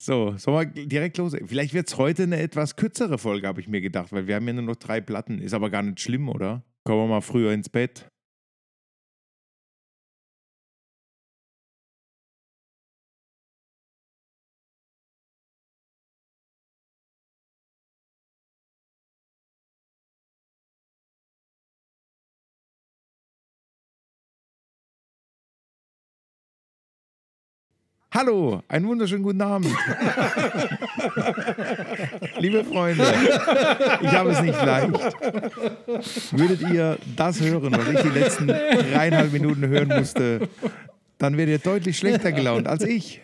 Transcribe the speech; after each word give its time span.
So, 0.00 0.36
sollen 0.36 0.74
wir 0.74 0.86
direkt 0.86 1.18
los? 1.18 1.36
Vielleicht 1.46 1.74
wird 1.74 1.88
es 1.88 1.98
heute 1.98 2.22
eine 2.22 2.38
etwas 2.38 2.76
kürzere 2.76 3.18
Folge, 3.18 3.48
habe 3.48 3.60
ich 3.60 3.66
mir 3.66 3.80
gedacht, 3.80 4.12
weil 4.12 4.28
wir 4.28 4.36
haben 4.36 4.46
ja 4.46 4.52
nur 4.52 4.62
noch 4.62 4.76
drei 4.76 5.00
Platten. 5.00 5.40
Ist 5.40 5.54
aber 5.54 5.70
gar 5.70 5.82
nicht 5.82 6.00
schlimm, 6.00 6.28
oder? 6.28 6.62
Kommen 6.84 7.02
wir 7.02 7.08
mal 7.08 7.20
früher 7.20 7.52
ins 7.52 7.68
Bett. 7.68 8.08
Hallo, 28.10 28.62
einen 28.68 28.88
wunderschönen 28.88 29.22
guten 29.22 29.42
Abend. 29.42 29.66
Liebe 32.38 32.64
Freunde, 32.64 33.04
ich 34.00 34.12
habe 34.12 34.30
es 34.30 34.40
nicht 34.40 34.64
leicht. 34.64 34.94
Würdet 36.32 36.62
ihr 36.70 36.96
das 37.16 37.38
hören, 37.42 37.70
was 37.70 37.86
ich 37.86 38.00
die 38.00 38.18
letzten 38.18 38.46
dreieinhalb 38.46 39.30
Minuten 39.30 39.68
hören 39.68 39.88
musste, 39.88 40.48
dann 41.18 41.36
werdet 41.36 41.60
ihr 41.60 41.70
deutlich 41.70 41.98
schlechter 41.98 42.32
gelaunt 42.32 42.66
als 42.66 42.82
ich. 42.82 43.20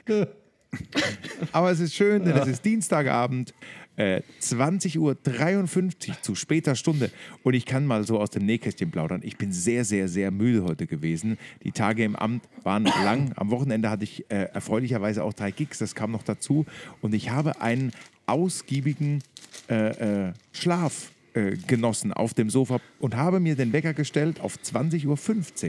Aber 1.53 1.71
es 1.71 1.81
ist 1.81 1.95
schön, 1.95 2.23
denn 2.23 2.37
es 2.37 2.47
ist 2.47 2.63
Dienstagabend 2.63 3.55
äh, 3.97 4.23
20.53 4.41 4.99
Uhr 4.99 6.23
zu 6.23 6.35
später 6.35 6.75
Stunde. 6.75 7.11
Und 7.43 7.55
ich 7.55 7.67
kann 7.67 7.87
mal 7.87 8.05
so 8.05 8.19
aus 8.19 8.31
dem 8.31 8.47
Nähkästchen 8.47 8.91
plaudern. 8.91 9.21
Ich 9.25 9.37
bin 9.37 9.53
sehr, 9.53 9.85
sehr, 9.85 10.09
sehr 10.09 10.31
müde 10.31 10.65
heute 10.65 10.87
gewesen. 10.87 11.39
Die 11.63 11.73
Tage 11.73 12.05
im 12.05 12.17
Amt 12.17 12.45
waren 12.63 12.85
lang. 13.05 13.33
Am 13.37 13.51
Wochenende 13.51 13.91
hatte 13.91 14.05
ich 14.05 14.31
äh, 14.31 14.49
erfreulicherweise 14.53 15.25
auch 15.25 15.33
drei 15.33 15.51
Gigs. 15.51 15.79
Das 15.79 15.95
kam 15.95 16.11
noch 16.11 16.23
dazu. 16.23 16.67
Und 17.01 17.15
ich 17.15 17.31
habe 17.31 17.61
einen 17.61 17.93
ausgiebigen 18.27 19.23
äh, 19.69 20.29
äh 20.29 20.33
Schlaf 20.53 21.11
äh, 21.35 21.57
genossen 21.67 22.13
auf 22.13 22.33
dem 22.33 22.49
Sofa 22.49 22.79
und 23.01 23.17
habe 23.17 23.41
mir 23.41 23.57
den 23.57 23.73
Wecker 23.73 23.93
gestellt 23.93 24.41
auf 24.41 24.57
20.15 24.57 25.07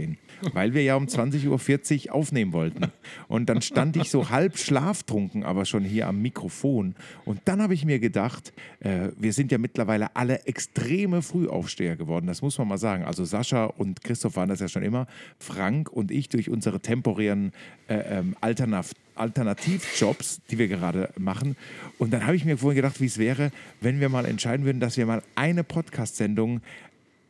Uhr, 0.10 0.16
weil 0.54 0.74
wir 0.74 0.84
ja 0.84 0.96
um 0.96 1.06
20.40 1.06 2.08
Uhr 2.08 2.16
aufnehmen 2.16 2.54
wollten. 2.54 2.92
Und 3.28 3.48
dann 3.50 3.62
stand 3.62 3.98
ich 3.98 4.10
so 4.10 4.30
halb 4.30 4.58
schlaftrunken, 4.58 5.44
aber 5.44 5.66
schon 5.66 5.84
hier 5.84 6.08
am 6.08 6.22
Mikrofon. 6.22 6.96
Und 7.26 7.42
dann 7.46 7.62
habe 7.62 7.74
ich 7.74 7.86
mir 7.86 8.00
gedacht, 8.00 8.54
äh, 8.80 9.10
wir 9.18 9.34
sind 9.34 9.52
ja 9.52 9.58
mittlerweile 9.58 10.16
alle 10.16 10.46
extreme 10.46 11.22
Frühaufsteher 11.22 11.96
geworden, 11.96 12.28
das 12.28 12.42
muss 12.42 12.58
man 12.58 12.68
mal 12.68 12.78
sagen. 12.78 13.06
Also 13.06 13.26
Sascha 13.26 13.66
und 13.66 14.04
Christoph 14.04 14.36
waren 14.36 14.50
das 14.50 14.60
ja 14.60 14.68
schon 14.68 14.84
immer, 14.84 15.08
Frank 15.40 15.90
und 15.90 16.12
ich 16.12 16.30
durch 16.30 16.50
unsere 16.50 16.80
temporären 16.80 17.52
äh, 17.88 18.20
ähm, 18.20 18.36
Alternativ 18.42 18.96
Alternativjobs, 19.16 20.42
die 20.52 20.58
wir 20.58 20.68
gerade 20.68 21.10
machen. 21.18 21.56
Und 21.98 22.12
dann 22.12 22.26
habe 22.26 22.36
ich 22.36 22.46
mir 22.46 22.58
vorhin 22.58 22.76
gedacht, 22.76 23.00
wie 23.02 23.06
es 23.06 23.18
wäre, 23.18 23.52
wenn 23.82 24.00
wir 24.00 24.10
mal 24.10 24.26
entscheiden 24.26 24.66
würden, 24.66 24.80
dass 24.80 24.98
wir 24.98 25.06
mal 25.06 25.24
eine 25.36 25.64
Podcast-Sendung 25.64 26.62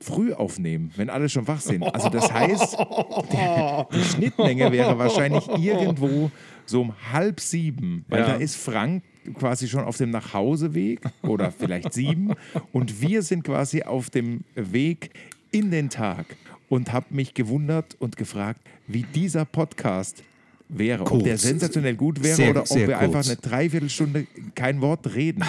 früh 0.05 0.33
aufnehmen, 0.33 0.91
wenn 0.95 1.09
alle 1.09 1.29
schon 1.29 1.47
wach 1.47 1.61
sind. 1.61 1.83
Also 1.83 2.09
das 2.09 2.31
heißt, 2.31 2.77
die, 3.93 4.03
Schnittmenge 4.03 4.71
wäre 4.71 4.97
wahrscheinlich 4.97 5.47
irgendwo 5.47 6.31
so 6.65 6.81
um 6.81 6.93
halb 7.11 7.39
sieben, 7.39 8.05
weil 8.07 8.21
ja. 8.21 8.27
da 8.27 8.33
ist 8.35 8.55
Frank 8.55 9.03
quasi 9.39 9.67
schon 9.67 9.83
auf 9.83 9.97
dem 9.97 10.11
Nachhauseweg 10.11 11.01
oder 11.23 11.51
vielleicht 11.51 11.93
sieben 11.93 12.33
und 12.71 13.01
wir 13.01 13.23
sind 13.23 13.43
quasi 13.43 13.81
auf 13.81 14.09
dem 14.09 14.41
Weg 14.53 15.09
in 15.51 15.71
den 15.71 15.89
Tag 15.89 16.25
und 16.69 16.93
habe 16.93 17.07
mich 17.09 17.33
gewundert 17.33 17.95
und 17.99 18.17
gefragt, 18.17 18.61
wie 18.87 19.03
dieser 19.03 19.45
Podcast 19.45 20.23
wäre. 20.69 21.03
Kurz. 21.03 21.19
Ob 21.19 21.23
der 21.23 21.37
sensationell 21.37 21.95
gut 21.95 22.23
wäre 22.23 22.35
sehr, 22.35 22.49
oder 22.51 22.61
ob 22.63 22.75
wir 22.75 22.85
kurz. 22.87 22.97
einfach 22.99 23.25
eine 23.25 23.35
Dreiviertelstunde 23.37 24.27
kein 24.53 24.81
Wort 24.81 25.15
reden. 25.15 25.43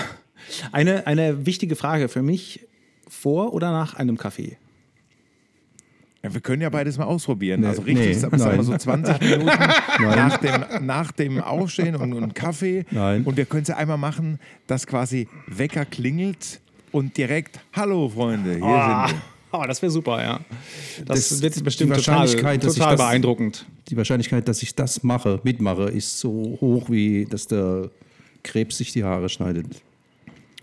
Eine, 0.73 1.07
eine 1.07 1.45
wichtige 1.45 1.77
Frage 1.77 2.09
für 2.09 2.23
mich: 2.23 2.67
vor 3.09 3.53
oder 3.53 3.71
nach 3.73 3.95
einem 3.95 4.17
Kaffee? 4.17 4.57
Ja, 6.23 6.35
wir 6.35 6.41
können 6.41 6.63
ja 6.63 6.71
beides 6.71 6.99
mal 6.99 7.05
ausprobieren. 7.05 7.61
Nee, 7.61 7.69
also 7.69 7.83
richtig, 7.83 8.07
nee, 8.07 8.13
sagen 8.15 8.39
wir 8.39 8.63
so 8.65 8.77
20 8.77 9.21
Minuten 9.21 9.47
nach 10.01 10.37
dem, 10.39 10.87
nach 10.87 11.13
dem 11.13 11.41
Aufstehen 11.41 11.95
und, 11.95 12.13
und 12.15 12.35
Kaffee. 12.35 12.85
Nein. 12.91 13.23
Und 13.23 13.37
wir 13.37 13.45
können 13.45 13.63
es 13.63 13.69
ja 13.69 13.77
einmal 13.77 13.99
machen, 13.99 14.41
dass 14.67 14.87
quasi 14.87 15.29
Wecker 15.47 15.85
klingelt 15.85 16.61
und 16.91 17.17
direkt, 17.17 17.61
hallo 17.75 18.09
Freunde, 18.09 18.55
hier 18.55 18.65
oh. 18.65 19.07
sind 19.07 19.19
wir. 19.19 19.23
Oh, 19.53 19.65
das 19.67 19.81
wäre 19.81 19.93
super, 19.93 20.23
ja. 20.23 20.41
Das, 21.05 21.29
das 21.29 21.43
wird 21.43 21.63
bestimmt 21.63 21.95
total, 21.95 22.27
total 22.29 22.97
beeindruckend. 22.97 23.61
Das, 23.61 23.85
die 23.89 23.97
Wahrscheinlichkeit, 23.97 24.49
dass 24.49 24.63
ich 24.63 24.75
das 24.75 25.03
mache, 25.03 25.41
mitmache, 25.45 25.85
ist 25.85 26.19
so 26.19 26.59
hoch, 26.61 26.91
wie 26.91 27.25
dass 27.25 27.47
der 27.47 27.91
Krebs 28.43 28.79
sich 28.79 28.93
die 28.93 29.05
Haare 29.05 29.29
schneidet. 29.29 29.67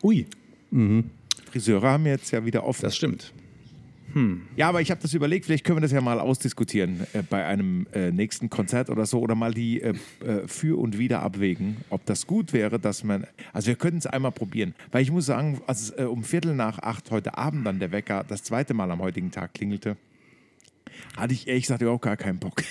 Ui. 0.03 0.25
Mhm. 0.71 1.09
Friseure 1.53 1.87
haben 1.87 2.05
jetzt 2.07 2.31
ja 2.31 2.43
wieder 2.45 2.65
offen. 2.65 2.81
Das 2.81 2.95
stimmt. 2.95 3.31
Hm. 4.13 4.41
Ja, 4.55 4.69
aber 4.69 4.81
ich 4.81 4.89
habe 4.91 5.01
das 5.01 5.13
überlegt, 5.13 5.45
vielleicht 5.45 5.63
können 5.63 5.77
wir 5.77 5.81
das 5.81 5.91
ja 5.91 6.01
mal 6.01 6.19
ausdiskutieren 6.19 7.07
äh, 7.13 7.21
bei 7.27 7.45
einem 7.45 7.87
äh, 7.93 8.11
nächsten 8.11 8.49
Konzert 8.49 8.89
oder 8.89 9.05
so 9.05 9.19
oder 9.19 9.35
mal 9.35 9.53
die 9.53 9.81
äh, 9.81 9.93
äh 10.25 10.47
für 10.47 10.79
und 10.79 10.97
wieder 10.97 11.21
abwägen, 11.21 11.77
ob 11.89 12.05
das 12.05 12.27
gut 12.27 12.53
wäre, 12.53 12.79
dass 12.79 13.03
man. 13.03 13.25
Also 13.53 13.67
wir 13.67 13.75
könnten 13.75 13.99
es 13.99 14.07
einmal 14.07 14.31
probieren. 14.31 14.73
Weil 14.91 15.03
ich 15.03 15.11
muss 15.11 15.27
sagen, 15.27 15.61
als 15.67 15.91
äh, 15.91 16.03
um 16.03 16.23
Viertel 16.23 16.55
nach 16.55 16.79
acht 16.79 17.11
heute 17.11 17.37
Abend 17.37 17.65
dann 17.65 17.79
der 17.79 17.91
Wecker 17.91 18.23
das 18.27 18.43
zweite 18.43 18.73
Mal 18.73 18.89
am 18.89 19.01
heutigen 19.01 19.29
Tag 19.31 19.53
klingelte, 19.53 19.95
hatte 21.15 21.33
ich 21.33 21.47
ehrlich 21.47 21.63
gesagt 21.63 21.81
überhaupt 21.81 22.03
gar 22.03 22.17
keinen 22.17 22.39
Bock. 22.39 22.63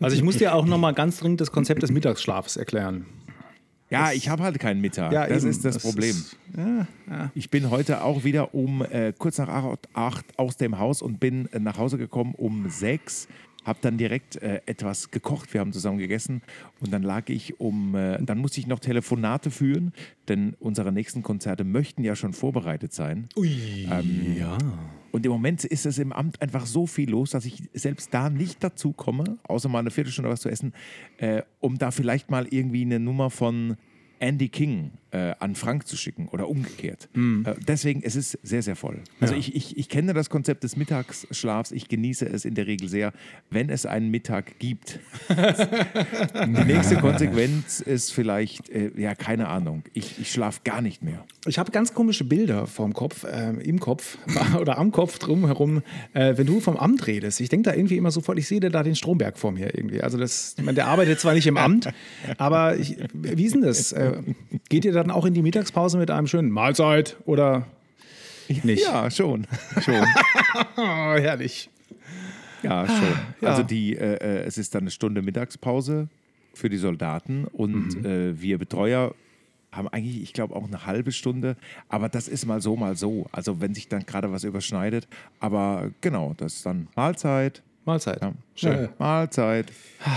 Also 0.00 0.14
ich 0.14 0.22
muss 0.22 0.36
dir 0.36 0.54
auch 0.54 0.66
nochmal 0.66 0.92
ganz 0.92 1.18
dringend 1.18 1.40
das 1.40 1.50
Konzept 1.50 1.82
des 1.82 1.90
Mittagsschlafs 1.90 2.56
erklären. 2.56 3.06
Ja, 3.92 4.12
ich 4.12 4.28
habe 4.28 4.42
halt 4.42 4.58
keinen 4.58 4.80
Mittag. 4.80 5.12
Ja, 5.12 5.26
das 5.26 5.42
eben. 5.42 5.50
ist 5.50 5.64
das, 5.64 5.74
das 5.74 5.82
Problem. 5.82 6.10
Ist, 6.10 6.36
ja, 6.56 6.86
ja. 7.10 7.30
Ich 7.34 7.50
bin 7.50 7.70
heute 7.70 8.02
auch 8.02 8.24
wieder 8.24 8.54
um 8.54 8.82
äh, 8.82 9.12
kurz 9.16 9.38
nach 9.38 9.48
acht, 9.48 9.88
acht, 9.92 10.38
aus 10.38 10.56
dem 10.56 10.78
Haus 10.78 11.02
und 11.02 11.20
bin 11.20 11.48
äh, 11.52 11.58
nach 11.58 11.78
Hause 11.78 11.98
gekommen 11.98 12.34
um 12.36 12.68
sechs. 12.70 13.28
Habe 13.64 13.78
dann 13.82 13.96
direkt 13.96 14.36
äh, 14.36 14.60
etwas 14.66 15.12
gekocht. 15.12 15.54
Wir 15.54 15.60
haben 15.60 15.72
zusammen 15.72 15.98
gegessen 15.98 16.42
und 16.80 16.92
dann 16.92 17.02
lag 17.02 17.28
ich 17.28 17.60
um. 17.60 17.94
Äh, 17.94 18.18
dann 18.22 18.38
musste 18.38 18.58
ich 18.58 18.66
noch 18.66 18.80
Telefonate 18.80 19.50
führen, 19.52 19.92
denn 20.26 20.56
unsere 20.58 20.90
nächsten 20.90 21.22
Konzerte 21.22 21.62
möchten 21.62 22.02
ja 22.02 22.16
schon 22.16 22.32
vorbereitet 22.32 22.92
sein. 22.92 23.28
Ui, 23.36 23.86
ähm, 23.90 24.36
ja. 24.36 24.58
Und 25.12 25.26
im 25.26 25.32
Moment 25.32 25.64
ist 25.64 25.86
es 25.86 25.98
im 25.98 26.12
Amt 26.12 26.40
einfach 26.40 26.66
so 26.66 26.86
viel 26.86 27.10
los, 27.10 27.30
dass 27.30 27.44
ich 27.44 27.62
selbst 27.74 28.12
da 28.12 28.30
nicht 28.30 28.64
dazu 28.64 28.92
komme, 28.92 29.38
außer 29.44 29.68
mal 29.68 29.80
eine 29.80 29.90
Viertelstunde 29.90 30.30
was 30.30 30.40
zu 30.40 30.48
essen, 30.48 30.72
äh, 31.18 31.42
um 31.60 31.78
da 31.78 31.90
vielleicht 31.90 32.30
mal 32.30 32.46
irgendwie 32.48 32.82
eine 32.82 32.98
Nummer 32.98 33.30
von 33.30 33.76
Andy 34.18 34.48
King 34.48 34.92
äh, 35.12 35.34
an 35.38 35.54
Frank 35.54 35.86
zu 35.86 35.96
schicken 35.96 36.28
oder 36.28 36.48
umgekehrt. 36.48 37.08
Mhm. 37.14 37.44
Äh, 37.46 37.54
deswegen, 37.66 38.02
es 38.02 38.16
ist 38.16 38.38
sehr, 38.42 38.62
sehr 38.62 38.76
voll. 38.76 39.00
Also 39.20 39.34
ja. 39.34 39.40
ich, 39.40 39.54
ich, 39.54 39.76
ich 39.76 39.88
kenne 39.88 40.14
das 40.14 40.30
Konzept 40.30 40.64
des 40.64 40.76
Mittagsschlafs. 40.76 41.70
Ich 41.72 41.88
genieße 41.88 42.26
es 42.26 42.44
in 42.44 42.54
der 42.54 42.66
Regel 42.66 42.88
sehr, 42.88 43.12
wenn 43.50 43.68
es 43.68 43.86
einen 43.86 44.10
Mittag 44.10 44.58
gibt. 44.58 44.98
Die 45.28 46.64
nächste 46.64 46.96
Konsequenz 46.96 47.80
ist 47.80 48.12
vielleicht, 48.12 48.70
äh, 48.70 48.90
ja, 48.96 49.14
keine 49.14 49.48
Ahnung, 49.48 49.82
ich, 49.92 50.18
ich 50.18 50.32
schlafe 50.32 50.60
gar 50.64 50.80
nicht 50.80 51.02
mehr. 51.02 51.24
Ich 51.46 51.58
habe 51.58 51.70
ganz 51.72 51.92
komische 51.92 52.24
Bilder 52.24 52.66
vorm 52.66 52.94
Kopf, 52.94 53.24
äh, 53.24 53.50
im 53.62 53.80
Kopf 53.80 54.16
oder 54.60 54.78
am 54.78 54.92
Kopf 54.92 55.18
drumherum, 55.18 55.82
äh, 56.14 56.36
wenn 56.36 56.46
du 56.46 56.60
vom 56.60 56.76
Amt 56.76 57.06
redest. 57.06 57.40
Ich 57.40 57.50
denke 57.50 57.70
da 57.70 57.76
irgendwie 57.76 57.96
immer 57.98 58.10
sofort, 58.10 58.38
ich 58.38 58.48
sehe 58.48 58.60
da 58.60 58.82
den 58.82 58.96
Stromberg 58.96 59.38
vor 59.38 59.52
mir 59.52 59.74
irgendwie. 59.74 60.00
Also 60.00 60.16
das, 60.16 60.56
der 60.56 60.86
arbeitet 60.86 61.20
zwar 61.20 61.34
nicht 61.34 61.46
im 61.46 61.58
Amt, 61.58 61.90
aber 62.38 62.76
ich, 62.76 62.96
wie 63.12 63.44
ist 63.44 63.54
denn 63.54 63.62
das? 63.62 63.92
Äh, 63.92 64.22
geht 64.70 64.84
ihr 64.84 65.01
dann 65.02 65.10
auch 65.10 65.24
in 65.24 65.34
die 65.34 65.42
Mittagspause 65.42 65.98
mit 65.98 66.10
einem 66.10 66.26
schönen 66.26 66.50
Mahlzeit 66.50 67.16
oder 67.24 67.66
nicht? 68.48 68.82
Ja, 68.84 69.10
schon. 69.10 69.46
schon. 69.80 70.04
oh, 70.76 70.80
herrlich. 71.18 71.70
Ja, 72.62 72.86
schon. 72.86 73.18
Ja. 73.40 73.48
Also 73.48 73.62
die, 73.62 73.96
äh, 73.96 74.14
äh, 74.14 74.44
es 74.44 74.58
ist 74.58 74.74
dann 74.74 74.82
eine 74.82 74.90
Stunde 74.90 75.22
Mittagspause 75.22 76.08
für 76.54 76.68
die 76.68 76.76
Soldaten 76.76 77.46
und 77.46 77.96
mhm. 77.96 78.04
äh, 78.04 78.40
wir 78.40 78.58
Betreuer 78.58 79.14
haben 79.72 79.88
eigentlich, 79.88 80.22
ich 80.22 80.32
glaube, 80.34 80.54
auch 80.54 80.66
eine 80.66 80.86
halbe 80.86 81.12
Stunde. 81.12 81.56
Aber 81.88 82.08
das 82.08 82.28
ist 82.28 82.44
mal 82.46 82.60
so, 82.60 82.76
mal 82.76 82.94
so. 82.94 83.26
Also 83.32 83.60
wenn 83.60 83.74
sich 83.74 83.88
dann 83.88 84.04
gerade 84.04 84.30
was 84.30 84.44
überschneidet. 84.44 85.08
Aber 85.40 85.90
genau, 86.02 86.34
das 86.36 86.56
ist 86.56 86.66
dann 86.66 86.88
Mahlzeit. 86.94 87.62
Mahlzeit. 87.84 88.20
Ja, 88.20 88.34
schön. 88.54 88.82
Ja. 88.82 88.88
Mahlzeit. 88.98 89.72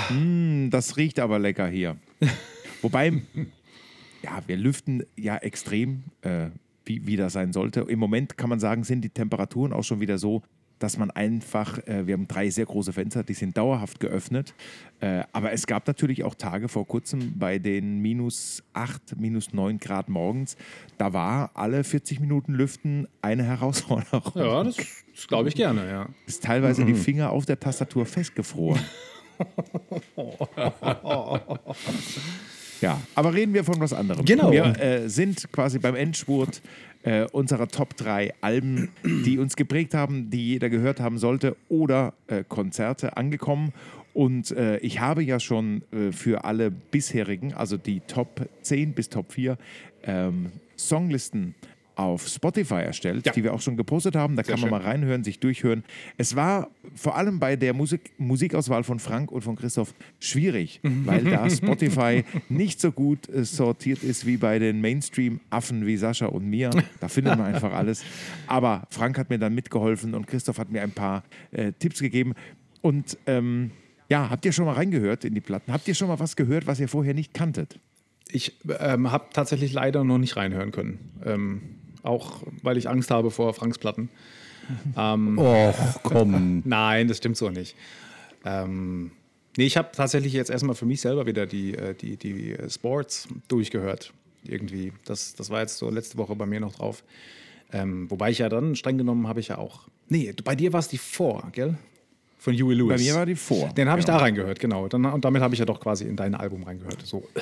mm, 0.10 0.70
das 0.70 0.98
riecht 0.98 1.20
aber 1.20 1.40
lecker 1.40 1.68
hier. 1.68 1.96
Wobei, 2.82 3.22
ja, 4.26 4.42
wir 4.48 4.58
lüften 4.58 5.04
ja 5.16 5.38
extrem, 5.38 6.06
äh, 6.22 6.48
wie, 6.84 7.06
wie 7.06 7.16
das 7.16 7.34
sein 7.34 7.54
sollte. 7.54 7.82
Im 7.82 8.00
Moment 8.00 8.38
kann 8.38 8.50
man 8.50 8.60
sagen, 8.60 8.84
sind 8.84 9.02
die 9.02 9.10
Temperaturen 9.10 9.72
auch 9.72 9.84
schon 9.84 10.00
wieder 10.00 10.18
so, 10.18 10.42
dass 10.80 10.98
man 10.98 11.12
einfach, 11.12 11.78
äh, 11.88 12.08
wir 12.08 12.16
haben 12.16 12.28
drei 12.28 12.50
sehr 12.50 12.66
große 12.66 12.92
Fenster, 12.92 13.24
die 13.24 13.36
sind 13.36 13.56
dauerhaft 13.56 14.00
geöffnet. 14.00 14.56
Äh, 15.00 15.24
aber 15.32 15.52
es 15.52 15.68
gab 15.68 15.86
natürlich 15.88 16.24
auch 16.24 16.34
Tage 16.34 16.68
vor 16.68 16.88
kurzem 16.88 17.38
bei 17.38 17.60
den 17.60 18.00
minus 18.00 18.64
8, 18.74 19.16
minus 19.18 19.54
9 19.54 19.78
Grad 19.78 20.10
morgens. 20.10 20.58
Da 20.98 21.14
war 21.14 21.52
alle 21.54 21.84
40 21.84 22.20
Minuten 22.20 22.54
Lüften 22.54 23.08
eine 23.22 23.44
Herausforderung. 23.44 24.34
Ja, 24.34 24.64
das, 24.64 24.78
das 25.14 25.28
glaube 25.28 25.50
ich 25.50 25.56
gerne, 25.56 25.88
ja. 25.88 26.10
Ist 26.26 26.44
teilweise 26.44 26.82
mhm. 26.82 26.88
die 26.88 26.96
Finger 26.96 27.30
auf 27.30 27.46
der 27.46 27.60
Tastatur 27.60 28.08
festgefroren. 28.08 28.82
Ja, 32.86 33.02
aber 33.16 33.34
reden 33.34 33.56
wir 33.56 33.64
von 33.64 33.80
was 33.80 33.94
anderem. 33.94 34.26
Genau. 34.26 34.52
Wir 34.52 34.80
äh, 34.80 35.10
sind 35.10 35.52
quasi 35.52 35.80
beim 35.80 35.96
Endspurt 35.96 36.62
äh, 37.02 37.26
unserer 37.32 37.68
Top 37.68 37.98
3 37.98 38.34
Alben, 38.42 38.90
die 39.04 39.40
uns 39.40 39.56
geprägt 39.56 39.96
haben, 39.96 40.30
die 40.30 40.50
jeder 40.50 40.70
gehört 40.70 41.00
haben 41.00 41.18
sollte 41.18 41.56
oder 41.68 42.14
äh, 42.28 42.44
Konzerte 42.48 43.18
angekommen. 43.18 43.74
Und 44.14 44.52
äh, 44.52 44.78
ich 44.78 45.00
habe 45.00 45.24
ja 45.24 45.40
schon 45.40 45.82
äh, 45.92 46.12
für 46.12 46.46
alle 46.46 46.70
bisherigen, 46.70 47.54
also 47.56 47.76
die 47.76 48.02
Top 48.02 48.48
10 48.62 48.94
bis 48.94 49.10
Top 49.10 49.34
4 49.34 49.58
ähm, 50.04 50.52
Songlisten 50.76 51.56
auf 51.96 52.28
Spotify 52.28 52.76
erstellt, 52.82 53.26
Ja. 53.26 53.32
die 53.32 53.44
wir 53.44 53.54
auch 53.54 53.62
schon 53.62 53.78
gepostet 53.78 54.16
haben. 54.16 54.36
Da 54.36 54.44
kann 54.44 54.54
man 54.60 54.60
schön. 54.62 54.70
mal 54.72 54.82
reinhören, 54.82 55.24
sich 55.24 55.40
durchhören. 55.40 55.84
Es 56.18 56.36
war 56.36 56.70
vor 56.96 57.16
allem 57.18 57.40
bei 57.40 57.56
der 57.56 57.74
Musik 57.74 58.12
Musikauswahl 58.18 58.84
von 58.84 59.00
Frank 59.00 59.32
und 59.32 59.42
von 59.42 59.56
Christoph 59.56 59.94
schwierig, 60.20 60.80
weil 60.84 61.24
da 61.24 61.50
Spotify 61.50 62.24
nicht 62.50 62.80
so 62.82 62.92
gut 62.92 63.30
äh, 63.30 63.44
sortiert 63.46 64.04
ist 64.04 64.26
wie 64.26 64.38
bei 64.38 64.60
den 64.60 64.82
Mainstream-Affen 64.82 65.86
wie 65.86 65.98
Sascha 65.98 66.26
und 66.28 66.46
mir. 66.50 66.70
Da 67.00 67.08
findet 67.08 67.38
man 67.38 67.54
einfach 67.54 67.74
alles. 67.74 68.04
Aber 68.48 68.88
Frank 68.90 69.18
hat 69.18 69.30
mir 69.30 69.40
dann 69.40 69.56
mitgeholfen 69.56 70.14
und 70.14 70.28
Christoph 70.28 70.58
hat 70.60 70.72
mir 70.72 70.82
ein 70.82 70.92
paar 70.92 71.24
äh, 71.52 71.72
Tipps 71.80 72.00
gegeben. 72.00 72.34
Und 72.82 73.18
ähm, 73.26 73.72
ja, 74.10 74.30
habt 74.30 74.46
ihr 74.46 74.52
schon 74.52 74.66
mal 74.66 74.74
reingehört 74.74 75.26
in 75.26 75.34
die 75.34 75.42
Platten? 75.42 75.72
Habt 75.74 75.88
ihr 75.88 75.96
schon 75.96 76.08
mal 76.08 76.20
was 76.20 76.36
gehört, 76.36 76.68
was 76.68 76.80
ihr 76.80 76.88
vorher 76.88 77.14
nicht 77.14 77.34
kanntet? 77.34 77.80
Ich 78.32 78.54
ähm, 78.80 79.12
habe 79.12 79.26
tatsächlich 79.34 79.72
leider 79.74 80.04
noch 80.04 80.18
nicht 80.18 80.36
reinhören 80.36 80.72
können. 80.72 81.00
Ähm, 81.26 81.62
auch 82.06 82.44
weil 82.62 82.78
ich 82.78 82.90
Angst 82.90 83.12
habe 83.12 83.32
vor 83.32 83.54
Franks 83.54 83.78
Platten. 83.78 84.10
Ähm, 84.98 85.38
Och, 85.38 85.76
komm. 86.04 86.62
Nein, 86.66 87.08
das 87.08 87.18
stimmt 87.18 87.38
so 87.38 87.50
nicht. 87.50 87.76
Ähm, 88.44 89.12
nee, 89.58 89.66
ich 89.66 89.78
habe 89.78 89.90
tatsächlich 89.92 90.34
jetzt 90.34 90.50
erstmal 90.50 90.76
für 90.76 90.86
mich 90.86 91.02
selber 91.02 91.26
wieder 91.26 91.46
die, 91.46 91.76
äh, 91.76 91.94
die, 91.94 92.18
die 92.18 92.54
äh, 92.54 92.70
Sports 92.70 93.28
durchgehört. 93.48 94.12
Irgendwie. 94.44 94.92
Das, 95.06 95.36
das 95.36 95.50
war 95.50 95.62
jetzt 95.62 95.78
so 95.78 95.90
letzte 95.90 96.18
Woche 96.18 96.36
bei 96.36 96.46
mir 96.46 96.60
noch 96.60 96.76
drauf. 96.76 97.04
Ähm, 97.74 98.10
wobei 98.12 98.30
ich 98.32 98.40
ja 98.40 98.50
dann, 98.50 98.76
streng 98.76 98.98
genommen, 98.98 99.28
habe 99.28 99.40
ich 99.40 99.48
ja 99.50 99.58
auch. 99.58 99.88
Nee, 100.08 100.34
bei 100.44 100.56
dir 100.56 100.72
war 100.74 100.80
es 100.80 100.88
die 100.88 101.00
Four, 101.00 101.50
gell? 101.52 101.78
Von 102.38 102.54
Huey 102.54 102.76
Lewis. 102.76 102.98
Bei 103.02 103.04
mir 103.04 103.16
war 103.16 103.26
die 103.26 103.36
vor. 103.36 103.70
Den 103.70 103.90
habe 103.90 104.00
ich 104.00 104.06
Genau. 104.06 104.20
da 104.20 104.24
reingehört, 104.24 104.60
genau. 104.60 104.88
Dann, 104.88 105.04
und 105.06 105.26
damit 105.26 105.42
habe 105.42 105.56
ich 105.56 105.60
ja 105.60 105.66
doch 105.66 105.80
quasi 105.80 106.06
in 106.06 106.16
dein 106.16 106.36
Album 106.36 106.62
reingehört. 106.64 107.02
So. 107.04 107.28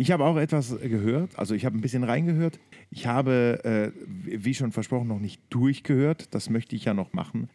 Ich 0.00 0.10
habe 0.10 0.24
auch 0.24 0.38
etwas 0.38 0.74
gehört, 0.80 1.38
also 1.38 1.54
ich 1.54 1.66
habe 1.66 1.76
ein 1.76 1.82
bisschen 1.82 2.04
reingehört. 2.04 2.58
Ich 2.90 3.06
habe, 3.06 3.60
äh, 3.64 3.90
wie 4.24 4.54
schon 4.54 4.72
versprochen, 4.72 5.08
noch 5.08 5.18
nicht 5.20 5.42
durchgehört. 5.50 6.28
Das 6.34 6.48
möchte 6.48 6.74
ich 6.74 6.86
ja 6.86 6.94
noch 6.94 7.12
machen. 7.12 7.50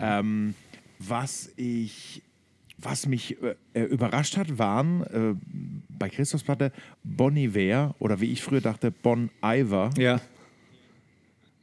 Ähm, 0.00 0.54
was 1.00 1.50
ich, 1.56 2.22
was 2.78 3.08
mich 3.08 3.36
äh, 3.74 3.82
überrascht 3.82 4.36
hat, 4.36 4.60
waren 4.60 5.02
äh, 5.02 5.34
bei 5.88 6.08
Christophs 6.08 6.44
Platte 6.44 6.70
Bon 7.02 7.36
Iver 7.36 7.96
oder 7.98 8.20
wie 8.20 8.26
ich 8.30 8.42
früher 8.44 8.60
dachte, 8.60 8.92
Bon 8.92 9.28
Iver, 9.42 9.90
Ja. 9.98 10.20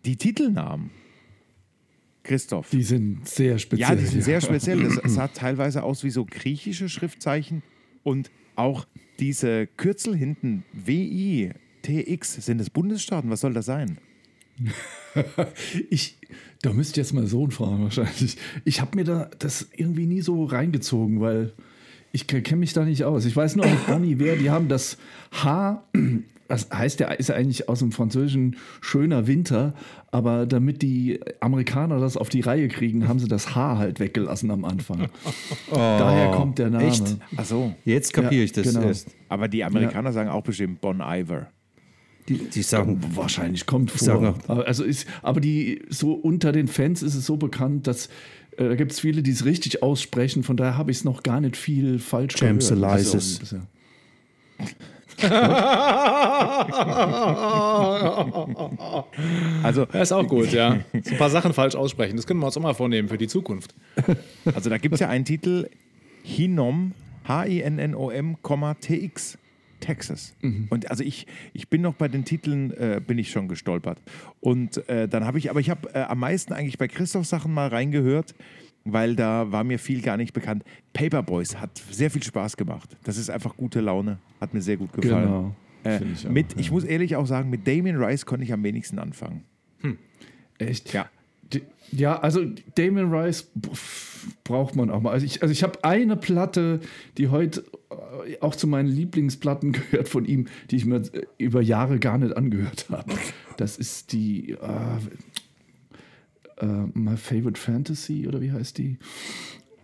die 0.04 0.18
Titelnamen. 0.18 0.90
Christoph. 2.24 2.72
Die 2.72 2.84
sind 2.84 3.26
sehr 3.26 3.58
speziell. 3.58 3.90
Ja, 3.90 3.96
die 3.96 4.06
sind 4.06 4.22
sehr 4.22 4.42
speziell. 4.42 4.84
Das 4.84 4.96
sah 5.14 5.30
teilweise 5.30 5.82
aus 5.82 6.04
wie 6.04 6.10
so 6.10 6.26
griechische 6.26 6.90
Schriftzeichen 6.90 7.64
und 8.04 8.30
auch 8.56 8.86
diese 9.20 9.68
Kürzel 9.68 10.16
hinten, 10.16 10.64
WI, 10.74 11.52
TX, 11.82 12.46
sind 12.46 12.58
das 12.60 12.70
Bundesstaaten? 12.70 13.30
Was 13.30 13.42
soll 13.42 13.54
das 13.54 13.66
sein? 13.66 13.98
Ich, 15.90 16.18
da 16.62 16.74
müsst 16.74 16.98
ihr 16.98 17.04
jetzt 17.04 17.14
mal 17.14 17.28
Sohn 17.28 17.52
fragen 17.52 17.84
wahrscheinlich. 17.84 18.38
Ich 18.64 18.82
habe 18.82 18.96
mir 18.96 19.04
da 19.04 19.30
das 19.40 19.68
irgendwie 19.76 20.06
nie 20.06 20.22
so 20.22 20.46
reingezogen, 20.46 21.22
weil 21.22 21.54
ich 22.12 22.28
kenne 22.28 22.58
mich 22.58 22.74
da 22.74 22.86
nicht 22.86 23.04
aus. 23.04 23.26
Ich 23.26 23.36
weiß 23.36 23.56
nur, 23.58 23.66
Bonnie 23.88 24.20
wer, 24.20 24.36
die 24.36 24.50
haben 24.50 24.68
das 24.68 24.98
H, 25.32 25.84
das 26.48 26.70
heißt 26.72 27.00
ja, 27.00 27.08
ist 27.08 27.30
ja 27.30 27.36
eigentlich 27.36 27.70
aus 27.70 27.80
dem 27.80 27.92
Französischen 27.92 28.58
schöner 28.82 29.28
Winter, 29.28 29.74
aber 30.12 30.46
damit 30.46 30.82
die 30.82 31.20
Amerikaner 31.40 32.00
das 32.00 32.18
auf 32.18 32.30
die 32.30 32.42
Reihe 32.42 32.68
kriegen, 32.68 33.08
haben 33.08 33.20
sie 33.20 33.28
das 33.28 33.56
H 33.56 33.78
halt 33.78 34.00
weggelassen 34.00 34.52
am 34.52 34.66
Anfang. 34.66 35.10
Daher 35.72 36.32
kommt 36.32 36.60
der 36.60 36.70
Name. 36.70 36.86
Echt? 36.86 37.18
Ach 37.38 37.46
so. 37.46 37.74
Jetzt 37.84 38.14
kapiere 38.14 38.44
ich 38.44 38.52
das 38.52 38.74
genau. 38.74 38.88
erst. 38.88 39.10
Aber 39.30 39.48
die 39.48 39.64
Amerikaner 39.64 40.12
sagen 40.12 40.30
auch 40.30 40.44
bestimmt 40.44 40.82
Bon 40.82 41.02
Iver. 41.02 41.48
Die, 42.28 42.38
die 42.38 42.64
sagen, 42.64 43.00
Wahrscheinlich 43.14 43.68
kommt 43.68 43.92
vor. 43.92 44.36
Aber, 44.48 44.66
also 44.66 44.84
ist, 44.84 45.08
aber 45.22 45.40
die 45.40 45.84
so 45.90 46.14
unter 46.14 46.52
den 46.52 46.68
Fans 46.68 47.04
ist 47.04 47.14
es 47.14 47.26
so 47.26 47.38
bekannt, 47.38 47.86
dass 47.86 48.08
äh, 48.58 48.70
da 48.70 48.76
gibt 48.76 48.94
es 48.94 49.00
viele, 49.00 49.22
die 49.22 49.32
es 49.32 49.46
richtig 49.46 49.84
aussprechen. 49.84 50.44
Von 50.44 50.58
daher 50.58 50.78
habe 50.78 50.92
ich 50.92 50.98
es 50.98 51.04
noch 51.04 51.22
gar 51.22 51.40
nicht 51.40 51.56
viel 51.56 52.00
falsch 52.00 52.36
Champs-Élysées. 52.36 53.40
gehört. 53.40 53.54
Also, 53.54 53.58
Also, 59.64 59.86
Das 59.86 60.10
ist 60.10 60.12
auch 60.12 60.28
gut, 60.28 60.52
ja. 60.52 60.80
So 61.04 61.12
ein 61.12 61.18
paar 61.18 61.30
Sachen 61.30 61.54
falsch 61.54 61.76
aussprechen. 61.76 62.16
Das 62.16 62.28
können 62.28 62.40
wir 62.40 62.46
uns 62.48 62.58
auch 62.58 62.62
mal 62.62 62.74
vornehmen 62.74 63.08
für 63.10 63.18
die 63.18 63.28
Zukunft. 63.28 63.74
also 64.54 64.70
da 64.70 64.78
gibt 64.78 64.94
es 64.94 65.00
ja 65.00 65.10
einen 65.10 65.26
Titel, 65.26 65.70
Hinom, 66.24 66.94
H-I-N-N-O-M, 67.28 68.38
TX. 68.80 69.38
Texas. 69.82 70.34
Und 70.70 70.90
also 70.90 71.04
ich, 71.04 71.28
ich 71.54 71.68
bin 71.68 71.82
noch 71.82 71.94
bei 71.94 72.08
den 72.08 72.26
Titeln, 72.26 72.72
äh, 72.72 73.02
bin 73.06 73.18
ich 73.20 73.30
schon 73.30 73.48
gestolpert. 73.48 74.00
Und 74.40 74.88
äh, 74.90 75.08
dann 75.08 75.26
habe 75.26 75.38
ich, 75.38 75.50
aber 75.50 75.60
ich 75.60 75.70
habe 75.70 75.94
äh, 75.94 76.02
am 76.02 76.20
meisten 76.20 76.54
eigentlich 76.54 76.78
bei 76.78 76.88
Christoph 76.88 77.26
Sachen 77.28 77.54
mal 77.54 77.68
reingehört, 77.68 78.34
weil 78.86 79.16
da 79.16 79.52
war 79.52 79.64
mir 79.64 79.80
viel 79.80 80.02
gar 80.02 80.18
nicht 80.18 80.34
bekannt. 80.34 80.64
Paperboys 80.94 81.58
hat 81.58 81.82
sehr 81.92 82.10
viel 82.10 82.24
Spaß 82.24 82.56
gemacht. 82.56 82.96
Das 83.04 83.18
ist 83.18 83.30
einfach 83.30 83.58
gute 83.58 83.82
Laune, 83.82 84.20
hat 84.40 84.54
mir 84.54 84.62
sehr 84.62 84.78
gut 84.78 84.94
gefallen. 84.94 85.26
Genau. 85.26 85.56
Äh, 85.84 86.04
ich 86.14 86.26
auch, 86.26 86.32
mit, 86.32 86.54
ja. 86.54 86.60
ich 86.60 86.72
muss 86.72 86.84
ehrlich 86.84 87.16
auch 87.16 87.26
sagen, 87.26 87.50
mit 87.50 87.68
Damien 87.68 88.02
Rice 88.02 88.26
konnte 88.26 88.46
ich 88.46 88.54
am 88.54 88.64
wenigsten 88.64 89.00
anfangen. 89.00 89.44
Echt? 90.58 90.94
Ja. 90.94 91.10
Ja, 91.92 92.20
also 92.20 92.44
Damien 92.74 93.14
Rice 93.14 93.52
braucht 94.44 94.76
man 94.76 94.90
auch 94.90 95.02
mal. 95.02 95.12
Also 95.12 95.26
ich, 95.26 95.44
also 95.44 95.52
ich 95.52 95.62
habe 95.62 95.84
eine 95.84 96.18
Platte, 96.18 96.80
die 97.20 97.28
heute 97.28 97.64
äh, 97.92 98.40
auch 98.42 98.56
zu 98.56 98.66
meinen 98.68 98.88
Lieblingsplatten 98.88 99.72
gehört 99.92 100.10
von 100.10 100.26
ihm, 100.26 100.48
die 100.72 100.78
ich 100.78 100.86
mir 100.86 100.98
äh, 101.14 101.22
über 101.38 101.62
Jahre 101.62 102.00
gar 102.00 102.18
nicht 102.18 102.36
angehört 102.36 102.88
habe. 102.90 103.14
Das 103.58 103.78
ist 103.78 104.14
die 104.14 104.54
äh, 104.54 104.58
äh, 106.58 106.66
My 106.94 107.18
Favorite 107.18 107.60
Fantasy 107.60 108.28
oder 108.28 108.42
wie 108.42 108.52
heißt 108.52 108.78
die? 108.78 108.98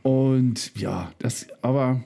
Und 0.04 0.72
ja, 0.80 1.12
das, 1.20 1.48
aber 1.62 2.04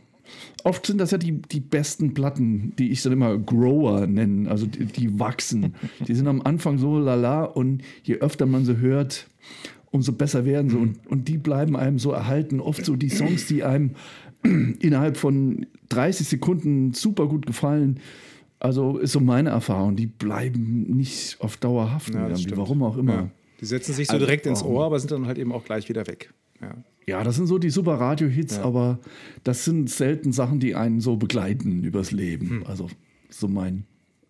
oft 0.64 0.86
sind 0.86 1.00
das 1.00 1.12
ja 1.12 1.18
die, 1.18 1.42
die 1.42 1.60
besten 1.60 2.14
Platten, 2.14 2.74
die 2.78 2.92
ich 2.92 3.02
dann 3.04 3.14
immer 3.14 3.38
Grower 3.38 4.08
nennen, 4.08 4.48
also 4.48 4.66
die, 4.66 4.86
die 4.86 5.20
wachsen. 5.20 5.76
Die 6.08 6.16
sind 6.16 6.28
am 6.28 6.42
Anfang 6.42 6.78
so 6.78 6.98
lala 7.00 7.44
und 7.44 7.84
je 8.04 8.16
öfter 8.16 8.46
man 8.46 8.66
sie 8.66 8.78
hört, 8.78 9.28
umso 9.92 10.12
besser 10.12 10.46
werden 10.46 10.70
sie. 10.70 10.78
Und, 10.78 11.08
und 11.08 11.28
die 11.28 11.38
bleiben 11.38 11.76
einem 11.76 12.00
so 12.00 12.12
erhalten. 12.12 12.60
Oft 12.60 12.86
so 12.86 12.96
die 12.96 13.10
Songs, 13.10 13.48
die 13.48 13.64
einem 13.64 13.92
innerhalb 14.80 15.18
von 15.18 15.66
30 15.90 16.28
Sekunden 16.28 16.94
super 16.94 17.28
gut 17.28 17.46
gefallen. 17.46 18.00
Also 18.60 18.98
ist 18.98 19.12
so 19.12 19.20
meine 19.20 19.50
Erfahrung. 19.50 19.96
Die 19.96 20.08
bleiben 20.08 20.84
nicht 20.96 21.38
auf 21.40 21.58
Dauer 21.58 21.92
haften, 21.92 22.14
Ja, 22.14 22.28
irgendwie, 22.28 22.58
warum 22.58 22.84
auch 22.84 22.98
immer. 22.98 23.14
Ja. 23.14 23.32
Die 23.62 23.66
setzen 23.66 23.94
sich 23.94 24.08
so 24.08 24.14
Also, 24.14 24.26
direkt 24.26 24.46
ins 24.46 24.62
warum? 24.62 24.76
Ohr, 24.76 24.86
aber 24.86 25.00
sind 25.00 25.12
dann 25.12 25.28
halt 25.28 25.38
eben 25.38 25.52
auch 25.52 25.64
gleich 25.64 25.88
wieder 25.90 26.06
weg. 26.08 26.34
Ja. 26.62 26.76
Ja, 27.08 27.24
das 27.24 27.36
sind 27.36 27.46
so 27.48 27.60
die 27.60 27.70
super 27.70 27.94
Radio-Hits, 28.00 28.58
aber 28.58 29.00
das 29.44 29.64
sind 29.64 29.90
selten 29.92 30.32
Sachen, 30.32 30.60
die 30.60 30.74
einen 30.74 31.02
so 31.02 31.18
begleiten 31.18 31.84
übers 31.84 32.12
Leben. 32.12 32.66
Also 32.66 32.90
so 33.30 33.48
mein 33.48 33.86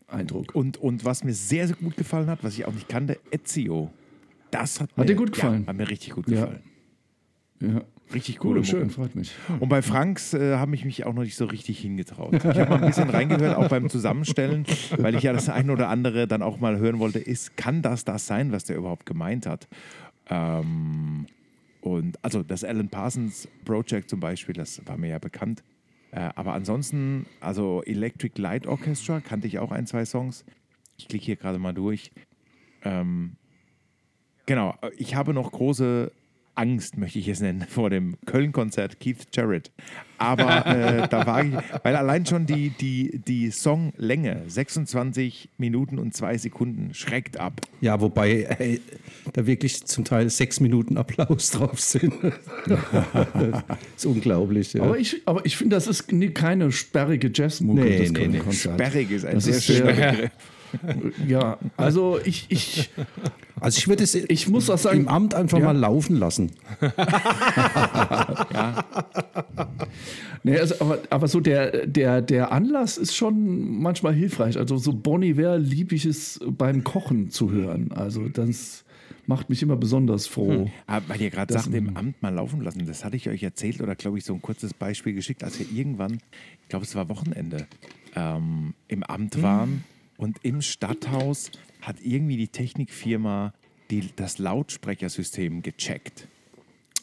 Eindruck. 0.07 0.53
Und, 0.53 0.77
und 0.77 1.05
was 1.05 1.23
mir 1.23 1.33
sehr, 1.33 1.67
sehr 1.67 1.77
gut 1.77 1.95
gefallen 1.95 2.27
hat, 2.27 2.43
was 2.43 2.55
ich 2.57 2.65
auch 2.65 2.73
nicht 2.73 2.89
kannte, 2.89 3.17
Ezio. 3.31 3.91
Das 4.51 4.81
hat, 4.81 4.89
Hat 4.89 4.97
mir, 4.97 5.05
dir 5.05 5.15
gut 5.15 5.31
gefallen? 5.31 5.61
Ja, 5.63 5.67
hat 5.67 5.77
mir 5.77 5.89
richtig 5.89 6.11
gut 6.13 6.27
Ja. 6.29 6.41
gefallen. 6.41 6.63
Ja. 7.61 7.83
Richtig 8.13 8.43
Cool, 8.43 8.57
cool. 8.57 8.65
schön, 8.65 8.89
freut 8.91 9.15
mich. 9.15 9.31
Und 9.59 9.67
bei 9.67 9.81
Franks 9.81 10.33
äh, 10.33 10.57
habe 10.57 10.75
ich 10.75 10.85
mich 10.85 11.05
auch 11.05 11.13
noch 11.13 11.23
nicht 11.23 11.35
so 11.35 11.45
richtig 11.45 11.79
hingetraut. 11.79 12.33
Ich 12.35 12.43
habe 12.43 12.69
mal 12.69 12.81
ein 12.81 12.87
bisschen 12.87 13.09
reingehört, 13.09 13.57
auch 13.57 13.67
beim 13.67 13.89
Zusammenstellen, 13.89 14.65
weil 14.97 15.15
ich 15.15 15.23
ja 15.23 15.33
das 15.33 15.49
ein 15.49 15.69
oder 15.69 15.89
andere 15.89 16.27
dann 16.27 16.41
auch 16.41 16.59
mal 16.59 16.77
hören 16.77 16.99
wollte, 16.99 17.19
ist, 17.19 17.57
kann 17.57 17.81
das 17.81 18.05
das 18.05 18.27
sein, 18.27 18.51
was 18.51 18.63
der 18.65 18.77
überhaupt 18.77 19.05
gemeint 19.05 19.47
hat? 19.47 19.67
Ähm, 20.29 21.25
und 21.81 22.17
also 22.23 22.43
das 22.43 22.63
Alan 22.63 22.89
Parsons 22.89 23.47
Project 23.65 24.09
zum 24.09 24.19
Beispiel, 24.19 24.53
das 24.53 24.81
war 24.85 24.97
mir 24.97 25.09
ja 25.09 25.19
bekannt. 25.19 25.63
Äh, 26.11 26.29
aber 26.35 26.53
ansonsten, 26.53 27.25
also 27.41 27.81
Electric 27.83 28.39
Light 28.39 28.67
Orchestra 28.67 29.19
kannte 29.19 29.47
ich 29.47 29.59
auch 29.59 29.71
ein, 29.71 29.87
zwei 29.87 30.05
Songs. 30.05 30.45
Ich 30.97 31.07
klicke 31.07 31.25
hier 31.25 31.35
gerade 31.35 31.59
mal 31.59 31.73
durch. 31.73 32.11
Ähm, 32.83 33.33
genau, 34.45 34.75
ich 34.97 35.15
habe 35.15 35.33
noch 35.33 35.51
große 35.51 36.11
Angst, 36.55 36.97
möchte 36.97 37.19
ich 37.19 37.27
es 37.27 37.39
nennen, 37.41 37.65
vor 37.69 37.89
dem 37.89 38.15
Köln-Konzert 38.25 38.99
Keith 38.99 39.27
Jarrett. 39.33 39.71
Aber 40.17 40.65
äh, 40.65 41.07
da 41.09 41.27
war 41.27 41.43
ich, 41.43 41.51
weil 41.83 41.95
allein 41.97 42.25
schon 42.25 42.45
die, 42.45 42.69
die, 42.69 43.19
die 43.27 43.49
Songlänge, 43.51 44.43
26 44.47 45.49
Minuten 45.57 45.99
und 45.99 46.13
zwei 46.13 46.37
Sekunden, 46.37 46.93
schreckt 46.93 47.37
ab. 47.37 47.59
Ja, 47.81 47.99
wobei 47.99 48.43
ey, 48.43 48.79
da 49.33 49.45
wirklich 49.45 49.83
zum 49.85 50.05
Teil 50.05 50.29
sechs 50.29 50.61
Minuten 50.61 50.97
Applaus 50.97 51.51
drauf 51.51 51.81
sind. 51.81 52.13
das 52.65 53.63
ist 53.97 54.05
unglaublich. 54.05 54.73
Ja. 54.73 54.83
Aber 54.83 54.97
ich, 54.97 55.21
aber 55.25 55.45
ich 55.45 55.57
finde, 55.57 55.75
das 55.75 55.87
ist 55.87 56.11
nie- 56.11 56.29
keine 56.29 56.71
sperrige 56.71 57.29
Jazzmucke, 57.33 57.81
Nee, 57.81 57.99
das 57.99 58.11
nee, 58.11 58.19
nee. 58.27 58.33
Köln-Konzert. 58.37 58.75
Sperrig 58.79 59.11
ist 59.11 59.25
ein 59.25 59.35
Das 59.35 59.43
sehr 59.43 59.59
schöner 59.61 59.91
Begriff. 60.11 60.31
Ja, 61.27 61.57
also 61.77 62.19
ich, 62.23 62.45
ich, 62.49 62.89
Also 63.59 63.77
ich 63.77 63.87
würde 63.87 64.03
es 64.03 64.15
ich 64.15 64.47
muss 64.49 64.69
auch 64.69 64.77
sagen, 64.77 64.99
im 65.01 65.07
Amt 65.07 65.33
einfach 65.33 65.57
Ja. 65.59 65.65
mal 65.65 65.77
laufen 65.77 66.17
lassen. 66.17 66.51
Nee, 70.43 70.59
also, 70.59 70.75
aber, 70.79 70.99
aber 71.09 71.27
so 71.27 71.39
der, 71.39 71.87
der, 71.87 72.21
der 72.21 72.51
Anlass 72.51 72.97
ist 72.99 73.15
schon 73.15 73.79
manchmal 73.81 74.13
hilfreich. 74.13 74.57
Also 74.57 74.77
so 74.77 74.93
Bon 74.93 75.23
Iver 75.23 75.57
liebe 75.57 75.95
ich 75.95 76.05
es 76.05 76.39
beim 76.47 76.83
Kochen 76.83 77.31
zu 77.31 77.49
hören. 77.51 77.91
Also 77.91 78.27
das 78.27 78.85
macht 79.25 79.49
mich 79.49 79.63
immer 79.63 79.75
besonders 79.75 80.27
froh. 80.27 80.69
Aber 80.85 81.09
weil 81.09 81.21
ihr 81.21 81.31
gerade 81.31 81.51
sagt, 81.51 81.73
im 81.73 81.97
Amt 81.97 82.21
mal 82.21 82.31
laufen 82.33 82.61
lassen, 82.61 82.85
das 82.85 83.03
hatte 83.03 83.15
ich 83.15 83.27
euch 83.27 83.41
erzählt 83.41 83.81
oder 83.81 83.95
glaube 83.95 84.19
ich 84.19 84.25
so 84.25 84.33
ein 84.35 84.41
kurzes 84.41 84.75
Beispiel 84.75 85.13
geschickt, 85.13 85.43
als 85.43 85.57
wir 85.57 85.65
irgendwann, 85.75 86.19
ich 86.61 86.69
glaube 86.69 86.85
es 86.85 86.93
war 86.93 87.09
Wochenende, 87.09 87.65
ähm, 88.15 88.75
im 88.87 89.01
Amt 89.03 89.41
waren 89.41 89.83
und 90.17 90.39
im 90.43 90.61
Stadthaus 90.61 91.51
hat 91.81 91.97
irgendwie 92.01 92.37
die 92.37 92.47
Technikfirma 92.47 93.53
die, 93.89 94.09
das 94.15 94.39
Lautsprechersystem 94.39 95.61
gecheckt. 95.61 96.27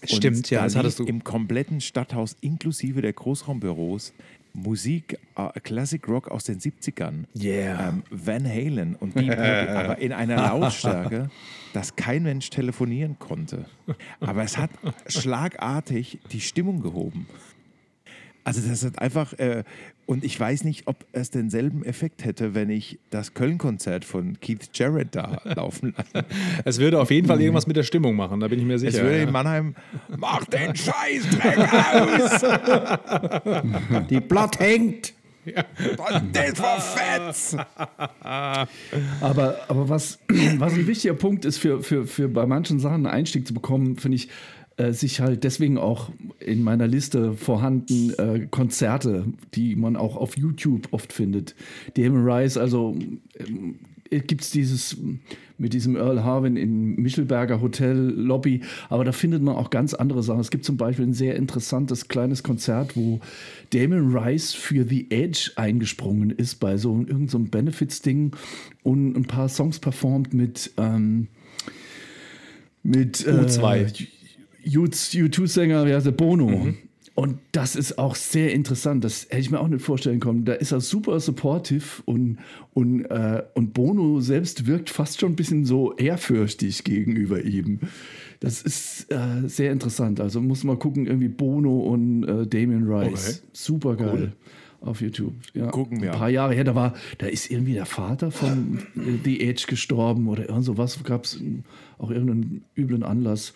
Und 0.03 0.11
Stimmt, 0.11 0.51
ja, 0.51 0.61
da 0.61 0.65
das 0.65 0.77
hattest 0.77 0.99
du. 0.99 1.05
Im 1.05 1.23
kompletten 1.23 1.81
Stadthaus 1.81 2.37
inklusive 2.41 3.03
der 3.03 3.13
Großraumbüros 3.13 4.13
Musik, 4.55 5.19
äh, 5.37 5.61
Classic 5.61 6.07
Rock 6.09 6.29
aus 6.29 6.45
den 6.45 6.59
70ern. 6.59 7.25
Yeah. 7.35 7.89
Ähm, 7.89 8.03
Van 8.11 8.47
Halen 8.47 8.97
und 8.97 9.19
die, 9.19 9.31
aber 9.31 9.99
in 9.99 10.13
einer 10.13 10.37
Lautstärke, 10.37 11.31
dass 11.73 11.97
kein 11.97 12.25
Mensch 12.25 12.51
telefonieren 12.51 13.19
konnte. 13.19 13.65
Aber 14.21 14.43
es 14.43 14.59
hat 14.59 14.71
schlagartig 15.07 16.19
die 16.33 16.41
Stimmung 16.41 16.83
gehoben. 16.83 17.27
Also 18.45 18.61
das 18.69 18.85
hat 18.85 18.99
einfach, 18.99 19.33
äh, 19.35 19.63
und 20.07 20.25
ich 20.25 20.39
weiß 20.39 20.65
nicht, 20.65 20.87
ob 20.87 21.05
es 21.13 21.31
denselben 21.31 21.85
Effekt 21.85 22.25
hätte, 22.25 22.55
wenn 22.55 22.71
ich 22.71 22.99
das 23.11 23.35
Köln-Konzert 23.35 24.05
von 24.05 24.39
Keith 24.41 24.69
Jarrett 24.75 25.09
da 25.15 25.41
laufen 25.57 25.95
lasse. 25.97 26.27
Es 26.65 26.79
würde 26.79 27.01
auf 27.01 27.11
jeden 27.11 27.29
Fall 27.29 27.41
irgendwas 27.41 27.67
mit 27.67 27.77
der 27.77 27.83
Stimmung 27.83 28.17
machen, 28.17 28.41
da 28.41 28.49
bin 28.49 28.59
ich 28.59 28.65
mir 28.65 28.75
Es 28.75 28.81
sicher. 28.83 29.03
würde 29.03 29.19
ja. 29.19 29.23
in 29.25 29.33
Mannheim, 29.33 29.75
mach 30.17 30.45
den 30.47 30.75
Scheißdreck 30.83 31.59
aus! 31.93 32.45
Die 34.11 34.21
Blatt 34.21 34.59
hängt. 34.59 35.15
Das 36.33 36.61
war 36.61 36.81
fetz! 36.81 37.57
Aber, 39.21 39.57
aber 39.69 39.89
was, 39.89 40.19
was 40.59 40.75
ein 40.75 40.87
wichtiger 40.87 41.15
Punkt 41.15 41.45
ist, 41.45 41.59
für, 41.59 41.83
für, 41.83 42.07
für 42.07 42.29
bei 42.29 42.47
manchen 42.47 42.79
Sachen 42.79 43.07
einen 43.07 43.07
Einstieg 43.07 43.47
zu 43.47 43.55
bekommen, 43.55 43.97
finde 43.97 44.17
ich, 44.17 44.29
äh, 44.77 44.93
sich 44.93 45.21
halt 45.21 45.45
deswegen 45.45 45.79
auch 45.79 46.11
in 46.39 46.63
meiner 46.63 46.87
Liste 46.87 47.35
vorhanden 47.35 48.15
äh, 48.19 48.47
Konzerte, 48.51 49.27
die 49.55 49.77
man 49.77 49.97
auch 49.97 50.17
auf 50.17 50.37
YouTube 50.37 50.89
oft 50.93 51.13
findet. 51.13 51.55
Damon 51.95 52.29
Rice, 52.29 52.57
also 52.57 52.97
ähm, 53.39 53.77
gibt 54.21 54.43
es 54.43 54.51
dieses 54.51 54.97
mit 55.59 55.73
diesem 55.73 55.97
Earl 55.97 56.25
Harvin 56.25 56.57
in 56.57 56.97
Michelberger 56.97 57.61
Hotel 57.61 57.97
Lobby, 57.97 58.63
aber 58.89 59.05
da 59.05 59.13
findet 59.13 59.43
man 59.43 59.55
auch 59.55 59.71
ganz 59.71 59.95
andere 59.95 60.23
Sachen. 60.23 60.41
Es 60.41 60.51
gibt 60.51 60.65
zum 60.65 60.77
Beispiel 60.77 61.07
ein 61.07 61.15
sehr 61.15 61.37
interessantes 61.37 62.09
kleines 62.09 62.43
Konzert, 62.43 62.97
wo 62.97 63.21
Damon 63.71 64.17
Rice 64.17 64.55
für 64.55 64.85
The 64.85 65.11
Edge 65.11 65.53
eingesprungen 65.57 66.31
ist 66.31 66.57
bei 66.57 66.77
so 66.77 66.91
irgendeinem 66.91 67.29
so 67.29 67.39
Benefits-Ding 67.39 68.35
und 68.83 69.17
ein 69.17 69.25
paar 69.25 69.49
Songs 69.49 69.79
performt 69.79 70.35
mit 70.35 70.73
ähm, 70.79 71.29
mit 72.83 73.19
U2. 73.19 73.77
äh, 73.77 74.07
U2-Sänger, 74.65 75.87
wie 75.87 75.95
heißt 75.95 76.07
der 76.07 76.13
Bono. 76.13 76.75
Und 77.15 77.39
das 77.53 77.77
ist 77.77 77.99
auch 77.99 78.15
sehr 78.15 78.55
interessant. 78.55 79.05
Das 79.05 79.25
hätte 79.25 79.41
ich 79.41 79.51
mir 79.51 79.61
auch 79.61 79.69
nicht 79.69 79.85
vorstellen 79.85 80.19
können. 80.19 80.47
Da 80.47 80.55
ist 80.55 80.73
er 80.73 80.81
super 80.81 81.21
supportive 81.21 82.03
und, 82.07 82.39
und, 82.73 83.05
äh, 83.05 83.43
und 83.55 83.75
Bono 83.75 84.21
selbst 84.21 84.67
wirkt 84.67 84.89
fast 84.89 85.21
schon 85.21 85.33
ein 85.33 85.37
bisschen 85.37 85.67
so 85.67 85.95
ehrfürchtig 85.95 86.85
gegenüber 86.85 87.43
ihm. 87.43 87.81
Das 88.41 88.63
ist 88.63 89.13
äh, 89.13 89.47
sehr 89.47 89.73
interessant. 89.73 90.21
Also 90.21 90.41
muss 90.41 90.65
man 90.65 90.79
gucken, 90.79 91.07
irgendwie 91.07 91.29
Bono 91.29 91.81
und 91.81 92.25
äh, 92.25 92.47
Damien 92.47 92.91
Rice. 92.91 93.29
Okay. 93.29 93.49
Super 93.53 93.97
geil. 93.97 94.33
Auf 94.85 95.01
YouTube. 95.01 95.35
Ja. 95.55 95.71
Gucken 95.71 96.03
wir 96.03 96.13
Ein 96.13 96.19
paar 96.19 96.29
Jahre 96.29 96.55
her, 96.55 96.65
da 96.65 96.75
war, 96.75 96.95
da 97.19 97.27
ist 97.27 97.51
irgendwie 97.51 97.75
der 97.75 97.87
Vater 97.87 98.33
von 98.33 98.81
äh, 98.97 99.19
The 99.23 99.49
Age 99.49 99.67
gestorben 99.69 100.27
oder 100.29 100.49
irgend 100.49 100.65
sowas. 100.65 100.99
Gab 101.05 101.25
es 101.25 101.41
auch 101.99 102.11
irgendeinen 102.11 102.65
üblen 102.77 103.05
Anlass. 103.05 103.55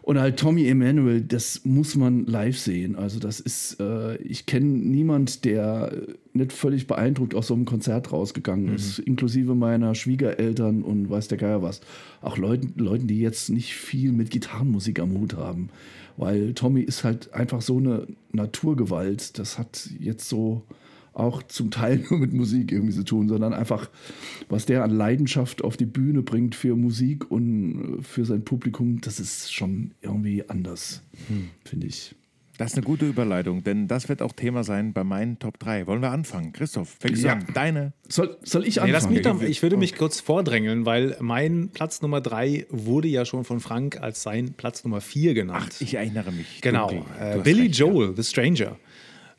Und 0.00 0.20
halt 0.20 0.38
Tommy 0.38 0.68
Emmanuel, 0.68 1.20
das 1.20 1.62
muss 1.64 1.96
man 1.96 2.26
live 2.26 2.56
sehen. 2.56 2.94
Also 2.94 3.18
das 3.18 3.40
ist, 3.40 3.80
äh, 3.80 4.16
ich 4.18 4.46
kenne 4.46 4.66
niemand, 4.66 5.44
der 5.44 5.92
nicht 6.32 6.52
völlig 6.52 6.86
beeindruckt 6.86 7.34
aus 7.34 7.48
so 7.48 7.54
einem 7.54 7.64
Konzert 7.64 8.12
rausgegangen 8.12 8.72
ist, 8.72 9.00
inklusive 9.00 9.56
meiner 9.56 9.96
Schwiegereltern 9.96 10.82
und 10.82 11.10
weiß 11.10 11.26
der 11.26 11.38
Geier 11.38 11.60
was. 11.60 11.80
Auch 12.20 12.38
Leuten, 12.38 12.72
Leuten, 12.76 13.08
die 13.08 13.20
jetzt 13.20 13.50
nicht 13.50 13.74
viel 13.74 14.12
mit 14.12 14.30
Gitarrenmusik 14.30 15.00
am 15.00 15.12
Hut 15.18 15.34
haben. 15.34 15.70
Weil 16.16 16.54
Tommy 16.54 16.82
ist 16.82 17.04
halt 17.04 17.32
einfach 17.34 17.60
so 17.60 17.78
eine 17.78 18.06
Naturgewalt. 18.32 19.38
Das 19.38 19.58
hat 19.58 19.90
jetzt 19.98 20.28
so 20.28 20.62
auch 21.12 21.42
zum 21.42 21.70
Teil 21.70 22.04
nur 22.10 22.20
mit 22.20 22.32
Musik 22.32 22.72
irgendwie 22.72 22.94
zu 22.94 23.04
tun, 23.04 23.28
sondern 23.28 23.54
einfach, 23.54 23.90
was 24.48 24.66
der 24.66 24.84
an 24.84 24.90
Leidenschaft 24.90 25.64
auf 25.64 25.76
die 25.76 25.86
Bühne 25.86 26.22
bringt 26.22 26.54
für 26.54 26.76
Musik 26.76 27.30
und 27.30 27.98
äh, 27.98 28.02
für 28.02 28.24
sein 28.24 28.44
Publikum, 28.44 29.00
das 29.00 29.18
ist 29.18 29.52
schon 29.52 29.92
irgendwie 30.02 30.48
anders, 30.48 31.02
finde 31.64 31.86
ich. 31.86 32.14
Das 32.58 32.72
ist 32.72 32.78
eine 32.78 32.86
gute 32.86 33.06
Überleitung, 33.06 33.62
denn 33.64 33.86
das 33.86 34.08
wird 34.08 34.22
auch 34.22 34.32
Thema 34.32 34.64
sein 34.64 34.92
bei 34.94 35.04
meinen 35.04 35.38
Top 35.38 35.58
3. 35.58 35.86
Wollen 35.86 36.00
wir 36.00 36.10
anfangen? 36.10 36.52
Christoph, 36.52 36.96
fängst 37.00 37.22
Ja. 37.22 37.34
du 37.34 37.40
an? 37.40 37.46
Deine 37.54 37.92
Soll, 38.08 38.36
soll 38.42 38.66
ich 38.66 38.76
Nee, 38.76 38.80
anfangen? 38.82 38.92
lass 38.92 39.10
mich 39.10 39.22
doch, 39.22 39.42
ich 39.42 39.62
würde 39.62 39.76
mich 39.76 39.94
kurz 39.94 40.20
vordrängeln, 40.20 40.86
weil 40.86 41.16
mein 41.20 41.68
Platz 41.74 42.00
Nummer 42.00 42.20
drei 42.22 42.66
wurde 42.70 43.08
ja 43.08 43.24
schon 43.26 43.44
von 43.44 43.60
Frank 43.60 44.00
als 44.00 44.22
sein 44.22 44.54
Platz 44.56 44.84
Nummer 44.84 45.00
vier 45.02 45.34
genannt. 45.34 45.76
Ich 45.80 45.94
erinnere 45.94 46.32
mich. 46.32 46.60
Genau, 46.62 46.90
äh, 47.20 47.38
Billy 47.40 47.64
recht, 47.66 47.78
ja. 47.78 47.86
Joel, 47.86 48.14
The 48.16 48.22
Stranger. 48.24 48.76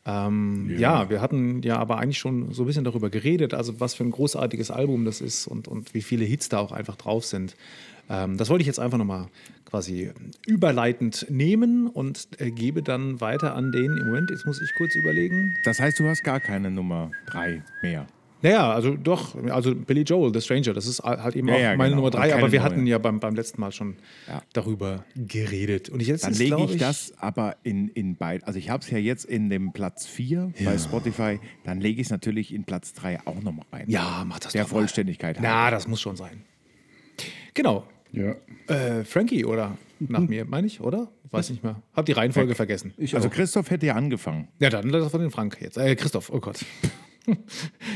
Ähm, 0.05 0.73
ja. 0.77 1.09
wir 1.09 1.19
hatten 1.19 1.61
ja 1.63 1.77
aber 1.77 1.97
eigentlich 1.97 2.17
schon 2.19 2.53
so 2.53 2.63
ein 2.63 2.65
bisschen 2.67 2.85
darüber 2.85 3.09
geredet, 3.09 3.53
also 3.53 3.79
was 3.79 3.93
für 3.93 4.03
ein 4.05 4.11
großartiges 4.11 4.71
Album 4.71 5.03
das 5.03 5.19
ist 5.21 5.47
und, 5.47 5.67
und 5.67 5.93
wie 5.93 6.01
viele 6.01 6.23
Hits 6.23 6.47
da 6.49 6.59
auch 6.59 6.71
einfach 6.71 6.95
drauf 6.95 7.25
sind. 7.25 7.55
Ähm, 8.09 8.37
das 8.37 8.49
wollte 8.49 8.61
ich 8.61 8.67
jetzt 8.67 8.79
einfach 8.79 8.97
nochmal 8.97 9.27
quasi 9.67 10.11
überleitend 10.47 11.27
nehmen 11.29 11.87
und 11.87 12.27
äh, 12.39 12.51
gebe 12.51 12.81
dann 12.81 13.21
weiter 13.21 13.53
an 13.55 13.71
den, 13.71 13.97
im 13.97 14.05
Moment, 14.07 14.31
jetzt 14.31 14.45
muss 14.45 14.61
ich 14.61 14.73
kurz 14.77 14.95
überlegen. 14.95 15.55
Das 15.65 15.79
heißt, 15.79 15.99
du 15.99 16.07
hast 16.07 16.23
gar 16.23 16.39
keine 16.39 16.71
Nummer 16.71 17.11
3 17.27 17.61
mehr. 17.81 18.07
Naja, 18.43 18.71
also 18.71 18.95
doch, 18.95 19.33
also 19.49 19.73
Billy 19.73 20.01
Joel, 20.03 20.31
The 20.31 20.41
Stranger, 20.41 20.71
das 20.73 20.85
ist 20.85 20.99
halt 20.99 21.35
eben 21.35 21.47
Ja, 21.47 21.55
auch 21.55 21.59
ja, 21.59 21.75
meine 21.75 21.89
genau, 21.89 21.95
Nummer 22.03 22.11
drei, 22.11 22.25
aber 22.25 22.33
aber 22.33 22.39
keine 22.41 22.51
wir 22.51 22.59
neue. 22.59 22.69
hatten 22.69 22.85
ja 22.87 22.97
beim, 22.99 23.19
beim 23.19 23.33
letzten 23.33 23.59
Mal 23.59 23.71
schon 23.71 23.95
Ja. 24.27 24.43
darüber 24.53 25.05
geredet. 25.15 25.89
Und 25.89 26.03
jetzt 26.03 26.23
Dann 26.23 26.33
lege 26.33 26.55
glaub 26.55 26.69
ich 26.69 26.77
das 26.77 27.13
aber 27.17 27.55
in, 27.63 27.87
in 27.89 28.15
beid. 28.15 28.43
Also 28.45 28.59
ich 28.59 28.69
habe 28.69 28.83
es 28.83 28.91
ja 28.91 28.99
jetzt 28.99 29.25
in 29.25 29.49
dem 29.49 29.73
Platz 29.73 30.05
4 30.05 30.53
bei 30.63 30.77
Spotify. 30.77 31.39
Dann 31.63 31.81
lege 31.81 31.99
ich 31.99 32.07
es 32.07 32.11
natürlich 32.11 32.53
in 32.53 32.63
Platz 32.63 32.93
3 32.93 33.21
auch 33.25 33.41
nochmal 33.41 33.65
rein. 33.71 33.85
Ja, 33.89 34.23
mach 34.27 34.37
das 34.39 34.51
Der 34.53 34.63
doch 34.65 34.69
mal. 34.71 34.77
Vollständigkeit 34.81 35.39
Na, 35.41 35.63
halber. 35.63 35.71
das 35.75 35.87
muss 35.87 35.99
schon 35.99 36.15
sein. 36.15 36.43
Genau. 37.55 37.87
Ja. 38.17 38.35
Äh, 38.73 39.03
Frankie 39.05 39.45
oder 39.45 39.77
nach 39.99 40.19
mir, 40.19 40.45
meine 40.45 40.67
ich, 40.67 40.81
oder? 40.81 41.09
Weiß 41.31 41.49
nicht 41.49 41.63
mehr. 41.63 41.81
Hab 41.93 42.05
die 42.05 42.13
Reihenfolge 42.13 42.55
vergessen. 42.55 42.93
Also 43.13 43.29
Christoph 43.29 43.69
hätte 43.69 43.85
ja 43.85 43.95
angefangen. 43.95 44.47
Ja, 44.59 44.69
dann 44.69 44.89
lass 44.89 45.11
doch 45.11 45.19
den 45.19 45.31
Frank 45.31 45.57
jetzt. 45.59 45.77
Äh, 45.77 45.95
Christoph, 45.95 46.31
oh 46.31 46.39
Gott. 46.39 46.59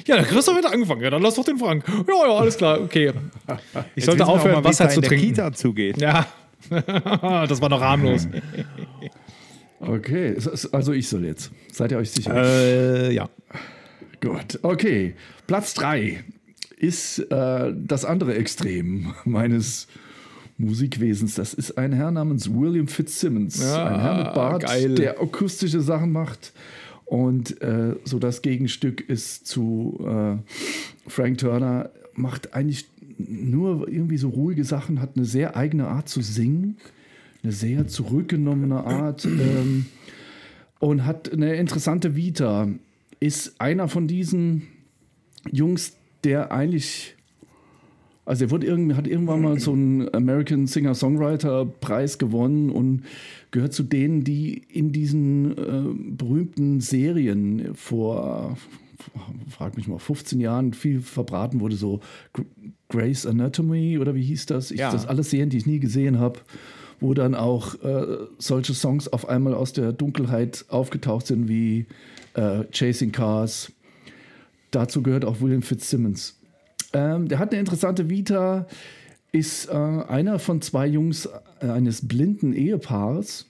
Ja, 0.05 0.17
der 0.17 0.25
Christoph 0.25 0.57
hat 0.57 0.65
angefangen. 0.65 0.99
Ja, 1.01 1.09
dann 1.09 1.21
lass 1.21 1.35
doch 1.35 1.45
den 1.45 1.57
Frank. 1.57 1.85
Ja, 1.87 2.27
ja, 2.27 2.35
alles 2.35 2.57
klar, 2.57 2.81
okay. 2.81 3.13
Ich 3.95 4.03
Jetzt 4.03 4.05
sollte 4.07 4.25
aufhören, 4.25 4.55
mal, 4.55 4.63
Wasser 4.65 4.89
zu 4.89 4.99
trinken. 4.99 5.27
Kita 5.27 5.53
zugeht. 5.53 6.01
Ja. 6.01 6.27
das 6.69 7.61
war 7.61 7.69
noch 7.69 7.79
harmlos. 7.79 8.27
Okay, 9.79 10.35
also 10.73 10.91
ich 10.91 11.07
soll 11.07 11.23
jetzt. 11.23 11.49
Seid 11.71 11.93
ihr 11.93 11.97
euch 11.97 12.11
sicher? 12.11 12.35
äh, 12.35 13.13
ja. 13.13 13.29
Gut, 14.19 14.59
okay. 14.63 15.15
Platz 15.47 15.75
3 15.75 16.25
ist 16.75 17.19
äh, 17.19 17.73
das 17.73 18.03
andere 18.03 18.35
Extrem 18.35 19.13
meines 19.23 19.87
Musikwesens. 20.61 21.35
Das 21.35 21.53
ist 21.53 21.77
ein 21.77 21.93
Herr 21.93 22.11
namens 22.11 22.53
William 22.53 22.87
Fitzsimmons. 22.87 23.61
Ja, 23.61 23.87
ein 23.87 23.99
Herr 24.01 24.17
mit 24.23 24.33
Bart, 24.33 24.63
geil. 24.63 24.95
der 24.95 25.21
akustische 25.21 25.81
Sachen 25.81 26.11
macht. 26.11 26.53
Und 27.05 27.61
äh, 27.61 27.95
so 28.05 28.19
das 28.19 28.41
Gegenstück 28.41 29.01
ist 29.01 29.45
zu 29.45 29.99
äh, 30.07 30.37
Frank 31.09 31.39
Turner, 31.39 31.89
macht 32.13 32.53
eigentlich 32.53 32.87
nur 33.17 33.87
irgendwie 33.87 34.17
so 34.17 34.29
ruhige 34.29 34.63
Sachen, 34.63 35.01
hat 35.01 35.17
eine 35.17 35.25
sehr 35.25 35.55
eigene 35.55 35.87
Art 35.87 36.09
zu 36.09 36.21
singen, 36.21 36.77
eine 37.43 37.51
sehr 37.51 37.87
zurückgenommene 37.87 38.83
Art 38.85 39.25
ähm, 39.25 39.87
und 40.79 41.05
hat 41.05 41.31
eine 41.31 41.55
interessante 41.55 42.15
Vita. 42.15 42.69
Ist 43.19 43.59
einer 43.59 43.87
von 43.87 44.07
diesen 44.07 44.67
Jungs, 45.51 45.97
der 46.23 46.51
eigentlich, 46.51 47.15
also 48.25 48.45
er 48.45 48.51
wurde 48.51 48.67
irgend, 48.67 48.95
hat 48.95 49.07
irgendwann 49.07 49.41
mal 49.41 49.59
so 49.59 49.73
einen 49.73 50.13
American 50.13 50.67
Singer-Songwriter-Preis 50.67 52.17
gewonnen 52.17 52.69
und 52.69 53.03
gehört 53.49 53.73
zu 53.73 53.83
denen, 53.83 54.23
die 54.23 54.57
in 54.57 54.91
diesen 54.91 55.57
äh, 55.57 56.15
berühmten 56.15 56.81
Serien 56.81 57.73
vor, 57.73 58.57
frag 59.49 59.75
mich 59.75 59.87
mal, 59.87 59.97
15 59.97 60.39
Jahren 60.39 60.73
viel 60.73 61.01
verbraten 61.01 61.59
wurde, 61.59 61.75
so 61.75 61.99
Grace 62.89 63.25
Anatomy 63.25 63.97
oder 63.97 64.13
wie 64.13 64.23
hieß 64.23 64.45
das? 64.45 64.69
Ich, 64.69 64.79
Ja. 64.79 64.91
Das 64.91 65.07
alles 65.07 65.31
Serien, 65.31 65.49
die 65.49 65.57
ich 65.57 65.65
nie 65.65 65.79
gesehen 65.79 66.19
habe, 66.19 66.39
wo 66.99 67.15
dann 67.15 67.33
auch 67.33 67.81
äh, 67.83 68.17
solche 68.37 68.75
Songs 68.75 69.07
auf 69.07 69.27
einmal 69.27 69.55
aus 69.55 69.73
der 69.73 69.93
Dunkelheit 69.93 70.65
aufgetaucht 70.69 71.25
sind 71.25 71.47
wie 71.47 71.87
äh, 72.35 72.65
Chasing 72.71 73.11
Cars. 73.11 73.71
Dazu 74.69 75.01
gehört 75.01 75.25
auch 75.25 75.41
William 75.41 75.63
Fitzsimmons. 75.63 76.37
Ähm, 76.93 77.27
der 77.27 77.39
hat 77.39 77.51
eine 77.51 77.59
interessante 77.59 78.09
Vita, 78.09 78.67
ist 79.31 79.69
äh, 79.69 79.73
einer 79.73 80.39
von 80.39 80.61
zwei 80.61 80.87
Jungs 80.87 81.29
äh, 81.61 81.67
eines 81.67 82.07
blinden 82.07 82.53
Ehepaares 82.53 83.45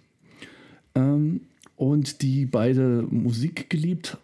ähm, 0.95 1.41
und 1.75 2.21
die 2.21 2.45
beide 2.45 3.05
Musik 3.09 3.69
geliebt 3.69 4.17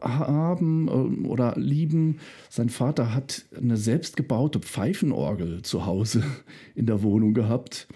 haben 0.00 0.88
äh, 0.88 1.26
oder 1.28 1.54
lieben. 1.56 2.18
Sein 2.48 2.70
Vater 2.70 3.14
hat 3.14 3.44
eine 3.56 3.76
selbstgebaute 3.76 4.60
Pfeifenorgel 4.60 5.62
zu 5.62 5.86
Hause 5.86 6.22
in 6.74 6.86
der 6.86 7.02
Wohnung 7.02 7.34
gehabt 7.34 7.88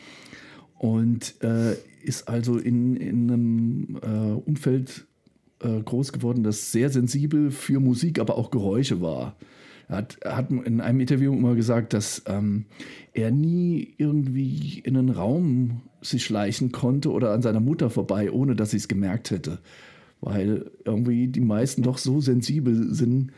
und 0.78 1.42
äh, 1.42 1.74
ist 2.02 2.28
also 2.28 2.58
in, 2.58 2.96
in 2.96 3.30
einem 3.30 3.98
äh, 4.02 4.48
Umfeld 4.48 5.06
äh, 5.60 5.80
groß 5.80 6.12
geworden, 6.12 6.42
das 6.42 6.70
sehr 6.70 6.90
sensibel 6.90 7.50
für 7.50 7.80
Musik, 7.80 8.18
aber 8.18 8.36
auch 8.36 8.50
Geräusche 8.50 9.00
war. 9.00 9.34
Er 9.88 9.96
hat, 9.98 10.18
hat 10.24 10.50
in 10.50 10.80
einem 10.80 11.00
Interview 11.00 11.32
immer 11.32 11.54
gesagt, 11.54 11.92
dass 11.92 12.22
ähm, 12.26 12.66
er 13.12 13.30
nie 13.30 13.94
irgendwie 13.98 14.80
in 14.80 14.96
einen 14.96 15.10
Raum 15.10 15.82
sich 16.00 16.24
schleichen 16.24 16.72
konnte 16.72 17.10
oder 17.12 17.32
an 17.32 17.42
seiner 17.42 17.60
Mutter 17.60 17.90
vorbei, 17.90 18.30
ohne 18.30 18.56
dass 18.56 18.72
sie 18.72 18.78
es 18.78 18.88
gemerkt 18.88 19.30
hätte. 19.30 19.58
Weil 20.20 20.70
irgendwie 20.84 21.28
die 21.28 21.40
meisten 21.40 21.82
doch 21.82 21.98
so 21.98 22.20
sensibel 22.20 22.92
sind, 22.94 23.32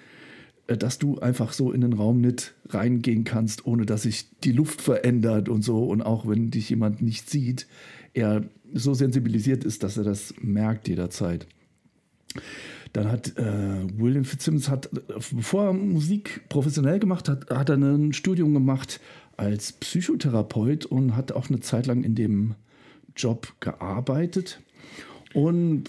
äh, 0.68 0.76
dass 0.76 0.98
du 0.98 1.18
einfach 1.18 1.52
so 1.52 1.72
in 1.72 1.82
den 1.82 1.92
Raum 1.92 2.20
nicht 2.20 2.54
reingehen 2.68 3.24
kannst, 3.24 3.66
ohne 3.66 3.84
dass 3.84 4.02
sich 4.02 4.26
die 4.44 4.52
Luft 4.52 4.80
verändert 4.80 5.48
und 5.48 5.62
so. 5.62 5.84
Und 5.84 6.02
auch 6.02 6.26
wenn 6.26 6.50
dich 6.50 6.70
jemand 6.70 7.02
nicht 7.02 7.28
sieht, 7.28 7.66
er 8.14 8.44
so 8.72 8.94
sensibilisiert 8.94 9.64
ist, 9.64 9.82
dass 9.82 9.96
er 9.96 10.04
das 10.04 10.34
merkt 10.40 10.88
jederzeit. 10.88 11.46
Dann 12.92 13.10
hat 13.10 13.36
äh, 13.36 13.86
William 13.96 14.24
Fitzsimmons, 14.24 14.68
hat, 14.68 14.86
äh, 14.86 15.00
bevor 15.32 15.66
er 15.66 15.72
Musik 15.72 16.48
professionell 16.48 16.98
gemacht 16.98 17.28
hat, 17.28 17.50
hat 17.50 17.68
er 17.68 17.76
ein 17.76 18.12
Studium 18.12 18.54
gemacht 18.54 19.00
als 19.36 19.72
Psychotherapeut 19.72 20.86
und 20.86 21.16
hat 21.16 21.32
auch 21.32 21.48
eine 21.48 21.60
Zeit 21.60 21.86
lang 21.86 22.02
in 22.02 22.14
dem 22.14 22.54
Job 23.16 23.52
gearbeitet. 23.60 24.60
Und 25.34 25.84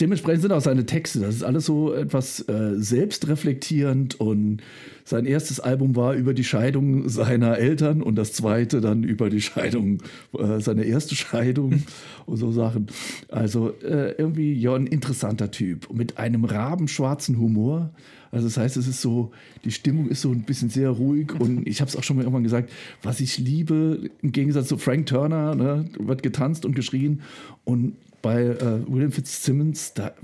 dementsprechend 0.00 0.42
sind 0.42 0.52
auch 0.52 0.60
seine 0.60 0.86
Texte, 0.86 1.20
das 1.20 1.36
ist 1.36 1.42
alles 1.42 1.66
so 1.66 1.92
etwas 1.92 2.48
äh, 2.48 2.74
selbstreflektierend 2.76 4.20
und 4.20 4.62
sein 5.04 5.26
erstes 5.26 5.60
Album 5.60 5.96
war 5.96 6.14
über 6.14 6.32
die 6.32 6.44
Scheidung 6.44 7.08
seiner 7.08 7.58
Eltern 7.58 8.02
und 8.02 8.16
das 8.16 8.32
zweite 8.32 8.80
dann 8.80 9.04
über 9.04 9.28
die 9.28 9.42
Scheidung, 9.42 10.02
äh, 10.38 10.60
seine 10.60 10.84
erste 10.84 11.14
Scheidung 11.14 11.82
und 12.26 12.38
so 12.38 12.52
Sachen. 12.52 12.86
Also 13.28 13.70
äh, 13.82 14.12
irgendwie 14.12 14.54
ja 14.54 14.74
ein 14.74 14.86
interessanter 14.86 15.50
Typ 15.50 15.92
mit 15.92 16.18
einem 16.18 16.44
rabenschwarzen 16.44 17.38
Humor. 17.38 17.90
Also 18.32 18.46
das 18.46 18.56
heißt, 18.56 18.76
es 18.78 18.88
ist 18.88 19.02
so, 19.02 19.30
die 19.64 19.70
Stimmung 19.70 20.08
ist 20.08 20.22
so 20.22 20.30
ein 20.30 20.42
bisschen 20.42 20.70
sehr 20.70 20.88
ruhig 20.88 21.32
und 21.38 21.66
ich 21.68 21.80
habe 21.80 21.88
es 21.90 21.96
auch 21.96 22.02
schon 22.02 22.16
mal 22.16 22.22
irgendwann 22.22 22.42
gesagt, 22.42 22.72
was 23.02 23.20
ich 23.20 23.38
liebe, 23.38 24.10
im 24.22 24.32
Gegensatz 24.32 24.68
zu 24.68 24.78
Frank 24.78 25.06
Turner, 25.06 25.54
ne, 25.54 25.84
wird 25.98 26.22
getanzt 26.22 26.64
und 26.64 26.74
geschrien 26.74 27.20
und 27.64 27.96
bei 28.22 28.42
äh, 28.42 28.80
William 28.88 29.12
Fitzsimmons, 29.12 29.92
da 29.92 30.14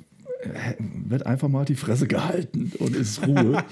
wird 1.06 1.26
einfach 1.26 1.48
mal 1.48 1.64
die 1.64 1.74
Fresse 1.74 2.06
gehalten 2.06 2.72
und 2.78 2.96
ist 2.96 3.26
Ruhe. 3.26 3.62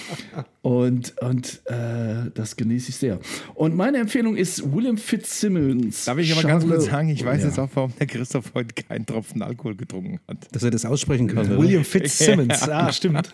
und 0.62 1.14
und 1.20 1.60
äh, 1.66 2.30
das 2.34 2.56
genieße 2.56 2.90
ich 2.90 2.96
sehr. 2.96 3.20
Und 3.54 3.76
meine 3.76 3.98
Empfehlung 3.98 4.36
ist 4.36 4.72
William 4.74 4.96
Fitzsimmons. 4.98 6.06
Darf 6.06 6.18
ich 6.18 6.32
aber 6.32 6.42
ganz 6.46 6.66
kurz 6.66 6.86
sagen, 6.86 7.08
ich 7.10 7.24
weiß 7.24 7.42
Ja. 7.42 7.48
jetzt 7.48 7.58
auch, 7.58 7.68
warum 7.74 7.92
der 7.98 8.06
Christoph 8.06 8.52
heute 8.54 8.74
keinen 8.82 9.06
Tropfen 9.06 9.42
Alkohol 9.42 9.76
getrunken 9.76 10.18
hat. 10.26 10.48
Dass 10.52 10.62
er 10.62 10.70
das 10.70 10.84
aussprechen 10.84 11.28
kann. 11.28 11.46
oder? 11.46 11.58
William 11.58 11.84
Fitzsimmons, 11.88 12.68
ah, 12.68 12.92
stimmt. 12.92 13.32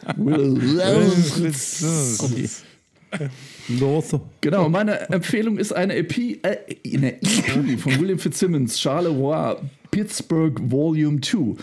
Lotho. 3.68 4.20
Genau, 4.40 4.68
meine 4.68 5.08
Empfehlung 5.10 5.56
ist 5.58 5.72
eine 5.72 5.94
EP, 5.96 6.18
äh, 6.42 6.58
eine 6.94 7.14
EP 7.22 7.78
von 7.78 7.98
William 8.00 8.18
Fitzsimmons, 8.18 8.78
Charleroi, 8.80 9.56
Pittsburgh 9.90 10.60
Volume 10.70 11.20
2. 11.20 11.54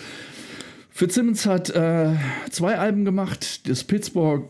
Fitzsimmons 1.02 1.48
hat 1.48 1.72
äh, 1.72 2.14
zwei 2.52 2.78
Alben 2.78 3.06
gemacht. 3.06 3.68
Das 3.68 3.84
Pittsburgh 3.84 4.46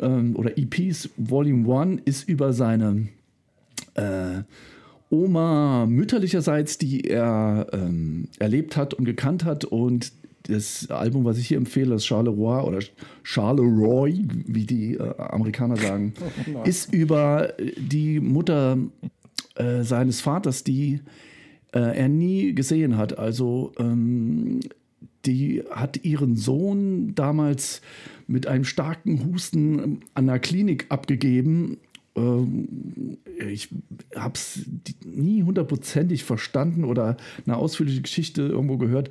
ähm, 0.00 0.34
oder 0.34 0.58
EPs 0.58 1.10
Volume 1.16 1.72
1 1.80 2.02
ist 2.06 2.28
über 2.28 2.52
seine 2.52 3.06
äh, 3.94 4.42
Oma 5.10 5.86
mütterlicherseits, 5.86 6.78
die 6.78 7.02
er 7.02 7.68
ähm, 7.72 8.26
erlebt 8.40 8.76
hat 8.76 8.94
und 8.94 9.04
gekannt 9.04 9.44
hat. 9.44 9.64
Und 9.64 10.10
das 10.48 10.90
Album, 10.90 11.24
was 11.24 11.38
ich 11.38 11.46
hier 11.46 11.58
empfehle, 11.58 11.90
das 11.90 12.04
Charleroi 12.04 12.64
oder 12.64 12.80
Charleroi, 13.22 14.24
wie 14.48 14.66
die 14.66 14.94
äh, 14.94 15.16
Amerikaner 15.18 15.76
sagen, 15.76 16.14
ist 16.64 16.92
über 16.92 17.54
die 17.76 18.18
Mutter 18.18 18.76
äh, 19.54 19.84
seines 19.84 20.20
Vaters, 20.20 20.64
die 20.64 20.98
äh, 21.72 21.78
er 21.78 22.08
nie 22.08 22.56
gesehen 22.56 22.96
hat. 22.96 23.16
Also 23.20 23.70
ähm, 23.78 24.58
die 25.26 25.62
hat 25.70 26.04
ihren 26.04 26.36
Sohn 26.36 27.14
damals 27.14 27.80
mit 28.26 28.46
einem 28.46 28.64
starken 28.64 29.24
Husten 29.24 30.00
an 30.14 30.26
der 30.26 30.38
Klinik 30.38 30.86
abgegeben. 30.88 31.78
Ähm, 32.16 33.18
Ich 33.38 33.68
habe 34.14 34.34
es 34.34 34.64
nie 35.04 35.42
hundertprozentig 35.42 36.24
verstanden 36.24 36.84
oder 36.84 37.16
eine 37.44 37.56
ausführliche 37.56 38.02
Geschichte 38.02 38.42
irgendwo 38.42 38.78
gehört. 38.78 39.10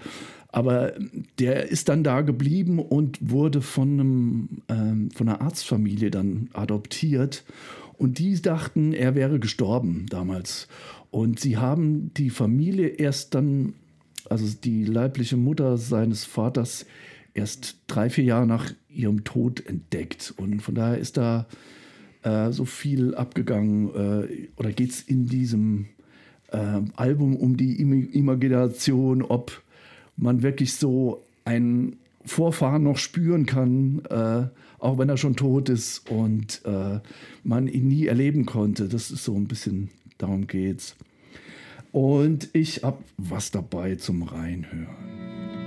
Aber 0.50 0.94
der 1.40 1.70
ist 1.70 1.90
dann 1.90 2.04
da 2.04 2.22
geblieben 2.22 2.80
und 2.80 3.32
wurde 3.32 3.62
von, 3.62 3.94
einem, 3.94 4.50
ähm, 4.70 5.10
von 5.12 5.28
einer 5.28 5.42
Arztfamilie 5.42 6.12
dann 6.12 6.50
adoptiert. 6.54 7.44
Und 7.98 8.20
die 8.20 8.40
dachten, 8.42 8.94
er 8.94 9.16
wäre 9.16 9.40
gestorben 9.40 10.06
damals. 10.10 10.68
Und 11.10 11.40
sie 11.40 11.58
haben 11.58 12.14
die 12.14 12.30
Familie 12.30 12.88
erst 12.88 13.36
dann 13.36 13.74
also 14.30 14.46
die 14.64 14.86
leibliche 14.86 15.38
Mutter 15.38 15.78
seines 15.78 16.26
Vaters 16.26 16.86
erst 17.34 17.78
drei, 17.88 18.10
vier 18.10 18.24
Jahre 18.24 18.48
nach 18.48 18.72
ihrem 18.90 19.24
Tod 19.24 19.66
entdeckt. 19.66 20.34
Und 20.38 20.62
von 20.62 20.76
daher 20.76 20.98
ist 20.98 21.18
da 21.18 21.48
äh, 22.24 22.52
so 22.52 22.66
viel 22.66 23.16
abgegangen 23.16 23.90
äh, 23.96 24.48
oder 24.58 24.72
geht 24.72 24.92
es 24.92 25.02
in 25.02 25.26
diesem 25.26 25.88
äh, 26.52 26.82
Album 26.96 27.36
um 27.36 27.58
die 27.58 27.80
Im 27.80 28.10
Imagination, 28.12 29.22
ob 29.22 29.62
man 30.16 30.44
wirklich 30.44 30.76
so 30.76 31.26
einen 31.46 31.98
Vorfahren 32.26 32.84
noch 32.84 32.98
spüren 32.98 33.46
kann, 33.46 34.04
äh, 34.10 34.48
auch 34.80 34.98
wenn 34.98 35.10
er 35.10 35.18
schon 35.18 35.36
tot 35.36 35.70
ist 35.70 36.10
und 36.10 36.62
äh, 36.66 37.00
man 37.44 37.68
ihn 37.68 37.88
nie 37.88 38.08
erleben 38.08 38.46
konnte. 38.46 38.88
Das 38.88 39.12
ist 39.12 39.24
so 39.24 39.36
ein 39.36 39.48
bisschen, 39.48 39.90
darum 40.18 40.48
geht's. 40.48 40.96
Und 41.94 42.50
ich 42.54 42.84
habe 42.84 43.04
was 43.18 43.52
dabei 43.52 43.96
zum 43.96 44.24
Reinhören. 44.24 45.63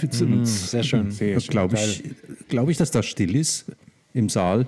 William 0.00 0.44
Fitzsimmons. 0.44 0.70
Sehr 0.70 0.82
schön. 0.82 1.08
Glaube 1.48 1.76
ich, 1.76 2.02
glaub 2.48 2.68
ich, 2.68 2.76
dass 2.76 2.90
das 2.90 3.06
still 3.06 3.36
ist 3.36 3.66
im 4.14 4.28
Saal. 4.28 4.66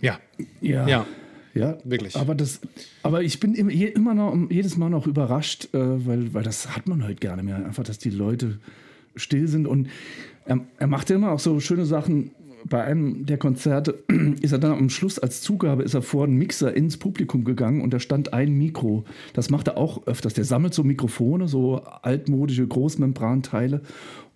Ja. 0.00 0.18
Ja. 0.60 0.88
Ja. 0.88 1.06
Ja, 1.52 1.78
Wirklich. 1.82 2.14
Aber, 2.14 2.36
das, 2.36 2.60
aber 3.02 3.24
ich 3.24 3.40
bin 3.40 3.56
immer, 3.56 4.14
noch, 4.14 4.36
jedes 4.50 4.76
Mal 4.76 4.88
noch 4.88 5.08
überrascht, 5.08 5.68
äh, 5.74 6.06
weil, 6.06 6.32
weil 6.32 6.44
das 6.44 6.76
hat 6.76 6.86
man 6.86 7.02
heute 7.02 7.16
gar 7.16 7.34
nicht 7.34 7.46
mehr. 7.46 7.56
Einfach, 7.56 7.82
dass 7.82 7.98
die 7.98 8.10
Leute 8.10 8.60
still 9.16 9.48
sind. 9.48 9.66
Und 9.66 9.88
er, 10.44 10.60
er 10.78 10.86
macht 10.86 11.10
ja 11.10 11.16
immer 11.16 11.32
auch 11.32 11.40
so 11.40 11.58
schöne 11.58 11.86
Sachen. 11.86 12.30
Bei 12.64 12.84
einem 12.84 13.26
der 13.26 13.36
Konzerte 13.36 14.04
ist 14.40 14.52
er 14.52 14.60
dann 14.60 14.72
am 14.72 14.90
Schluss 14.90 15.18
als 15.18 15.40
Zugabe 15.40 15.82
ist 15.82 15.94
er 15.94 16.02
vor 16.02 16.24
einen 16.24 16.36
Mixer 16.36 16.72
ins 16.72 16.98
Publikum 16.98 17.44
gegangen 17.44 17.80
und 17.80 17.92
da 17.92 17.98
stand 17.98 18.32
ein 18.32 18.52
Mikro. 18.52 19.04
Das 19.32 19.50
macht 19.50 19.66
er 19.66 19.76
auch 19.76 20.06
öfters. 20.06 20.34
Der 20.34 20.44
sammelt 20.44 20.72
so 20.72 20.84
Mikrofone, 20.84 21.48
so 21.48 21.82
altmodische 22.02 22.66
Großmembranteile 22.66 23.80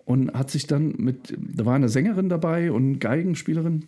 und 0.05 0.33
hat 0.33 0.51
sich 0.51 0.67
dann 0.67 0.93
mit, 0.97 1.35
da 1.37 1.65
war 1.65 1.75
eine 1.75 1.89
Sängerin 1.89 2.29
dabei 2.29 2.71
und 2.71 2.99
Geigenspielerin 2.99 3.85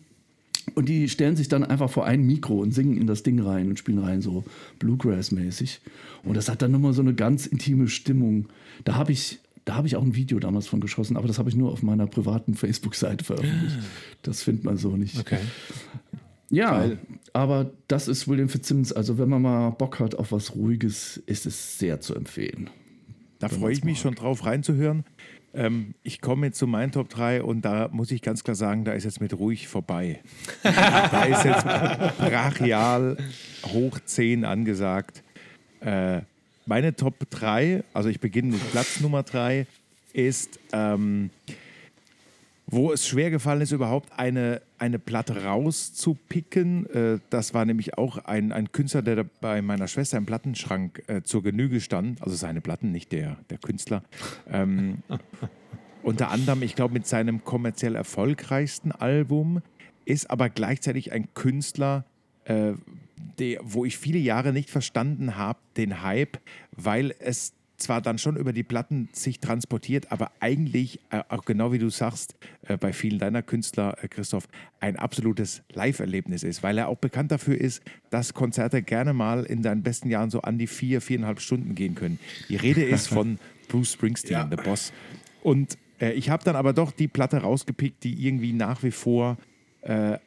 und 0.75 0.89
die 0.89 1.09
stellen 1.09 1.35
sich 1.35 1.47
dann 1.47 1.63
einfach 1.63 1.89
vor 1.89 2.05
ein 2.05 2.23
Mikro 2.23 2.59
und 2.59 2.71
singen 2.73 2.97
in 2.97 3.07
das 3.07 3.23
Ding 3.23 3.39
rein 3.39 3.69
und 3.69 3.79
spielen 3.79 3.99
rein, 3.99 4.21
so 4.21 4.43
Bluegrass-mäßig. 4.79 5.79
Und 6.23 6.35
das 6.35 6.49
hat 6.49 6.61
dann 6.61 6.71
nochmal 6.71 6.93
so 6.93 7.01
eine 7.01 7.13
ganz 7.13 7.45
intime 7.45 7.87
Stimmung. 7.87 8.49
Da 8.83 8.95
habe 8.95 9.11
ich, 9.11 9.39
da 9.65 9.75
habe 9.75 9.87
ich 9.87 9.95
auch 9.95 10.03
ein 10.03 10.15
Video 10.15 10.39
damals 10.39 10.67
von 10.67 10.81
geschossen, 10.81 11.17
aber 11.17 11.27
das 11.27 11.39
habe 11.39 11.49
ich 11.49 11.55
nur 11.55 11.71
auf 11.71 11.83
meiner 11.83 12.07
privaten 12.07 12.53
Facebook-Seite 12.53 13.23
veröffentlicht. 13.23 13.77
Das 14.23 14.43
findet 14.43 14.65
man 14.65 14.77
so 14.77 14.97
nicht. 14.97 15.19
Okay. 15.19 15.39
Ja, 16.49 16.79
Geil. 16.79 16.97
aber 17.33 17.71
das 17.87 18.07
ist 18.07 18.27
William 18.27 18.47
Fitzsimmons. 18.47 18.93
Also, 18.93 19.17
wenn 19.17 19.27
man 19.29 19.41
mal 19.41 19.69
Bock 19.71 19.99
hat 19.99 20.15
auf 20.15 20.31
was 20.31 20.55
Ruhiges, 20.55 21.17
ist 21.25 21.45
es 21.45 21.77
sehr 21.77 21.99
zu 21.99 22.15
empfehlen. 22.15 22.69
Da 23.39 23.49
freue 23.49 23.73
ich 23.73 23.83
mich 23.83 23.99
schon 23.99 24.15
drauf 24.15 24.45
reinzuhören. 24.45 25.03
Ähm, 25.53 25.93
ich 26.03 26.21
komme 26.21 26.47
jetzt 26.47 26.57
zu 26.57 26.67
meinen 26.67 26.91
Top 26.91 27.09
3 27.09 27.43
und 27.43 27.61
da 27.63 27.89
muss 27.91 28.11
ich 28.11 28.21
ganz 28.21 28.43
klar 28.43 28.55
sagen, 28.55 28.85
da 28.85 28.93
ist 28.93 29.05
jetzt 29.05 29.21
mit 29.21 29.33
ruhig 29.33 29.67
vorbei. 29.67 30.19
da 30.63 31.23
ist 31.23 31.45
jetzt 31.45 31.63
brachial 32.17 33.17
hoch 33.65 33.99
10 34.03 34.45
angesagt. 34.45 35.23
Äh, 35.81 36.21
meine 36.65 36.95
Top 36.95 37.29
3, 37.29 37.83
also 37.93 38.09
ich 38.09 38.19
beginne 38.19 38.53
mit 38.53 38.71
Platz 38.71 38.99
Nummer 38.99 39.23
3, 39.23 39.65
ist, 40.13 40.59
ähm, 40.73 41.29
wo 42.69 42.91
es 42.91 43.07
schwer 43.07 43.31
gefallen 43.31 43.61
ist, 43.61 43.71
überhaupt 43.71 44.11
eine, 44.17 44.61
eine 44.77 44.99
Platte 44.99 45.45
rauszupicken. 45.45 46.85
Äh, 46.89 47.19
das 47.29 47.53
war 47.53 47.65
nämlich 47.65 47.97
auch 47.97 48.17
ein, 48.17 48.51
ein 48.51 48.71
Künstler, 48.73 49.01
der 49.01 49.23
bei 49.23 49.61
meiner 49.61 49.87
Schwester 49.87 50.17
im 50.17 50.25
Plattenschrank 50.25 51.01
äh, 51.07 51.23
zur 51.23 51.43
Genüge 51.43 51.79
stand. 51.79 52.21
Also 52.21 52.35
seine 52.35 52.59
Platten, 52.59 52.91
nicht 52.91 53.13
der, 53.13 53.37
der 53.49 53.57
Künstler. 53.57 54.03
Ähm, 54.51 55.01
unter 56.03 56.29
anderem, 56.29 56.61
ich 56.61 56.75
glaube, 56.75 56.93
mit 56.93 57.07
seinem 57.07 57.45
kommerziell 57.45 57.95
erfolgreichsten 57.95 58.91
Album, 58.91 59.61
ist 60.03 60.29
aber 60.29 60.49
gleichzeitig 60.49 61.13
ein 61.13 61.33
Künstler, 61.33 62.03
äh, 62.43 62.73
der, 63.39 63.59
wo 63.63 63.85
ich 63.85 63.97
viele 63.97 64.19
Jahre 64.19 64.51
nicht 64.51 64.69
verstanden 64.69 65.37
habe, 65.37 65.59
den 65.77 66.01
Hype, 66.01 66.37
weil 66.71 67.15
es 67.19 67.53
zwar 67.77 68.01
dann 68.01 68.17
schon 68.17 68.35
über 68.35 68.53
die 68.53 68.63
Platten 68.63 69.09
sich 69.13 69.39
transportiert, 69.39 70.11
aber 70.11 70.31
eigentlich, 70.39 70.99
äh, 71.11 71.21
auch 71.29 71.45
genau 71.45 71.71
wie 71.71 71.77
du 71.77 71.89
sagst, 71.89 72.35
äh, 72.67 72.77
bei 72.77 72.91
vielen 72.91 73.19
deiner 73.19 73.43
Künstler, 73.43 73.97
äh, 74.01 74.07
Christoph, 74.07 74.47
ein 74.79 74.97
absolutes 74.97 75.61
Live-Erlebnis 75.73 76.43
ist, 76.43 76.63
weil 76.63 76.77
er 76.77 76.87
auch 76.87 76.97
bekannt 76.97 77.31
dafür 77.31 77.59
ist, 77.59 77.83
dass 78.09 78.33
Konzerte 78.33 78.81
gerne 78.81 79.13
mal 79.13 79.43
in 79.43 79.63
seinen 79.63 79.83
besten 79.83 80.09
Jahren 80.09 80.29
so 80.29 80.41
an 80.41 80.57
die 80.57 80.67
vier, 80.67 81.01
viereinhalb 81.01 81.39
Stunden 81.39 81.75
gehen 81.75 81.95
können. 81.95 82.19
Die 82.49 82.55
Rede 82.55 82.83
ist 82.83 83.07
von 83.09 83.39
Bruce 83.67 83.93
Springsteen, 83.93 84.47
The 84.49 84.57
Boss. 84.57 84.91
Und 85.43 85.77
äh, 85.99 86.13
ich 86.13 86.29
habe 86.29 86.43
dann 86.43 86.55
aber 86.55 86.73
doch 86.73 86.91
die 86.91 87.07
Platte 87.07 87.37
rausgepickt, 87.37 88.03
die 88.03 88.25
irgendwie 88.25 88.53
nach 88.53 88.83
wie 88.83 88.91
vor 88.91 89.37
äh, 89.81 90.17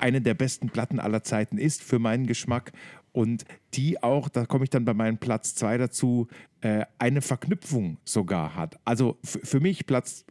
eine 0.00 0.20
der 0.20 0.34
besten 0.34 0.70
Platten 0.70 1.00
aller 1.00 1.22
Zeiten 1.22 1.58
ist 1.58 1.82
für 1.82 1.98
meinen 1.98 2.26
Geschmack 2.26 2.72
und 3.14 3.46
die 3.72 4.02
auch, 4.02 4.28
da 4.28 4.44
komme 4.44 4.64
ich 4.64 4.70
dann 4.70 4.84
bei 4.84 4.92
meinem 4.92 5.16
Platz 5.16 5.54
2 5.54 5.78
dazu, 5.78 6.28
äh, 6.60 6.84
eine 6.98 7.22
Verknüpfung 7.22 7.96
sogar 8.04 8.54
hat. 8.54 8.78
Also 8.84 9.16
für 9.22 9.60
mich 9.60 9.86
Platz 9.86 10.26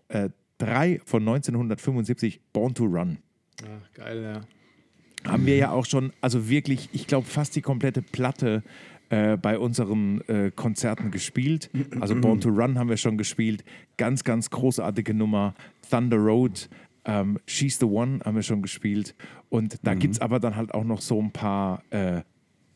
3 0.59 1.01
von 1.03 1.23
1975, 1.23 2.41
Born 2.53 2.75
to 2.75 2.83
Run 2.83 3.17
Ah, 3.61 3.81
geil, 3.93 4.21
ja. 4.23 5.31
haben 5.31 5.45
wir 5.45 5.55
ja 5.55 5.71
auch 5.71 5.85
schon, 5.85 6.11
also 6.21 6.49
wirklich, 6.49 6.89
ich 6.91 7.07
glaube, 7.07 7.27
fast 7.27 7.55
die 7.55 7.61
komplette 7.61 8.01
Platte 8.01 8.63
äh, 9.09 9.37
bei 9.37 9.59
unseren 9.59 10.21
äh, 10.27 10.51
Konzerten 10.53 11.11
gespielt. 11.11 11.69
Also 11.99 12.15
Born 12.15 12.41
to 12.41 12.49
Run 12.49 12.77
haben 12.79 12.89
wir 12.89 12.97
schon 12.97 13.17
gespielt. 13.17 13.63
Ganz, 13.97 14.23
ganz 14.23 14.49
großartige 14.49 15.13
Nummer. 15.13 15.53
Thunder 15.89 16.17
Road, 16.17 16.69
ähm, 17.05 17.39
She's 17.45 17.79
the 17.79 17.85
One 17.85 18.19
haben 18.25 18.35
wir 18.35 18.43
schon 18.43 18.61
gespielt. 18.61 19.15
Und 19.49 19.77
da 19.83 19.93
gibt 19.93 20.15
es 20.15 20.21
aber 20.21 20.39
dann 20.39 20.55
halt 20.55 20.73
auch 20.73 20.83
noch 20.83 21.01
so 21.01 21.21
ein 21.21 21.31
paar. 21.31 21.83
Äh, 21.91 22.23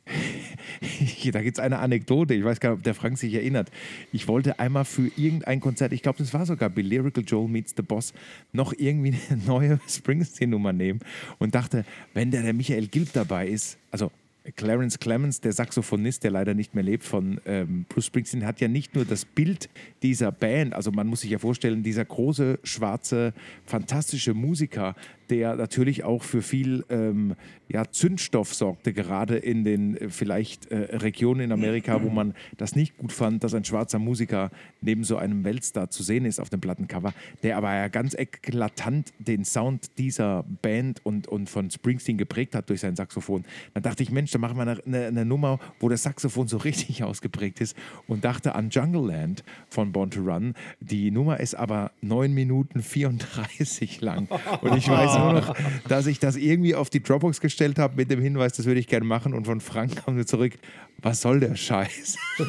da 1.31 1.41
gibt 1.41 1.57
es 1.57 1.63
eine 1.63 1.79
Anekdote, 1.79 2.33
ich 2.33 2.43
weiß 2.43 2.59
gar 2.59 2.71
nicht, 2.71 2.79
ob 2.79 2.83
der 2.83 2.93
Frank 2.93 3.17
sich 3.17 3.33
erinnert. 3.33 3.69
Ich 4.11 4.27
wollte 4.27 4.59
einmal 4.59 4.85
für 4.85 5.09
irgendein 5.15 5.59
Konzert, 5.59 5.93
ich 5.93 6.01
glaube, 6.01 6.19
das 6.19 6.33
war 6.33 6.45
sogar 6.45 6.71
Lyrical 6.75 7.23
Joel 7.25 7.47
Meets 7.47 7.73
the 7.75 7.83
Boss, 7.83 8.13
noch 8.53 8.73
irgendwie 8.77 9.15
eine 9.29 9.41
neue 9.47 9.79
Springsteen-Nummer 9.87 10.73
nehmen 10.73 10.99
und 11.39 11.55
dachte, 11.55 11.85
wenn 12.13 12.31
der, 12.31 12.43
der 12.43 12.53
Michael 12.53 12.87
Gilb 12.87 13.13
dabei 13.13 13.47
ist, 13.47 13.77
also 13.91 14.11
Clarence 14.55 14.97
Clemens, 14.99 15.41
der 15.41 15.51
Saxophonist, 15.51 16.23
der 16.23 16.31
leider 16.31 16.53
nicht 16.53 16.73
mehr 16.73 16.83
lebt, 16.83 17.03
von 17.03 17.41
ähm, 17.45 17.85
Bruce 17.89 18.05
Springsteen, 18.05 18.45
hat 18.45 18.61
ja 18.61 18.67
nicht 18.67 18.95
nur 18.95 19.03
das 19.03 19.25
Bild 19.25 19.69
dieser 20.01 20.31
Band, 20.31 20.73
also 20.73 20.91
man 20.91 21.07
muss 21.07 21.21
sich 21.21 21.31
ja 21.31 21.39
vorstellen, 21.39 21.83
dieser 21.83 22.05
große, 22.05 22.59
schwarze, 22.63 23.33
fantastische 23.65 24.33
Musiker, 24.33 24.95
der 25.29 25.55
natürlich 25.55 26.03
auch 26.03 26.23
für 26.23 26.41
viel 26.41 26.85
ähm, 26.89 27.35
ja, 27.69 27.89
Zündstoff 27.89 28.53
sorgte, 28.53 28.93
gerade 28.93 29.37
in 29.37 29.63
den 29.63 29.97
äh, 29.97 30.09
vielleicht 30.09 30.71
äh, 30.71 30.97
Regionen 30.97 31.41
in 31.41 31.51
Amerika, 31.51 32.01
wo 32.03 32.09
man 32.09 32.33
das 32.57 32.75
nicht 32.75 32.97
gut 32.97 33.11
fand, 33.11 33.43
dass 33.43 33.53
ein 33.53 33.65
schwarzer 33.65 33.99
Musiker 33.99 34.51
neben 34.81 35.03
so 35.03 35.17
einem 35.17 35.43
Weltstar 35.43 35.89
zu 35.89 36.03
sehen 36.03 36.25
ist 36.25 36.39
auf 36.39 36.49
dem 36.49 36.61
Plattencover, 36.61 37.13
der 37.43 37.57
aber 37.57 37.73
ja 37.73 37.87
ganz 37.87 38.13
eklatant 38.13 39.13
den 39.19 39.43
Sound 39.43 39.97
dieser 39.97 40.43
Band 40.61 41.05
und, 41.05 41.27
und 41.27 41.49
von 41.49 41.69
Springsteen 41.69 42.17
geprägt 42.17 42.55
hat 42.55 42.69
durch 42.69 42.81
sein 42.81 42.95
Saxophon. 42.95 43.43
Dann 43.73 43.83
dachte 43.83 44.03
ich, 44.03 44.11
Mensch, 44.11 44.31
da 44.31 44.39
machen 44.39 44.57
wir 44.57 44.61
eine, 44.61 44.81
eine, 44.85 45.07
eine 45.07 45.25
Nummer, 45.25 45.59
wo 45.79 45.89
das 45.89 46.03
Saxophon 46.03 46.47
so 46.47 46.57
richtig 46.57 47.03
ausgeprägt 47.03 47.59
ist 47.61 47.75
und 48.07 48.23
dachte 48.23 48.55
an 48.55 48.69
Jungle 48.69 49.07
Land 49.07 49.43
von 49.69 49.91
Born 49.91 50.11
to 50.11 50.21
Run. 50.21 50.53
Die 50.79 51.11
Nummer 51.11 51.39
ist 51.39 51.55
aber 51.55 51.91
9 52.01 52.33
Minuten 52.33 52.81
34 52.81 54.01
lang. 54.01 54.27
Und 54.61 54.75
ich 54.77 54.87
weiß 54.87 55.16
nur 55.19 55.33
noch, 55.33 55.55
dass 55.87 56.07
ich 56.07 56.19
das 56.19 56.35
irgendwie 56.35 56.75
auf 56.75 56.89
die 56.89 57.01
Dropbox 57.01 57.41
gestellt 57.41 57.79
habe 57.79 57.95
mit 57.95 58.09
dem 58.11 58.21
Hinweis, 58.21 58.53
das 58.53 58.65
würde 58.65 58.79
ich 58.79 58.87
gerne 58.87 59.05
machen. 59.05 59.33
Und 59.33 59.45
von 59.45 59.61
Frank 59.61 60.05
kam 60.05 60.15
mir 60.15 60.25
zurück, 60.25 60.53
was 61.01 61.21
soll 61.21 61.39
der 61.39 61.55
Scheiß? 61.55 62.17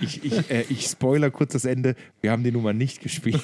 ich, 0.00 0.24
ich, 0.24 0.50
äh, 0.50 0.64
ich 0.68 0.84
spoiler 0.86 1.30
kurz 1.30 1.54
das 1.54 1.64
Ende. 1.64 1.94
Wir 2.20 2.30
haben 2.30 2.44
die 2.44 2.52
Nummer 2.52 2.74
nicht 2.74 3.00
gespielt. 3.00 3.40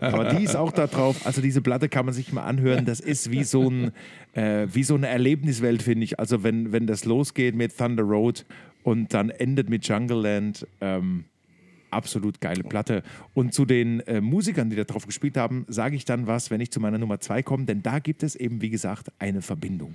Aber 0.00 0.34
die 0.36 0.44
ist 0.44 0.54
auch 0.54 0.70
da 0.70 0.86
drauf. 0.86 1.26
Also 1.26 1.40
diese 1.40 1.60
Platte 1.60 1.88
kann 1.88 2.04
man 2.04 2.14
sich 2.14 2.32
mal 2.32 2.44
anhören. 2.44 2.84
Das 2.84 3.00
ist 3.00 3.32
wie 3.32 3.42
so, 3.42 3.68
ein, 3.68 3.90
äh, 4.34 4.68
wie 4.72 4.84
so 4.84 4.94
eine 4.94 5.08
Erlebniswelt, 5.08 5.82
finde 5.82 6.04
ich. 6.04 6.20
Also 6.20 6.44
wenn, 6.44 6.72
wenn 6.72 6.86
das 6.86 7.04
losgeht 7.04 7.56
mit 7.56 7.76
Thunder 7.76 8.04
Road 8.04 8.44
und 8.84 9.12
dann 9.14 9.30
endet 9.30 9.68
mit 9.68 9.86
Jungle 9.88 10.22
Land. 10.22 10.66
Ähm, 10.80 11.24
absolut 11.92 12.40
geile 12.40 12.64
Platte. 12.64 13.02
Und 13.34 13.54
zu 13.54 13.64
den 13.64 14.00
äh, 14.00 14.20
Musikern, 14.20 14.70
die 14.70 14.76
da 14.76 14.84
drauf 14.84 15.06
gespielt 15.06 15.36
haben, 15.36 15.64
sage 15.68 15.96
ich 15.96 16.04
dann 16.04 16.26
was, 16.26 16.50
wenn 16.50 16.60
ich 16.60 16.70
zu 16.70 16.80
meiner 16.80 16.98
Nummer 16.98 17.20
zwei 17.20 17.42
komme. 17.42 17.64
Denn 17.64 17.82
da 17.82 17.98
gibt 17.98 18.22
es 18.22 18.34
eben, 18.36 18.60
wie 18.62 18.70
gesagt, 18.70 19.12
eine 19.18 19.42
Verbindung. 19.42 19.94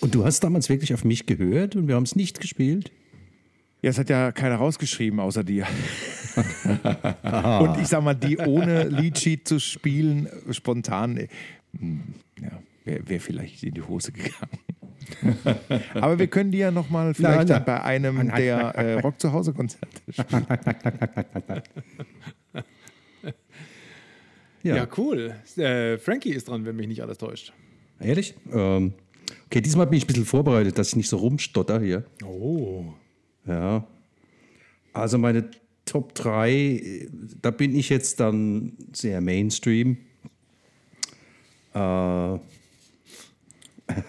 Und 0.00 0.14
du 0.14 0.24
hast 0.24 0.40
damals 0.40 0.68
wirklich 0.68 0.92
auf 0.94 1.04
mich 1.04 1.26
gehört 1.26 1.76
und 1.76 1.88
wir 1.88 1.94
haben 1.94 2.04
es 2.04 2.16
nicht 2.16 2.40
gespielt. 2.40 2.92
Ja, 3.82 3.90
es 3.90 3.98
hat 3.98 4.08
ja 4.08 4.32
keiner 4.32 4.56
rausgeschrieben, 4.56 5.20
außer 5.20 5.44
dir. 5.44 5.66
Und 6.34 7.80
ich 7.80 7.88
sag 7.88 8.02
mal, 8.02 8.14
die 8.14 8.38
ohne 8.38 8.84
Leadsheet 8.84 9.46
zu 9.46 9.60
spielen, 9.60 10.26
äh, 10.26 10.52
spontan, 10.54 11.18
äh, 11.18 11.28
hm, 11.78 12.02
ja, 12.40 12.62
wäre 12.84 13.08
wär 13.08 13.20
vielleicht 13.20 13.62
in 13.62 13.74
die 13.74 13.82
Hose 13.82 14.12
gegangen. 14.12 14.58
Aber 15.94 16.18
wir 16.18 16.26
können 16.26 16.50
die 16.50 16.58
ja 16.58 16.70
nochmal 16.70 17.14
vielleicht 17.14 17.36
Nein, 17.36 17.46
nein. 17.46 17.64
bei 17.64 17.82
einem 17.82 18.28
der 18.34 18.58
äh, 18.74 19.00
Rock 19.00 19.20
zu 19.20 19.32
Hause 19.32 19.52
Konzerte 19.52 20.00
spielen. 20.10 20.46
Ja, 24.64 24.88
cool. 24.96 25.34
Äh, 25.58 25.98
Frankie 25.98 26.30
ist 26.30 26.48
dran, 26.48 26.64
wenn 26.64 26.74
mich 26.74 26.88
nicht 26.88 27.02
alles 27.02 27.18
täuscht. 27.18 27.52
Ehrlich? 28.00 28.34
Ähm, 28.50 28.94
okay, 29.44 29.60
diesmal 29.60 29.86
bin 29.86 29.98
ich 29.98 30.04
ein 30.04 30.06
bisschen 30.06 30.24
vorbereitet, 30.24 30.78
dass 30.78 30.88
ich 30.88 30.96
nicht 30.96 31.08
so 31.08 31.18
rumstotter 31.18 31.80
hier. 31.80 32.04
Oh. 32.24 32.86
Ja. 33.46 33.86
Also 34.94 35.18
meine 35.18 35.50
Top 35.84 36.14
3, 36.14 37.08
da 37.42 37.50
bin 37.50 37.76
ich 37.76 37.90
jetzt 37.90 38.20
dann 38.20 38.72
sehr 38.92 39.20
Mainstream. 39.20 39.98
Äh, 41.74 42.38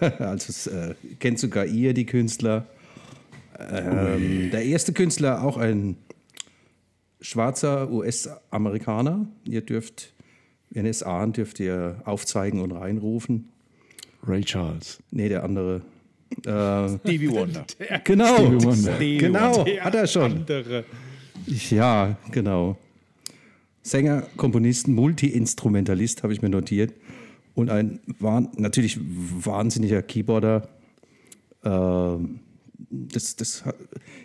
also 0.18 0.50
es, 0.50 0.66
äh, 0.66 0.94
kennt 1.18 1.38
sogar 1.38 1.66
ihr 1.66 1.94
die 1.94 2.06
Künstler. 2.06 2.66
Ähm, 3.58 4.50
der 4.50 4.64
erste 4.64 4.92
Künstler, 4.92 5.42
auch 5.42 5.56
ein 5.56 5.96
schwarzer 7.20 7.90
US-Amerikaner. 7.90 9.26
Ihr 9.44 9.62
dürft, 9.62 10.12
wenn 10.70 10.84
ihr 10.84 10.90
es 10.90 11.02
ahnt, 11.02 11.36
dürft 11.36 11.60
ihr 11.60 12.00
aufzeigen 12.04 12.60
und 12.60 12.72
reinrufen. 12.72 13.48
Ray 14.26 14.42
Charles. 14.42 15.02
Nee, 15.10 15.28
der 15.28 15.44
andere. 15.44 15.82
Äh, 16.44 16.98
Stevie 16.98 17.30
Wonder. 17.30 17.64
genau, 18.04 18.34
Stevie 18.34 18.64
Wonder. 18.64 18.94
Stevie 18.94 19.18
genau, 19.18 19.56
Wonder. 19.56 19.84
hat 19.84 19.94
er 19.94 20.06
schon. 20.06 20.44
Ja, 21.70 22.16
genau. 22.32 22.76
Sänger, 23.82 24.22
Komponist, 24.36 24.88
Multi-Instrumentalist 24.88 26.24
habe 26.24 26.32
ich 26.32 26.42
mir 26.42 26.48
notiert. 26.48 26.92
Und 27.56 27.70
ein 27.70 27.98
natürlich 28.56 28.98
wahnsinniger 29.00 30.02
Keyboarder. 30.02 30.68
Ähm, 31.64 32.38
das, 32.90 33.34
das 33.34 33.64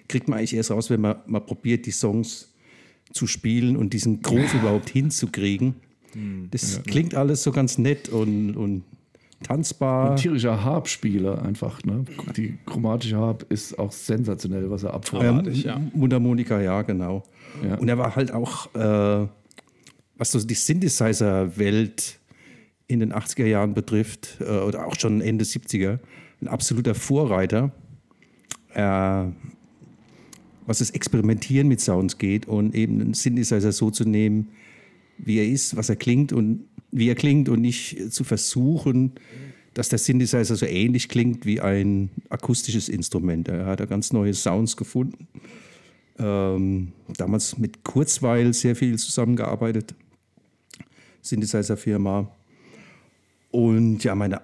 kriegt 0.07 0.27
man 0.27 0.37
eigentlich 0.39 0.53
erst 0.53 0.69
raus, 0.71 0.89
wenn 0.91 1.01
man 1.01 1.15
mal 1.25 1.39
probiert, 1.39 1.85
die 1.87 1.91
Songs 1.91 2.53
zu 3.13 3.25
spielen 3.27 3.75
und 3.77 3.93
diesen 3.93 4.21
Groove 4.21 4.53
überhaupt 4.61 4.89
hinzukriegen. 4.89 5.75
Das 6.51 6.83
klingt 6.83 7.15
alles 7.15 7.41
so 7.43 7.53
ganz 7.53 7.77
nett 7.77 8.09
und, 8.09 8.57
und 8.57 8.83
tanzbar. 9.43 10.11
Ein 10.11 10.17
tierischer 10.17 10.61
Harpspieler 10.61 11.41
einfach. 11.41 11.81
Ne? 11.85 12.03
Die 12.35 12.57
chromatische 12.65 13.15
Harp 13.15 13.45
ist 13.49 13.79
auch 13.79 13.93
sensationell, 13.93 14.69
was 14.69 14.83
er 14.83 14.93
abfeuert. 14.93 15.47
Ja, 15.55 15.77
M- 15.77 15.89
Mundharmonika, 15.93 16.59
ja, 16.59 16.81
genau. 16.81 17.23
Ja. 17.65 17.75
Und 17.75 17.87
er 17.87 17.97
war 17.97 18.13
halt 18.17 18.33
auch, 18.33 18.75
äh, 18.75 19.25
was 20.17 20.31
so 20.33 20.39
die 20.45 20.53
Synthesizer-Welt 20.53 22.19
in 22.91 22.99
den 22.99 23.13
80er 23.13 23.45
Jahren 23.45 23.73
betrifft, 23.73 24.37
äh, 24.41 24.43
oder 24.43 24.85
auch 24.85 24.95
schon 24.99 25.21
Ende 25.21 25.45
70er, 25.45 25.99
ein 26.41 26.47
absoluter 26.47 26.93
Vorreiter, 26.93 27.71
äh, 28.73 29.25
was 30.65 30.79
das 30.79 30.91
Experimentieren 30.91 31.67
mit 31.67 31.81
Sounds 31.81 32.17
geht 32.17 32.47
und 32.47 32.75
eben 32.75 33.01
einen 33.01 33.13
Synthesizer 33.13 33.71
so 33.71 33.89
zu 33.89 34.05
nehmen, 34.05 34.49
wie 35.17 35.39
er 35.39 35.47
ist, 35.47 35.75
was 35.75 35.89
er 35.89 35.95
klingt 35.95 36.33
und 36.33 36.65
wie 36.91 37.09
er 37.09 37.15
klingt 37.15 37.49
und 37.49 37.61
nicht 37.61 38.11
zu 38.11 38.23
versuchen, 38.23 39.13
dass 39.73 39.89
der 39.89 39.99
Synthesizer 39.99 40.55
so 40.55 40.65
ähnlich 40.65 41.07
klingt 41.07 41.45
wie 41.45 41.61
ein 41.61 42.09
akustisches 42.29 42.89
Instrument. 42.89 43.47
Er 43.47 43.65
hat 43.65 43.79
da 43.79 43.85
ganz 43.85 44.11
neue 44.11 44.33
Sounds 44.33 44.75
gefunden. 44.75 45.27
Ähm, 46.19 46.91
damals 47.17 47.57
mit 47.57 47.83
Kurzweil 47.83 48.53
sehr 48.53 48.75
viel 48.75 48.97
zusammengearbeitet, 48.97 49.95
Synthesizer-Firma. 51.21 52.29
Und 53.51 54.03
ja, 54.03 54.15
meine 54.15 54.41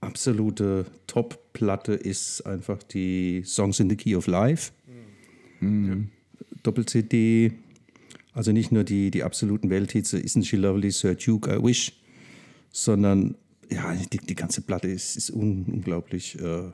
absolute 0.00 0.86
Top-Platte 1.06 1.94
ist 1.94 2.42
einfach 2.42 2.82
die 2.82 3.42
Songs 3.44 3.80
in 3.80 3.88
the 3.88 3.96
Key 3.96 4.14
of 4.16 4.26
Life. 4.26 4.72
Doppel-CD. 6.62 7.52
Also 8.32 8.52
nicht 8.52 8.72
nur 8.72 8.84
die, 8.84 9.10
die 9.10 9.22
absoluten 9.22 9.70
Welthits, 9.70 10.14
Isn't 10.14 10.44
She 10.44 10.56
Lovely, 10.56 10.90
Sir 10.90 11.14
Duke, 11.14 11.50
I 11.52 11.62
Wish, 11.62 11.92
sondern 12.70 13.34
ja, 13.70 13.94
die, 13.94 14.18
die 14.18 14.34
ganze 14.34 14.62
Platte 14.62 14.88
ist, 14.88 15.16
ist 15.16 15.30
un, 15.30 15.64
unglaublich 15.64 16.38
äh, 16.40 16.70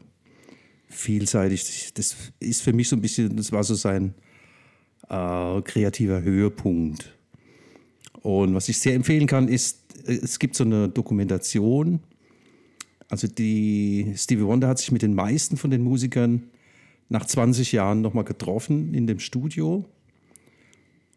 vielseitig. 0.89 1.93
Das 1.95 2.17
ist 2.41 2.63
für 2.63 2.73
mich 2.73 2.89
so 2.89 2.97
ein 2.97 3.03
bisschen, 3.03 3.37
das 3.37 3.53
war 3.53 3.65
so 3.65 3.75
sein 3.75 4.15
äh, 5.09 5.61
kreativer 5.63 6.23
Höhepunkt. 6.23 7.15
Und 8.23 8.55
was 8.55 8.69
ich 8.69 8.79
sehr 8.79 8.95
empfehlen 8.95 9.27
kann, 9.27 9.49
ist, 9.49 9.86
es 10.05 10.39
gibt 10.39 10.57
so 10.57 10.65
eine 10.65 10.89
Dokumentation. 10.89 12.01
Also 13.09 13.29
die 13.29 14.13
Stevie 14.17 14.45
Wonder 14.45 14.69
hat 14.69 14.79
sich 14.79 14.93
mit 14.93 15.03
den 15.03 15.15
meisten 15.15 15.57
von 15.57 15.71
den 15.71 15.83
Musikern 15.83 16.51
nach 17.09 17.25
20 17.25 17.73
Jahren 17.73 18.01
nochmal 18.01 18.25
getroffen 18.25 18.95
in 18.95 19.07
dem 19.07 19.21
Studio. 19.21 19.85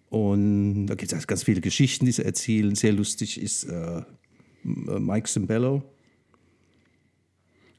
Und 0.10 0.88
da 0.88 0.96
gibt 0.96 1.14
es 1.14 1.28
ganz 1.28 1.44
viele 1.44 1.62
Geschichten, 1.62 2.06
die 2.06 2.12
sie 2.12 2.26
erzählen. 2.26 2.76
Sehr 2.76 2.94
lustig 2.94 3.42
ist 3.42 3.64
äh, 3.66 4.02
Mike 4.64 5.28
Cimbello. 5.28 5.84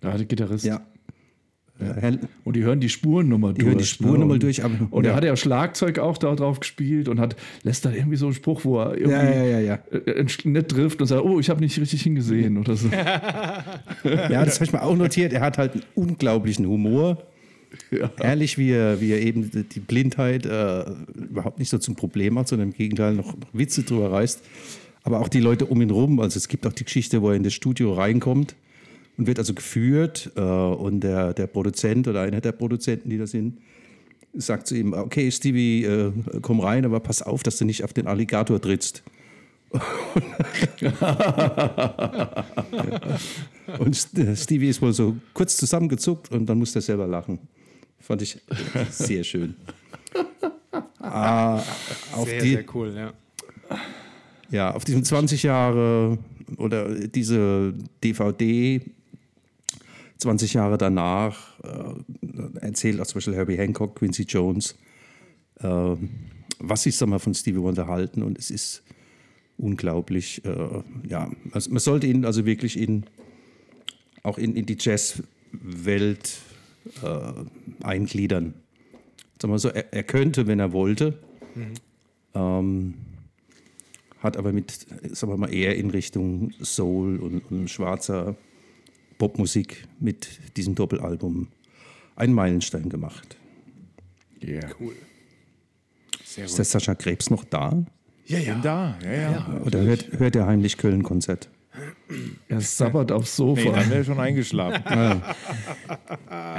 Ja, 0.03 0.17
der 0.17 0.27
Gitarrist. 0.27 0.65
Ja. 0.65 0.87
Äh, 1.81 2.19
Und 2.45 2.57
die 2.57 2.63
hören 2.63 2.81
die 2.81 2.89
Spuren 2.89 3.29
nochmal 3.29 3.55
Die 3.55 3.59
durch. 3.61 3.69
hören 3.69 3.79
die 3.79 3.85
Spuren 3.85 4.27
ne? 4.29 4.39
durch, 4.39 4.65
aber- 4.65 4.89
und 4.91 5.05
er 5.05 5.11
ja. 5.13 5.17
hat 5.17 5.25
ja 5.25 5.37
Schlagzeug 5.37 5.99
auch 5.99 6.19
da 6.19 6.35
drauf 6.35 6.61
gespielt 6.61 7.09
und 7.09 7.19
hat, 7.21 7.37
lässt 7.63 7.85
dann 7.85 7.95
irgendwie 7.95 8.17
so 8.17 8.27
einen 8.27 8.35
Spruch, 8.35 8.65
wo 8.65 8.79
er 8.81 8.95
irgendwie 8.95 9.11
Ja, 9.13 9.33
ja, 9.45 9.45
ja, 9.45 9.61
ja. 9.61 9.79
äh, 10.07 10.25
nicht 10.45 10.69
trifft 10.69 11.01
und 11.01 11.07
sagt, 11.07 11.25
oh, 11.25 11.41
ich 11.41 11.49
habe 11.51 11.61
nicht 11.61 11.79
richtig 11.81 12.03
hingesehen 12.03 12.59
oder 12.59 12.77
so. 12.77 12.89
Ja, 14.05 14.45
das 14.45 14.57
habe 14.57 14.65
ich 14.65 14.73
mir 14.73 14.83
auch 14.83 14.97
notiert. 14.97 15.33
Er 15.33 15.41
hat 15.41 15.59
halt 15.59 15.73
einen 15.75 15.83
unglaublichen 15.95 16.67
Humor. 16.67 17.23
Ehrlich, 18.21 18.59
wie 18.59 18.71
er, 18.73 19.01
wie 19.01 19.13
er 19.13 19.21
eben 19.23 19.51
die- 19.51 19.63
die 19.63 19.81
Blindheit 19.81 20.45
äh, 20.47 20.85
überhaupt 21.15 21.59
nicht 21.59 21.69
so 21.69 21.79
zum 21.79 21.95
Problem 21.97 22.39
hat, 22.39 22.49
sondern 22.49 22.69
im 22.69 22.75
Gegenteil 22.75 23.15
noch, 23.15 23.27
noch 23.37 23.49
Witze 23.53 23.83
drüber 23.85 24.11
reißt. 24.13 24.43
Aber 25.03 25.21
auch 25.21 25.29
die 25.29 25.41
Leute 25.41 25.67
um 25.67 25.81
ihn 25.81 25.91
rum. 25.91 26.21
Also 26.21 26.37
es 26.37 26.49
gibt 26.49 26.67
auch 26.67 26.73
die 26.73 26.85
Geschichte, 26.85 27.23
wo 27.23 27.31
er 27.31 27.37
in 27.37 27.43
das 27.43 27.53
Studio 27.55 27.93
reinkommt 27.95 28.55
und 29.21 29.27
wird 29.27 29.39
also 29.39 29.53
geführt. 29.55 30.33
Äh, 30.35 30.41
und 30.41 31.01
der, 31.01 31.35
der 31.35 31.47
Produzent 31.47 32.09
oder 32.09 32.23
einer 32.23 32.41
der 32.41 32.53
Produzenten, 32.53 33.11
die 33.11 33.19
da 33.19 33.27
sind, 33.27 33.59
sagt 34.33 34.67
zu 34.67 34.75
ihm: 34.75 34.95
Okay, 34.95 35.31
Stevie, 35.31 35.85
äh, 35.85 36.11
komm 36.43 36.61
rein, 36.61 36.85
aber 36.87 37.01
pass 37.01 37.21
auf, 37.23 37.43
dass 37.43 37.59
du 37.59 37.65
nicht 37.67 37.85
auf 37.85 37.93
den 37.93 38.07
Alligator 38.07 38.61
trittst. 38.61 39.03
Und 43.79 43.95
St- 43.95 44.37
Stevie 44.37 44.69
ist 44.69 44.83
wohl 44.83 44.93
so 44.93 45.17
kurz 45.33 45.57
zusammengezuckt 45.57 46.33
und 46.33 46.47
dann 46.47 46.59
musste 46.59 46.81
er 46.81 46.83
selber 46.83 47.07
lachen. 47.07 47.39
Fand 48.01 48.23
ich 48.23 48.41
sehr 48.91 49.23
schön. 49.25 49.55
Ah, 51.03 51.61
Sehr, 52.25 52.41
die, 52.43 52.51
sehr 52.53 52.65
cool, 52.75 52.95
ja. 52.95 53.13
ja, 54.51 54.75
auf 54.75 54.85
diesem 54.85 55.03
20 55.03 55.43
Jahre 55.43 56.19
oder 56.57 56.95
diese 57.09 57.75
DVD 58.05 58.81
20 60.21 60.55
Jahre 60.55 60.79
danach 60.79 61.59
äh, 61.61 62.61
erzählt 62.61 63.01
auch 63.01 63.07
zum 63.07 63.17
Beispiel 63.17 63.35
Herbie 63.35 63.57
Hancock, 63.57 63.97
Quincy 63.97 64.25
Jones, 64.25 64.77
äh, 65.61 65.97
was 66.59 66.83
sie 66.83 67.07
mal, 67.07 67.19
von 67.19 67.35
Stevie 67.35 67.61
Wonder 67.61 67.87
halten 67.87 68.23
und 68.23 68.39
es 68.39 68.51
ist 68.51 68.83
unglaublich. 69.57 70.45
Äh, 70.45 70.83
ja, 71.09 71.31
also 71.53 71.71
man 71.71 71.81
sollte 71.81 72.07
ihn 72.07 72.25
also 72.25 72.45
wirklich 72.45 72.79
in, 72.79 73.05
auch 74.23 74.39
in, 74.39 74.55
in 74.57 74.67
die 74.67 74.77
Jazzwelt 74.79 76.39
äh, 77.03 77.85
eingliedern. 77.85 78.55
Sag 79.41 79.51
mal 79.51 79.59
so, 79.59 79.71
er, 79.71 79.93
er 79.93 80.03
könnte, 80.03 80.47
wenn 80.47 80.61
er 80.61 80.73
wollte, 80.73 81.19
ähm, 82.35 82.95
hat 84.19 84.37
aber 84.37 84.53
mit, 84.53 84.87
sagen 85.13 85.33
wir 85.33 85.39
mal, 85.39 85.53
eher 85.53 85.77
in 85.77 85.91
Richtung 85.91 86.53
Soul 86.63 87.17
und, 87.17 87.51
und 87.51 87.71
schwarzer 87.71 88.37
Popmusik 89.21 89.87
mit 90.01 90.41
diesem 90.57 90.75
Doppelalbum 90.75 91.49
einen 92.17 92.33
Meilenstein 92.33 92.89
gemacht. 92.89 93.37
Yeah. 94.43 94.71
Sehr 96.25 96.47
Ist 96.47 96.57
der 96.57 96.65
Sascha 96.65 96.95
Krebs 96.95 97.29
noch 97.29 97.45
da? 97.45 97.85
Ja, 98.25 98.39
ja. 98.39 98.59
Da, 98.63 98.99
ja, 99.05 99.13
ja. 99.13 99.61
Oder 99.67 99.83
hört, 99.83 100.19
hört 100.19 100.37
er 100.37 100.47
heimlich 100.47 100.79
Köln-Konzert? 100.79 101.51
Er 102.49 102.63
sabbert 102.63 103.13
aufs 103.13 103.39
Nee, 103.39 103.45
Sofa. 103.45 103.73
dann 103.73 103.91
wäre 103.91 104.05
schon 104.05 104.19
eingeschlafen. 104.19 104.83
Nein, 104.89 105.23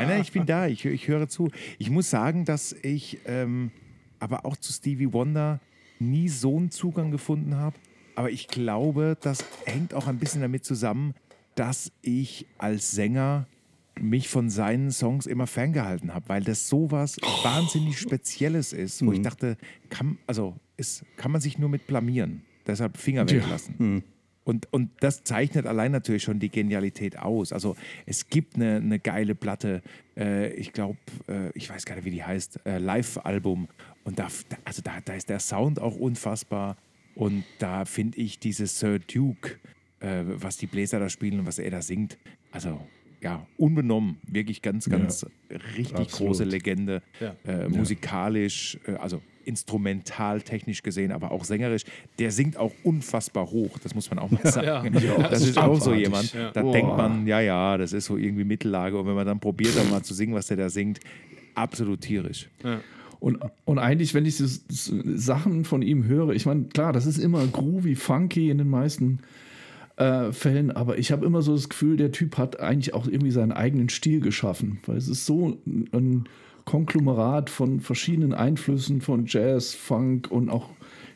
nein, 0.08 0.22
ich 0.22 0.32
bin 0.32 0.46
da, 0.46 0.68
ich, 0.68 0.86
ich 0.86 1.08
höre 1.08 1.28
zu. 1.28 1.50
Ich 1.80 1.90
muss 1.90 2.10
sagen, 2.10 2.46
dass 2.46 2.74
ich 2.84 3.20
ähm, 3.26 3.72
aber 4.20 4.46
auch 4.46 4.56
zu 4.56 4.72
Stevie 4.72 5.12
Wonder 5.14 5.60
nie 6.00 6.30
so 6.30 6.58
einen 6.58 6.70
Zugang 6.70 7.10
gefunden 7.10 7.56
habe. 7.56 7.76
Aber 8.16 8.30
ich 8.30 8.48
glaube, 8.48 9.18
das 9.20 9.44
hängt 9.66 9.94
auch 9.96 10.06
ein 10.08 10.20
bisschen 10.20 10.42
damit 10.42 10.64
zusammen, 10.64 11.16
dass 11.62 11.92
ich 12.02 12.48
als 12.58 12.92
Sänger 12.92 13.46
mich 14.00 14.30
von 14.30 14.50
seinen 14.50 14.90
Songs 14.92 15.26
immer 15.28 15.46
ferngehalten 15.48 16.14
habe, 16.14 16.28
weil 16.30 16.44
das 16.44 16.68
sowas 16.68 17.18
wahnsinnig 17.44 18.00
Spezielles 18.00 18.74
ist, 18.74 19.06
wo 19.06 19.12
ich 19.12 19.22
dachte, 19.22 19.58
kann, 19.90 20.18
also 20.26 20.56
ist, 20.78 21.04
kann 21.18 21.32
man 21.32 21.40
sich 21.42 21.60
nur 21.60 21.70
mit 21.70 21.86
blamieren. 21.88 22.42
Deshalb 22.66 22.98
Finger 22.98 23.26
weglassen. 23.30 23.76
Und, 24.44 24.74
und 24.74 24.90
das 25.02 25.24
zeichnet 25.24 25.68
allein 25.68 25.92
natürlich 25.92 26.24
schon 26.24 26.40
die 26.40 26.50
Genialität 26.50 27.20
aus. 27.20 27.54
Also 27.54 27.76
es 28.08 28.28
gibt 28.28 28.56
eine, 28.56 28.78
eine 28.78 28.98
geile 28.98 29.36
Platte, 29.36 29.84
äh, 30.18 30.52
ich 30.54 30.74
glaube, 30.74 30.98
äh, 31.28 31.52
ich 31.54 31.70
weiß 31.70 31.86
gar 31.86 31.96
nicht, 31.96 32.06
wie 32.06 32.12
die 32.12 32.24
heißt, 32.24 32.60
äh, 32.66 32.80
Live-Album. 32.80 33.68
Und 34.04 34.18
da, 34.18 34.30
da- 34.50 34.58
also 34.66 34.82
da, 34.82 34.94
da 35.06 35.14
ist 35.14 35.30
der 35.30 35.40
Sound 35.40 35.80
auch 35.80 35.96
unfassbar. 35.96 36.76
Und 37.14 37.44
da 37.60 37.86
finde 37.86 38.18
ich 38.18 38.40
dieses 38.40 38.80
Sir 38.80 38.98
Duke, 38.98 39.60
äh, 40.02 40.24
was 40.26 40.58
die 40.58 40.68
Bläser 40.68 41.00
da 41.00 41.10
spielen 41.10 41.40
und 41.40 41.46
was 41.46 41.60
er 41.60 41.72
da 41.72 41.82
singt, 41.82 42.18
also 42.52 42.80
ja, 43.22 43.46
unbenommen, 43.58 44.18
wirklich 44.28 44.62
ganz, 44.62 44.90
ganz 44.90 45.26
richtig 45.78 45.96
absolut. 45.96 46.12
große 46.12 46.44
Legende. 46.44 47.04
Ja. 47.20 47.36
Äh, 47.46 47.70
musikalisch, 47.70 48.80
äh, 48.88 48.94
also 48.94 49.22
instrumental, 49.46 50.42
technisch 50.42 50.84
gesehen, 50.84 51.12
aber 51.12 51.32
auch 51.32 51.44
sängerisch. 51.44 51.84
Der 52.20 52.32
singt 52.32 52.58
auch 52.58 52.74
unfassbar 52.84 53.50
hoch, 53.50 53.78
das 53.80 53.94
muss 53.94 54.10
man 54.10 54.20
auch 54.20 54.32
mal 54.32 54.46
sagen. 54.52 54.98
Ja. 55.00 55.30
das 55.30 55.44
ist 55.44 55.58
auch 55.58 55.80
so 55.80 55.94
jemand. 55.94 56.34
Ja. 56.34 56.52
Da 56.52 56.62
Boah. 56.62 56.74
denkt 56.74 56.98
man, 56.98 57.28
ja, 57.28 57.42
ja, 57.42 57.78
das 57.78 57.94
ist 57.94 58.06
so 58.06 58.18
irgendwie 58.18 58.44
Mittellage. 58.44 58.98
Und 58.98 59.08
wenn 59.08 59.16
man 59.16 59.26
dann 59.26 59.40
probiert, 59.40 59.78
dann 59.78 59.90
mal 59.90 60.04
zu 60.04 60.14
singen, 60.14 60.34
was 60.34 60.48
der 60.48 60.58
da 60.58 60.70
singt, 60.70 61.00
absolut 61.54 62.02
tierisch. 62.02 62.50
Und, 63.20 63.40
und 63.66 63.78
eigentlich, 63.78 64.14
wenn 64.14 64.26
ich 64.26 64.38
so, 64.38 64.48
so 64.48 64.96
Sachen 65.16 65.64
von 65.64 65.84
ihm 65.84 66.06
höre, 66.06 66.30
ich 66.30 66.46
meine, 66.46 66.66
klar, 66.66 66.92
das 66.92 67.06
ist 67.06 67.20
immer 67.20 67.46
groovy, 67.46 67.96
funky 67.96 68.50
in 68.50 68.58
den 68.58 68.70
meisten 68.70 69.20
äh, 70.02 70.34
Fällen, 70.34 70.72
aber 70.72 70.98
ich 70.98 71.12
habe 71.12 71.26
immer 71.26 71.44
so 71.44 71.54
das 71.54 71.70
Gefühl, 71.70 71.96
der 71.96 72.12
Typ 72.12 72.38
hat 72.38 72.60
eigentlich 72.60 72.96
auch 72.96 73.06
irgendwie 73.06 73.32
seinen 73.32 73.52
eigenen 73.52 73.90
Stil 73.90 74.20
geschaffen, 74.20 74.80
weil 74.88 74.98
es 74.98 75.08
ist 75.08 75.28
so 75.28 75.58
ein 75.66 76.24
Konglomerat 76.66 77.52
von 77.52 77.80
verschiedenen 77.82 78.34
Einflüssen 78.34 79.02
von 79.02 79.26
Jazz, 79.28 79.76
Funk 79.76 80.32
und 80.32 80.50
auch 80.50 80.70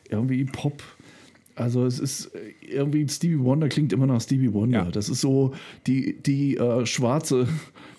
irgendwie 0.08 0.44
Pop. 0.44 0.84
Also 1.56 1.84
es 1.84 1.98
ist 1.98 2.26
äh, 2.34 2.52
irgendwie 2.60 3.08
Stevie 3.08 3.40
Wonder 3.40 3.68
klingt 3.68 3.92
immer 3.92 4.06
nach 4.06 4.20
Stevie 4.20 4.52
Wonder. 4.52 4.84
Ja. 4.84 4.90
Das 4.90 5.08
ist 5.08 5.20
so 5.20 5.52
die, 5.86 6.16
die 6.22 6.56
äh, 6.56 6.86
schwarze 6.86 7.48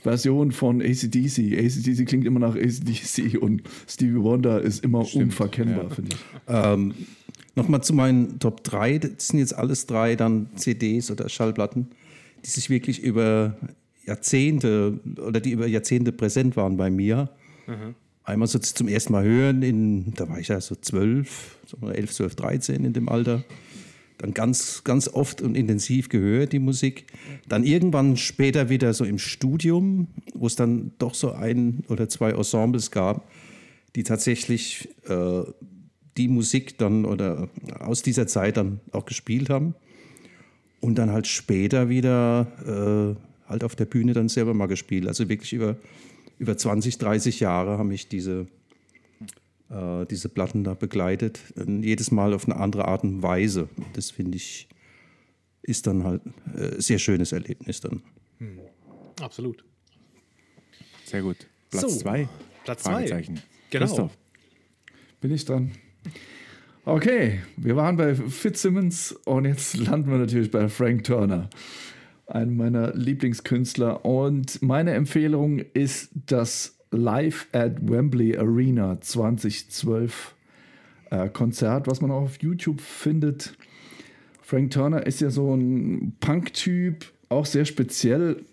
Version 0.04 0.52
von 0.54 0.82
ACDC. 0.82 1.58
ACDC 1.58 2.06
klingt 2.08 2.26
immer 2.26 2.40
nach 2.40 2.56
ACDC 2.56 3.42
und 3.42 3.64
Stevie 3.88 4.22
Wonder 4.22 4.62
ist 4.62 4.86
immer 4.86 5.06
unverkennbar, 5.14 5.90
finde 5.90 6.12
ich. 6.12 6.18
Ähm, 6.48 6.94
Nochmal 7.58 7.82
zu 7.82 7.96
meinen 7.96 8.38
Top 8.38 8.64
3. 8.64 9.00
Das 9.00 9.30
sind 9.30 9.40
jetzt 9.40 9.56
alles 9.56 9.88
drei 9.88 10.16
dann 10.16 10.48
CDs 10.58 11.10
oder 11.10 11.28
Schallplatten, 11.28 11.88
die 12.46 12.52
sich 12.52 12.70
wirklich 12.70 13.02
über 13.02 13.58
Jahrzehnte 14.06 15.00
oder 15.18 15.40
die 15.40 15.54
über 15.54 15.66
Jahrzehnte 15.66 16.12
präsent 16.12 16.56
waren 16.56 16.78
bei 16.78 16.92
mir. 16.92 17.32
Einmal 18.24 18.48
so 18.48 18.60
zum 18.60 18.88
ersten 18.88 19.12
Mal 19.12 19.24
hören, 19.24 19.64
in, 19.64 20.14
da 20.14 20.30
war 20.30 20.40
ich 20.40 20.50
ja 20.50 20.62
so 20.62 20.76
zwölf, 20.76 21.58
so 21.66 21.90
11, 21.90 22.14
12, 22.14 22.36
13 22.36 22.86
in 22.86 22.94
dem 22.94 23.10
Alter. 23.10 23.44
Dann 24.20 24.36
ganz, 24.36 24.84
ganz 24.84 25.08
oft 25.08 25.42
und 25.42 25.58
intensiv 25.58 26.10
gehört, 26.10 26.54
die 26.54 26.60
Musik. 26.60 27.08
Dann 27.50 27.64
irgendwann 27.64 28.18
später 28.18 28.70
wieder 28.70 28.94
so 28.94 29.04
im 29.04 29.18
Studium, 29.18 30.10
wo 30.36 30.46
es 30.46 30.56
dann 30.56 30.92
doch 31.00 31.16
so 31.16 31.32
ein 31.32 31.84
oder 31.88 32.08
zwei 32.08 32.30
Ensembles 32.34 32.92
gab, 32.92 33.28
die 33.96 34.04
tatsächlich 34.04 34.90
äh, 35.08 35.42
die 36.18 36.28
Musik 36.28 36.78
dann 36.78 37.06
oder 37.06 37.50
aus 37.80 38.02
dieser 38.02 38.28
Zeit 38.28 38.58
dann 38.58 38.80
auch 38.92 39.06
gespielt 39.06 39.50
haben. 39.50 39.76
Und 40.80 40.96
dann 40.96 41.12
halt 41.12 41.28
später 41.28 41.90
wieder 41.90 43.18
äh, 43.18 43.50
halt 43.50 43.64
auf 43.64 43.76
der 43.76 43.86
Bühne 43.86 44.14
dann 44.14 44.30
selber 44.30 44.54
mal 44.54 44.68
gespielt. 44.68 45.08
Also 45.08 45.28
wirklich 45.30 45.54
über, 45.54 45.78
über 46.38 46.58
20, 46.58 46.98
30 46.98 47.40
Jahre 47.40 47.78
haben 47.78 47.88
mich 47.88 48.08
diese, 48.08 48.48
äh, 49.70 50.06
diese 50.06 50.30
Platten 50.30 50.64
da 50.64 50.76
begleitet. 50.76 51.40
Und 51.56 51.84
jedes 51.84 52.12
Mal 52.12 52.34
auf 52.34 52.46
eine 52.46 52.58
andere 52.58 52.88
Art 52.88 53.04
und 53.04 53.24
Weise. 53.24 53.70
Das 53.94 54.12
finde 54.12 54.38
ich, 54.38 54.68
ist 55.64 55.88
dann 55.88 56.04
halt 56.04 56.22
äh, 56.56 56.80
sehr 56.80 57.00
schönes 57.00 57.32
Erlebnis 57.32 57.82
dann. 57.82 58.04
Absolut. 59.20 59.64
Sehr 61.06 61.22
gut. 61.24 61.38
Platz 61.72 61.82
So, 61.82 61.88
zwei. 62.00 62.30
Platz 62.66 62.84
zwei. 62.84 62.92
Fragezeichen. 62.92 63.42
Genau. 63.72 63.86
Christoph. 63.86 64.18
Bin 65.22 65.32
ich 65.32 65.44
dran? 65.44 65.72
Okay, 66.86 67.42
wir 67.58 67.76
waren 67.76 67.98
bei 67.98 68.16
Fitzsimmons 68.16 69.12
und 69.26 69.44
jetzt 69.46 69.76
landen 69.78 70.10
wir 70.10 70.18
natürlich 70.18 70.52
bei 70.52 70.70
Frank 70.70 71.04
Turner, 71.04 71.50
einem 72.28 72.56
meiner 72.56 72.94
Lieblingskünstler. 72.94 74.06
Und 74.06 74.62
meine 74.62 74.94
Empfehlung 74.94 75.60
ist 75.74 76.12
das 76.28 76.78
Live 76.92 77.48
at 77.52 77.90
Wembley 77.90 78.38
Arena 78.38 79.02
2012 79.02 80.34
äh, 81.10 81.30
Konzert, 81.30 81.88
was 81.88 82.00
man 82.02 82.12
auch 82.12 82.22
auf 82.22 82.42
YouTube 82.42 82.80
findet. 82.80 83.54
Frank 84.42 84.72
Turner 84.72 85.06
ist 85.06 85.20
ja 85.20 85.30
so 85.30 85.54
ein 85.54 86.16
Punk-Typ, 86.22 87.06
auch 87.28 87.46
sehr 87.46 87.66
speziell. 87.66 88.46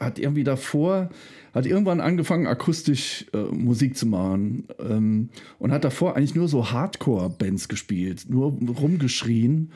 Hat 0.00 0.18
irgendwie 0.18 0.44
davor, 0.44 1.08
hat 1.54 1.66
irgendwann 1.66 2.00
angefangen, 2.00 2.46
akustisch 2.46 3.26
äh, 3.32 3.38
Musik 3.38 3.96
zu 3.96 4.06
machen 4.06 4.66
ähm, 4.80 5.28
und 5.58 5.70
hat 5.70 5.84
davor 5.84 6.16
eigentlich 6.16 6.34
nur 6.34 6.48
so 6.48 6.72
Hardcore-Bands 6.72 7.68
gespielt, 7.68 8.26
nur 8.28 8.58
rumgeschrien 8.80 9.70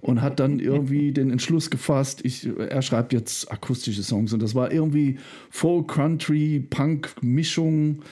und 0.00 0.22
hat 0.22 0.38
dann 0.38 0.60
irgendwie 0.60 1.12
den 1.12 1.30
Entschluss 1.30 1.70
gefasst, 1.70 2.20
ich, 2.24 2.48
er 2.56 2.82
schreibt 2.82 3.12
jetzt 3.12 3.50
akustische 3.50 4.04
Songs. 4.04 4.32
Und 4.32 4.42
das 4.42 4.54
war 4.54 4.70
irgendwie 4.70 5.18
Folk, 5.50 5.88
Country, 5.88 6.64
Punk-Mischung 6.70 8.02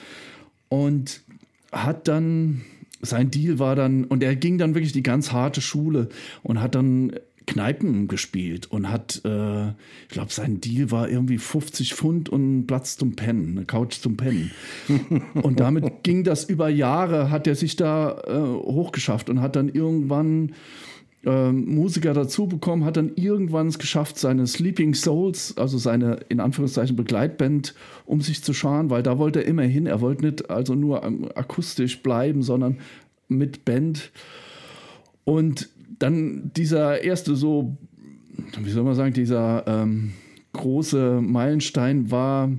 und 0.67 1.21
hat 1.71 2.09
dann, 2.09 2.61
sein 3.01 3.31
Deal 3.31 3.57
war 3.57 3.75
dann, 3.75 4.03
und 4.03 4.21
er 4.21 4.35
ging 4.35 4.57
dann 4.57 4.75
wirklich 4.75 4.91
die 4.91 5.03
ganz 5.03 5.31
harte 5.31 5.61
Schule 5.61 6.09
und 6.43 6.59
hat 6.59 6.75
dann 6.75 7.13
Kneipen 7.45 8.07
gespielt 8.07 8.71
und 8.71 8.89
hat, 8.89 9.21
äh, 9.25 9.69
ich 9.69 10.09
glaube, 10.09 10.31
sein 10.31 10.61
Deal 10.61 10.91
war 10.91 11.09
irgendwie 11.09 11.37
50 11.37 11.93
Pfund 11.93 12.29
und 12.29 12.59
ein 12.59 12.67
Platz 12.67 12.97
zum 12.97 13.15
Pennen, 13.15 13.57
eine 13.57 13.65
Couch 13.65 13.95
zum 13.95 14.17
Pennen. 14.17 14.51
und 15.35 15.59
damit 15.59 16.03
ging 16.03 16.23
das 16.23 16.43
über 16.43 16.69
Jahre, 16.69 17.29
hat 17.29 17.47
er 17.47 17.55
sich 17.55 17.75
da 17.75 18.21
äh, 18.27 18.33
hochgeschafft 18.33 19.29
und 19.29 19.41
hat 19.41 19.55
dann 19.55 19.69
irgendwann 19.69 20.53
ähm, 21.25 21.73
Musiker 21.73 22.13
dazu 22.13 22.47
bekommen, 22.47 22.83
hat 22.83 22.97
dann 22.97 23.13
irgendwann 23.15 23.67
es 23.67 23.79
geschafft, 23.79 24.17
seine 24.17 24.45
Sleeping 24.45 24.93
Souls, 24.93 25.57
also 25.57 25.77
seine 25.77 26.19
in 26.29 26.39
Anführungszeichen 26.39 26.95
Begleitband, 26.95 27.75
um 28.05 28.21
sich 28.21 28.43
zu 28.43 28.53
scharen, 28.53 28.89
weil 28.89 29.03
da 29.03 29.17
wollte 29.17 29.39
er 29.39 29.47
immer 29.47 29.63
hin. 29.63 29.85
Er 29.85 30.01
wollte 30.01 30.25
nicht 30.25 30.49
also 30.49 30.75
nur 30.75 31.03
ähm, 31.03 31.29
akustisch 31.35 32.03
bleiben, 32.03 32.43
sondern 32.43 32.79
mit 33.27 33.65
Band. 33.65 34.11
Und 35.23 35.69
dann 35.99 36.51
dieser 36.55 37.03
erste 37.03 37.35
so, 37.35 37.77
wie 38.57 38.69
soll 38.69 38.83
man 38.83 38.95
sagen, 38.95 39.13
dieser 39.13 39.65
ähm, 39.67 40.13
große 40.53 41.21
Meilenstein 41.21 42.11
war, 42.11 42.51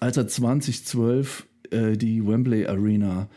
als 0.00 0.16
er 0.16 0.26
2012 0.26 1.46
äh, 1.70 1.96
die 1.96 2.26
Wembley 2.26 2.66
Arena 2.66 3.28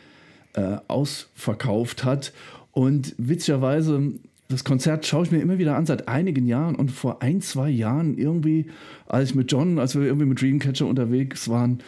äh, 0.53 0.77
ausverkauft 0.87 2.03
hat. 2.03 2.33
Und 2.71 3.15
witzigerweise, 3.17 4.13
das 4.49 4.63
Konzert 4.63 5.05
schaue 5.05 5.25
ich 5.25 5.31
mir 5.31 5.41
immer 5.41 5.57
wieder 5.57 5.75
an 5.75 5.85
seit 5.85 6.07
einigen 6.07 6.45
Jahren 6.45 6.75
und 6.75 6.91
vor 6.91 7.21
ein, 7.21 7.41
zwei 7.41 7.69
Jahren 7.69 8.17
irgendwie, 8.17 8.67
als 9.07 9.29
ich 9.29 9.35
mit 9.35 9.51
John, 9.51 9.79
als 9.79 9.95
wir 9.95 10.03
irgendwie 10.03 10.27
mit 10.27 10.41
Dreamcatcher 10.41 10.85
unterwegs 10.85 11.49
waren, 11.49 11.79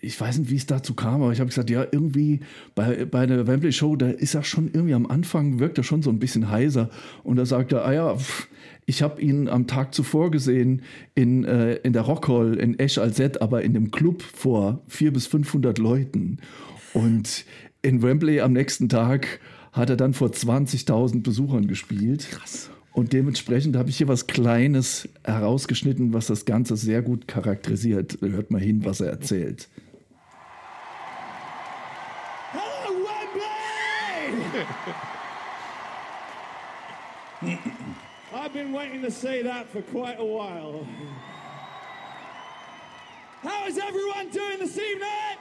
ich 0.00 0.20
weiß 0.20 0.38
nicht, 0.38 0.50
wie 0.50 0.56
es 0.56 0.66
dazu 0.66 0.94
kam, 0.94 1.22
aber 1.22 1.32
ich 1.32 1.40
habe 1.40 1.48
gesagt, 1.48 1.70
ja, 1.70 1.84
irgendwie 1.90 2.40
bei, 2.74 3.04
bei 3.04 3.26
der 3.26 3.46
Wembley 3.46 3.72
Show, 3.72 3.96
da 3.96 4.08
ist 4.08 4.34
er 4.34 4.44
schon 4.44 4.70
irgendwie 4.72 4.94
am 4.94 5.06
Anfang, 5.06 5.58
wirkt 5.58 5.78
er 5.78 5.84
schon 5.84 6.02
so 6.02 6.10
ein 6.10 6.18
bisschen 6.18 6.50
heiser. 6.50 6.90
Und 7.24 7.36
da 7.36 7.44
sagt 7.44 7.72
er, 7.72 7.84
ah 7.84 7.92
ja, 7.92 8.16
pff, 8.16 8.48
ich 8.86 9.02
habe 9.02 9.20
ihn 9.20 9.48
am 9.48 9.66
Tag 9.66 9.94
zuvor 9.94 10.30
gesehen 10.30 10.82
in, 11.14 11.44
äh, 11.44 11.74
in 11.76 11.92
der 11.92 12.02
Rockhall 12.02 12.54
in 12.54 12.78
Esch 12.78 12.98
Alzette, 12.98 13.42
aber 13.42 13.62
in 13.62 13.74
dem 13.74 13.90
Club 13.90 14.22
vor 14.22 14.82
400 14.88 15.14
bis 15.14 15.26
500 15.26 15.78
Leuten. 15.78 16.38
Und 16.92 17.44
in 17.82 18.02
Wembley 18.02 18.40
am 18.40 18.52
nächsten 18.52 18.88
Tag 18.88 19.40
hat 19.72 19.90
er 19.90 19.96
dann 19.96 20.14
vor 20.14 20.28
20.000 20.28 21.22
Besuchern 21.22 21.66
gespielt. 21.66 22.28
Krass. 22.30 22.70
Und 22.92 23.12
dementsprechend 23.12 23.76
habe 23.76 23.88
ich 23.88 23.98
hier 23.98 24.08
was 24.08 24.26
Kleines 24.26 25.08
herausgeschnitten, 25.24 26.12
was 26.12 26.26
das 26.26 26.44
Ganze 26.44 26.76
sehr 26.76 27.02
gut 27.02 27.28
charakterisiert. 27.28 28.18
Hört 28.20 28.50
mal 28.50 28.60
hin, 28.60 28.84
was 28.84 29.00
er 29.00 29.10
erzählt. 29.10 29.68
Hello, 32.52 33.06
Wembley! 37.42 37.56
I've 38.32 38.52
been 38.52 38.72
waiting 38.72 39.02
to 39.02 39.10
say 39.10 39.42
that 39.42 39.66
for 39.68 39.82
quite 39.82 40.18
a 40.18 40.24
while. 40.24 40.84
How 43.42 43.66
is 43.66 43.78
everyone 43.78 44.30
doing 44.30 44.58
this 44.58 44.76
evening? 44.76 45.38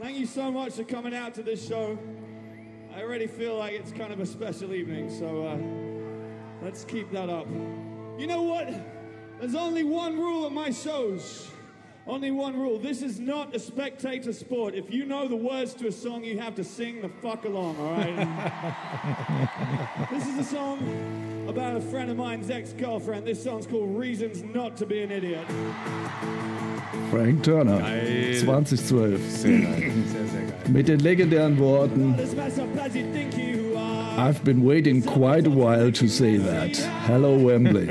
Thank 0.00 0.16
you 0.18 0.26
so 0.26 0.50
much 0.50 0.74
for 0.74 0.84
coming 0.84 1.14
out 1.14 1.34
to 1.34 1.42
this 1.42 1.66
show. 1.66 1.98
I 2.96 3.02
already 3.02 3.26
feel 3.26 3.58
like 3.58 3.74
it's 3.74 3.92
kind 3.92 4.10
of 4.10 4.20
a 4.20 4.26
special 4.26 4.72
evening, 4.72 5.10
so 5.10 5.46
uh, 5.46 6.64
let's 6.64 6.82
keep 6.82 7.10
that 7.10 7.28
up. 7.28 7.46
You 8.18 8.26
know 8.26 8.40
what? 8.40 8.72
There's 9.38 9.54
only 9.54 9.84
one 9.84 10.18
rule 10.18 10.46
at 10.46 10.52
my 10.52 10.70
shows. 10.70 11.50
Only 12.06 12.30
one 12.30 12.56
rule. 12.56 12.78
This 12.78 13.02
is 13.02 13.18
not 13.18 13.52
a 13.54 13.58
spectator 13.58 14.32
sport. 14.32 14.74
If 14.74 14.92
you 14.92 15.06
know 15.06 15.26
the 15.26 15.34
words 15.34 15.74
to 15.74 15.88
a 15.88 15.92
song, 15.92 16.22
you 16.22 16.38
have 16.38 16.54
to 16.54 16.62
sing 16.62 17.02
the 17.02 17.08
fuck 17.08 17.44
along, 17.44 17.76
all 17.80 17.94
right? 17.94 18.14
this 20.12 20.24
is 20.28 20.38
a 20.38 20.44
song 20.44 21.46
about 21.48 21.74
a 21.76 21.80
friend 21.80 22.08
of 22.08 22.16
mine's 22.16 22.48
ex 22.48 22.72
girlfriend. 22.72 23.26
This 23.26 23.42
song's 23.42 23.66
called 23.66 23.98
Reasons 23.98 24.44
Not 24.44 24.76
to 24.76 24.86
Be 24.86 25.02
an 25.02 25.10
Idiot. 25.10 25.46
Frank 27.10 27.42
Turner, 27.42 27.80
2012. 27.80 29.20
Sehr 29.20 29.60
geil. 29.60 29.92
Sehr, 30.06 30.26
sehr 30.26 30.42
geil. 30.42 30.52
Mit 30.68 30.86
den 30.86 31.00
legendären 31.00 31.58
Worten, 31.58 32.16
This 32.16 32.34
mess 32.36 32.56
up 32.58 32.68
as 32.76 32.94
you 32.94 33.10
think 33.12 33.36
you 33.36 33.76
are. 33.76 34.28
I've 34.28 34.44
been 34.44 34.62
waiting 34.64 35.02
quite 35.02 35.46
a 35.46 35.50
while 35.50 35.90
to 35.90 36.06
say 36.08 36.36
that. 36.36 36.76
Hello 37.06 37.36
Wembley. 37.36 37.86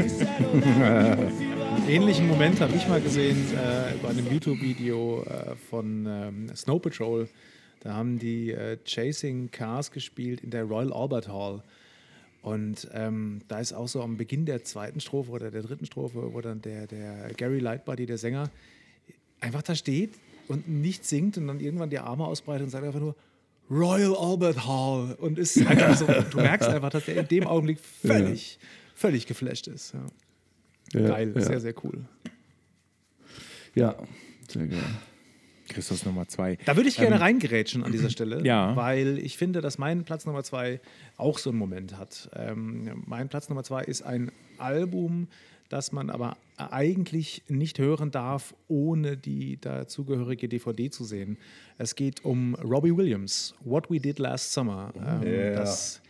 Einen 1.86 2.02
ähnlichen 2.02 2.28
Moment 2.28 2.62
habe 2.62 2.76
ich 2.76 2.88
mal 2.88 3.00
gesehen 3.00 3.38
äh, 3.54 3.94
bei 4.02 4.10
einem 4.10 4.26
YouTube-Video 4.32 5.22
äh, 5.22 5.56
von 5.56 6.08
ähm, 6.08 6.56
Snow 6.56 6.82
Patrol. 6.82 7.30
Da 7.82 7.94
haben 7.94 8.18
die 8.18 8.50
äh, 8.50 8.80
Chasing 8.84 9.52
Cars 9.52 9.92
gespielt 9.92 10.42
in 10.42 10.50
der 10.50 10.64
Royal 10.64 10.92
Albert 10.92 11.28
Hall. 11.28 11.62
Und 12.42 12.90
ähm, 12.92 13.42
da 13.48 13.60
ist 13.60 13.74
auch 13.74 13.88
so 13.88 14.02
am 14.02 14.18
Beginn 14.18 14.48
der 14.48 14.64
zweiten 14.64 15.00
Strophe 15.00 15.30
oder 15.30 15.52
der 15.52 15.62
dritten 15.62 15.86
Strophe, 15.86 16.34
wo 16.34 16.42
dann 16.42 16.60
der, 16.64 16.88
der 16.88 17.32
Gary 17.38 17.60
Lightbody, 17.60 18.08
der 18.08 18.18
Sänger, 18.18 18.50
einfach 19.40 19.62
da 19.62 19.76
steht 19.76 20.16
und 20.48 20.68
nicht 20.68 21.06
singt 21.06 21.38
und 21.38 21.46
dann 21.46 21.60
irgendwann 21.60 21.92
die 21.92 22.00
Arme 22.00 22.26
ausbreitet 22.26 22.64
und 22.64 22.72
sagt 22.72 22.84
einfach 22.84 23.00
nur 23.00 23.16
Royal 23.70 24.16
Albert 24.16 24.66
Hall 24.66 25.16
und 25.22 25.38
ist 25.38 25.56
einfach 25.68 25.96
so, 25.96 26.08
du 26.08 26.38
merkst 26.38 26.68
einfach, 26.68 26.90
dass 26.90 27.08
er 27.08 27.18
in 27.18 27.28
dem 27.28 27.46
Augenblick 27.46 27.78
völlig, 27.80 28.58
völlig 28.96 29.28
geflasht 29.28 29.68
ist. 29.68 29.94
Ja. 29.94 30.08
Ja, 31.02 31.08
Geil, 31.10 31.32
ja. 31.36 31.42
sehr, 31.42 31.60
sehr 31.60 31.74
cool. 31.84 32.06
Ja, 33.74 33.96
sehr 34.48 34.68
geil. 34.68 34.80
Christus 35.68 36.06
Nummer 36.06 36.28
zwei. 36.28 36.58
Da 36.66 36.76
würde 36.76 36.88
ich 36.90 36.98
gerne 36.98 37.20
reingerätschen 37.20 37.84
an 37.84 37.92
dieser 37.92 38.10
Stelle, 38.12 38.46
Ja. 38.46 38.76
weil 38.76 39.18
ich 39.18 39.36
finde, 39.38 39.62
dass 39.62 39.78
mein 39.78 40.04
Platz 40.06 40.26
Nummer 40.26 40.44
zwei 40.44 40.80
auch 41.18 41.40
so 41.40 41.50
einen 41.50 41.60
Moment 41.60 41.98
hat. 41.98 42.30
Ähm, 42.36 43.04
mein 43.06 43.30
Platz 43.30 43.50
Nummer 43.50 43.64
zwei 43.64 43.84
ist 43.84 44.04
ein 44.04 44.32
Album, 44.60 45.28
das 45.70 45.92
man 45.92 46.12
aber 46.12 46.38
eigentlich 46.58 47.44
nicht 47.50 47.80
hören 47.80 48.12
darf, 48.12 48.54
ohne 48.68 49.18
die 49.18 49.60
dazugehörige 49.60 50.48
DVD 50.48 50.92
zu 50.92 51.04
sehen. 51.04 51.38
Es 51.80 51.96
geht 51.96 52.24
um 52.24 52.54
Robbie 52.56 52.96
Williams, 52.96 53.56
What 53.62 53.90
We 53.90 54.00
Did 54.00 54.20
Last 54.20 54.54
Summer. 54.54 54.94
Ähm, 54.96 55.56
Das 55.56 56.02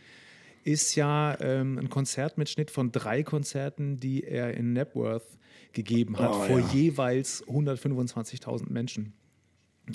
ist 0.66 0.96
ja 0.96 1.40
ähm, 1.40 1.78
ein 1.78 1.88
Konzertmitschnitt 1.88 2.70
von 2.70 2.90
drei 2.90 3.22
Konzerten, 3.22 3.98
die 3.98 4.24
er 4.24 4.54
in 4.54 4.72
Napworth 4.72 5.38
gegeben 5.72 6.18
hat, 6.18 6.34
vor 6.34 6.58
jeweils 6.58 7.46
125.000 7.46 8.72
Menschen. 8.72 9.12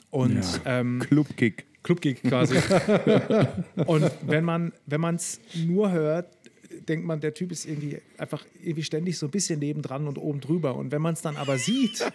Und 0.09 0.61
ähm, 0.65 0.99
Clubkick. 0.99 1.65
Clubgig 1.83 2.21
quasi. 2.23 2.55
und 3.85 4.11
wenn 4.25 4.45
man 4.45 4.71
wenn 4.85 5.03
es 5.15 5.41
nur 5.65 5.91
hört, 5.91 6.37
denkt 6.87 7.05
man, 7.05 7.19
der 7.19 7.33
Typ 7.33 7.51
ist 7.51 7.65
irgendwie 7.65 7.97
einfach 8.17 8.45
irgendwie 8.61 8.83
ständig 8.83 9.17
so 9.17 9.25
ein 9.25 9.31
bisschen 9.31 9.59
nebendran 9.59 10.07
und 10.07 10.17
oben 10.17 10.39
drüber. 10.39 10.75
Und 10.75 10.91
wenn 10.91 11.01
man 11.01 11.15
es 11.15 11.21
dann 11.21 11.35
aber 11.35 11.57
sieht, 11.57 12.05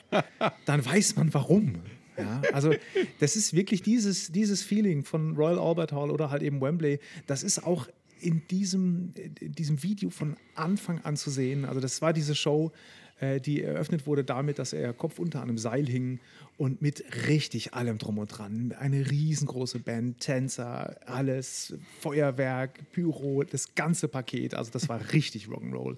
dann 0.65 0.87
weiß 0.87 1.17
man 1.17 1.35
warum. 1.35 1.75
Ja, 2.17 2.41
also 2.53 2.73
das 3.21 3.37
ist 3.37 3.53
wirklich 3.53 3.83
dieses, 3.83 4.33
dieses 4.33 4.63
Feeling 4.63 5.05
von 5.05 5.37
Royal 5.37 5.59
Albert 5.59 5.93
Hall 5.93 6.11
oder 6.11 6.31
halt 6.31 6.43
eben 6.43 6.63
Wembley, 6.63 6.99
das 7.27 7.43
ist 7.43 7.67
auch 7.67 7.89
in 8.27 8.43
diesem, 8.49 9.15
in 9.41 9.53
diesem 9.53 9.85
Video 9.85 10.11
von 10.11 10.37
Anfang 10.57 11.01
an 11.05 11.17
zu 11.17 11.31
sehen. 11.31 11.65
Also 11.65 11.79
das 11.79 12.03
war 12.03 12.13
diese 12.13 12.35
Show, 12.35 12.73
äh, 13.21 13.41
die 13.41 13.63
eröffnet 13.63 14.05
wurde 14.05 14.25
damit, 14.25 14.59
dass 14.59 14.73
er 14.73 14.93
Kopf 14.93 15.21
unter 15.21 15.41
einem 15.41 15.59
Seil 15.59 15.87
hing 15.87 16.19
und 16.59 16.83
mit 16.83 17.05
richtig 17.29 17.73
allem 17.75 17.99
drum 17.99 18.19
und 18.19 18.27
dran. 18.27 18.75
Eine 18.77 19.09
riesengroße 19.09 19.79
Band, 19.79 20.19
Tänzer, 20.19 20.97
alles, 21.07 21.75
Feuerwerk, 22.01 22.91
Pyro, 22.91 23.45
das 23.45 23.77
ganze 23.77 24.09
Paket. 24.09 24.55
Also 24.55 24.73
das 24.73 24.89
war 24.89 25.13
richtig 25.13 25.47
Rock'n'Roll. 25.47 25.97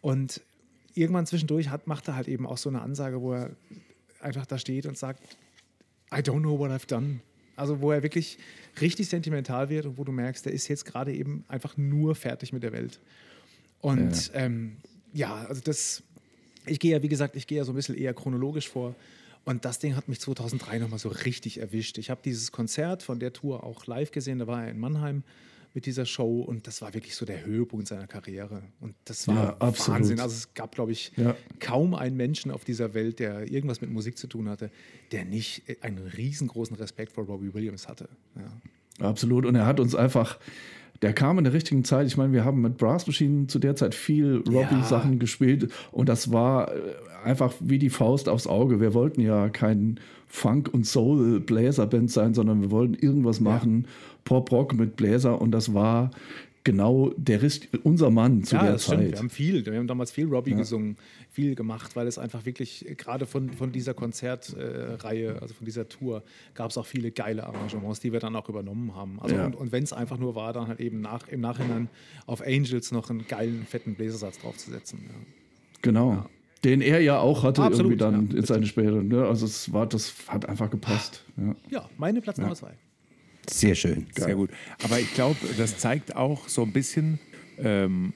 Und 0.00 0.40
irgendwann 0.94 1.26
zwischendurch 1.26 1.68
hat, 1.70 1.88
macht 1.88 2.06
er 2.06 2.14
halt 2.14 2.28
eben 2.28 2.46
auch 2.46 2.58
so 2.58 2.68
eine 2.68 2.80
Ansage, 2.80 3.20
wo 3.20 3.32
er 3.32 3.50
einfach 4.20 4.46
da 4.46 4.58
steht 4.58 4.86
und 4.86 4.96
sagt, 4.96 5.20
I 6.12 6.18
don't 6.18 6.42
know 6.42 6.60
what 6.60 6.70
I've 6.70 6.86
done. 6.86 7.18
Also 7.56 7.80
wo 7.80 7.90
er 7.90 8.04
wirklich 8.04 8.38
richtig 8.80 9.08
sentimental 9.08 9.68
wird 9.68 9.86
und 9.86 9.98
wo 9.98 10.04
du 10.04 10.12
merkst, 10.12 10.46
der 10.46 10.52
ist 10.52 10.68
jetzt 10.68 10.84
gerade 10.84 11.12
eben 11.12 11.44
einfach 11.48 11.76
nur 11.76 12.14
fertig 12.14 12.52
mit 12.52 12.62
der 12.62 12.72
Welt. 12.72 13.00
Und 13.80 14.28
ja, 14.28 14.40
ähm, 14.40 14.76
ja 15.12 15.34
also 15.34 15.60
das, 15.62 16.02
ich 16.66 16.80
gehe 16.80 16.92
ja, 16.92 17.02
wie 17.02 17.08
gesagt, 17.08 17.36
ich 17.36 17.46
gehe 17.46 17.58
ja 17.58 17.64
so 17.64 17.72
ein 17.72 17.76
bisschen 17.76 17.96
eher 17.96 18.14
chronologisch 18.14 18.68
vor. 18.68 18.94
Und 19.44 19.64
das 19.64 19.78
Ding 19.78 19.94
hat 19.94 20.08
mich 20.08 20.20
2003 20.20 20.78
nochmal 20.78 20.98
so 20.98 21.08
richtig 21.08 21.58
erwischt. 21.60 21.98
Ich 21.98 22.10
habe 22.10 22.20
dieses 22.24 22.50
Konzert 22.50 23.02
von 23.02 23.20
der 23.20 23.32
Tour 23.32 23.62
auch 23.62 23.86
live 23.86 24.10
gesehen, 24.10 24.40
da 24.40 24.46
war 24.46 24.64
er 24.64 24.70
in 24.70 24.78
Mannheim 24.78 25.22
mit 25.76 25.84
dieser 25.84 26.06
Show 26.06 26.40
und 26.40 26.66
das 26.66 26.80
war 26.80 26.94
wirklich 26.94 27.14
so 27.14 27.26
der 27.26 27.44
Höhepunkt 27.44 27.86
seiner 27.86 28.06
Karriere. 28.06 28.62
Und 28.80 28.94
das 29.04 29.28
war 29.28 29.58
Ja. 29.60 29.72
Wahnsinn. 29.88 30.18
Also 30.20 30.34
es 30.34 30.54
gab, 30.54 30.74
glaube 30.74 30.90
ich, 30.92 31.12
Ja. 31.16 31.36
kaum 31.60 31.94
einen 31.94 32.16
Menschen 32.16 32.50
auf 32.50 32.64
dieser 32.64 32.94
Welt, 32.94 33.18
der 33.18 33.52
irgendwas 33.52 33.82
mit 33.82 33.90
Musik 33.90 34.16
zu 34.16 34.26
tun 34.26 34.48
hatte, 34.48 34.70
der 35.12 35.26
nicht 35.26 35.64
einen 35.82 35.98
riesengroßen 35.98 36.76
Respekt 36.76 37.12
vor 37.12 37.26
Robbie 37.26 37.52
Williams 37.52 37.88
hatte. 37.88 38.08
Ja. 38.36 39.06
Absolut. 39.06 39.44
Und 39.44 39.54
er 39.54 39.66
hat 39.66 39.78
uns 39.78 39.94
einfach, 39.94 40.38
der 41.02 41.12
kam 41.12 41.38
in 41.38 41.44
der 41.44 41.52
richtigen 41.52 41.84
Zeit. 41.84 42.06
Ich 42.06 42.16
meine, 42.16 42.32
wir 42.32 42.44
haben 42.44 42.60
mit 42.60 42.78
Brass 42.78 43.06
Machine 43.06 43.46
zu 43.46 43.58
der 43.58 43.76
Zeit 43.76 43.94
viel 43.94 44.42
Robbie-Sachen 44.48 45.18
gespielt 45.18 45.70
und 45.92 46.08
das 46.08 46.32
war 46.32 46.72
äh, 46.72 46.80
einfach 47.24 47.52
wie 47.60 47.78
die 47.78 47.90
Faust 47.90 48.28
aufs 48.28 48.46
Auge. 48.46 48.80
Wir 48.80 48.94
wollten 48.94 49.20
ja 49.20 49.48
kein 49.48 50.00
Funk- 50.26 50.72
und 50.72 50.86
Soul-Bläser-Band 50.86 52.10
sein, 52.10 52.34
sondern 52.34 52.60
wir 52.60 52.70
wollten 52.70 52.94
irgendwas 52.94 53.40
machen, 53.40 53.86
Pop-Rock 54.24 54.74
mit 54.74 54.96
Bläser 54.96 55.40
und 55.40 55.52
das 55.52 55.72
war 55.72 56.10
genau 56.66 57.12
der 57.16 57.40
Rist, 57.40 57.68
unser 57.84 58.10
Mann 58.10 58.42
zu 58.44 58.56
ja, 58.56 58.62
der 58.64 58.72
das 58.72 58.84
Zeit. 58.84 58.98
stimmt. 58.98 59.12
Wir 59.12 59.18
haben 59.20 59.30
viel, 59.30 59.64
wir 59.64 59.78
haben 59.78 59.86
damals 59.86 60.10
viel 60.10 60.26
Robbie 60.26 60.54
gesungen, 60.54 60.98
viel 61.30 61.54
gemacht, 61.54 61.96
weil 61.96 62.06
es 62.06 62.18
einfach 62.18 62.44
wirklich, 62.44 62.86
äh, 62.86 62.94
gerade 62.96 63.24
von, 63.24 63.50
von 63.52 63.72
dieser 63.72 63.94
Konzertreihe, 63.94 65.40
also 65.40 65.54
von 65.54 65.64
dieser 65.64 65.88
Tour, 65.88 66.22
gab 66.54 66.70
es 66.70 66.76
auch 66.76 66.84
viele 66.86 67.10
geile 67.12 67.46
Arrangements, 67.46 68.00
die 68.00 68.12
wir 68.12 68.20
dann 68.20 68.36
auch 68.36 68.48
übernommen 68.48 68.94
haben. 68.94 69.18
Also 69.20 69.36
Ja. 69.36 69.46
und, 69.46 69.54
und 69.54 69.72
wenn 69.72 69.84
es 69.84 69.92
einfach 69.92 70.18
nur 70.18 70.34
war, 70.34 70.52
dann 70.52 70.66
halt 70.68 70.80
eben 70.80 71.00
nach, 71.00 71.28
im 71.28 71.40
Nachhinein 71.40 71.88
auf 72.26 72.42
Angels 72.44 72.90
noch 72.92 73.08
einen 73.08 73.26
geilen, 73.26 73.64
fetten 73.64 73.94
Bläsersatz 73.94 74.38
draufzusetzen. 74.40 75.00
Ja. 75.06 75.14
Genau. 75.82 76.26
Den 76.64 76.80
er 76.80 77.00
ja 77.00 77.20
auch 77.20 77.44
hatte 77.44 77.62
Absolut, 77.62 77.92
irgendwie 77.92 77.96
dann 77.96 78.30
ja, 78.30 78.38
in 78.38 78.44
seine 78.44 78.66
spätere. 78.66 79.02
Ne? 79.04 79.24
Also 79.24 79.46
es 79.46 79.72
war, 79.72 79.86
das 79.86 80.12
hat 80.26 80.48
einfach 80.48 80.68
gepasst. 80.68 81.22
Ja. 81.36 81.54
ja, 81.70 81.88
meine 81.96 82.20
Platz 82.20 82.38
Nummer 82.38 82.54
zwei. 82.56 82.72
Sehr 83.50 83.74
schön. 83.74 84.06
Sehr 84.16 84.34
gut. 84.34 84.50
Aber 84.82 84.98
ich 85.00 85.12
glaube, 85.14 85.36
das 85.56 85.78
zeigt 85.78 86.14
auch 86.16 86.48
so 86.48 86.62
ein 86.62 86.72
bisschen, 86.72 87.18
ähm, 87.58 88.12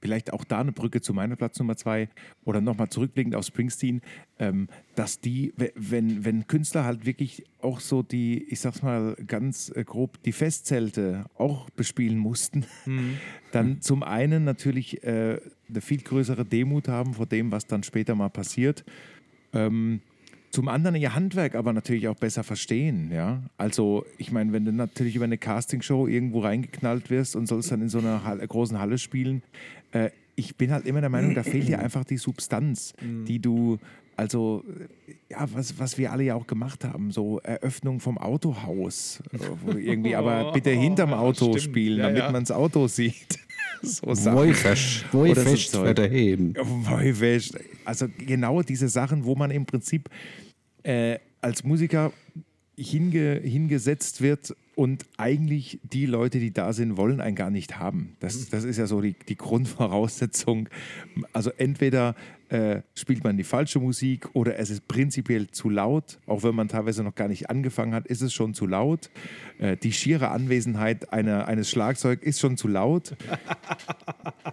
vielleicht 0.00 0.32
auch 0.32 0.44
da 0.44 0.60
eine 0.60 0.72
Brücke 0.72 1.00
zu 1.00 1.12
meiner 1.14 1.34
Platz 1.36 1.58
Nummer 1.58 1.76
zwei 1.76 2.08
oder 2.44 2.60
nochmal 2.60 2.88
zurückblickend 2.90 3.34
auf 3.34 3.44
Springsteen, 3.44 4.02
ähm, 4.38 4.68
dass 4.94 5.18
die, 5.20 5.52
we- 5.56 5.72
wenn, 5.74 6.24
wenn 6.24 6.46
Künstler 6.46 6.84
halt 6.84 7.06
wirklich 7.06 7.44
auch 7.60 7.80
so 7.80 8.02
die, 8.02 8.44
ich 8.44 8.60
sag's 8.60 8.82
mal 8.82 9.16
ganz 9.26 9.72
äh, 9.74 9.82
grob, 9.84 10.22
die 10.22 10.32
Festzelte 10.32 11.24
auch 11.36 11.70
bespielen 11.70 12.18
mussten, 12.18 12.66
dann 13.52 13.80
zum 13.80 14.02
einen 14.04 14.44
natürlich 14.44 15.02
äh, 15.02 15.40
eine 15.68 15.80
viel 15.80 16.02
größere 16.02 16.44
Demut 16.44 16.86
haben 16.88 17.14
vor 17.14 17.26
dem, 17.26 17.50
was 17.50 17.66
dann 17.66 17.82
später 17.82 18.14
mal 18.14 18.28
passiert. 18.30 18.84
Ähm, 19.52 20.02
zum 20.50 20.68
anderen 20.68 20.96
ihr 20.96 21.14
Handwerk 21.14 21.54
aber 21.54 21.72
natürlich 21.72 22.08
auch 22.08 22.16
besser 22.16 22.44
verstehen, 22.44 23.10
ja. 23.12 23.42
Also, 23.58 24.04
ich 24.18 24.32
meine, 24.32 24.52
wenn 24.52 24.64
du 24.64 24.72
natürlich 24.72 25.16
über 25.16 25.24
eine 25.24 25.38
Castingshow 25.38 26.06
irgendwo 26.06 26.40
reingeknallt 26.40 27.10
wirst 27.10 27.36
und 27.36 27.46
sollst 27.46 27.70
dann 27.72 27.82
in 27.82 27.88
so 27.88 27.98
einer 27.98 28.24
Halle, 28.24 28.46
großen 28.46 28.78
Halle 28.78 28.98
spielen, 28.98 29.42
äh, 29.92 30.10
ich 30.34 30.56
bin 30.56 30.70
halt 30.70 30.86
immer 30.86 31.00
der 31.00 31.10
Meinung, 31.10 31.34
da 31.34 31.42
fehlt 31.42 31.66
dir 31.68 31.78
einfach 31.78 32.04
die 32.04 32.18
Substanz, 32.18 32.92
die 33.00 33.38
du, 33.38 33.78
also, 34.16 34.64
ja, 35.30 35.46
was, 35.52 35.78
was 35.78 35.96
wir 35.98 36.12
alle 36.12 36.24
ja 36.24 36.34
auch 36.34 36.46
gemacht 36.46 36.84
haben, 36.84 37.10
so 37.10 37.40
Eröffnung 37.40 38.00
vom 38.00 38.18
Autohaus, 38.18 39.22
äh, 39.32 39.78
irgendwie 39.78 40.14
aber 40.14 40.52
bitte 40.52 40.70
hinterm 40.78 41.12
Auto 41.14 41.46
stimmt. 41.52 41.62
spielen, 41.62 41.98
Ja, 41.98 42.04
damit 42.04 42.18
ja. 42.20 42.30
man 42.30 42.42
das 42.42 42.50
Auto 42.50 42.86
sieht. 42.86 43.38
so 43.82 44.14
Sachen. 44.14 44.38
Woifest. 44.38 45.14
Oder 45.14 45.56
so 45.56 45.92
daheim. 45.92 46.54
Woiwäsch. 46.56 47.50
Also 47.84 48.06
genau 48.18 48.62
diese 48.62 48.88
Sachen, 48.88 49.24
wo 49.24 49.34
man 49.34 49.50
im 49.50 49.66
Prinzip 49.66 50.08
äh, 50.82 51.18
als 51.40 51.64
Musiker 51.64 52.12
hinge, 52.76 53.40
hingesetzt 53.42 54.20
wird 54.20 54.54
und 54.74 55.06
eigentlich 55.16 55.80
die 55.82 56.06
Leute, 56.06 56.38
die 56.38 56.52
da 56.52 56.72
sind, 56.72 56.96
wollen 56.96 57.20
einen 57.20 57.36
gar 57.36 57.50
nicht 57.50 57.78
haben. 57.78 58.16
Das, 58.20 58.48
das 58.50 58.64
ist 58.64 58.76
ja 58.76 58.86
so 58.86 59.00
die, 59.00 59.14
die 59.28 59.36
Grundvoraussetzung. 59.36 60.68
Also 61.32 61.50
entweder 61.56 62.14
äh, 62.48 62.82
spielt 62.94 63.24
man 63.24 63.36
die 63.36 63.44
falsche 63.44 63.80
Musik 63.80 64.28
oder 64.34 64.58
es 64.58 64.70
ist 64.70 64.86
prinzipiell 64.88 65.48
zu 65.48 65.68
laut. 65.68 66.18
Auch 66.26 66.42
wenn 66.42 66.54
man 66.54 66.68
teilweise 66.68 67.02
noch 67.02 67.14
gar 67.14 67.28
nicht 67.28 67.50
angefangen 67.50 67.94
hat, 67.94 68.06
ist 68.06 68.22
es 68.22 68.32
schon 68.32 68.54
zu 68.54 68.66
laut. 68.66 69.10
Äh, 69.58 69.76
die 69.76 69.92
schiere 69.92 70.28
Anwesenheit 70.28 71.12
einer, 71.12 71.48
eines 71.48 71.70
Schlagzeugs 71.70 72.22
ist 72.22 72.40
schon 72.40 72.56
zu 72.56 72.68
laut. 72.68 73.16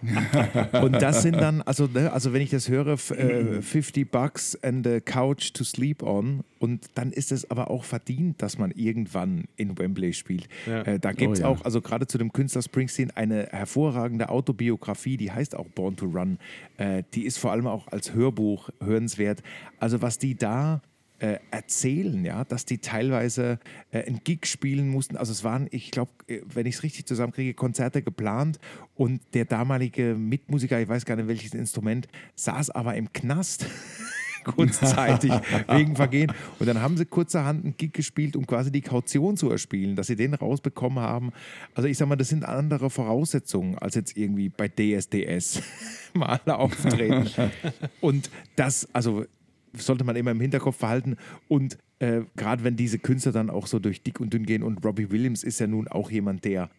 Und 0.82 0.94
das 0.94 1.22
sind 1.22 1.36
dann, 1.36 1.62
also, 1.62 1.86
ne, 1.86 2.12
also 2.12 2.32
wenn 2.32 2.42
ich 2.42 2.50
das 2.50 2.68
höre, 2.68 2.94
äh, 3.10 3.62
50 3.62 4.10
Bucks 4.10 4.58
and 4.62 4.86
a 4.86 5.00
Couch 5.00 5.52
to 5.52 5.64
sleep 5.64 6.02
on, 6.02 6.42
und 6.64 6.86
dann 6.94 7.12
ist 7.12 7.30
es 7.30 7.50
aber 7.50 7.70
auch 7.70 7.84
verdient, 7.84 8.40
dass 8.40 8.56
man 8.56 8.70
irgendwann 8.70 9.44
in 9.56 9.78
Wembley 9.78 10.14
spielt. 10.14 10.48
Äh, 10.66 10.98
da 10.98 11.12
gibt 11.12 11.34
es 11.34 11.40
ja. 11.40 11.46
auch, 11.46 11.62
also 11.62 11.82
gerade 11.82 12.06
zu 12.06 12.16
dem 12.16 12.32
Künstler 12.32 12.62
Springsteen, 12.62 13.10
eine 13.10 13.48
hervorragende 13.50 14.30
Autobiografie, 14.30 15.18
die 15.18 15.30
heißt 15.30 15.56
auch 15.56 15.66
Born 15.66 15.96
to 15.96 16.06
Run. 16.06 16.38
Äh, 16.78 17.02
die 17.12 17.26
ist 17.26 17.36
vor 17.36 17.52
allem 17.52 17.66
auch 17.66 17.83
als 17.92 18.12
Hörbuch 18.12 18.70
hörenswert. 18.82 19.42
Also 19.78 20.02
was 20.02 20.18
die 20.18 20.36
da 20.36 20.82
äh, 21.20 21.38
erzählen, 21.50 22.24
ja, 22.24 22.44
dass 22.44 22.64
die 22.64 22.78
teilweise 22.78 23.58
äh, 23.92 24.04
einen 24.04 24.20
Gig 24.24 24.46
spielen 24.46 24.88
mussten. 24.88 25.16
Also 25.16 25.32
es 25.32 25.44
waren, 25.44 25.68
ich 25.70 25.90
glaube, 25.90 26.10
wenn 26.26 26.66
ich 26.66 26.76
es 26.76 26.82
richtig 26.82 27.06
zusammenkriege, 27.06 27.54
Konzerte 27.54 28.02
geplant 28.02 28.58
und 28.94 29.20
der 29.32 29.44
damalige 29.44 30.16
Mitmusiker, 30.16 30.80
ich 30.80 30.88
weiß 30.88 31.04
gar 31.04 31.16
nicht 31.16 31.28
welches 31.28 31.54
Instrument, 31.54 32.08
saß 32.34 32.70
aber 32.70 32.96
im 32.96 33.12
Knast. 33.12 33.66
kurzzeitig 34.44 35.32
wegen 35.68 35.96
Vergehen. 35.96 36.32
Und 36.58 36.66
dann 36.66 36.80
haben 36.80 36.96
sie 36.96 37.06
kurzerhand 37.06 37.64
einen 37.64 37.76
Gig 37.76 37.92
gespielt, 37.92 38.36
um 38.36 38.46
quasi 38.46 38.70
die 38.70 38.82
Kaution 38.82 39.36
zu 39.36 39.50
erspielen, 39.50 39.96
dass 39.96 40.06
sie 40.06 40.16
den 40.16 40.34
rausbekommen 40.34 41.00
haben. 41.00 41.32
Also 41.74 41.88
ich 41.88 41.98
sag 41.98 42.08
mal, 42.08 42.16
das 42.16 42.28
sind 42.28 42.44
andere 42.44 42.90
Voraussetzungen 42.90 43.78
als 43.78 43.94
jetzt 43.94 44.16
irgendwie 44.16 44.48
bei 44.48 44.68
DSDS 44.68 45.62
mal 46.14 46.40
auftreten. 46.46 47.28
Und 48.00 48.30
das, 48.56 48.88
also 48.92 49.24
sollte 49.76 50.04
man 50.04 50.16
immer 50.16 50.30
im 50.30 50.40
Hinterkopf 50.40 50.78
behalten. 50.78 51.16
Und 51.48 51.78
äh, 51.98 52.22
gerade 52.36 52.64
wenn 52.64 52.76
diese 52.76 52.98
Künstler 52.98 53.32
dann 53.32 53.50
auch 53.50 53.66
so 53.66 53.78
durch 53.78 54.02
dick 54.02 54.20
und 54.20 54.32
dünn 54.32 54.46
gehen 54.46 54.62
und 54.62 54.84
Robbie 54.84 55.10
Williams 55.10 55.42
ist 55.42 55.58
ja 55.60 55.66
nun 55.66 55.88
auch 55.88 56.10
jemand, 56.10 56.44
der 56.44 56.70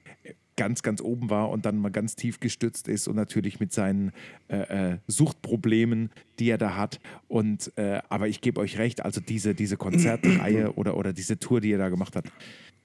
ganz, 0.58 0.84
ganz 0.84 1.02
oben 1.02 1.30
war 1.30 1.50
und 1.50 1.66
dann 1.66 1.78
mal 1.78 1.92
ganz 1.92 2.16
tief 2.16 2.40
gestürzt 2.40 2.88
ist 2.88 3.08
und 3.08 3.16
natürlich 3.16 3.60
mit 3.60 3.74
seinen 3.74 4.12
äh, 4.48 4.94
äh, 4.94 4.98
Suchtproblemen, 5.08 6.12
die 6.40 6.50
er 6.50 6.58
da 6.58 6.76
hat. 6.76 7.00
Und 7.28 7.72
äh, 7.78 8.02
aber 8.10 8.28
ich 8.28 8.42
gebe 8.42 8.60
euch 8.62 8.78
recht, 8.78 9.04
also 9.04 9.22
diese, 9.22 9.56
diese 9.56 9.78
Konzertreihe 9.78 10.74
oder, 10.74 10.98
oder 10.98 11.14
diese 11.14 11.40
Tour, 11.40 11.62
die 11.62 11.72
er 11.72 11.80
da 11.80 11.90
gemacht 11.90 12.16
hat, 12.16 12.26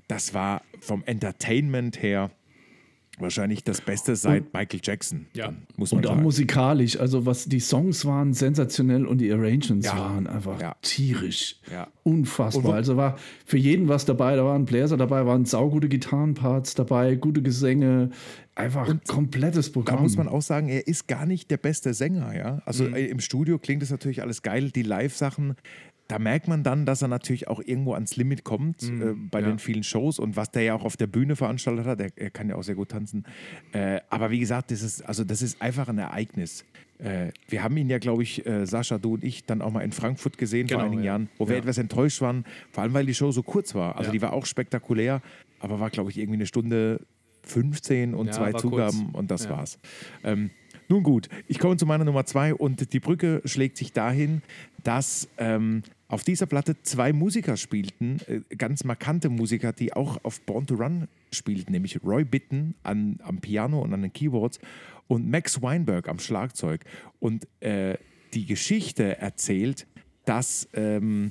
das 0.09 0.35
war 0.35 0.63
vom 0.81 1.05
Entertainment 1.05 2.03
her 2.03 2.31
wahrscheinlich 3.21 3.65
das 3.65 3.81
Beste 3.81 4.17
seit 4.17 4.53
Michael 4.53 4.81
Jackson. 4.83 5.27
Ja. 5.35 5.53
muss 5.77 5.93
man 5.93 6.01
Und 6.01 6.07
auch 6.07 6.11
sagen. 6.13 6.23
musikalisch, 6.23 6.99
also 6.99 7.27
was 7.27 7.45
die 7.47 7.61
Songs 7.61 8.05
waren 8.05 8.33
sensationell 8.35 9.07
und 9.07 9.19
die 9.19 9.33
Arrangements 9.33 9.87
Ja, 9.87 9.97
waren 9.99 10.27
einfach 10.27 10.61
ja. 10.61 10.77
tierisch. 10.83 11.61
Ja. 11.73 11.89
Unfassbar. 12.03 12.65
Und 12.65 12.73
also 12.75 12.97
war 12.97 13.17
für 13.45 13.59
jeden 13.59 13.89
was 13.89 14.05
dabei, 14.05 14.37
da 14.37 14.45
waren 14.45 14.65
Bläser 14.65 14.97
dabei, 14.97 15.27
waren 15.27 15.45
saugute 15.45 15.89
Gitarrenparts 15.89 16.75
dabei, 16.75 17.15
gute 17.17 17.43
Gesänge, 17.43 18.11
einfach 18.55 18.95
komplettes 19.07 19.67
Da 19.69 19.73
Programm. 19.73 20.03
muss 20.03 20.17
man 20.17 20.29
auch 20.29 20.43
sagen, 20.43 20.69
er 20.69 20.87
ist 20.87 21.07
gar 21.09 21.27
nicht 21.27 21.51
der 21.51 21.57
beste 21.57 21.95
Sänger, 21.95 22.37
ja. 22.37 22.63
Also 22.67 22.85
äh, 22.87 23.07
im 23.07 23.21
Studio 23.21 23.59
klingt 23.59 23.83
es 23.83 23.91
natürlich 23.91 24.23
alles 24.23 24.43
geil, 24.43 24.71
die 24.71 24.83
Live-Sachen. 24.83 25.55
Da 26.11 26.19
merkt 26.19 26.49
man 26.49 26.65
dann, 26.65 26.87
dass 26.87 27.03
er 27.03 27.09
natürlich 27.09 27.47
auch 27.47 27.61
irgendwo 27.65 27.95
ans 27.95 28.17
Limit 28.17 28.43
kommt 28.43 28.83
äh, 28.83 29.15
bei 29.15 29.41
den 29.43 29.61
vielen 29.61 29.85
Shows 29.85 30.19
und 30.19 30.35
was 30.37 30.51
der 30.51 30.63
ja 30.63 30.75
auch 30.75 30.85
auf 30.85 30.97
der 30.97 31.07
Bühne 31.07 31.37
veranstaltet 31.37 31.87
hat. 31.87 32.01
Er, 32.01 32.11
er 32.17 32.31
kann 32.31 32.49
ja 32.49 32.57
auch 32.57 32.65
sehr 32.65 32.75
gut 32.75 32.89
tanzen. 32.89 33.25
Äh, 33.73 34.01
aber 34.11 34.31
wie 34.33 34.41
gesagt, 34.41 34.73
das 34.73 34.83
ist, 34.83 35.03
also 35.03 35.23
das 35.23 35.41
ist 35.41 35.63
einfach 35.63 35.89
ein 35.89 35.99
Ereignis. 35.99 36.65
Äh, 36.99 37.31
wir 37.49 37.63
haben 37.63 37.77
ihn 37.77 37.89
ja, 37.89 37.99
glaube 37.99 38.25
ich, 38.25 38.45
äh, 38.45 38.67
Sascha, 38.67 38.99
du 38.99 39.15
und 39.15 39.23
ich, 39.25 39.45
dann 39.45 39.63
auch 39.63 39.71
mal 39.71 39.83
in 39.83 39.93
Frankfurt 39.93 40.37
gesehen 40.37 40.69
vor 40.69 40.79
Genau, 40.79 40.87
einigen 40.87 41.03
ja. 41.05 41.13
Jahren, 41.13 41.29
wo 41.39 41.47
wir 41.47 41.55
Ja. 41.55 41.61
etwas 41.61 41.79
enttäuscht 41.79 42.21
waren, 42.21 42.45
vor 42.73 42.83
allem 42.83 42.93
weil 42.93 43.07
die 43.07 43.15
Show 43.15 43.31
so 43.31 43.45
kurz 43.45 43.77
war. 43.77 43.95
Also 43.97 44.09
Ja. 44.09 44.13
die 44.13 44.21
war 44.23 44.33
auch 44.33 44.47
spektakulär, 44.47 45.23
aber 45.61 45.79
war, 45.79 45.91
glaube 45.91 46.11
ich, 46.11 46.19
irgendwie 46.19 46.39
eine 46.39 46.47
Stunde 46.47 47.01
15 47.45 48.15
und 48.15 48.27
Ja, 48.27 48.33
zwei 48.33 48.53
Zugaben 48.53 49.05
kurz. 49.05 49.15
und 49.15 49.31
das 49.31 49.45
Ja. 49.45 49.51
war's. 49.51 49.79
Ähm, 50.25 50.51
nun 50.91 51.05
gut, 51.05 51.29
ich 51.47 51.59
komme 51.59 51.77
zu 51.77 51.87
meiner 51.87 52.05
Nummer 52.05 52.27
zwei 52.27 52.53
und 52.53 52.93
die 52.93 53.01
Brücke 53.01 53.41
schlägt 53.45 53.77
sich 53.77 53.93
dahin, 53.93 54.43
dass 54.83 55.29
ähm, 55.39 55.83
auf 56.09 56.25
dieser 56.25 56.47
Platte 56.47 56.83
zwei 56.83 57.13
Musiker 57.13 57.57
spielten, 57.57 58.19
äh, 58.27 58.41
ganz 58.57 58.83
markante 58.83 59.29
Musiker, 59.29 59.73
die 59.73 59.93
auch 59.93 60.19
auf 60.25 60.41
Born 60.41 60.67
to 60.67 60.75
Run 60.75 61.07
spielten, 61.31 61.71
nämlich 61.71 62.03
Roy 62.03 62.25
Bitton 62.25 62.75
an, 62.83 63.21
am 63.23 63.41
Piano 63.41 63.81
und 63.81 63.95
an 63.95 64.03
den 64.03 64.13
Keyboards 64.13 64.59
und 65.07 65.31
Max 65.31 65.63
Weinberg 65.63 66.09
am 66.09 66.19
Schlagzeug. 66.19 66.85
Und 67.21 67.47
äh, 67.61 67.97
die 68.35 68.47
Geschichte 68.47 69.19
erzählt, 69.19 69.87
dass 70.25 70.69
ähm, 70.75 71.31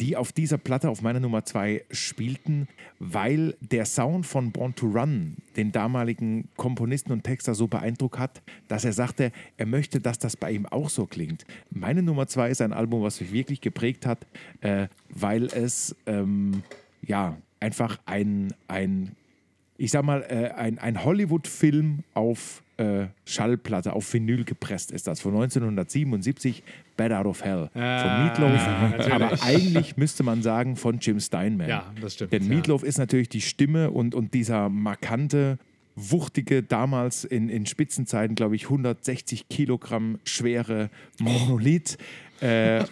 die 0.00 0.16
auf 0.16 0.32
dieser 0.32 0.58
Platte 0.58 0.88
auf 0.88 1.02
meiner 1.02 1.20
Nummer 1.20 1.44
zwei 1.44 1.84
spielten, 1.90 2.68
weil 2.98 3.56
der 3.60 3.84
Sound 3.84 4.26
von 4.26 4.52
Born 4.52 4.74
to 4.74 4.86
Run 4.86 5.36
den 5.56 5.72
damaligen 5.72 6.48
Komponisten 6.56 7.12
und 7.12 7.24
Texter 7.24 7.54
so 7.54 7.66
beeindruckt 7.66 8.18
hat, 8.18 8.42
dass 8.68 8.84
er 8.84 8.92
sagte, 8.92 9.32
er 9.56 9.66
möchte, 9.66 10.00
dass 10.00 10.18
das 10.18 10.36
bei 10.36 10.50
ihm 10.52 10.66
auch 10.66 10.90
so 10.90 11.06
klingt. 11.06 11.44
Meine 11.70 12.02
Nummer 12.02 12.26
zwei 12.26 12.50
ist 12.50 12.60
ein 12.60 12.72
Album, 12.72 13.02
was 13.02 13.20
mich 13.20 13.32
wirklich 13.32 13.60
geprägt 13.60 14.06
hat, 14.06 14.26
äh, 14.60 14.88
weil 15.10 15.46
es 15.46 15.94
ähm, 16.06 16.62
ja 17.02 17.36
einfach 17.60 17.98
ein, 18.06 18.52
ein 18.68 19.16
ich 19.76 19.90
sag 19.90 20.04
mal, 20.04 20.22
äh, 20.22 20.50
ein, 20.56 20.78
ein 20.78 21.04
Hollywood-Film 21.04 22.04
auf 22.14 22.63
äh, 22.76 23.06
Schallplatte, 23.24 23.92
auf 23.92 24.12
Vinyl 24.12 24.44
gepresst 24.44 24.90
ist 24.90 25.06
das, 25.06 25.20
von 25.20 25.32
1977, 25.34 26.62
Bad 26.96 27.12
Out 27.12 27.26
of 27.26 27.44
Hell, 27.44 27.70
Ah, 27.74 28.00
von 28.00 28.24
Meatloaf. 28.24 28.66
natürlich. 28.90 29.12
Aber 29.12 29.42
eigentlich 29.42 29.96
müsste 29.96 30.22
man 30.22 30.42
sagen 30.42 30.76
von 30.76 30.98
Jim 30.98 31.20
Steinman. 31.20 31.68
Ja, 31.68 31.92
das 32.00 32.14
stimmt, 32.14 32.32
Denn 32.32 32.42
ja. 32.44 32.48
Meatloaf 32.48 32.82
ist 32.82 32.98
natürlich 32.98 33.28
die 33.28 33.40
Stimme 33.40 33.90
und, 33.90 34.14
und 34.14 34.34
dieser 34.34 34.68
markante, 34.68 35.58
wuchtige, 35.96 36.62
damals 36.64 37.24
in, 37.24 37.48
in 37.48 37.66
Spitzenzeiten, 37.66 38.34
glaube 38.34 38.56
ich, 38.56 38.64
160 38.64 39.48
Kilogramm 39.48 40.18
schwere 40.24 40.90
Monolith. 41.20 41.96
Äh, 42.40 42.84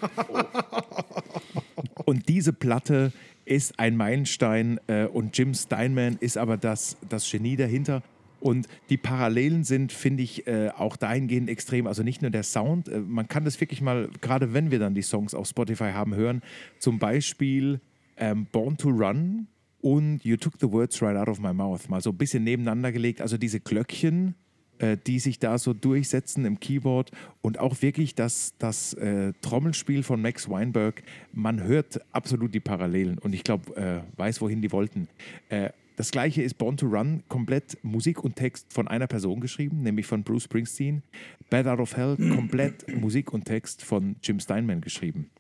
und 2.05 2.29
diese 2.29 2.53
Platte 2.53 3.13
ist 3.45 3.79
ein 3.79 3.97
Meilenstein 3.97 4.79
äh, 4.87 5.07
und 5.07 5.37
Jim 5.37 5.53
Steinman 5.55 6.17
ist 6.21 6.39
aber 6.39 6.57
das, 6.57 6.97
das 7.09 7.29
Genie 7.29 7.57
dahinter. 7.57 8.03
Und 8.43 8.67
die 8.91 8.97
Parallelen 8.97 9.63
sind, 9.63 9.93
finde 9.93 10.25
ich, 10.25 10.49
äh, 10.49 10.71
auch 10.77 10.97
dahingehend 10.97 11.49
extrem. 11.49 11.87
Also 11.87 12.03
nicht 12.03 12.23
nur 12.23 12.33
der 12.33 12.43
Sound, 12.43 12.89
äh, 12.89 12.99
man 12.99 13.29
kann 13.29 13.45
das 13.45 13.61
wirklich 13.61 13.81
mal, 13.81 14.11
gerade 14.21 14.53
wenn 14.53 14.73
wir 14.73 14.81
dann 14.81 14.95
die 14.95 15.03
Songs 15.03 15.33
auf 15.33 15.47
Spotify 15.47 15.93
haben, 15.93 16.17
hören. 16.17 16.43
Zum 16.81 16.99
Beispiel 16.99 17.81
ähm, 18.17 18.49
Born 18.51 18.77
to 18.77 18.89
Run 18.89 19.47
und 19.81 20.25
You 20.25 20.37
Took 20.37 20.55
the 20.61 20.71
Words 20.71 21.01
Right 21.03 21.17
Out 21.17 21.29
of 21.29 21.39
My 21.39 21.55
Mouth. 21.55 21.89
Mal 21.89 22.01
so 22.01 22.11
ein 22.11 22.17
bisschen 22.17 22.43
nebeneinander 22.43 22.91
gelegt. 22.91 23.21
Also 23.21 23.39
diese 23.39 23.61
Glöckchen, 23.61 24.35
äh, 24.79 24.97
die 25.07 25.21
sich 25.21 25.39
da 25.39 25.57
so 25.57 25.73
durchsetzen 25.73 26.45
im 26.45 26.59
Keyboard 26.59 27.13
und 27.43 27.61
auch 27.61 27.81
wirklich 27.81 28.17
das, 28.17 28.55
das 28.59 28.93
äh, 28.95 29.35
Trommelspiel 29.41 30.03
von 30.03 30.21
Max 30.21 30.49
Weinberg. 30.49 31.05
Man 31.33 31.63
hört 31.63 32.01
absolut 32.13 32.53
die 32.53 32.61
Parallelen 32.61 33.19
und 33.19 33.35
ich 33.35 33.45
glaube, 33.45 33.77
äh, 33.77 34.01
weiß, 34.19 34.41
wohin 34.41 34.63
die 34.63 34.73
wollten. 34.73 35.07
Äh, 35.49 35.71
das 35.97 36.11
gleiche 36.11 36.43
ist 36.43 36.55
Born 36.55 36.77
to 36.77 36.87
Run, 36.87 37.23
komplett 37.29 37.79
Musik 37.83 38.25
und 38.25 38.37
Text 38.37 38.73
von 38.73 38.89
einer 38.89 39.07
Person 39.07 39.41
geschrieben, 39.41 39.83
nämlich 39.83 40.07
von 40.07 40.23
Bruce 40.23 40.45
Springsteen. 40.45 41.03
Bad 41.51 41.67
Out 41.67 41.81
of 41.81 41.97
Hell, 41.97 42.17
komplett 42.35 42.87
Musik 43.01 43.33
und 43.33 43.45
Text 43.45 43.85
von 43.85 44.17
Jim 44.23 44.41
Steinman 44.41 44.81
geschrieben. 44.81 45.31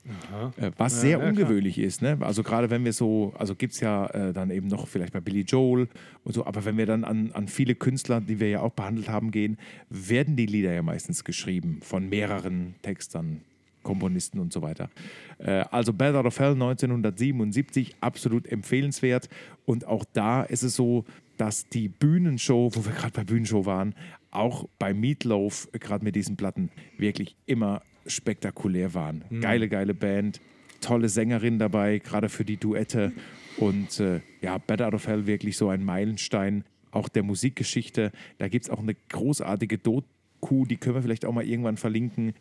Äh, 0.58 0.70
was 0.76 1.00
sehr 1.00 1.20
ungewöhnlich 1.22 1.78
ist. 1.78 2.02
Ne? 2.02 2.18
Also 2.20 2.42
gerade 2.42 2.70
wenn 2.70 2.84
wir 2.84 2.92
so, 2.92 3.32
also 3.38 3.54
gibt 3.54 3.72
es 3.72 3.80
ja 3.80 4.06
äh, 4.08 4.32
dann 4.32 4.50
eben 4.50 4.68
noch 4.68 4.88
vielleicht 4.88 5.12
bei 5.12 5.20
Billy 5.20 5.42
Joel 5.42 5.88
und 6.24 6.34
so, 6.34 6.44
aber 6.44 6.64
wenn 6.64 6.76
wir 6.76 6.86
dann 6.86 7.04
an, 7.04 7.32
an 7.32 7.48
viele 7.48 7.74
Künstler, 7.74 8.20
die 8.20 8.40
wir 8.40 8.50
ja 8.50 8.60
auch 8.60 8.72
behandelt 8.72 9.08
haben, 9.08 9.30
gehen, 9.30 9.56
werden 9.88 10.36
die 10.36 10.46
Lieder 10.46 10.72
ja 10.72 10.82
meistens 10.82 11.24
geschrieben 11.24 11.80
von 11.82 12.08
mehreren 12.08 12.74
Textern. 12.82 13.42
Komponisten 13.82 14.38
und 14.38 14.52
so 14.52 14.62
weiter. 14.62 14.90
Äh, 15.38 15.64
also 15.70 15.92
Bad 15.92 16.14
Out 16.14 16.26
of 16.26 16.38
Hell 16.38 16.52
1977, 16.52 17.96
absolut 18.00 18.46
empfehlenswert. 18.46 19.28
Und 19.64 19.86
auch 19.86 20.04
da 20.12 20.42
ist 20.42 20.62
es 20.62 20.76
so, 20.76 21.04
dass 21.36 21.68
die 21.68 21.88
Bühnenshow, 21.88 22.70
wo 22.74 22.84
wir 22.84 22.92
gerade 22.92 23.12
bei 23.12 23.24
Bühnenshow 23.24 23.66
waren, 23.66 23.94
auch 24.30 24.68
bei 24.78 24.94
Meatloaf, 24.94 25.68
äh, 25.72 25.78
gerade 25.78 26.04
mit 26.04 26.16
diesen 26.16 26.36
Platten, 26.36 26.70
wirklich 26.98 27.36
immer 27.46 27.82
spektakulär 28.06 28.94
waren. 28.94 29.24
Geile, 29.40 29.68
geile 29.68 29.94
Band, 29.94 30.40
tolle 30.80 31.08
Sängerin 31.08 31.58
dabei, 31.58 31.98
gerade 31.98 32.28
für 32.28 32.44
die 32.44 32.56
Duette. 32.56 33.12
Und 33.58 34.00
äh, 34.00 34.20
ja, 34.40 34.58
Bad 34.58 34.82
Out 34.82 34.94
of 34.94 35.06
Hell 35.06 35.26
wirklich 35.26 35.56
so 35.56 35.68
ein 35.68 35.84
Meilenstein 35.84 36.64
auch 36.92 37.08
der 37.08 37.22
Musikgeschichte. 37.22 38.12
Da 38.38 38.48
gibt 38.48 38.66
es 38.66 38.70
auch 38.70 38.80
eine 38.80 38.94
großartige 38.94 39.78
Doku, 39.78 40.66
die 40.66 40.76
können 40.76 40.94
wir 40.94 41.02
vielleicht 41.02 41.24
auch 41.24 41.32
mal 41.32 41.44
irgendwann 41.44 41.76
verlinken, 41.76 42.34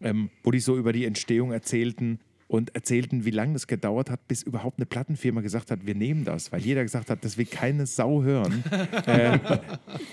ähm, 0.00 0.30
wo 0.42 0.50
die 0.50 0.60
so 0.60 0.76
über 0.76 0.92
die 0.92 1.04
Entstehung 1.04 1.52
erzählten 1.52 2.20
und 2.46 2.74
erzählten, 2.74 3.24
wie 3.24 3.30
lange 3.30 3.54
das 3.54 3.66
gedauert 3.66 4.10
hat, 4.10 4.28
bis 4.28 4.42
überhaupt 4.42 4.78
eine 4.78 4.86
Plattenfirma 4.86 5.40
gesagt 5.40 5.70
hat, 5.70 5.86
wir 5.86 5.94
nehmen 5.94 6.24
das, 6.24 6.52
weil 6.52 6.60
jeder 6.60 6.82
gesagt 6.82 7.10
hat, 7.10 7.24
das 7.24 7.38
will 7.38 7.46
keine 7.46 7.86
Sau 7.86 8.22
hören. 8.22 8.62
äh, 9.06 9.38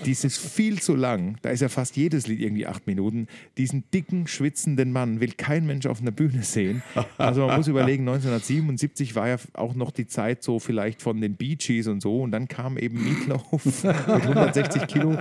dies 0.05 0.23
ist 0.23 0.37
viel 0.37 0.81
zu 0.81 0.95
lang. 0.95 1.37
Da 1.41 1.49
ist 1.49 1.61
ja 1.61 1.69
fast 1.69 1.97
jedes 1.97 2.27
Lied 2.27 2.39
irgendwie 2.39 2.67
acht 2.67 2.87
Minuten. 2.87 3.27
Diesen 3.57 3.83
dicken, 3.93 4.27
schwitzenden 4.27 4.91
Mann 4.91 5.19
will 5.19 5.33
kein 5.33 5.65
Mensch 5.65 5.85
auf 5.85 6.01
einer 6.01 6.11
Bühne 6.11 6.43
sehen. 6.43 6.83
Also 7.17 7.47
man 7.47 7.57
muss 7.57 7.67
überlegen, 7.67 8.07
1977 8.07 9.15
war 9.15 9.27
ja 9.27 9.37
auch 9.53 9.75
noch 9.75 9.91
die 9.91 10.07
Zeit 10.07 10.43
so 10.43 10.59
vielleicht 10.59 11.01
von 11.01 11.19
den 11.21 11.35
Bee 11.35 11.55
Gees 11.55 11.87
und 11.87 12.01
so 12.01 12.21
und 12.21 12.31
dann 12.31 12.47
kam 12.47 12.77
eben 12.77 13.03
Meatloaf 13.03 13.83
mit 13.83 13.95
160 13.95 14.87
Kilo. 14.87 15.17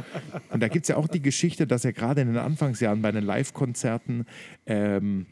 Und 0.50 0.62
da 0.62 0.68
gibt 0.68 0.84
es 0.84 0.88
ja 0.88 0.96
auch 0.96 1.08
die 1.08 1.20
Geschichte, 1.20 1.66
dass 1.66 1.84
er 1.84 1.92
gerade 1.92 2.20
in 2.20 2.28
den 2.28 2.36
Anfangsjahren 2.36 3.02
bei 3.02 3.12
den 3.12 3.24
Live-Konzerten 3.24 4.26
ähm, 4.66 5.26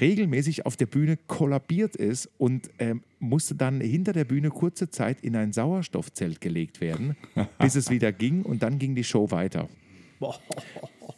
regelmäßig 0.00 0.66
auf 0.66 0.76
der 0.76 0.86
Bühne 0.86 1.16
kollabiert 1.16 1.96
ist 1.96 2.28
und 2.38 2.70
ähm, 2.78 3.02
musste 3.18 3.54
dann 3.54 3.80
hinter 3.80 4.12
der 4.12 4.24
Bühne 4.24 4.50
kurze 4.50 4.90
Zeit 4.90 5.20
in 5.20 5.36
ein 5.36 5.52
Sauerstoffzelt 5.52 6.40
gelegt 6.40 6.80
werden, 6.80 7.16
bis 7.58 7.74
es 7.74 7.90
wieder 7.90 8.12
ging 8.12 8.42
und 8.42 8.62
dann 8.62 8.78
ging 8.78 8.94
die 8.94 9.04
Show 9.04 9.30
weiter. 9.30 9.68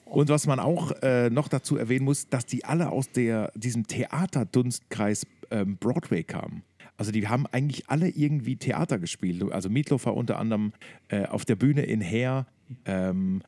Und 0.04 0.28
was 0.28 0.46
man 0.46 0.60
auch 0.60 0.92
äh, 1.00 1.30
noch 1.30 1.48
dazu 1.48 1.78
erwähnen 1.78 2.04
muss, 2.04 2.28
dass 2.28 2.44
die 2.44 2.66
alle 2.66 2.92
aus 2.92 3.10
der, 3.10 3.50
diesem 3.54 3.86
Theaterdunstkreis 3.86 5.26
ähm, 5.50 5.78
Broadway 5.78 6.22
kamen. 6.22 6.64
Also 6.98 7.12
die 7.12 7.26
haben 7.28 7.46
eigentlich 7.46 7.88
alle 7.88 8.10
irgendwie 8.10 8.56
Theater 8.56 8.98
gespielt. 8.98 9.42
Also 9.52 9.70
Meatloaf 9.70 10.04
war 10.04 10.14
unter 10.14 10.38
anderem 10.38 10.74
äh, 11.08 11.24
auf 11.24 11.46
der 11.46 11.56
Bühne 11.56 11.82
in 11.84 12.02
Hair, 12.02 12.46
ähm, 12.84 13.42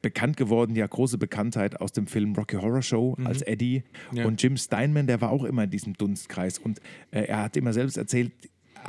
bekannt 0.00 0.36
geworden, 0.36 0.74
ja, 0.74 0.86
große 0.86 1.18
Bekanntheit 1.18 1.80
aus 1.80 1.92
dem 1.92 2.06
Film 2.06 2.34
Rocky 2.34 2.56
Horror 2.56 2.82
Show 2.82 3.16
als 3.24 3.42
Eddie. 3.42 3.82
Ja. 4.12 4.24
Und 4.24 4.42
Jim 4.42 4.56
Steinman, 4.56 5.06
der 5.06 5.20
war 5.20 5.30
auch 5.30 5.44
immer 5.44 5.64
in 5.64 5.70
diesem 5.70 5.94
Dunstkreis. 5.94 6.58
Und 6.58 6.80
äh, 7.10 7.24
er 7.24 7.42
hat 7.42 7.56
immer 7.56 7.72
selbst 7.72 7.96
erzählt, 7.96 8.32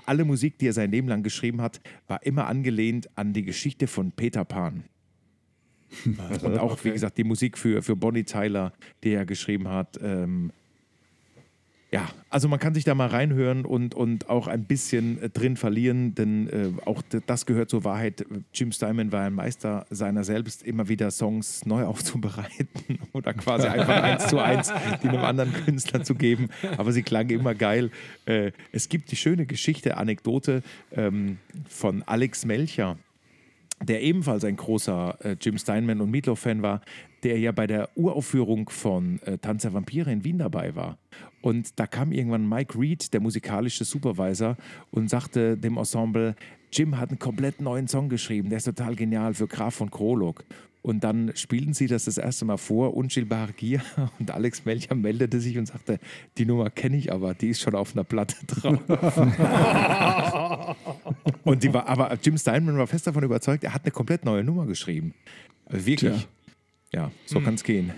alle 0.06 0.26
Musik, 0.26 0.58
die 0.58 0.68
er 0.68 0.74
sein 0.74 0.91
Leben 0.91 1.08
lang 1.08 1.24
geschrieben 1.24 1.62
hat, 1.62 1.82
war 2.08 2.24
immer 2.26 2.47
angelehnt 2.47 3.10
an 3.16 3.34
die 3.34 3.43
Geschichte 3.43 3.88
von 3.88 4.12
Peter 4.12 4.45
Pan. 4.45 4.86
Und 6.06 6.58
auch, 6.58 6.84
wie 6.84 6.91
gesagt, 6.91 7.18
die 7.18 7.24
Musik 7.24 7.58
für, 7.58 7.84
für 7.84 7.95
Bonnie 7.95 8.24
Tyler, 8.24 8.74
die 9.04 9.12
er 9.12 9.26
geschrieben 9.26 9.68
hat. 9.68 9.99
Ähm, 10.01 10.51
ja, 11.93 12.09
also 12.31 12.47
man 12.47 12.59
kann 12.59 12.73
sich 12.73 12.85
da 12.85 12.95
mal 12.95 13.05
reinhören 13.05 13.65
und, 13.65 13.93
und 13.93 14.27
auch 14.27 14.47
ein 14.47 14.63
bisschen 14.63 15.21
äh, 15.21 15.29
drin 15.29 15.57
verlieren, 15.57 16.15
denn 16.15 16.49
äh, 16.49 16.69
auch 16.85 17.03
das 17.27 17.45
gehört 17.45 17.69
zur 17.69 17.83
Wahrheit. 17.83 18.25
Jim 18.51 18.71
Steinman 18.71 19.11
war 19.11 19.21
ein 19.21 19.35
Meister 19.35 19.85
seiner 19.91 20.23
selbst, 20.23 20.63
immer 20.63 20.89
wieder 20.89 21.11
Songs 21.11 21.67
neu 21.67 21.83
aufzubereiten 21.85 22.97
oder 23.11 23.35
quasi 23.35 23.67
einfach 23.67 24.01
eins 24.03 24.25
zu 24.25 24.39
eins 24.39 24.73
die 25.03 25.09
einem 25.09 25.21
anderen 25.21 25.53
Künstler 25.53 26.03
zu 26.03 26.15
geben. 26.15 26.49
Aber 26.77 26.91
sie 26.91 27.03
klangen 27.03 27.29
immer 27.29 27.53
geil. 27.53 27.91
Äh, 28.25 28.53
es 28.71 28.89
gibt 28.89 29.11
die 29.11 29.15
schöne 29.15 29.45
Geschichte, 29.45 29.95
Anekdote 29.95 30.63
ähm, 30.93 31.37
von 31.69 32.01
Alex 32.07 32.43
Melcher 32.43 32.97
der 33.81 34.01
ebenfalls 34.01 34.45
ein 34.45 34.55
großer 34.55 35.17
äh, 35.23 35.35
Jim 35.41 35.57
Steinman 35.57 35.99
und 35.99 36.09
Meatloaf-Fan 36.09 36.61
war, 36.61 36.81
der 37.23 37.37
ja 37.39 37.51
bei 37.51 37.67
der 37.67 37.89
Uraufführung 37.95 38.69
von 38.69 39.21
äh, 39.23 39.37
Tanz 39.37 39.63
der 39.63 39.73
Vampire 39.73 40.11
in 40.11 40.23
Wien 40.23 40.37
dabei 40.37 40.75
war. 40.75 40.97
Und 41.43 41.77
da 41.77 41.87
kam 41.87 42.13
irgendwann 42.13 42.47
Mike 42.47 42.79
Reed, 42.79 43.13
der 43.13 43.19
musikalische 43.19 43.83
Supervisor, 43.83 44.55
und 44.91 45.09
sagte 45.09 45.57
dem 45.57 45.75
Ensemble, 45.77 46.35
Jim 46.71 46.97
hat 46.97 47.09
einen 47.09 47.19
komplett 47.19 47.59
neuen 47.59 47.89
Song 47.89 48.07
geschrieben, 48.07 48.47
der 48.47 48.59
ist 48.59 48.63
total 48.63 48.95
genial 48.95 49.33
für 49.33 49.47
Graf 49.47 49.75
von 49.75 49.91
Krolog. 49.91 50.45
Und 50.81 51.03
dann 51.03 51.33
spielten 51.35 51.73
sie 51.73 51.87
das 51.87 52.05
das 52.05 52.17
erste 52.17 52.45
Mal 52.45 52.55
vor, 52.55 52.95
Unschilbare 52.95 53.51
Gier, 53.51 53.81
und 54.19 54.31
Alex 54.31 54.63
Melcher 54.63 54.95
meldete 54.95 55.41
sich 55.41 55.57
und 55.57 55.65
sagte, 55.65 55.99
die 56.37 56.45
Nummer 56.45 56.69
kenne 56.69 56.95
ich 56.95 57.11
aber, 57.11 57.33
die 57.33 57.49
ist 57.49 57.59
schon 57.59 57.75
auf 57.75 57.93
einer 57.93 58.05
Platte 58.05 58.37
drauf. 58.47 58.79
Und 61.43 61.61
die 61.61 61.73
war, 61.73 61.89
aber 61.89 62.17
Jim 62.23 62.37
Steinman 62.37 62.77
war 62.77 62.87
fest 62.87 63.05
davon 63.05 63.23
überzeugt, 63.23 63.65
er 63.65 63.73
hat 63.73 63.83
eine 63.83 63.91
komplett 63.91 64.23
neue 64.23 64.45
Nummer 64.45 64.65
geschrieben. 64.65 65.13
Wirklich. 65.69 66.25
Tja. 66.91 67.01
Ja, 67.01 67.11
so 67.25 67.41
kann 67.41 67.55
es 67.55 67.63
gehen. 67.65 67.91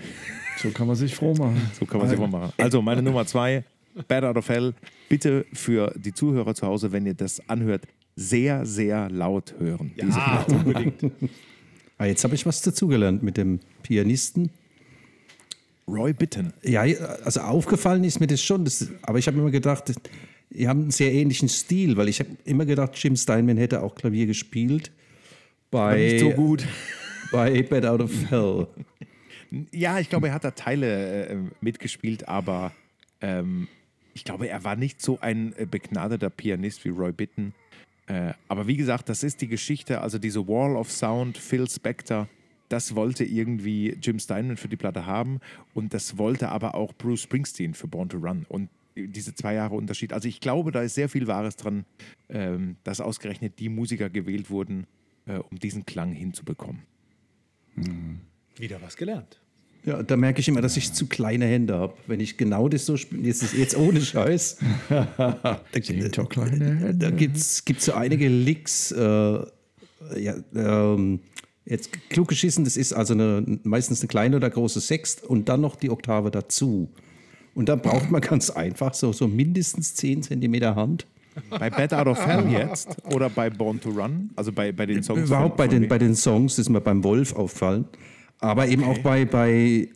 So 0.56 0.70
kann 0.70 0.86
man 0.86 0.96
sich 0.96 1.14
froh 1.14 1.34
machen. 1.34 1.60
So 1.78 1.84
kann 1.86 2.00
man 2.00 2.08
sich 2.08 2.18
mal 2.18 2.26
machen. 2.28 2.52
Also 2.58 2.80
meine 2.82 3.02
Nummer 3.02 3.26
zwei, 3.26 3.64
Bad 4.08 4.24
Out 4.24 4.36
of 4.36 4.48
Hell. 4.48 4.74
Bitte 5.08 5.46
für 5.52 5.92
die 5.96 6.12
Zuhörer 6.12 6.54
zu 6.54 6.66
Hause, 6.66 6.92
wenn 6.92 7.06
ihr 7.06 7.14
das 7.14 7.46
anhört, 7.48 7.82
sehr, 8.16 8.64
sehr 8.64 9.10
laut 9.10 9.54
hören. 9.58 9.92
Diese 10.00 10.18
Ah, 10.18 10.42
unbedingt. 10.48 10.94
Ah, 11.98 12.06
jetzt 12.06 12.24
habe 12.24 12.34
ich 12.34 12.44
was 12.46 12.62
dazugelernt 12.62 13.22
mit 13.22 13.36
dem 13.36 13.60
Pianisten. 13.82 14.50
Roy 15.88 16.12
Bitten. 16.12 16.52
Ja, 16.62 16.80
also 16.82 17.40
aufgefallen 17.40 18.02
ist 18.04 18.18
mir 18.18 18.26
das 18.26 18.42
schon, 18.42 18.64
das, 18.64 18.88
aber 19.02 19.18
ich 19.18 19.26
habe 19.28 19.38
immer 19.38 19.50
gedacht, 19.50 19.92
die 20.50 20.66
haben 20.66 20.82
einen 20.82 20.90
sehr 20.90 21.12
ähnlichen 21.12 21.48
Stil, 21.48 21.96
weil 21.96 22.08
ich 22.08 22.18
habe 22.18 22.30
immer 22.44 22.64
gedacht, 22.66 22.92
Jim 22.96 23.14
Steinman 23.16 23.56
hätte 23.56 23.82
auch 23.82 23.94
Klavier 23.94 24.26
gespielt 24.26 24.90
bei, 25.70 25.96
Nicht 25.98 26.20
so 26.20 26.30
gut. 26.30 26.66
bei 27.30 27.62
Bad 27.62 27.86
Out 27.86 28.00
of 28.00 28.10
Hell. 28.30 28.66
Ja, 29.72 29.98
ich 29.98 30.08
glaube, 30.08 30.28
er 30.28 30.34
hat 30.34 30.44
da 30.44 30.50
Teile 30.50 31.26
äh, 31.26 31.36
mitgespielt, 31.60 32.28
aber 32.28 32.72
ähm, 33.20 33.68
ich 34.14 34.24
glaube, 34.24 34.48
er 34.48 34.64
war 34.64 34.76
nicht 34.76 35.00
so 35.00 35.20
ein 35.20 35.54
äh, 35.56 35.66
begnadeter 35.66 36.30
Pianist 36.30 36.84
wie 36.84 36.90
Roy 36.90 37.12
Bitten. 37.12 37.54
Äh, 38.06 38.32
aber 38.48 38.66
wie 38.66 38.76
gesagt, 38.76 39.08
das 39.08 39.22
ist 39.22 39.40
die 39.40 39.48
Geschichte, 39.48 40.00
also 40.00 40.18
diese 40.18 40.46
Wall 40.46 40.76
of 40.76 40.90
Sound, 40.90 41.38
Phil 41.38 41.68
Spector, 41.68 42.28
das 42.68 42.94
wollte 42.94 43.24
irgendwie 43.24 43.96
Jim 44.00 44.18
Steinman 44.18 44.56
für 44.56 44.68
die 44.68 44.76
Platte 44.76 45.06
haben 45.06 45.40
und 45.74 45.94
das 45.94 46.18
wollte 46.18 46.48
aber 46.48 46.74
auch 46.74 46.92
Bruce 46.94 47.22
Springsteen 47.22 47.74
für 47.74 47.86
Born 47.86 48.08
to 48.08 48.18
Run. 48.18 48.44
Und 48.48 48.70
diese 48.96 49.34
zwei 49.34 49.54
Jahre 49.54 49.74
Unterschied. 49.74 50.12
Also 50.12 50.28
ich 50.28 50.40
glaube, 50.40 50.72
da 50.72 50.80
ist 50.80 50.94
sehr 50.94 51.08
viel 51.08 51.26
Wahres 51.26 51.56
dran, 51.56 51.84
ähm, 52.28 52.76
dass 52.82 53.00
ausgerechnet 53.00 53.58
die 53.58 53.68
Musiker 53.68 54.08
gewählt 54.08 54.50
wurden, 54.50 54.86
äh, 55.26 55.36
um 55.36 55.58
diesen 55.58 55.84
Klang 55.84 56.12
hinzubekommen. 56.12 56.82
Wieder 58.58 58.80
was 58.82 58.96
gelernt. 58.96 59.40
Ja, 59.84 60.02
da 60.02 60.16
merke 60.16 60.40
ich 60.40 60.48
immer, 60.48 60.60
dass 60.60 60.76
ich 60.76 60.92
zu 60.92 61.06
kleine 61.06 61.46
Hände 61.46 61.74
habe. 61.74 61.94
Wenn 62.08 62.18
ich 62.18 62.36
genau 62.36 62.68
das 62.68 62.86
so 62.86 62.96
spiele, 62.96 63.22
jetzt, 63.22 63.54
jetzt 63.54 63.76
ohne 63.76 64.00
Scheiß, 64.00 64.58
da 64.88 67.10
gibt 67.14 67.36
es 67.36 67.62
so 67.78 67.92
einige 67.92 68.28
Licks. 68.28 68.90
Äh, 68.90 69.46
ja, 70.18 70.34
ähm, 70.54 71.20
jetzt 71.64 71.92
klug 72.10 72.28
geschissen, 72.28 72.64
das 72.64 72.76
ist 72.76 72.92
also 72.92 73.14
eine, 73.14 73.60
meistens 73.62 74.00
eine 74.00 74.08
kleine 74.08 74.36
oder 74.36 74.50
große 74.50 74.80
Sext 74.80 75.22
und 75.22 75.48
dann 75.48 75.60
noch 75.60 75.76
die 75.76 75.90
Oktave 75.90 76.32
dazu. 76.32 76.90
Und 77.54 77.68
dann 77.68 77.80
braucht 77.80 78.10
man 78.10 78.20
ganz 78.20 78.50
einfach 78.50 78.92
so, 78.92 79.12
so 79.12 79.28
mindestens 79.28 79.94
10 79.94 80.24
Zentimeter 80.24 80.74
Hand. 80.74 81.06
Bei 81.50 81.70
Bad 81.70 81.94
Out 81.94 82.06
of 82.06 82.26
Hell 82.26 82.50
jetzt 82.50 82.96
oder 83.12 83.30
bei 83.30 83.50
Born 83.50 83.80
to 83.80 83.90
Run? 83.90 84.30
Also 84.36 84.52
bei, 84.52 84.72
bei 84.72 84.86
den 84.86 85.02
Songs? 85.02 85.28
Überhaupt 85.28 85.56
bei 85.56 85.68
den, 85.68 85.86
bei 85.86 85.98
den 85.98 86.14
Songs 86.14 86.58
ist 86.58 86.70
mir 86.70 86.80
beim 86.80 87.04
Wolf 87.04 87.34
auffallen. 87.34 87.86
Aber 88.38 88.68
eben 88.68 88.84
auch 88.84 88.98
bei, 88.98 89.24
bei, 89.24 89.88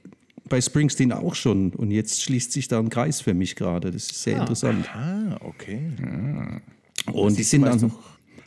bei 0.48 0.60
Springsteen 0.60 1.12
auch 1.12 1.34
schon. 1.34 1.72
Und 1.72 1.90
jetzt 1.90 2.22
schließt 2.22 2.52
sich 2.52 2.68
da 2.68 2.78
ein 2.78 2.90
Kreis 2.90 3.20
für 3.20 3.34
mich 3.34 3.56
gerade. 3.56 3.90
Das 3.90 4.06
ist 4.06 4.22
sehr 4.22 4.40
interessant. 4.40 4.88
Ah, 4.94 5.38
okay. 5.40 5.80
Und 7.12 7.38
die 7.38 7.42
sind 7.42 7.62
dann 7.62 7.92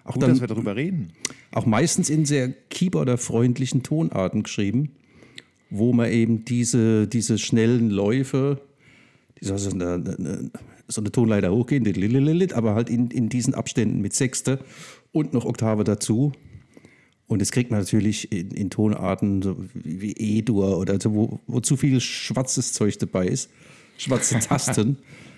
auch, 0.04 0.14
Gut, 0.14 0.24
dass 0.24 0.42
wir 0.42 0.48
dann 0.48 0.58
darüber 0.58 0.76
reden. 0.76 1.14
auch 1.52 1.66
meistens 1.66 2.10
in 2.10 2.26
sehr 2.26 2.50
keyboarderfreundlichen 2.50 3.84
Tonarten 3.84 4.44
geschrieben, 4.44 4.92
wo 5.70 5.94
man 5.94 6.12
eben 6.12 6.46
diese, 6.46 7.08
diese 7.08 7.38
schnellen 7.38 7.90
Läufe, 7.90 8.62
die 9.40 9.46
so 9.46 9.70
eine, 9.72 9.94
eine, 9.94 10.52
so 10.88 11.02
eine 11.02 11.12
Tonleiter 11.12 11.52
hochgehen, 11.52 12.52
aber 12.54 12.76
halt 12.76 12.90
in, 12.90 13.10
in 13.12 13.30
diesen 13.30 13.54
Abständen 13.54 14.02
mit 14.02 14.14
Sechste 14.14 14.60
und 15.12 15.34
noch 15.34 15.46
Oktave 15.46 15.84
dazu. 15.84 16.34
Und 17.28 17.42
das 17.42 17.52
kriegt 17.52 17.72
man 17.72 17.80
natürlich 17.80 18.32
in, 18.32 18.52
in 18.52 18.70
Tonarten 18.70 19.42
so 19.42 19.58
wie 19.74 20.02
wie 20.02 20.12
E-Dur 20.12 20.78
oder 20.78 21.00
so, 21.00 21.14
wo, 21.14 21.40
wo 21.48 21.60
zu 21.62 21.78
viel 21.78 22.00
schwarzes 22.02 22.74
Zeug 22.74 22.98
dabei 23.00 23.28
ist, 23.28 23.50
schwarze 23.98 24.40
Tasten, 24.40 24.98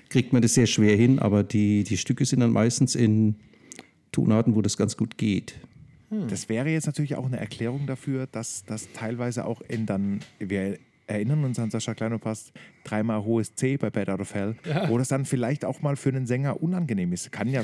kriegt 0.09 0.33
man 0.33 0.41
das 0.41 0.53
sehr 0.53 0.67
schwer 0.67 0.95
hin, 0.95 1.19
aber 1.19 1.43
die, 1.43 1.83
die 1.83 1.97
Stücke 1.97 2.25
sind 2.25 2.39
dann 2.39 2.51
meistens 2.51 2.95
in 2.95 3.35
Tonarten, 4.11 4.55
wo 4.55 4.61
das 4.61 4.77
ganz 4.77 4.97
gut 4.97 5.17
geht. 5.17 5.55
Das 6.29 6.49
wäre 6.49 6.69
jetzt 6.69 6.85
natürlich 6.85 7.15
auch 7.15 7.25
eine 7.25 7.37
Erklärung 7.37 7.87
dafür, 7.87 8.27
dass 8.27 8.63
das 8.65 8.87
teilweise 8.93 9.45
auch 9.45 9.61
in 9.61 9.85
dann, 9.85 10.21
wir 10.39 10.77
erinnern 11.07 11.43
uns 11.43 11.59
an 11.59 11.69
Sascha 11.71 11.93
Kleinopast, 11.93 12.51
dreimal 12.83 13.23
hohes 13.23 13.55
C 13.55 13.77
bei 13.77 13.89
Bad 13.89 14.09
Out 14.09 14.21
of 14.21 14.33
Hell, 14.33 14.55
wo 14.87 14.97
das 14.97 15.09
dann 15.09 15.25
vielleicht 15.25 15.65
auch 15.65 15.81
mal 15.81 15.95
für 15.95 16.09
einen 16.09 16.25
Sänger 16.25 16.61
unangenehm 16.61 17.13
ist. 17.13 17.31
Kann 17.31 17.47
ja 17.47 17.63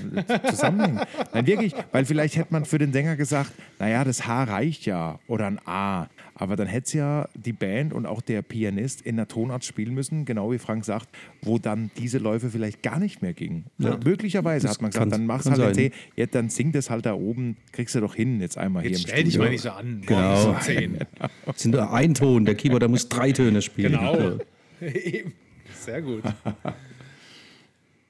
zusammenhängen. 0.50 1.02
Nein, 1.34 1.48
wirklich, 1.48 1.74
weil 1.92 2.06
vielleicht 2.06 2.36
hätte 2.36 2.54
man 2.54 2.66
für 2.66 2.78
den 2.78 2.94
Sänger 2.94 3.16
gesagt, 3.16 3.52
naja, 3.80 4.04
das 4.04 4.28
H 4.28 4.44
reicht 4.44 4.86
ja 4.86 5.20
oder 5.28 5.48
ein 5.48 5.60
A. 5.66 6.08
Aber 6.42 6.56
dann 6.56 6.66
hätte 6.66 6.86
es 6.88 6.94
ja 6.94 7.30
die 7.36 7.54
Band 7.54 7.94
und 7.94 8.08
auch 8.08 8.20
der 8.20 8.42
Pianist 8.42 9.02
in 9.04 9.14
einer 9.20 9.28
Tonart 9.28 9.64
spielen 9.64 9.94
müssen, 9.94 10.26
genau 10.26 10.52
wie 10.52 10.58
Frank 10.58 10.84
sagt, 10.86 11.08
wo 11.44 11.60
dann 11.60 11.92
diese 11.98 12.18
Läufe 12.18 12.50
vielleicht 12.50 12.82
gar 12.82 12.98
nicht 12.98 13.22
mehr 13.22 13.34
gingen. 13.34 13.66
Möglicherweise 13.78 14.66
Das 14.66 14.78
hat 14.78 14.82
man 14.82 14.90
gesagt, 14.90 15.04
kann- 15.04 15.10
dann 15.12 15.28
machst 15.28 15.48
kann 15.48 15.62
halt 15.62 15.76
den 15.78 15.92
sein. 15.92 15.92
C, 15.92 15.98
ja, 16.16 16.26
dann 16.26 16.50
sing 16.50 16.72
das 16.72 16.90
halt 16.90 17.06
da 17.06 17.14
oben, 17.14 17.58
kriegst 17.72 17.94
du 17.94 18.00
doch 18.00 18.16
hin, 18.16 18.42
jetzt 18.42 18.58
einmal 18.58 18.84
Jetzt 18.84 18.98
hier 18.98 19.06
im 19.06 19.12
stell 19.12 19.24
dich 19.26 19.38
mal 19.38 19.50
nicht 19.52 19.62
so 19.62 19.70
an. 19.70 20.02
Genau. 20.04 20.56
10. 20.60 20.98
Es 21.46 21.62
sind 21.62 21.72
nur 21.76 21.94
ein 21.94 22.16
Ton, 22.16 22.44
der 22.46 22.56
Keyboarder 22.56 22.88
muss 22.88 23.08
drei 23.08 23.32
Töne 23.34 23.62
spielen. 23.62 23.92
Genau. 23.92 24.40
Eben. 24.82 25.34
Sehr 25.80 26.02
gut. 26.02 26.24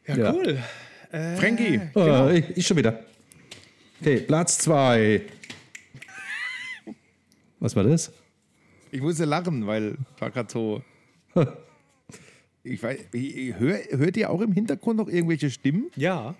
Ja, 0.07 0.17
Ja. 0.17 0.33
cool. 0.33 0.57
Frankie, 1.37 1.79
Oh, 1.95 2.29
ich, 2.33 2.45
ich 2.57 2.65
schon 2.65 2.77
wieder. 2.77 3.01
Okay, 3.99 4.21
Platz 4.21 4.57
zwei. 4.57 5.21
Was 7.59 7.75
war 7.75 7.83
das? 7.83 8.11
Ich 8.91 9.01
musste 9.01 9.25
lachen, 9.25 9.65
weil 9.67 9.97
war 10.19 10.29
gerade 10.31 10.51
so. 10.51 10.83
Ich 12.63 12.83
weiß, 12.83 12.99
ich- 13.13 13.55
hör, 13.57 13.79
hört 13.89 14.17
ihr 14.17 14.29
auch 14.29 14.41
im 14.41 14.51
Hintergrund 14.51 14.97
noch 14.97 15.07
irgendwelche 15.07 15.49
Stimmen? 15.49 15.89
Ja, 15.95 16.35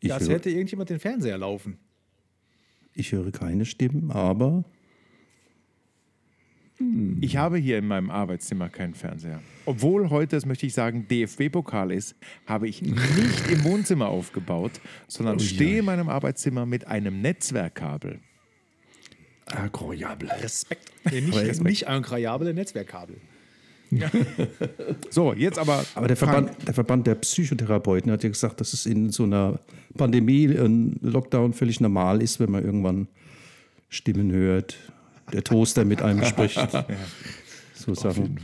Ich, 0.00 0.12
als 0.12 0.24
höre, 0.28 0.34
hätte 0.34 0.50
irgendjemand 0.50 0.90
den 0.90 0.98
Fernseher 1.00 1.38
laufen. 1.38 1.78
ich 2.94 3.12
höre 3.12 3.30
keine 3.32 3.64
Stimmen, 3.64 4.10
aber 4.10 4.64
Ich 7.20 7.36
habe 7.36 7.58
hier 7.58 7.76
in 7.76 7.86
meinem 7.86 8.10
Arbeitszimmer 8.10 8.70
keinen 8.70 8.94
Fernseher. 8.94 9.42
Obwohl 9.66 10.08
heute, 10.08 10.36
das 10.36 10.46
möchte 10.46 10.64
ich 10.66 10.72
sagen, 10.72 11.06
DFB-Pokal 11.08 11.92
ist, 11.92 12.14
habe 12.46 12.68
ich 12.68 12.80
nicht 12.80 13.50
im 13.50 13.64
Wohnzimmer 13.64 14.08
aufgebaut, 14.08 14.80
sondern 15.06 15.38
stehe 15.40 15.80
in 15.80 15.84
meinem 15.84 16.08
Arbeitszimmer 16.08 16.64
mit 16.64 16.86
einem 16.86 17.20
Netzwerkkabel. 17.20 18.20
Incroyable. 19.56 20.30
Respekt. 20.42 20.90
Nee, 21.10 21.20
nicht, 21.20 21.62
nicht 21.62 21.82
incroyable 21.82 22.52
Netzwerkkabel. 22.54 23.16
So, 25.10 25.32
jetzt 25.32 25.58
aber. 25.58 25.84
Aber 25.94 26.06
der 26.06 26.16
Verband, 26.16 26.52
der 26.66 26.74
Verband 26.74 27.06
der 27.06 27.16
Psychotherapeuten 27.16 28.12
hat 28.12 28.22
ja 28.22 28.28
gesagt, 28.28 28.60
dass 28.60 28.72
es 28.72 28.86
in 28.86 29.10
so 29.10 29.24
einer 29.24 29.58
Pandemie, 29.96 30.46
ein 30.46 30.98
Lockdown 31.02 31.52
völlig 31.52 31.80
normal 31.80 32.22
ist, 32.22 32.38
wenn 32.38 32.50
man 32.52 32.64
irgendwann 32.64 33.08
Stimmen 33.88 34.30
hört. 34.30 34.76
der 35.32 35.42
Toaster 35.42 35.84
mit 35.84 36.02
einem 36.02 36.24
spricht. 36.24 36.58
So 37.74 37.94
Sachen. 37.94 38.38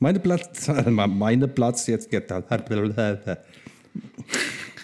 Meine 0.00 0.18
Platz, 0.18 0.68
meine 0.86 1.46
Platz 1.46 1.86
jetzt. 1.86 2.10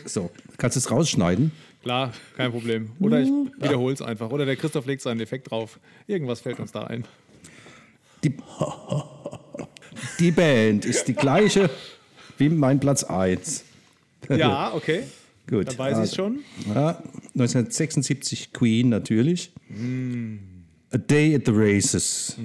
So, 0.05 0.31
kannst 0.57 0.77
du 0.77 0.79
es 0.79 0.91
rausschneiden? 0.91 1.53
Klar, 1.83 2.13
kein 2.37 2.51
Problem. 2.51 2.93
Oder 2.99 3.21
ich 3.21 3.29
wiederhole 3.29 3.93
es 3.93 4.01
einfach. 4.01 4.31
Oder 4.31 4.47
der 4.47 4.57
Christoph 4.57 4.87
legt 4.87 5.03
seinen 5.03 5.21
Effekt 5.21 5.51
drauf. 5.51 5.79
Irgendwas 6.07 6.41
fällt 6.41 6.59
uns 6.59 6.73
da 6.73 6.85
ein. 6.85 7.05
Die, 8.23 8.35
die 10.19 10.31
Band 10.31 10.87
ist 10.87 11.07
die 11.09 11.15
gleiche 11.15 11.69
wie 12.39 12.49
mein 12.49 12.81
Platz 12.81 13.05
1. 13.05 13.65
Ja, 14.31 14.73
okay. 14.75 15.03
Gut. 15.47 15.69
Dann 15.69 15.79
weiß 15.79 15.93
ich 15.93 15.99
also, 15.99 16.15
schon. 16.15 16.39
Ja, 16.75 17.03
1976 17.35 18.53
Queen 18.53 18.89
natürlich. 18.89 19.53
A 20.91 20.97
Day 20.97 21.35
at 21.35 21.43
the 21.45 21.53
Races. 21.55 22.39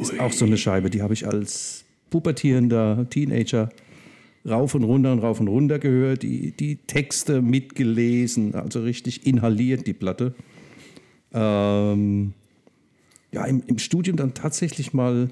Ist 0.00 0.20
auch 0.20 0.32
so 0.32 0.44
eine 0.44 0.58
Scheibe, 0.58 0.90
die 0.90 1.00
habe 1.00 1.14
ich 1.14 1.26
als 1.26 1.84
pubertierender 2.10 3.06
Teenager 3.08 3.70
rauf 4.46 4.74
und 4.74 4.84
runter 4.84 5.12
und 5.12 5.20
rauf 5.20 5.40
und 5.40 5.48
runter 5.48 5.78
gehört, 5.78 6.22
die, 6.22 6.52
die 6.52 6.76
Texte 6.76 7.42
mitgelesen, 7.42 8.54
also 8.54 8.82
richtig 8.82 9.26
inhaliert 9.26 9.86
die 9.86 9.92
Platte. 9.92 10.34
Ähm, 11.32 12.34
ja, 13.32 13.44
im, 13.46 13.62
im 13.66 13.78
Studium 13.78 14.16
dann 14.16 14.34
tatsächlich 14.34 14.92
mal 14.92 15.30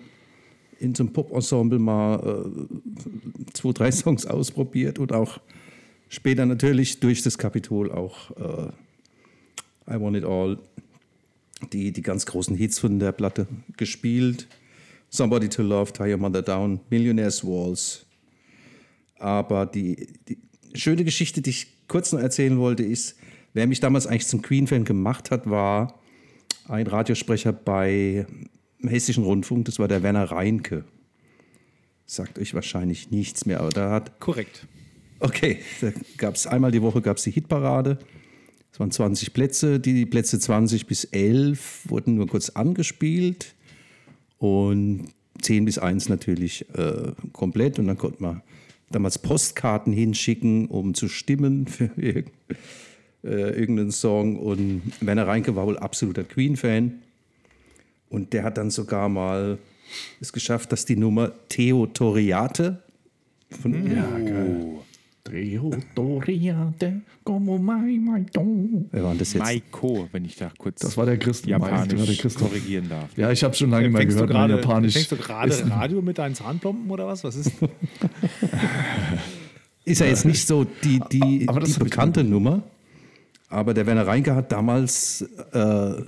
in 0.79 0.95
so 0.95 1.03
einem 1.03 1.13
Pop-Ensemble 1.13 1.79
mal 1.79 2.45
äh, 2.55 3.53
zwei, 3.53 3.73
drei 3.73 3.93
Songs 3.93 4.27
ausprobiert 4.27 4.99
und 4.99 5.13
auch 5.13 5.41
später 6.09 6.47
natürlich 6.47 7.01
durch 7.01 7.23
das 7.23 7.37
Kapitol 7.37 7.93
auch 7.93 8.31
äh, 8.37 8.71
I 9.95 10.01
Want 10.01 10.17
It 10.17 10.25
All, 10.25 10.59
die, 11.73 11.93
die 11.93 12.03
ganz 12.03 12.25
großen 12.25 12.57
Hits 12.57 12.79
von 12.79 12.99
der 12.99 13.13
Platte 13.13 13.47
gespielt. 13.77 14.47
Somebody 15.11 15.49
to 15.49 15.63
Love, 15.63 15.93
Tie 15.93 16.13
Your 16.13 16.19
Mother 16.19 16.43
Down, 16.43 16.81
Millionaire's 16.89 17.45
Walls. 17.45 18.07
Aber 19.21 19.67
die, 19.67 20.09
die 20.29 20.39
schöne 20.75 21.05
Geschichte, 21.05 21.43
die 21.43 21.51
ich 21.51 21.67
kurz 21.89 22.13
noch 22.13 22.21
erzählen 22.21 22.59
wollte, 22.59 22.83
ist, 22.83 23.17
wer 23.53 23.67
mich 23.67 23.81
damals 23.81 24.07
eigentlich 24.07 24.27
zum 24.27 24.43
Queen-Fan 24.43 24.85
gemacht 24.85 25.31
hat, 25.31 25.49
war 25.49 26.01
ein 26.69 26.87
Radiosprecher 26.87 27.53
bei 27.53 28.27
Hessischen 28.83 29.25
Rundfunk, 29.25 29.67
das 29.67 29.79
war 29.79 29.89
der 29.89 30.03
Werner 30.03 30.25
Reinke. 30.31 30.85
Sagt 32.07 32.39
euch 32.39 32.55
wahrscheinlich 32.55 33.11
nichts 33.11 33.47
mehr, 33.47 33.61
aber 33.61 33.71
da 33.71 33.91
hat 33.91 34.19
Korrekt. 34.21 34.67
Okay, 35.21 35.59
da 35.83 35.93
gab 36.17 36.35
es 36.35 36.47
einmal 36.47 36.71
die 36.71 36.81
Woche 36.81 37.03
gab's 37.03 37.25
die 37.25 37.31
Hitparade. 37.31 37.99
Es 38.73 38.81
waren 38.81 38.91
20 38.91 39.35
Plätze. 39.35 39.79
Die 39.79 40.07
Plätze 40.07 40.39
20 40.39 40.87
bis 40.87 41.05
11 41.05 41.91
wurden 41.91 42.15
nur 42.15 42.27
kurz 42.27 42.51
angespielt 42.51 43.55
und 44.39 45.09
10 45.43 45.67
bis 45.67 45.79
1 45.79 46.09
natürlich 46.09 46.67
äh, 46.75 47.13
komplett. 47.33 47.79
Und 47.79 47.87
dann 47.87 47.99
konnte 47.99 48.23
man 48.23 48.43
damals 48.91 49.19
Postkarten 49.19 49.93
hinschicken, 49.93 50.67
um 50.67 50.95
zu 50.95 51.09
stimmen 51.09 51.67
für 51.67 51.91
irg 51.97 52.31
äh, 53.23 53.51
irgendeinen 53.51 53.93
Song. 53.93 54.37
Und 54.37 54.83
Werner 55.01 55.27
Reinke 55.27 55.57
war 55.57 55.67
wohl 55.67 55.79
absoluter 55.79 56.25
Queen-Fan. 56.25 57.01
Und 58.09 58.33
der 58.33 58.43
hat 58.43 58.59
dann 58.59 58.71
sogar 58.71 59.09
mal 59.09 59.59
es 60.21 60.33
geschafft, 60.33 60.73
dass 60.73 60.85
die 60.85 60.97
Nummer 60.97 61.33
Theo 61.49 61.87
Toriate 61.87 62.83
von 63.61 63.73
Ja, 63.91 64.07
geil. 65.31 65.81
Toriate, 65.95 67.03
como 67.25 67.59
mai, 67.59 67.99
mai, 68.01 68.25
don. 68.33 68.87
Wer 68.91 69.03
war 69.03 69.11
denn 69.11 69.19
das 69.19 69.33
jetzt? 69.33 69.43
Maiko, 69.43 70.09
wenn 70.13 70.25
ich 70.25 70.37
da 70.37 70.51
kurz 70.59 70.81
Das 70.81 70.97
war 70.97 71.07
der 71.07 71.19
Christen. 71.19 71.49
japanisch 71.51 71.89
das 71.89 71.99
war 71.99 72.07
der 72.07 72.17
Christoph. 72.17 72.49
korrigieren 72.49 72.89
darf. 72.89 73.17
Ja, 73.17 73.31
ich 73.31 73.43
habe 73.45 73.55
schon 73.55 73.71
lange 73.71 73.89
du 73.91 73.93
gehört, 74.07 74.17
mein 74.17 74.29
gerade 74.29 74.57
Japanisch. 74.57 74.95
fängst 74.95 75.13
du 75.13 75.17
gerade 75.17 75.71
Radio 75.71 76.03
mit 76.03 76.19
deinen 76.19 76.35
Zahnplomben 76.35 76.91
oder 76.91 77.07
was? 77.07 77.25
Was 77.25 77.37
ist? 77.37 77.53
Ist 79.85 80.01
ja 80.01 80.07
jetzt 80.07 80.25
nicht 80.25 80.47
so 80.47 80.65
die, 80.65 81.01
die, 81.11 81.49
Aber 81.49 81.61
das 81.61 81.75
die 81.75 81.81
bekannte 81.85 82.23
Nummer. 82.23 82.63
Aber 83.49 83.75
der 83.75 83.87
Werner 83.87 84.07
Reinke 84.07 84.35
hat 84.37 84.53
damals 84.53 85.23
äh, 85.53 86.03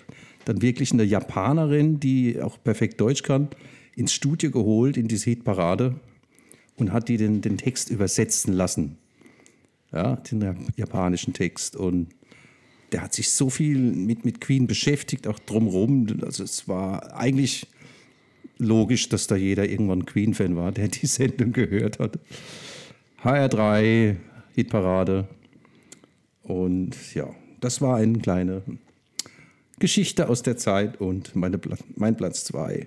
dann 0.44 0.62
wirklich 0.62 0.92
eine 0.92 1.02
Japanerin, 1.04 1.98
die 1.98 2.40
auch 2.40 2.62
perfekt 2.62 3.00
Deutsch 3.00 3.22
kann, 3.22 3.48
ins 3.96 4.12
Studio 4.12 4.50
geholt, 4.50 4.96
in 4.96 5.08
diese 5.08 5.30
Hitparade 5.30 5.96
und 6.76 6.92
hat 6.92 7.08
die 7.08 7.16
den, 7.16 7.40
den 7.40 7.56
Text 7.56 7.90
übersetzen 7.90 8.52
lassen. 8.52 8.98
Ja, 9.92 10.16
den 10.16 10.72
japanischen 10.76 11.34
Text. 11.34 11.76
Und 11.76 12.08
der 12.92 13.02
hat 13.02 13.14
sich 13.14 13.30
so 13.30 13.50
viel 13.50 13.78
mit, 13.78 14.24
mit 14.24 14.40
Queen 14.40 14.66
beschäftigt, 14.66 15.26
auch 15.26 15.38
drumherum. 15.38 16.06
Also 16.22 16.44
es 16.44 16.68
war 16.68 17.14
eigentlich 17.14 17.66
logisch, 18.58 19.08
dass 19.08 19.26
da 19.26 19.36
jeder 19.36 19.68
irgendwann 19.68 20.06
Queen-Fan 20.06 20.56
war, 20.56 20.72
der 20.72 20.88
die 20.88 21.06
Sendung 21.06 21.52
gehört 21.52 21.98
hat. 21.98 22.18
HR3, 23.22 24.16
Hitparade. 24.54 25.28
Und 26.42 27.14
ja, 27.14 27.28
das 27.60 27.80
war 27.80 27.96
eine 27.96 28.18
kleine 28.18 28.62
Geschichte 29.78 30.28
aus 30.28 30.42
der 30.42 30.56
Zeit 30.56 31.00
und 31.00 31.34
meine 31.34 31.60
mein 31.96 32.16
Platz 32.16 32.44
2. 32.44 32.86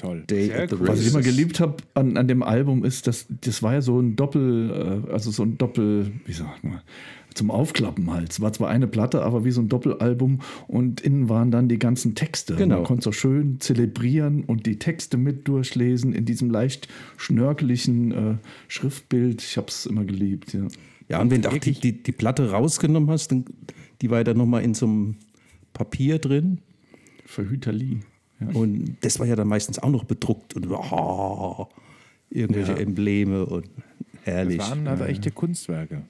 Toll. 0.00 0.24
Day 0.28 0.50
at 0.52 0.70
the 0.70 0.76
Was 0.80 1.00
ich 1.00 1.08
immer 1.08 1.20
geliebt 1.20 1.60
habe 1.60 1.76
an, 1.92 2.16
an 2.16 2.26
dem 2.26 2.42
Album 2.42 2.84
ist, 2.84 3.06
dass 3.06 3.26
das 3.28 3.62
war 3.62 3.74
ja 3.74 3.82
so 3.82 4.00
ein 4.00 4.16
Doppel, 4.16 5.04
äh, 5.06 5.12
also 5.12 5.30
so 5.30 5.42
ein 5.42 5.58
Doppel, 5.58 6.10
wie 6.24 6.32
sagt 6.32 6.64
man, 6.64 6.80
zum 7.34 7.50
Aufklappen 7.50 8.10
halt. 8.10 8.32
Es 8.32 8.40
war 8.40 8.50
zwar 8.52 8.70
eine 8.70 8.86
Platte, 8.86 9.22
aber 9.22 9.44
wie 9.44 9.50
so 9.50 9.60
ein 9.60 9.68
Doppelalbum 9.68 10.40
und 10.68 11.02
innen 11.02 11.28
waren 11.28 11.50
dann 11.50 11.68
die 11.68 11.78
ganzen 11.78 12.14
Texte. 12.14 12.56
Genau. 12.56 12.76
Man 12.76 12.84
konnte 12.84 13.04
so 13.04 13.12
schön 13.12 13.60
zelebrieren 13.60 14.44
und 14.44 14.64
die 14.64 14.78
Texte 14.78 15.18
mit 15.18 15.46
durchlesen 15.46 16.14
in 16.14 16.24
diesem 16.24 16.50
leicht 16.50 16.88
schnörkeligen 17.18 18.12
äh, 18.12 18.34
Schriftbild. 18.68 19.42
Ich 19.42 19.58
habe 19.58 19.68
es 19.68 19.84
immer 19.84 20.04
geliebt. 20.04 20.54
Ja. 20.54 20.66
Ja, 21.10 21.20
und 21.20 21.30
wenn 21.30 21.42
du 21.42 21.50
auch 21.50 21.58
die, 21.58 21.72
die, 21.72 22.02
die 22.02 22.12
Platte 22.12 22.52
rausgenommen 22.52 23.10
hast, 23.10 23.32
dann, 23.32 23.44
die 24.00 24.10
war 24.10 24.18
ja 24.18 24.24
dann 24.24 24.38
nochmal 24.38 24.62
in 24.62 24.74
so 24.74 24.86
einem 24.86 25.16
Papier 25.72 26.20
drin. 26.20 26.60
Verhüterli. 27.26 28.00
Ja. 28.40 28.48
Und 28.54 28.96
das 29.02 29.18
war 29.18 29.26
ja 29.26 29.36
dann 29.36 29.48
meistens 29.48 29.78
auch 29.78 29.90
noch 29.90 30.04
bedruckt 30.04 30.54
und 30.56 30.66
oh, 30.70 31.68
irgendwelche 32.30 32.72
Ja. 32.72 32.78
Embleme 32.78 33.44
und 33.46 33.68
herrlich. 34.24 34.58
Das 34.58 34.70
waren 34.70 34.88
halt 34.88 35.02
echte 35.02 35.30
Kunstwerke. 35.30 36.02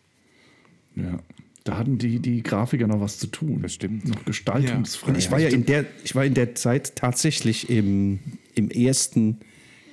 ja. 0.96 1.18
Da 1.64 1.76
hatten 1.76 1.98
die, 1.98 2.20
die 2.20 2.42
Grafiker 2.42 2.86
noch 2.86 3.00
was 3.02 3.18
zu 3.18 3.26
tun. 3.26 3.60
Das 3.60 3.74
stimmt. 3.74 4.08
Noch 4.08 4.24
Gestaltungsfreiheit. 4.24 5.14
Und 5.14 5.18
ich 5.18 5.30
war 5.30 5.38
ja 5.38 5.50
in 5.50 5.66
der, 5.66 5.84
ich 6.02 6.14
war 6.14 6.24
in 6.24 6.32
der 6.32 6.54
Zeit 6.54 6.96
tatsächlich 6.96 7.68
im, 7.68 8.18
im 8.54 8.70
ersten 8.70 9.40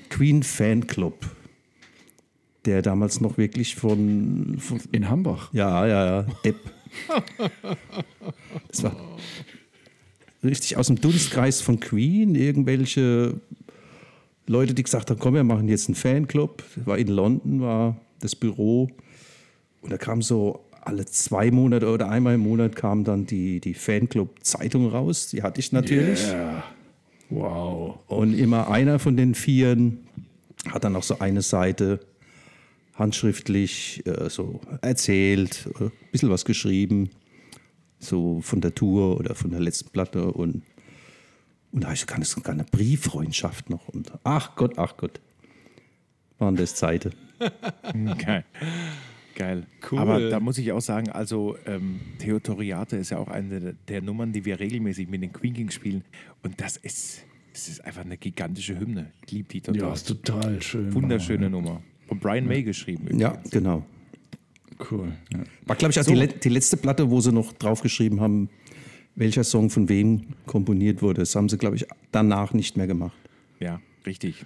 Queen 0.09 0.43
Fanclub, 0.43 1.29
der 2.63 2.81
damals 2.81 3.19
noch 3.19 3.37
wirklich 3.37 3.75
von, 3.75 4.55
von 4.59 4.79
in 4.93 5.09
Hambach. 5.09 5.53
ja, 5.53 5.85
ja, 5.85 6.05
ja, 6.21 6.27
Depp. 6.45 6.55
Das 8.69 8.83
war 8.83 8.95
richtig 10.47 10.77
aus 10.77 10.87
dem 10.87 10.99
Dunstkreis 10.99 11.61
von 11.61 11.79
Queen, 11.79 12.35
irgendwelche 12.35 13.35
Leute, 14.47 14.73
die 14.73 14.83
gesagt 14.83 15.09
haben, 15.09 15.19
komm, 15.19 15.33
wir 15.33 15.43
machen 15.43 15.67
jetzt 15.67 15.87
einen 15.89 15.95
Fanclub. 15.95 16.63
War 16.85 16.97
in 16.97 17.07
London, 17.07 17.61
war 17.61 17.97
das 18.19 18.35
Büro. 18.35 18.89
Und 19.81 19.91
da 19.91 19.97
kam 19.97 20.21
so 20.21 20.61
alle 20.81 21.05
zwei 21.05 21.51
Monate 21.51 21.89
oder 21.89 22.09
einmal 22.09 22.35
im 22.35 22.41
Monat 22.41 22.75
kam 22.75 23.03
dann 23.03 23.25
die, 23.25 23.59
die 23.59 23.73
Fanclub-Zeitung 23.73 24.89
raus. 24.89 25.27
Die 25.29 25.43
hatte 25.43 25.59
ich 25.59 25.71
natürlich. 25.71 26.21
Wow. 27.29 27.99
Und 28.07 28.33
immer 28.33 28.69
einer 28.69 28.99
von 28.99 29.17
den 29.17 29.35
Vieren 29.35 30.07
hat 30.69 30.85
dann 30.85 30.95
auch 30.95 31.03
so 31.03 31.19
eine 31.19 31.41
Seite 31.41 31.99
handschriftlich 32.95 34.01
äh, 34.05 34.29
so 34.29 34.61
erzählt, 34.81 35.69
äh, 35.79 35.85
ein 35.85 35.91
bisschen 36.11 36.29
was 36.29 36.45
geschrieben, 36.45 37.09
so 37.99 38.41
von 38.41 38.61
der 38.61 38.75
Tour 38.75 39.19
oder 39.19 39.35
von 39.35 39.51
der 39.51 39.59
letzten 39.59 39.89
Platte. 39.89 40.31
Und, 40.31 40.63
und 41.71 41.83
da 41.83 41.87
habe 41.87 41.95
ich 41.95 42.01
sogar 42.01 42.15
eine, 42.17 42.25
sogar 42.25 42.53
eine 42.53 42.63
Brieffreundschaft 42.63 43.69
noch. 43.69 43.87
Und 43.89 44.11
ach 44.23 44.55
Gott, 44.55 44.77
ach 44.77 44.97
Gott, 44.97 45.19
waren 46.37 46.55
das 46.55 46.75
Zeiten. 46.75 47.13
Geil. 48.17 48.45
Geil. 49.35 49.67
Cool. 49.91 49.99
Aber 49.99 50.29
da 50.29 50.39
muss 50.39 50.57
ich 50.57 50.71
auch 50.71 50.81
sagen, 50.81 51.09
also 51.09 51.57
ähm, 51.67 51.99
Theotoriate 52.17 52.97
ist 52.97 53.11
ja 53.11 53.19
auch 53.19 53.27
eine 53.27 53.59
der, 53.59 53.73
der 53.87 54.01
Nummern, 54.01 54.33
die 54.33 54.43
wir 54.45 54.59
regelmäßig 54.59 55.07
mit 55.07 55.21
den 55.21 55.31
Queen 55.31 55.53
Kings 55.53 55.75
spielen. 55.75 56.03
Und 56.41 56.59
das 56.59 56.77
ist, 56.77 57.23
das 57.53 57.67
ist 57.67 57.85
einfach 57.85 58.01
eine 58.01 58.17
gigantische 58.17 58.79
Hymne. 58.79 59.11
Ich 59.25 59.31
liebe 59.33 59.47
die 59.47 59.61
total. 59.61 59.81
Ja, 59.81 59.93
ist 59.93 60.07
total 60.07 60.61
schön. 60.63 60.91
Wunderschöne 60.91 61.51
Nummer. 61.51 61.83
Von 62.07 62.19
Brian 62.19 62.47
May 62.47 62.63
geschrieben. 62.63 63.19
Ja, 63.19 63.29
übrigens. 63.29 63.51
genau. 63.51 63.85
Cool. 64.91 65.11
Ja. 65.33 65.39
War, 65.65 65.75
glaube 65.75 65.91
ich, 65.91 65.99
auch 65.99 66.05
die, 66.05 66.13
let- 66.13 66.43
die 66.43 66.49
letzte 66.49 66.77
Platte, 66.77 67.09
wo 67.09 67.19
sie 67.21 67.31
noch 67.31 67.53
draufgeschrieben 67.53 68.21
haben, 68.21 68.49
welcher 69.15 69.43
Song 69.43 69.69
von 69.69 69.89
wem 69.89 70.21
komponiert 70.45 71.01
wurde. 71.01 71.21
Das 71.21 71.35
haben 71.35 71.49
sie, 71.49 71.57
glaube 71.57 71.75
ich, 71.75 71.85
danach 72.11 72.53
nicht 72.53 72.77
mehr 72.77 72.87
gemacht. 72.87 73.17
Ja, 73.59 73.81
richtig. 74.05 74.45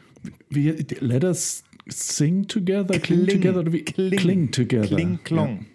Wie, 0.49 0.69
let 0.99 1.23
us 1.25 1.63
sing 1.89 2.47
together, 2.47 2.97
cling, 2.99 3.25
Kling. 3.25 3.41
together, 3.41 3.73
wie? 3.73 3.81
Kling. 3.83 4.11
Cling 4.17 4.51
together. 4.51 4.87
Kling 4.95 5.19
Klong. 5.23 5.65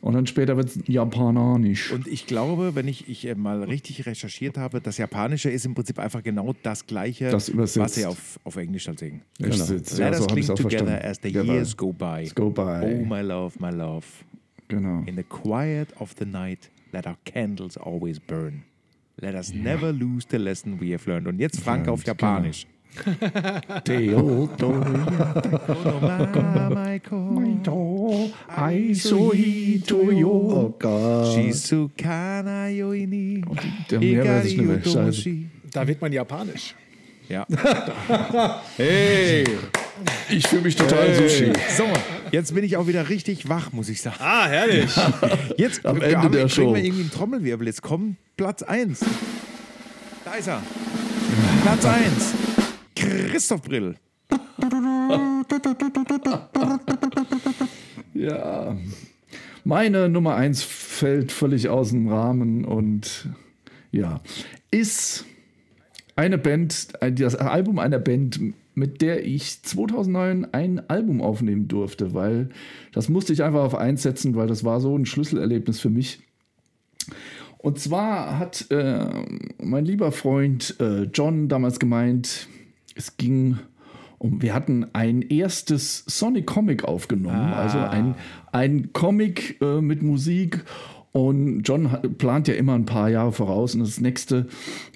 Und 0.00 0.14
dann 0.14 0.26
später 0.28 0.56
wird 0.56 0.68
es 0.68 0.78
Japanisch. 0.86 1.92
Und 1.92 2.06
ich 2.06 2.26
glaube, 2.26 2.74
wenn 2.76 2.86
ich, 2.86 3.08
ich 3.08 3.26
äh, 3.26 3.34
mal 3.34 3.64
richtig 3.64 4.06
recherchiert 4.06 4.56
habe, 4.56 4.80
das 4.80 4.96
Japanische 4.98 5.50
ist 5.50 5.66
im 5.66 5.74
Prinzip 5.74 5.98
einfach 5.98 6.22
genau 6.22 6.54
das 6.62 6.86
Gleiche, 6.86 7.30
Das 7.30 7.56
was 7.56 7.74
sie 7.94 8.06
auf, 8.06 8.38
auf 8.44 8.56
Englisch 8.56 8.86
halt 8.86 9.00
singen. 9.00 9.22
Sitz- 9.40 9.98
Let 9.98 9.98
ja, 9.98 10.10
us 10.10 10.18
so 10.18 10.26
cling 10.26 10.46
together 10.46 10.56
verstanden. 10.62 10.92
as 11.02 11.16
the 11.22 11.32
Together. 11.32 11.52
years 11.54 11.76
go 11.76 11.92
by. 11.92 12.28
Go 12.34 12.50
by. 12.50 12.80
Oh, 12.84 13.04
my 13.04 13.22
love, 13.22 13.56
my 13.58 13.70
love. 13.70 14.06
Genau. 14.68 15.02
In 15.06 15.16
the 15.16 15.24
quiet 15.24 15.88
of 15.98 16.14
the 16.18 16.24
night, 16.26 16.70
let 16.92 17.06
our 17.06 17.16
candles 17.24 17.76
always 17.76 18.20
burn. 18.20 18.62
Let 19.20 19.34
us 19.34 19.52
never 19.52 19.92
lose 19.92 20.26
the 20.30 20.36
lesson 20.38 20.78
we 20.80 20.92
have 20.94 21.10
learned. 21.10 21.26
Und 21.26 21.40
jetzt 21.40 21.58
Frank 21.60 21.88
auf 21.88 22.04
Japanisch. 22.04 22.66
Deo, 23.86 24.48
do, 24.56 24.84
Oh 30.24 30.74
Gott. 30.78 31.34
Shizukana 31.34 32.68
yoini. 32.68 33.42
Der 33.90 34.00
mehr 34.00 34.24
weiß 34.24 34.46
ich 34.46 34.56
nicht 34.56 34.66
mehr. 34.66 34.80
Scheiße. 34.84 35.30
Da 35.72 35.86
wird 35.86 36.00
man 36.00 36.12
japanisch. 36.12 36.74
Ja. 37.28 37.46
Hey, 38.76 39.44
ich 40.30 40.46
fühle 40.46 40.62
mich 40.62 40.76
total 40.76 41.12
Sushi. 41.14 41.52
So, 41.76 41.84
jetzt 42.30 42.54
bin 42.54 42.62
ich 42.64 42.76
auch 42.76 42.86
wieder 42.86 43.08
richtig 43.08 43.48
wach, 43.48 43.72
muss 43.72 43.88
ich 43.88 44.00
sagen. 44.00 44.16
Ah, 44.20 44.46
herrlich. 44.46 44.90
Jetzt 45.56 45.84
Am 45.84 45.96
wir 45.96 46.04
Ende 46.04 46.18
haben, 46.18 46.32
der 46.32 46.48
Show. 46.48 46.74
wir 46.74 46.82
irgendwie 46.82 47.02
einen 47.02 47.10
Trommelwirbel. 47.10 47.66
Jetzt 47.66 47.82
kommt 47.82 48.16
Platz 48.36 48.62
1. 48.62 49.00
Da 50.24 50.34
ist 50.34 50.46
er. 50.48 50.62
Platz 51.64 51.84
1. 51.84 52.34
Christoph 52.98 53.62
Brill. 53.62 53.94
Ja. 58.14 58.76
Meine 59.62 60.08
Nummer 60.08 60.34
1 60.34 60.62
fällt 60.64 61.30
völlig 61.30 61.68
aus 61.68 61.90
dem 61.90 62.08
Rahmen 62.08 62.64
und 62.64 63.28
ja, 63.92 64.20
ist 64.72 65.24
eine 66.16 66.36
Band, 66.36 66.88
das 67.00 67.36
Album 67.36 67.78
einer 67.78 68.00
Band, 68.00 68.40
mit 68.74 69.02
der 69.02 69.24
ich 69.24 69.62
2009 69.62 70.48
ein 70.52 70.90
Album 70.90 71.20
aufnehmen 71.20 71.68
durfte, 71.68 72.12
weil 72.12 72.48
das 72.92 73.08
musste 73.08 73.32
ich 73.32 73.44
einfach 73.44 73.62
auf 73.62 73.74
eins 73.76 74.02
setzen, 74.02 74.34
weil 74.34 74.48
das 74.48 74.64
war 74.64 74.80
so 74.80 74.96
ein 74.96 75.06
Schlüsselerlebnis 75.06 75.78
für 75.78 75.90
mich. 75.90 76.20
Und 77.58 77.78
zwar 77.78 78.38
hat 78.38 78.70
äh, 78.70 79.06
mein 79.62 79.84
lieber 79.84 80.12
Freund 80.12 80.76
äh, 80.80 81.02
John 81.04 81.48
damals 81.48 81.78
gemeint, 81.78 82.48
es 82.98 83.16
ging 83.16 83.58
um, 84.18 84.42
wir 84.42 84.52
hatten 84.52 84.86
ein 84.92 85.22
erstes 85.22 86.04
Sonic 86.06 86.46
Comic 86.46 86.84
aufgenommen, 86.84 87.52
also 87.52 87.78
ein, 87.78 88.16
ein 88.50 88.92
Comic 88.92 89.60
äh, 89.62 89.80
mit 89.80 90.02
Musik. 90.02 90.64
Und 91.12 91.62
John 91.62 91.90
hat, 91.90 92.18
plant 92.18 92.48
ja 92.48 92.54
immer 92.54 92.74
ein 92.74 92.84
paar 92.84 93.08
Jahre 93.08 93.32
voraus. 93.32 93.74
Und 93.74 93.80
das 93.80 94.00
nächste, 94.00 94.46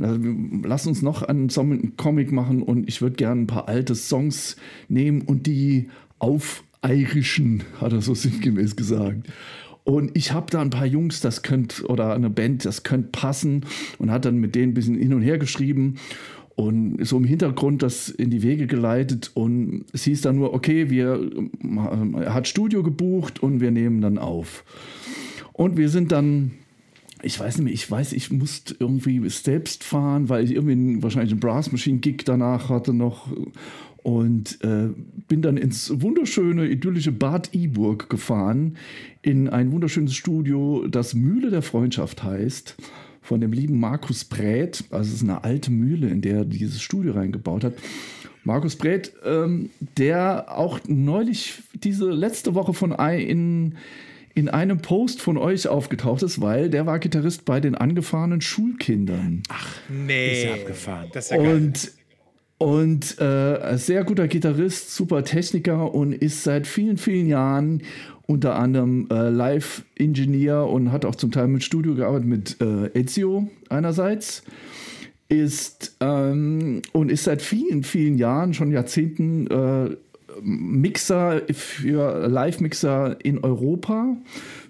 also, 0.00 0.18
lass 0.64 0.86
uns 0.86 1.02
noch 1.02 1.22
einen 1.22 1.48
Som- 1.48 1.96
Comic 1.96 2.32
machen 2.32 2.62
und 2.62 2.86
ich 2.88 3.00
würde 3.00 3.16
gerne 3.16 3.42
ein 3.42 3.46
paar 3.46 3.68
alte 3.68 3.94
Songs 3.94 4.56
nehmen 4.88 5.22
und 5.22 5.46
die 5.46 5.88
aufeirischen, 6.18 7.62
hat 7.80 7.92
er 7.92 8.02
so 8.02 8.14
sinngemäß 8.14 8.76
gesagt. 8.76 9.28
Und 9.84 10.16
ich 10.16 10.32
habe 10.32 10.50
da 10.50 10.60
ein 10.60 10.70
paar 10.70 10.86
Jungs, 10.86 11.20
das 11.20 11.42
könnte, 11.42 11.86
oder 11.86 12.14
eine 12.14 12.30
Band, 12.30 12.64
das 12.64 12.82
könnte 12.82 13.08
passen 13.10 13.64
und 13.98 14.10
hat 14.10 14.24
dann 14.24 14.36
mit 14.36 14.54
denen 14.54 14.72
ein 14.72 14.74
bisschen 14.74 14.96
hin 14.96 15.14
und 15.14 15.22
her 15.22 15.38
geschrieben 15.38 15.96
und 16.54 17.04
so 17.04 17.16
im 17.16 17.24
Hintergrund 17.24 17.82
das 17.82 18.08
in 18.08 18.30
die 18.30 18.42
Wege 18.42 18.66
geleitet 18.66 19.30
und 19.34 19.84
es 19.92 20.04
hieß 20.04 20.20
dann 20.20 20.36
nur, 20.36 20.52
okay, 20.52 20.90
wir, 20.90 21.30
ähm, 21.62 22.16
er 22.20 22.34
hat 22.34 22.46
Studio 22.46 22.82
gebucht 22.82 23.42
und 23.42 23.60
wir 23.60 23.70
nehmen 23.70 24.00
dann 24.00 24.18
auf. 24.18 24.64
Und 25.52 25.76
wir 25.76 25.88
sind 25.88 26.12
dann, 26.12 26.52
ich 27.22 27.38
weiß 27.38 27.56
nicht 27.56 27.64
mehr, 27.64 27.74
ich 27.74 27.90
weiß, 27.90 28.12
ich 28.12 28.30
musste 28.30 28.74
irgendwie 28.78 29.26
selbst 29.28 29.84
fahren, 29.84 30.28
weil 30.28 30.44
ich 30.44 30.54
irgendwie 30.54 31.02
wahrscheinlich 31.02 31.32
einen 31.32 31.40
Brass 31.40 31.72
Machine 31.72 31.98
Gig 31.98 32.24
danach 32.24 32.68
hatte 32.68 32.92
noch 32.92 33.28
und 34.02 34.62
äh, 34.64 34.88
bin 35.28 35.42
dann 35.42 35.56
ins 35.56 36.02
wunderschöne, 36.02 36.68
idyllische 36.68 37.12
Bad 37.12 37.54
Iburg 37.54 38.10
gefahren, 38.10 38.76
in 39.22 39.48
ein 39.48 39.70
wunderschönes 39.72 40.14
Studio, 40.14 40.86
das 40.88 41.14
Mühle 41.14 41.50
der 41.50 41.62
Freundschaft 41.62 42.22
heißt, 42.22 42.76
von 43.22 43.40
dem 43.40 43.52
lieben 43.52 43.78
Markus 43.78 44.24
Brät. 44.24 44.84
Also 44.90 45.10
es 45.10 45.16
ist 45.16 45.22
eine 45.22 45.44
alte 45.44 45.70
Mühle, 45.70 46.08
in 46.08 46.20
der 46.20 46.38
er 46.38 46.44
dieses 46.44 46.82
Studio 46.82 47.12
reingebaut 47.12 47.64
hat. 47.64 47.74
Markus 48.44 48.76
Brät, 48.76 49.12
ähm, 49.24 49.70
der 49.96 50.58
auch 50.58 50.80
neulich 50.88 51.62
diese 51.74 52.10
letzte 52.10 52.54
Woche 52.54 52.74
von 52.74 52.92
ein, 52.92 53.20
in, 53.20 53.74
in 54.34 54.48
einem 54.48 54.78
Post 54.78 55.20
von 55.20 55.36
euch 55.36 55.68
aufgetaucht 55.68 56.24
ist, 56.24 56.40
weil 56.40 56.68
der 56.68 56.84
war 56.84 56.98
Gitarrist 56.98 57.44
bei 57.44 57.60
den 57.60 57.76
angefahrenen 57.76 58.40
Schulkindern. 58.40 59.44
Nee. 59.88 60.32
Ist 60.32 60.44
ja 60.44 60.54
abgefahren. 60.54 61.08
Das 61.12 61.26
ist 61.26 61.30
ja 61.30 61.36
geil. 61.36 61.54
Und, 61.54 61.92
und 62.58 63.20
äh, 63.20 63.76
sehr 63.76 64.02
guter 64.02 64.26
Gitarrist, 64.26 64.94
super 64.94 65.22
Techniker 65.22 65.94
und 65.94 66.12
ist 66.12 66.42
seit 66.42 66.66
vielen, 66.66 66.96
vielen 66.96 67.28
Jahren 67.28 67.82
unter 68.32 68.56
anderem 68.56 69.06
äh, 69.10 69.28
Live-Ingenieur 69.28 70.68
und 70.68 70.90
hat 70.90 71.04
auch 71.04 71.14
zum 71.14 71.30
Teil 71.30 71.48
mit 71.48 71.62
Studio 71.62 71.94
gearbeitet, 71.94 72.26
mit 72.26 72.56
äh, 72.60 72.98
Ezio 72.98 73.48
einerseits. 73.68 74.42
Ist 75.28 75.96
ähm, 76.00 76.82
und 76.92 77.10
ist 77.10 77.24
seit 77.24 77.40
vielen, 77.40 77.84
vielen 77.84 78.18
Jahren, 78.18 78.52
schon 78.52 78.70
Jahrzehnten, 78.70 79.46
äh, 79.46 79.96
Mixer 80.42 81.42
für 81.52 82.26
Live-Mixer 82.28 83.16
in 83.22 83.38
Europa 83.44 84.16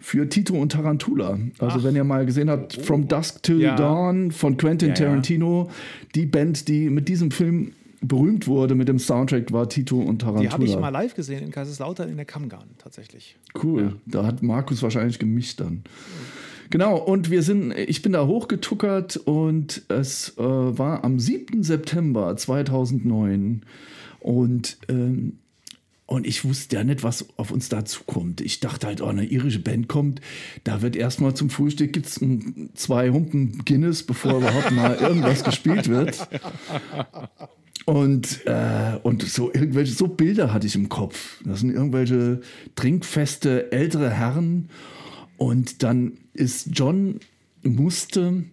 für 0.01 0.29
Tito 0.29 0.55
und 0.55 0.73
Tarantula. 0.73 1.39
Also 1.59 1.85
wenn 1.85 1.95
ihr 1.95 2.05
mal 2.05 2.27
gesehen 2.27 2.51
habt, 2.51 2.75
From 2.75 3.07
Dusk 3.09 3.43
Till 3.43 3.61
Ja. 3.61 3.77
Dawn 3.77 4.33
von 4.33 4.57
Quentin 4.57 4.91
Ja, 4.91 4.95
ja. 4.95 5.01
Tarantino, 5.07 5.71
die 6.15 6.27
Band, 6.27 6.69
die 6.69 6.91
mit 6.91 7.09
diesem 7.09 7.31
Film 7.31 7.73
berühmt 8.03 8.47
wurde, 8.47 8.75
mit 8.75 8.89
dem 8.89 8.99
Soundtrack, 8.99 9.53
war 9.53 9.69
Tito 9.69 10.01
und 10.01 10.21
Tarantula. 10.21 10.43
Die 10.43 10.53
habe 10.53 10.65
ich 10.65 10.77
mal 10.77 10.89
live 10.91 11.15
gesehen 11.15 11.43
in 11.43 11.51
Kaiserslautern 11.51 12.09
in 12.09 12.17
der 12.17 12.27
Kammgarn 12.27 12.71
tatsächlich. 12.79 13.37
Cool. 13.63 13.97
Da 14.07 14.27
hat 14.27 14.43
Markus 14.43 14.83
wahrscheinlich 14.83 15.19
gemischt 15.19 15.61
dann. 15.61 15.85
Genau, 16.71 16.97
und 16.97 17.31
wir 17.31 17.43
sind, 17.43 17.73
ich 17.73 18.01
bin 18.01 18.13
da 18.13 18.27
hochgetuckert 18.27 19.19
und 19.19 19.83
es 19.89 20.37
äh, 20.39 20.43
war 20.43 21.05
am 21.05 21.19
7. 21.19 21.63
September 21.63 22.35
2009 22.35 23.63
und, 24.21 24.79
ähm, 24.89 25.39
und 26.07 26.27
ich 26.27 26.47
wusste 26.47 26.77
ja 26.77 26.85
nicht, 26.85 27.03
was 27.03 27.27
auf 27.37 27.51
uns 27.51 27.69
da 27.69 27.85
zukommt. 27.85 28.41
Ich 28.41 28.61
dachte 28.61 28.87
halt, 28.87 29.03
oh, 29.03 29.07
eine 29.07 29.25
irische 29.25 29.59
Band 29.59 29.89
kommt, 29.89 30.23
da 30.65 30.81
wird 30.81 30.97
erstmal 30.97 31.35
zum 31.35 31.51
Frühstück 31.51 31.93
gibt's 31.93 32.21
ein, 32.23 32.71
zwei 32.73 33.11
Humpen 33.11 33.63
Guinness, 33.67 34.03
bevor 34.03 34.39
überhaupt 34.39 34.71
mal 34.71 34.95
irgendwas 35.01 35.45
gespielt 35.45 35.89
wird. 35.89 36.27
Und, 37.85 38.47
äh, 38.47 38.99
und 39.03 39.23
so 39.23 39.53
irgendwelche, 39.53 39.93
so 39.93 40.07
Bilder 40.07 40.53
hatte 40.53 40.67
ich 40.67 40.75
im 40.75 40.89
Kopf. 40.89 41.43
Das 41.45 41.61
sind 41.61 41.71
irgendwelche 41.71 42.41
trinkfeste 42.77 43.73
ältere 43.73 44.11
Herren. 44.11 44.69
Und 45.37 45.83
dann 45.83 46.13
ist 46.33 46.69
John 46.73 47.19
musste, 47.63 48.45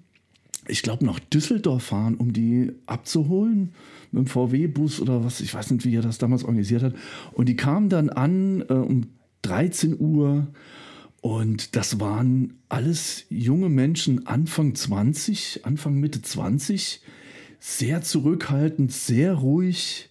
ich 0.68 0.82
glaube, 0.82 1.06
nach 1.06 1.20
Düsseldorf 1.20 1.84
fahren, 1.84 2.16
um 2.16 2.34
die 2.34 2.72
abzuholen 2.86 3.74
mit 4.12 4.26
dem 4.26 4.28
VW-Bus 4.28 5.00
oder 5.00 5.24
was, 5.24 5.42
ich 5.42 5.54
weiß 5.54 5.72
nicht, 5.72 5.86
wie 5.86 5.96
er 5.96 6.02
das 6.02 6.18
damals 6.18 6.44
organisiert 6.44 6.84
hat. 6.84 6.96
Und 7.34 7.48
die 7.48 7.56
kamen 7.56 7.90
dann 7.90 8.10
an 8.10 8.62
äh, 8.70 8.74
um 8.74 9.08
13 9.44 10.00
Uhr 10.00 10.48
und 11.22 11.76
das 11.76 12.00
waren 12.00 12.54
alles 12.70 13.26
junge 13.30 13.70
Menschen, 13.70 14.26
Anfang 14.26 14.74
20, 14.74 15.66
Anfang 15.66 15.96
Mitte 15.96 16.22
20, 16.22 17.02
sehr 17.60 18.02
zurückhaltend, 18.02 18.92
sehr 18.92 19.34
ruhig, 19.34 20.10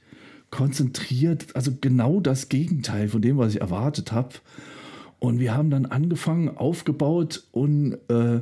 konzentriert, 0.50 1.54
also 1.54 1.72
genau 1.80 2.20
das 2.20 2.48
Gegenteil 2.48 3.08
von 3.08 3.20
dem, 3.20 3.36
was 3.38 3.54
ich 3.54 3.60
erwartet 3.60 4.12
habe. 4.12 4.36
Und 5.18 5.40
wir 5.40 5.54
haben 5.54 5.70
dann 5.70 5.86
angefangen, 5.86 6.48
aufgebaut 6.56 7.44
und 7.52 7.98
äh, 8.08 8.40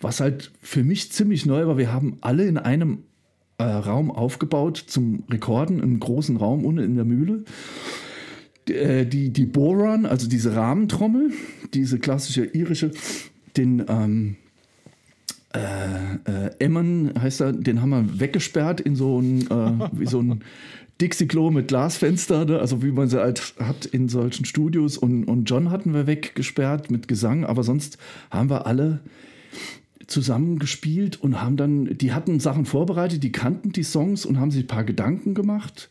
was 0.00 0.20
halt 0.20 0.50
für 0.60 0.84
mich 0.84 1.12
ziemlich 1.12 1.46
neu 1.46 1.66
war, 1.66 1.78
wir 1.78 1.92
haben 1.92 2.18
alle 2.20 2.46
in 2.46 2.58
einem 2.58 3.04
äh, 3.58 3.64
Raum 3.64 4.10
aufgebaut 4.10 4.76
zum 4.86 5.24
Rekorden, 5.30 5.80
einen 5.80 6.00
großen 6.00 6.36
Raum 6.36 6.64
unten 6.64 6.82
in 6.82 6.96
der 6.96 7.04
Mühle. 7.04 7.44
Äh, 8.68 9.06
Die, 9.06 9.30
die 9.30 9.46
Boron, 9.46 10.04
also 10.04 10.28
diese 10.28 10.56
Rahmentrommel, 10.56 11.30
diese 11.72 11.98
klassische 11.98 12.44
irische, 12.44 12.90
den 13.56 13.84
ähm, 13.88 14.36
äh, 15.56 16.50
Emmon 16.58 17.12
heißt 17.20 17.40
er, 17.40 17.52
den 17.52 17.80
haben 17.80 17.90
wir 17.90 18.20
weggesperrt 18.20 18.80
in 18.80 18.96
so 18.96 19.20
ein, 19.20 19.42
äh, 19.50 19.88
wie 19.92 20.06
so 20.06 20.20
ein 20.20 20.42
Dixie-Klo 21.00 21.50
mit 21.50 21.68
Glasfenster, 21.68 22.46
ne? 22.46 22.58
also 22.58 22.82
wie 22.82 22.90
man 22.90 23.08
sie 23.08 23.20
halt 23.20 23.54
hat 23.58 23.84
in 23.84 24.08
solchen 24.08 24.44
Studios. 24.44 24.96
Und, 24.96 25.24
und 25.24 25.44
John 25.44 25.70
hatten 25.70 25.92
wir 25.92 26.06
weggesperrt 26.06 26.90
mit 26.90 27.06
Gesang, 27.06 27.44
aber 27.44 27.62
sonst 27.62 27.98
haben 28.30 28.48
wir 28.48 28.66
alle 28.66 29.00
zusammen 30.06 30.58
gespielt 30.58 31.20
und 31.20 31.42
haben 31.42 31.56
dann, 31.56 31.98
die 31.98 32.12
hatten 32.12 32.40
Sachen 32.40 32.64
vorbereitet, 32.64 33.22
die 33.22 33.32
kannten 33.32 33.72
die 33.72 33.82
Songs 33.82 34.24
und 34.24 34.38
haben 34.38 34.50
sich 34.50 34.64
ein 34.64 34.68
paar 34.68 34.84
Gedanken 34.84 35.34
gemacht. 35.34 35.90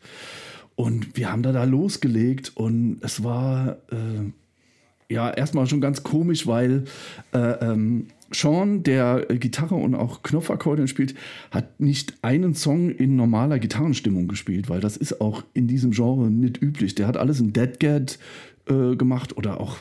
Und 0.74 1.16
wir 1.16 1.30
haben 1.30 1.42
da, 1.42 1.52
da 1.52 1.64
losgelegt 1.64 2.52
und 2.54 2.98
es 3.00 3.22
war, 3.22 3.78
äh, 3.90 4.32
ja, 5.08 5.30
erstmal 5.30 5.66
schon 5.66 5.80
ganz 5.80 6.02
komisch, 6.02 6.46
weil 6.46 6.84
äh, 7.32 7.38
ähm, 7.38 8.08
Sean, 8.32 8.82
der 8.82 9.30
äh, 9.30 9.38
Gitarre 9.38 9.76
und 9.76 9.94
auch 9.94 10.22
Knopfakkordeon 10.22 10.88
spielt, 10.88 11.14
hat 11.50 11.80
nicht 11.80 12.14
einen 12.22 12.54
Song 12.54 12.90
in 12.90 13.16
normaler 13.16 13.58
Gitarrenstimmung 13.58 14.28
gespielt, 14.28 14.68
weil 14.68 14.80
das 14.80 14.96
ist 14.96 15.20
auch 15.20 15.44
in 15.54 15.68
diesem 15.68 15.92
Genre 15.92 16.30
nicht 16.30 16.60
üblich. 16.60 16.94
Der 16.94 17.06
hat 17.06 17.16
alles 17.16 17.40
in 17.40 17.52
Dead 17.52 17.78
Cat 17.78 18.18
äh, 18.68 18.96
gemacht 18.96 19.36
oder 19.36 19.60
auch, 19.60 19.76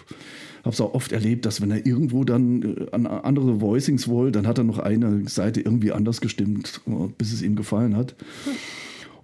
habe 0.59 0.69
es 0.73 0.81
auch 0.81 0.93
oft 0.93 1.11
erlebt, 1.11 1.45
dass 1.45 1.61
wenn 1.61 1.71
er 1.71 1.85
irgendwo 1.85 2.23
dann 2.23 2.61
äh, 2.61 2.91
an 2.91 3.07
andere 3.07 3.61
Voicings 3.61 4.07
wollte, 4.07 4.33
dann 4.33 4.47
hat 4.47 4.57
er 4.57 4.63
noch 4.63 4.79
eine 4.79 5.27
Seite 5.27 5.61
irgendwie 5.61 5.91
anders 5.91 6.21
gestimmt, 6.21 6.81
äh, 6.87 7.07
bis 7.17 7.33
es 7.33 7.41
ihm 7.41 7.55
gefallen 7.55 7.95
hat. 7.95 8.15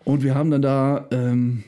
Und 0.04 0.24
wir 0.24 0.34
haben 0.34 0.50
dann 0.50 0.64
da 0.64 1.08
ähm, 1.12 1.64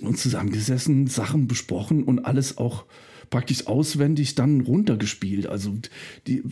uns 0.00 0.22
zusammengesessen, 0.22 1.06
Sachen 1.06 1.48
besprochen 1.48 2.04
und 2.04 2.20
alles 2.20 2.56
auch 2.56 2.86
praktisch 3.32 3.66
auswendig 3.66 4.36
dann 4.36 4.60
runtergespielt. 4.60 5.48
Also 5.48 5.72
die, 6.28 6.44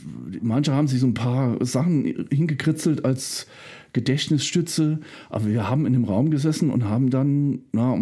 manche 0.43 0.72
haben 0.72 0.89
sich 0.89 0.99
so 0.99 1.07
ein 1.07 1.14
paar 1.14 1.64
Sachen 1.64 2.26
hingekritzelt 2.31 3.05
als 3.05 3.47
Gedächtnisstütze, 3.93 5.01
aber 5.28 5.47
wir 5.47 5.68
haben 5.68 5.87
in 5.87 5.93
dem 5.93 6.05
Raum 6.05 6.31
gesessen 6.31 6.70
und 6.70 6.85
haben 6.85 7.11
dann, 7.11 7.61
na, 7.72 7.99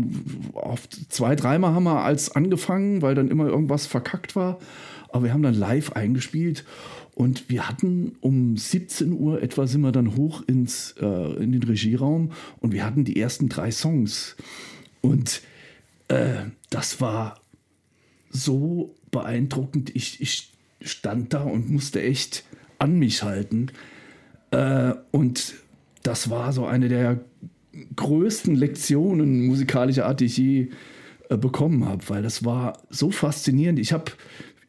oft 0.53 1.13
zwei, 1.13 1.35
dreimal 1.35 1.75
haben 1.75 1.85
wir 1.85 2.03
als 2.03 2.35
angefangen, 2.35 3.03
weil 3.03 3.15
dann 3.15 3.29
immer 3.29 3.49
irgendwas 3.49 3.87
verkackt 3.87 4.37
war, 4.37 4.59
aber 5.11 5.25
wir 5.25 5.33
haben 5.33 5.43
dann 5.43 5.55
live 5.55 5.93
eingespielt 5.93 6.65
und 7.15 7.49
wir 7.49 7.69
hatten 7.69 8.13
um 8.21 8.57
17 8.57 9.13
Uhr 9.13 9.43
etwa 9.43 9.67
sind 9.67 9.81
wir 9.81 9.93
dann 9.93 10.15
hoch 10.15 10.43
ins, 10.47 10.95
äh, 11.01 11.43
in 11.43 11.51
den 11.51 11.65
Regieraum 11.65 12.31
und 12.61 12.73
wir 12.73 12.85
hatten 12.85 13.05
die 13.05 13.19
ersten 13.19 13.49
drei 13.49 13.73
Songs. 13.73 14.37
Und 15.01 15.43
äh, 16.09 16.45
das 16.71 17.01
war 17.01 17.41
so 18.31 18.95
beeindruckend. 19.11 19.95
Ich, 19.95 20.21
ich 20.21 20.51
stand 20.81 21.33
da 21.33 21.43
und 21.43 21.71
musste 21.71 22.03
echt 22.03 22.45
an 22.79 22.99
mich 22.99 23.23
halten. 23.23 23.69
Äh, 24.51 24.95
und 25.11 25.55
das 26.03 26.31
war 26.31 26.53
so 26.53 26.67
eine 26.67 26.89
der 26.89 27.21
größten 27.97 28.55
Lektionen 28.55 29.47
musikalischer 29.47 30.07
Art, 30.07 30.21
die 30.21 30.27
ich 30.27 30.37
je 30.37 30.69
äh, 31.29 31.37
bekommen 31.37 31.85
habe, 31.85 32.03
weil 32.09 32.23
das 32.23 32.45
war 32.45 32.83
so 32.91 33.11
faszinierend. 33.11 33.79
Ich 33.79 33.93
habe 33.93 34.13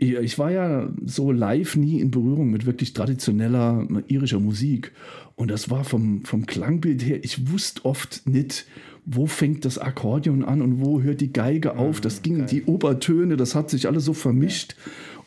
ich, 0.02 0.40
war 0.40 0.50
ja 0.50 0.90
so 1.06 1.32
live 1.34 1.76
nie 1.76 2.00
in 2.00 2.10
Berührung 2.10 2.50
mit 2.50 2.66
wirklich 2.66 2.94
traditioneller 2.94 3.86
irischer 4.08 4.40
Musik. 4.40 4.94
Und 5.36 5.52
das 5.52 5.70
war 5.70 5.84
vom, 5.84 6.24
vom 6.24 6.46
Klangbild 6.46 7.06
her, 7.06 7.22
ich 7.22 7.52
wusste 7.52 7.84
oft 7.84 8.26
nicht, 8.26 8.66
wo 9.06 9.26
fängt 9.26 9.66
das 9.66 9.78
Akkordeon 9.78 10.44
an 10.44 10.62
und 10.62 10.82
wo 10.82 11.02
hört 11.02 11.22
die 11.22 11.34
Geige 11.34 11.78
auf. 11.78 12.02
Das 12.02 12.22
ging 12.22 12.46
die 12.46 12.64
Obertöne, 12.64 13.38
das 13.38 13.56
hat 13.56 13.70
sich 13.70 13.88
alles 13.88 14.06
so 14.06 14.14
vermischt. 14.14 14.76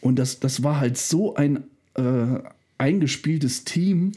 Und 0.01 0.19
das, 0.19 0.41
das 0.41 0.63
war 0.63 0.81
halt 0.81 0.99
so 0.99 1.35
ein 1.35 1.65
äh, 1.95 2.39
eingespieltes 2.79 3.65
Team. 3.65 4.13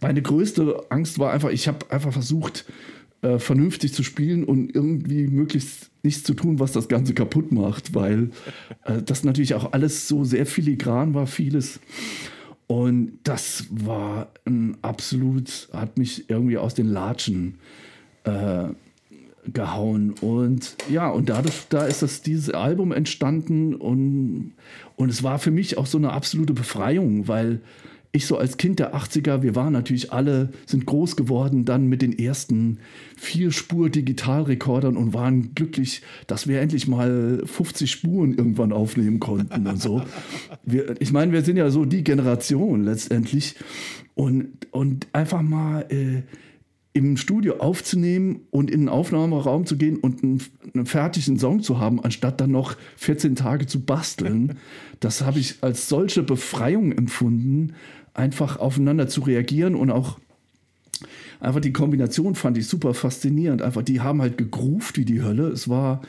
Meine 0.00 0.22
größte 0.22 0.84
Angst 0.90 1.18
war 1.18 1.32
einfach, 1.32 1.50
ich 1.50 1.68
habe 1.68 1.90
einfach 1.90 2.12
versucht, 2.12 2.66
äh, 3.22 3.38
vernünftig 3.38 3.94
zu 3.94 4.02
spielen 4.02 4.44
und 4.44 4.74
irgendwie 4.74 5.28
möglichst 5.28 5.90
nichts 6.02 6.24
zu 6.24 6.34
tun, 6.34 6.58
was 6.58 6.72
das 6.72 6.88
Ganze 6.88 7.14
kaputt 7.14 7.52
macht, 7.52 7.94
weil 7.94 8.30
äh, 8.84 9.02
das 9.02 9.24
natürlich 9.24 9.54
auch 9.54 9.72
alles 9.72 10.08
so 10.08 10.24
sehr 10.24 10.46
filigran 10.46 11.14
war, 11.14 11.26
vieles. 11.26 11.80
Und 12.66 13.18
das 13.24 13.66
war 13.70 14.32
ein 14.44 14.76
absolut, 14.82 15.68
hat 15.72 15.98
mich 15.98 16.30
irgendwie 16.30 16.58
aus 16.58 16.74
den 16.74 16.88
Latschen 16.88 17.58
äh, 18.24 18.68
gehauen. 19.52 20.14
Und 20.20 20.76
ja, 20.90 21.10
und 21.10 21.28
dadurch, 21.28 21.66
da 21.68 21.84
ist 21.84 22.02
das, 22.02 22.22
dieses 22.22 22.50
Album 22.50 22.92
entstanden 22.92 23.74
und, 23.74 24.52
und 24.96 25.08
es 25.08 25.22
war 25.22 25.38
für 25.38 25.50
mich 25.50 25.78
auch 25.78 25.86
so 25.86 25.98
eine 25.98 26.12
absolute 26.12 26.52
Befreiung, 26.52 27.28
weil 27.28 27.60
ich 28.14 28.26
so 28.26 28.36
als 28.36 28.58
Kind 28.58 28.78
der 28.78 28.94
80er, 28.94 29.42
wir 29.42 29.56
waren 29.56 29.72
natürlich 29.72 30.12
alle, 30.12 30.50
sind 30.66 30.84
groß 30.84 31.16
geworden 31.16 31.64
dann 31.64 31.86
mit 31.86 32.02
den 32.02 32.16
ersten 32.16 32.78
Vier-Spur-Digitalrekordern 33.16 34.98
und 34.98 35.14
waren 35.14 35.54
glücklich, 35.54 36.02
dass 36.26 36.46
wir 36.46 36.60
endlich 36.60 36.86
mal 36.86 37.42
50 37.46 37.90
Spuren 37.90 38.34
irgendwann 38.34 38.70
aufnehmen 38.72 39.18
konnten 39.18 39.66
und 39.66 39.80
so. 39.80 40.02
Wir, 40.64 40.94
ich 41.00 41.12
meine, 41.12 41.32
wir 41.32 41.42
sind 41.42 41.56
ja 41.56 41.70
so 41.70 41.84
die 41.84 42.04
Generation 42.04 42.84
letztendlich 42.84 43.56
und, 44.14 44.68
und 44.70 45.08
einfach 45.12 45.42
mal 45.42 45.86
äh, 45.88 46.22
im 46.94 47.16
Studio 47.16 47.56
aufzunehmen 47.58 48.40
und 48.50 48.70
in 48.70 48.80
den 48.80 48.88
Aufnahmeraum 48.88 49.64
zu 49.64 49.76
gehen 49.76 49.96
und 49.96 50.22
einen, 50.22 50.42
einen 50.74 50.86
fertigen 50.86 51.38
Song 51.38 51.62
zu 51.62 51.78
haben, 51.78 52.02
anstatt 52.04 52.40
dann 52.40 52.50
noch 52.50 52.76
14 52.96 53.34
Tage 53.34 53.66
zu 53.66 53.80
basteln, 53.80 54.58
das 55.00 55.22
habe 55.22 55.38
ich 55.38 55.56
als 55.62 55.88
solche 55.88 56.22
Befreiung 56.22 56.92
empfunden, 56.92 57.74
einfach 58.14 58.58
aufeinander 58.58 59.08
zu 59.08 59.22
reagieren 59.22 59.74
und 59.74 59.90
auch 59.90 60.18
einfach 61.40 61.60
die 61.60 61.72
Kombination 61.72 62.34
fand 62.34 62.58
ich 62.58 62.68
super 62.68 62.94
faszinierend. 62.94 63.62
Einfach, 63.62 63.82
die 63.82 64.00
haben 64.00 64.20
halt 64.20 64.36
gegruft 64.36 64.98
wie 64.98 65.04
die 65.04 65.22
Hölle. 65.22 65.48
Es 65.48 65.68
war 65.68 66.02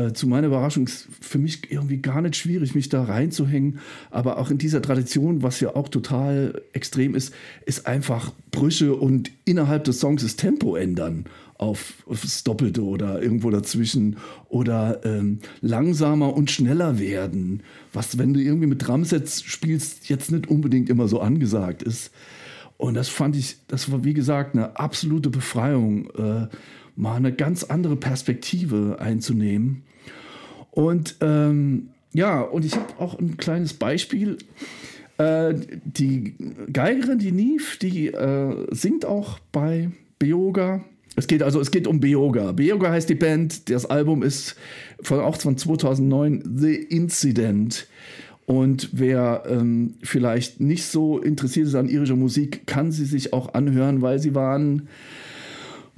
äh, 0.00 0.12
zu 0.12 0.26
meiner 0.26 0.46
Überraschung 0.46 0.88
für 0.88 1.38
mich 1.38 1.70
irgendwie 1.70 1.98
gar 1.98 2.20
nicht 2.22 2.36
schwierig, 2.36 2.74
mich 2.74 2.88
da 2.88 3.04
reinzuhängen. 3.04 3.78
Aber 4.10 4.38
auch 4.38 4.50
in 4.50 4.58
dieser 4.58 4.82
Tradition, 4.82 5.42
was 5.42 5.60
ja 5.60 5.74
auch 5.74 5.88
total 5.88 6.62
extrem 6.72 7.14
ist, 7.14 7.34
ist 7.66 7.86
einfach 7.86 8.32
Brüche 8.50 8.94
und 8.94 9.30
innerhalb 9.44 9.84
des 9.84 10.00
Songs 10.00 10.22
das 10.22 10.36
Tempo 10.36 10.76
ändern 10.76 11.24
auf, 11.60 12.04
auf 12.06 12.22
das 12.22 12.42
Doppelte 12.42 12.82
oder 12.82 13.22
irgendwo 13.22 13.50
dazwischen 13.50 14.16
oder 14.48 15.00
ähm, 15.04 15.40
langsamer 15.60 16.34
und 16.34 16.50
schneller 16.50 16.98
werden, 16.98 17.62
was, 17.92 18.16
wenn 18.16 18.32
du 18.32 18.40
irgendwie 18.40 18.66
mit 18.66 18.86
Drumsets 18.86 19.42
spielst, 19.42 20.08
jetzt 20.08 20.32
nicht 20.32 20.48
unbedingt 20.48 20.88
immer 20.88 21.06
so 21.06 21.20
angesagt 21.20 21.82
ist. 21.82 22.12
Und 22.78 22.94
das 22.94 23.08
fand 23.10 23.36
ich, 23.36 23.58
das 23.68 23.92
war 23.92 24.04
wie 24.04 24.14
gesagt 24.14 24.54
eine 24.54 24.78
absolute 24.78 25.28
Befreiung, 25.28 26.08
äh, 26.16 26.48
mal 26.96 27.16
eine 27.16 27.32
ganz 27.32 27.64
andere 27.64 27.96
Perspektive 27.96 28.96
einzunehmen. 28.98 29.82
Und 30.70 31.16
ähm, 31.20 31.90
ja, 32.12 32.40
und 32.40 32.64
ich 32.64 32.74
habe 32.74 32.98
auch 32.98 33.18
ein 33.18 33.36
kleines 33.36 33.74
Beispiel. 33.74 34.38
Äh, 35.18 35.54
die 35.84 36.34
Geigerin, 36.72 37.18
die 37.18 37.32
Neve, 37.32 37.78
die 37.80 38.08
äh, 38.08 38.66
singt 38.70 39.04
auch 39.04 39.38
bei 39.52 39.90
Beoga. 40.18 40.84
Es 41.16 41.26
geht 41.26 41.42
also, 41.42 41.60
es 41.60 41.70
geht 41.70 41.86
um 41.86 42.00
Beoga. 42.00 42.52
Beoga 42.52 42.90
heißt 42.90 43.08
die 43.08 43.14
Band. 43.14 43.68
Das 43.68 43.86
Album 43.86 44.22
ist 44.22 44.56
von, 45.02 45.20
auch 45.20 45.36
von 45.36 45.56
2009, 45.56 46.42
The 46.56 46.74
Incident. 46.74 47.86
Und 48.46 48.90
wer 48.92 49.44
ähm, 49.48 49.94
vielleicht 50.02 50.60
nicht 50.60 50.84
so 50.86 51.18
interessiert 51.18 51.68
ist 51.68 51.76
an 51.76 51.88
irischer 51.88 52.16
Musik, 52.16 52.66
kann 52.66 52.90
sie 52.90 53.04
sich 53.04 53.32
auch 53.32 53.54
anhören, 53.54 54.02
weil 54.02 54.18
sie 54.18 54.34
waren 54.34 54.88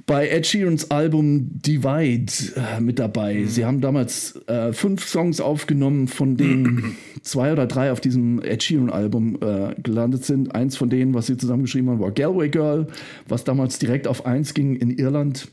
bei 0.05 0.27
Ed 0.27 0.45
Sheerans 0.45 0.91
Album 0.91 1.49
Divide 1.61 2.31
äh, 2.55 2.81
mit 2.81 2.99
dabei. 2.99 3.45
Sie 3.45 3.65
haben 3.65 3.79
damals 3.79 4.35
äh, 4.47 4.73
fünf 4.73 5.07
Songs 5.07 5.39
aufgenommen, 5.39 6.07
von 6.07 6.35
denen 6.35 6.97
zwei 7.21 7.53
oder 7.53 7.67
drei 7.67 7.91
auf 7.91 8.01
diesem 8.01 8.41
Ed 8.41 8.63
Sheeran 8.63 8.89
Album 8.89 9.37
äh, 9.41 9.75
gelandet 9.81 10.25
sind. 10.25 10.53
Eins 10.53 10.75
von 10.75 10.89
denen, 10.89 11.13
was 11.13 11.27
sie 11.27 11.37
zusammengeschrieben 11.37 11.89
haben, 11.89 11.99
war 11.99 12.11
Galway 12.11 12.49
Girl, 12.49 12.87
was 13.27 13.43
damals 13.43 13.79
direkt 13.79 14.07
auf 14.07 14.25
eins 14.25 14.53
ging 14.53 14.75
in 14.75 14.91
Irland. 14.91 15.47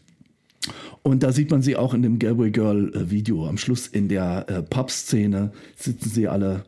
Und 1.02 1.22
da 1.22 1.32
sieht 1.32 1.50
man 1.50 1.62
sie 1.62 1.76
auch 1.76 1.94
in 1.94 2.02
dem 2.02 2.18
Galway 2.18 2.50
Girl 2.50 2.92
äh, 2.94 3.10
Video. 3.10 3.46
Am 3.46 3.56
Schluss 3.56 3.86
in 3.86 4.08
der 4.08 4.46
äh, 4.48 4.62
Pub-Szene 4.62 5.52
sitzen 5.76 6.10
sie 6.10 6.28
alle 6.28 6.64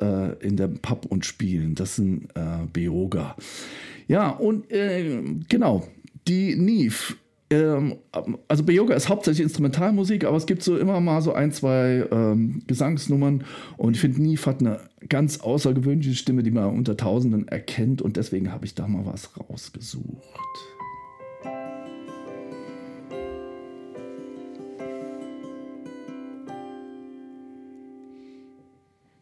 äh, 0.00 0.32
in 0.38 0.56
der 0.56 0.68
Pub 0.68 1.06
und 1.06 1.26
spielen. 1.26 1.74
Das 1.74 1.96
sind 1.96 2.28
äh, 2.34 2.66
Beoga. 2.72 3.36
Ja, 4.06 4.28
und 4.28 4.66
genau, 5.48 5.88
die 6.28 6.56
Neve. 6.56 7.14
Ähm, 7.54 7.98
also 8.48 8.64
Beyoga 8.64 8.94
ist 8.94 9.08
hauptsächlich 9.08 9.44
Instrumentalmusik, 9.44 10.24
aber 10.24 10.36
es 10.36 10.46
gibt 10.46 10.62
so 10.62 10.76
immer 10.76 11.00
mal 11.00 11.22
so 11.22 11.32
ein, 11.32 11.52
zwei 11.52 12.06
ähm, 12.10 12.62
Gesangsnummern 12.66 13.44
und 13.76 13.94
ich 13.94 14.00
finde, 14.00 14.22
Neve 14.22 14.44
hat 14.46 14.60
eine 14.60 14.80
ganz 15.08 15.40
außergewöhnliche 15.40 16.14
Stimme, 16.14 16.42
die 16.42 16.50
man 16.50 16.66
unter 16.66 16.96
Tausenden 16.96 17.48
erkennt 17.48 18.02
und 18.02 18.16
deswegen 18.16 18.52
habe 18.52 18.64
ich 18.64 18.74
da 18.74 18.88
mal 18.88 19.06
was 19.06 19.30
rausgesucht. 19.38 20.04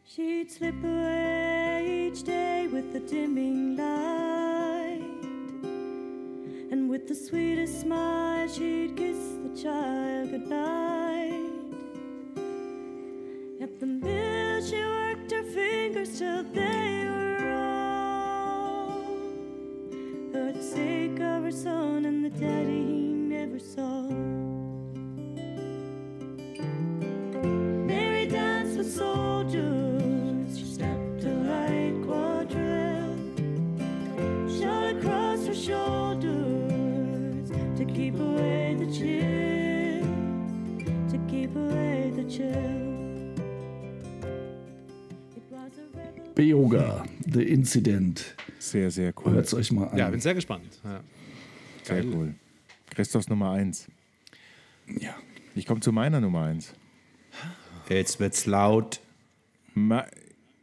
She'd 0.05 0.51
slip 0.51 0.75
away 0.85 2.09
each 2.09 2.23
day 2.23 2.69
with 2.71 2.85
the 2.93 3.01
dimming 3.01 3.77
light. 3.77 4.32
And 6.73 6.89
with 6.89 7.07
the 7.07 7.15
sweetest 7.15 7.83
smile, 7.83 8.49
she'd 8.49 8.97
kiss 8.97 9.19
the 9.45 9.63
child 9.63 10.31
goodnight. 10.31 11.53
At 13.61 13.79
the 13.79 13.85
mill, 13.85 14.65
she 14.65 14.83
worked 14.83 15.33
her 15.33 15.45
fingers 15.45 16.19
till 16.19 16.43
they 16.45 16.92
Beoga, 46.43 47.05
The 47.25 47.45
Incident. 47.45 48.35
Sehr, 48.59 48.91
sehr 48.91 49.15
cool. 49.19 49.35
Hört 49.35 49.47
es 49.47 49.55
euch 49.55 49.71
mal 49.71 49.87
an. 49.87 49.97
Ja, 49.97 50.11
bin 50.11 50.19
sehr 50.19 50.35
gespannt. 50.35 50.81
Ja. 50.83 51.01
Sehr 51.85 52.05
cool. 52.07 52.35
Christophs 52.91 53.29
Nummer 53.29 53.53
1. 53.53 53.87
Ja. 54.99 55.15
Ich 55.55 55.67
komme 55.67 55.79
zu 55.79 55.93
meiner 55.93 56.21
Nummer 56.21 56.43
1. 56.47 56.75
Jetzt 57.89 58.19
wird's 58.19 58.47
laut. 58.47 59.01
Ma 59.75 60.05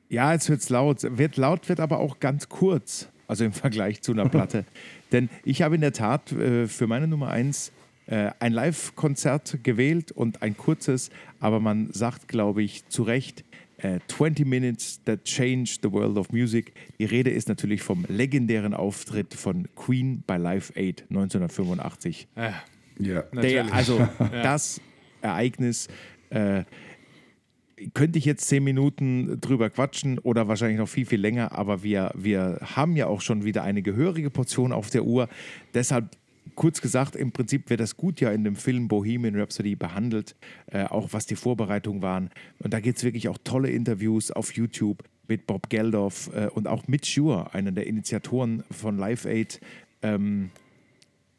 ja, 0.10 0.34
jetzt 0.34 0.50
wird's 0.50 0.68
laut. 0.68 1.18
Wird 1.18 1.38
laut, 1.38 1.70
wird 1.70 1.80
aber 1.80 2.00
auch 2.00 2.20
ganz 2.20 2.50
kurz. 2.50 3.08
Also 3.30 3.46
im 3.46 3.54
Vergleich 3.54 4.02
zu 4.02 4.12
einer 4.12 4.28
Platte. 4.28 4.66
Denn 5.14 5.30
ich 5.46 5.62
habe 5.62 5.76
in 5.76 5.82
der 5.82 5.94
Tat 5.94 6.34
äh, 6.34 6.68
für 6.68 6.88
meine 6.88 7.08
Nummer 7.08 7.30
1 7.30 7.72
äh, 8.08 8.32
ein 8.40 8.52
Live-Konzert 8.52 9.60
gewählt 9.64 10.12
und 10.12 10.42
ein 10.42 10.58
kurzes, 10.58 11.10
aber 11.40 11.62
man 11.62 11.90
sagt, 11.94 12.28
glaube 12.28 12.64
ich, 12.64 12.86
zu 12.90 13.04
Recht, 13.04 13.46
äh, 13.80 14.00
20 14.08 14.46
Minutes 14.46 15.04
That 15.04 15.24
Changed 15.26 15.80
the 15.84 15.92
World 15.92 16.18
of 16.18 16.32
Music. 16.32 16.74
Die 17.00 17.06
Rede 17.06 17.30
ist 17.30 17.48
natürlich 17.48 17.82
vom 17.82 18.06
legendären 18.08 18.74
Auftritt 18.74 19.34
von 19.34 19.68
Queen 19.76 20.24
bei 20.26 20.38
Live 20.38 20.72
Aid 20.76 21.06
1985. 21.10 22.28
Ja. 22.36 22.54
Ja. 23.00 23.24
Natürlich. 23.32 23.52
Der, 23.54 23.74
also 23.74 24.08
das 24.20 24.82
Ereignis 25.22 25.88
äh, 26.30 26.64
könnte 27.94 28.20
ich 28.20 28.26
jetzt 28.26 28.48
zehn 28.48 28.64
Minuten 28.64 29.40
drüber 29.40 29.70
quatschen 29.70 30.20
oder 30.20 30.48
wahrscheinlich 30.48 30.78
noch 30.78 30.90
viel, 30.90 31.06
viel 31.06 31.22
länger, 31.22 31.54
aber 31.54 31.82
wir, 31.84 32.12
wir 32.16 32.60
haben 32.62 32.96
ja 32.96 33.08
auch 33.08 33.22
schon 33.22 33.46
wieder 33.46 33.64
eine 33.64 33.82
gehörige 33.82 34.30
Portion 34.30 34.74
auf 34.74 34.90
der 34.90 35.06
Uhr. 35.06 35.30
Deshalb 35.74 36.10
kurz 36.56 36.82
gesagt, 36.82 37.16
im 37.16 37.32
Prinzip 37.32 37.70
wird 37.70 37.80
das 37.80 37.96
gut 37.96 38.20
ja 38.22 38.32
in 38.32 38.44
dem 38.44 38.56
Film 38.56 38.88
Bohemian 38.88 39.36
Rhapsody 39.36 39.76
behandelt, 39.76 40.36
äh, 40.68 40.84
auch 40.84 41.10
was 41.12 41.26
die 41.26 41.36
Vorbereitungen 41.36 42.02
waren. 42.02 42.30
Und 42.60 42.74
da 42.74 42.80
gibt 42.80 42.98
es 42.98 43.04
wirklich 43.04 43.30
auch 43.30 43.38
tolle 43.44 43.70
Interviews 43.70 44.32
auf 44.32 44.54
YouTube 44.54 45.04
mit 45.28 45.48
Bob 45.48 45.70
Geldof 45.70 46.30
äh, 46.34 46.48
und 46.48 46.68
auch 46.68 46.88
Mitch 46.88 47.12
Schur, 47.12 47.54
einer 47.54 47.72
der 47.72 47.88
Initiatoren 47.88 48.64
von 48.72 48.98
Live 48.98 49.26
Aid. 49.26 49.62
Ähm, 50.02 50.50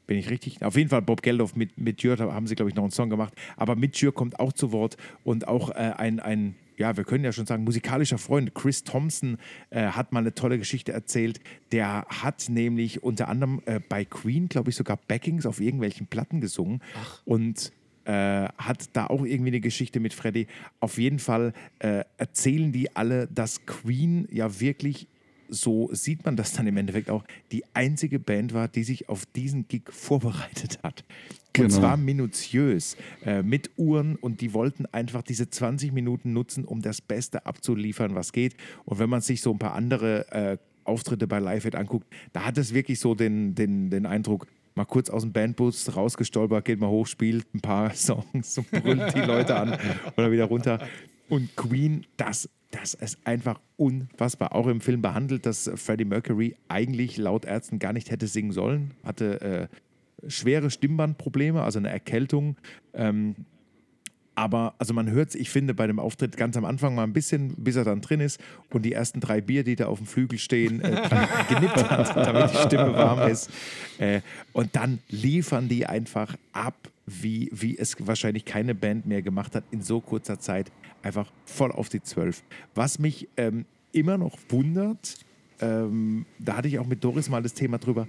bin 0.07 0.19
ich 0.19 0.29
richtig? 0.29 0.65
Auf 0.65 0.77
jeden 0.77 0.91
Fall 0.91 1.03
Bob 1.03 1.23
Geldof 1.23 1.55
mit, 1.55 1.79
mit 1.79 2.03
Jür 2.03 2.19
haben 2.19 2.47
sie, 2.47 2.57
glaube 2.57 2.69
ich, 2.69 2.75
noch 2.75 2.83
einen 2.83 2.91
Song 2.91 3.11
gemacht. 3.11 3.33
Aber 3.57 3.77
mit 3.77 3.97
Jür 3.99 4.13
kommt 4.13 4.41
auch 4.41 4.53
zu 4.53 4.73
Wort 4.73 4.97
und 5.23 5.47
auch 5.47 5.71
äh, 5.71 5.93
ein, 5.97 6.19
ein, 6.19 6.57
ja, 6.81 6.97
wir 6.97 7.05
können 7.05 7.25
ja 7.25 7.33
schon 7.33 7.45
sagen, 7.45 7.63
musikalischer 7.65 8.17
Freund, 8.17 8.55
Chris 8.55 8.85
Thompson, 8.85 9.37
äh, 9.69 9.89
hat 9.89 10.13
mal 10.13 10.21
eine 10.21 10.33
tolle 10.33 10.59
Geschichte 10.59 10.93
erzählt. 10.93 11.39
Der 11.73 12.07
hat 12.09 12.49
nämlich 12.49 13.03
unter 13.03 13.29
anderem 13.29 13.61
äh, 13.67 13.81
bei 13.87 14.07
Queen, 14.07 14.49
glaube 14.49 14.71
ich, 14.71 14.77
sogar 14.77 14.97
Backings 14.97 15.45
auf 15.45 15.61
irgendwelchen 15.61 16.07
Platten 16.07 16.41
gesungen. 16.41 16.81
Und 17.27 17.71
äh, 18.07 18.49
hat 18.57 18.89
da 18.95 19.09
auch 19.09 19.27
irgendwie 19.27 19.51
eine 19.51 19.61
Geschichte 19.61 20.01
mit 20.01 20.15
Freddy. 20.15 20.47
Auf 20.81 20.97
jeden 20.97 21.19
Fall 21.19 21.53
äh, 21.81 22.05
erzählen 22.17 22.73
die 22.73 22.97
alle, 22.97 23.27
dass 23.27 23.67
Queen 23.67 24.27
ja 24.31 24.59
wirklich 24.59 25.07
so 25.51 25.89
sieht 25.93 26.25
man 26.25 26.37
das 26.37 26.53
dann 26.53 26.67
im 26.67 26.77
Endeffekt 26.77 27.11
auch, 27.11 27.25
die 27.53 27.65
einzige 27.75 28.19
Band 28.19 28.55
war, 28.55 28.69
die 28.69 28.85
sich 28.85 29.09
auf 29.09 29.27
diesen 29.27 29.69
Gig 29.69 29.83
vorbereitet 29.91 30.79
hat. 30.83 31.05
Und 31.07 31.53
Genau. 31.53 31.69
zwar 31.81 31.97
minutiös, 31.97 32.97
äh, 33.25 33.43
mit 33.43 33.71
Uhren 33.77 34.15
und 34.17 34.41
die 34.41 34.55
wollten 34.55 34.87
einfach 34.87 35.23
diese 35.23 35.51
20 35.51 35.93
Minuten 35.93 36.33
nutzen, 36.33 36.65
um 36.65 36.81
das 36.81 37.01
Beste 37.01 37.45
abzuliefern, 37.45 38.15
was 38.15 38.33
geht. 38.33 38.55
Und 38.85 39.01
wenn 39.01 39.11
man 39.11 39.21
sich 39.21 39.43
so 39.43 39.51
ein 39.51 39.59
paar 39.59 39.75
andere 39.75 40.31
äh, 40.31 40.59
Auftritte 40.85 41.27
bei 41.27 41.41
Live 41.41 41.65
Aid 41.65 41.75
anguckt, 41.75 42.07
da 42.33 42.45
hat 42.45 42.57
es 42.57 42.73
wirklich 42.73 43.01
so 43.01 43.17
den, 43.17 43.55
den, 43.57 43.91
den 43.91 44.07
Eindruck, 44.07 44.47
mal 44.77 44.85
kurz 44.85 45.11
aus 45.11 45.23
dem 45.23 45.33
Bandbus 45.33 45.97
rausgestolpert, 45.97 46.65
geht 46.65 46.79
mal 46.81 46.89
hoch, 46.89 47.07
spielt 47.09 47.53
ein 47.53 47.61
paar 47.61 47.91
Songs 47.95 48.57
und 48.59 48.71
brüllt 48.71 49.15
die 49.15 49.21
Leute 49.21 49.57
an 49.57 49.77
oder 50.17 50.31
wieder 50.31 50.45
runter. 50.45 50.87
Und 51.29 51.55
Queen, 51.57 52.07
das, 52.17 52.49
das 52.71 52.95
ist 52.95 53.19
einfach 53.25 53.61
unfassbar. 53.77 54.55
Auch 54.55 54.67
im 54.67 54.81
Film 54.81 55.03
behandelt, 55.03 55.47
dass 55.47 55.71
Freddie 55.75 56.05
Mercury 56.05 56.57
eigentlich 56.69 57.17
laut 57.17 57.45
Ärzten 57.45 57.79
gar 57.79 57.93
nicht 57.93 58.11
hätte 58.11 58.27
singen 58.27 58.53
sollen. 58.53 58.93
Hatte 59.03 59.41
äh, 59.41 60.29
schwere 60.29 60.71
Stimmbandprobleme, 60.71 61.63
also 61.63 61.79
eine 61.79 61.91
Erkältung. 61.91 62.57
Ähm, 62.93 63.35
aber 64.35 64.75
also 64.79 64.95
man 64.95 65.11
hört 65.11 65.31
es, 65.31 65.35
ich 65.35 65.51
finde, 65.51 65.75
bei 65.75 65.87
dem 65.87 65.99
Auftritt 65.99 66.37
ganz 66.37 66.57
am 66.57 66.65
Anfang 66.65 66.95
mal 66.95 67.05
ein 67.05 67.13
bisschen, 67.13 67.55
bis 67.57 67.77
er 67.77 67.85
dann 67.85 68.01
drin 68.01 68.21
ist 68.21 68.41
und 68.71 68.83
die 68.83 68.93
ersten 68.93 69.21
drei 69.21 69.41
Bier, 69.41 69.65
die 69.65 69.77
da 69.77 69.87
auf 69.87 69.99
dem 69.99 70.07
Flügel 70.07 70.39
stehen, 70.39 70.81
äh, 70.81 70.91
genippt 71.49 71.91
hat, 71.91 72.17
damit 72.17 72.51
die 72.53 72.57
Stimme 72.57 72.93
warm 72.95 73.29
ist. 73.31 73.51
Äh, 73.99 74.21
und 74.53 74.75
dann 74.77 75.01
liefern 75.09 75.69
die 75.69 75.87
einfach 75.87 76.37
ab, 76.53 76.77
wie, 77.07 77.51
wie 77.53 77.77
es 77.77 77.97
wahrscheinlich 77.99 78.45
keine 78.45 78.75
Band 78.75 79.07
mehr 79.07 79.23
gemacht 79.23 79.55
hat 79.55 79.65
in 79.71 79.83
so 79.83 80.01
kurzer 80.01 80.39
Zeit. 80.39 80.71
Einfach 81.03 81.31
voll 81.45 81.73
auf 81.73 81.89
die 81.89 82.03
Zwölf. 82.03 82.43
Was 82.75 82.99
mich 82.99 83.29
ähm, 83.37 83.65
immer 83.93 84.17
noch 84.17 84.39
wundert, 84.49 85.17
ähm, 85.61 86.25
da 86.39 86.57
hatte 86.57 86.69
ich 86.69 86.79
auch 86.79 86.87
mit 86.87 87.03
Doris 87.05 87.29
mal 87.29 87.43
das 87.43 87.55
Thema 87.55 87.79
drüber. 87.79 88.07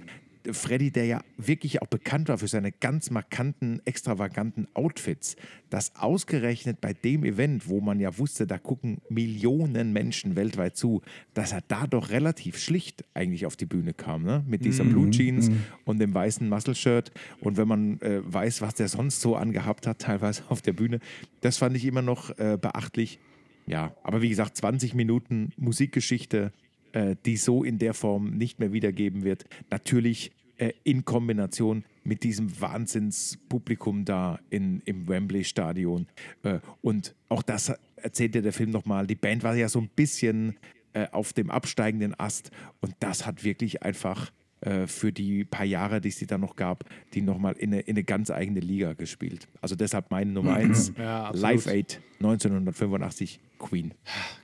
Freddy, 0.50 0.90
der 0.90 1.06
ja 1.06 1.20
wirklich 1.36 1.82
auch 1.82 1.86
bekannt 1.86 2.28
war 2.28 2.38
für 2.38 2.48
seine 2.48 2.72
ganz 2.72 3.10
markanten, 3.10 3.80
extravaganten 3.84 4.66
Outfits, 4.74 5.36
dass 5.70 5.96
ausgerechnet 5.96 6.80
bei 6.80 6.92
dem 6.92 7.24
Event, 7.24 7.68
wo 7.68 7.80
man 7.80 8.00
ja 8.00 8.18
wusste, 8.18 8.46
da 8.46 8.58
gucken 8.58 9.00
Millionen 9.08 9.92
Menschen 9.92 10.36
weltweit 10.36 10.76
zu, 10.76 11.02
dass 11.34 11.52
er 11.52 11.62
da 11.68 11.86
doch 11.86 12.10
relativ 12.10 12.58
schlicht 12.58 13.04
eigentlich 13.14 13.46
auf 13.46 13.56
die 13.56 13.66
Bühne 13.66 13.94
kam, 13.94 14.24
ne? 14.24 14.44
mit 14.46 14.64
dieser 14.64 14.84
Blue 14.84 15.10
Jeans 15.10 15.50
und 15.84 15.98
dem 15.98 16.12
weißen 16.14 16.48
Muscle-Shirt. 16.48 17.12
Und 17.40 17.56
wenn 17.56 17.68
man 17.68 18.00
äh, 18.00 18.20
weiß, 18.24 18.62
was 18.62 18.74
der 18.74 18.88
sonst 18.88 19.20
so 19.20 19.36
angehabt 19.36 19.86
hat, 19.86 19.98
teilweise 20.00 20.42
auf 20.48 20.62
der 20.62 20.72
Bühne, 20.72 21.00
das 21.40 21.58
fand 21.58 21.76
ich 21.76 21.84
immer 21.84 22.02
noch 22.02 22.36
äh, 22.38 22.58
beachtlich. 22.60 23.18
Ja, 23.66 23.94
aber 24.02 24.22
wie 24.22 24.28
gesagt, 24.28 24.56
20 24.56 24.94
Minuten 24.94 25.52
Musikgeschichte, 25.56 26.52
äh, 26.92 27.16
die 27.24 27.36
so 27.36 27.64
in 27.64 27.78
der 27.78 27.94
Form 27.94 28.36
nicht 28.36 28.58
mehr 28.58 28.72
wiedergeben 28.72 29.24
wird. 29.24 29.44
Natürlich 29.70 30.32
äh, 30.56 30.72
in 30.84 31.04
Kombination 31.04 31.84
mit 32.04 32.22
diesem 32.22 32.60
Wahnsinnspublikum 32.60 34.04
da 34.04 34.38
in, 34.50 34.80
im 34.84 35.08
Wembley-Stadion. 35.08 36.06
Äh, 36.42 36.58
und 36.80 37.14
auch 37.28 37.42
das 37.42 37.72
erzählt 37.96 38.34
ja 38.34 38.40
der 38.40 38.52
Film 38.52 38.70
nochmal. 38.70 39.06
Die 39.06 39.14
Band 39.14 39.42
war 39.42 39.54
ja 39.54 39.68
so 39.68 39.80
ein 39.80 39.88
bisschen 39.88 40.56
äh, 40.92 41.06
auf 41.12 41.32
dem 41.32 41.50
absteigenden 41.50 42.18
Ast 42.18 42.50
und 42.80 42.94
das 43.00 43.26
hat 43.26 43.44
wirklich 43.44 43.82
einfach 43.82 44.30
äh, 44.60 44.86
für 44.86 45.12
die 45.12 45.44
paar 45.44 45.64
Jahre, 45.64 46.00
die 46.00 46.10
es 46.10 46.16
die 46.16 46.26
dann 46.26 46.40
noch 46.40 46.54
gab, 46.54 46.84
die 47.14 47.22
nochmal 47.22 47.54
in 47.54 47.72
eine, 47.72 47.80
in 47.80 47.96
eine 47.96 48.04
ganz 48.04 48.30
eigene 48.30 48.60
Liga 48.60 48.92
gespielt. 48.92 49.48
Also 49.60 49.74
deshalb 49.74 50.10
meine 50.10 50.30
Nummer 50.30 50.54
eins, 50.54 50.92
Ja, 50.98 51.24
absolut. 51.24 51.42
Live 51.42 51.66
Aid 51.66 52.00
1985, 52.20 53.40
Queen. 53.58 53.94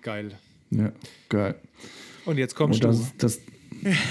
Geil. 0.03 0.33
Ja, 0.71 0.93
geil. 1.29 1.55
Und 2.29 2.37
jetzt 2.37 2.55
kommst 2.55 2.85
Und 2.85 2.93
du. 2.93 2.99
das, 2.99 3.17
das, 3.17 3.41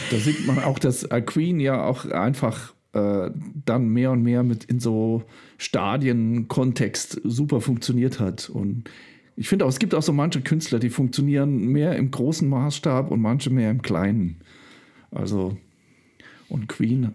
da 0.10 0.18
sieht 0.18 0.48
man 0.48 0.58
auch, 0.58 0.80
dass 0.80 1.08
Queen 1.28 1.60
ja 1.60 1.86
auch 1.86 2.06
einfach 2.06 2.74
äh, 2.94 3.30
dann 3.64 3.90
mehr 3.90 4.10
und 4.10 4.24
mehr 4.24 4.42
mit 4.42 4.64
in 4.64 4.80
so 4.80 5.24
Stadienkontext 5.60 7.22
super 7.24 7.62
funktioniert 7.62 8.20
hat. 8.20 8.50
Und 8.50 8.90
ich 9.36 9.48
finde 9.48 9.66
auch, 9.66 9.70
es 9.70 9.78
gibt 9.78 9.94
auch 9.94 10.02
so 10.02 10.14
manche 10.14 10.42
Künstler, 10.42 10.80
die 10.80 10.90
funktionieren 10.90 11.68
mehr 11.68 11.96
im 11.96 12.10
großen 12.10 12.50
Maßstab 12.50 13.12
und 13.12 13.22
manche 13.22 13.52
mehr 13.52 13.70
im 13.70 13.84
kleinen. 13.84 14.38
Also, 15.12 15.56
und 16.50 16.68
Queen 16.68 17.14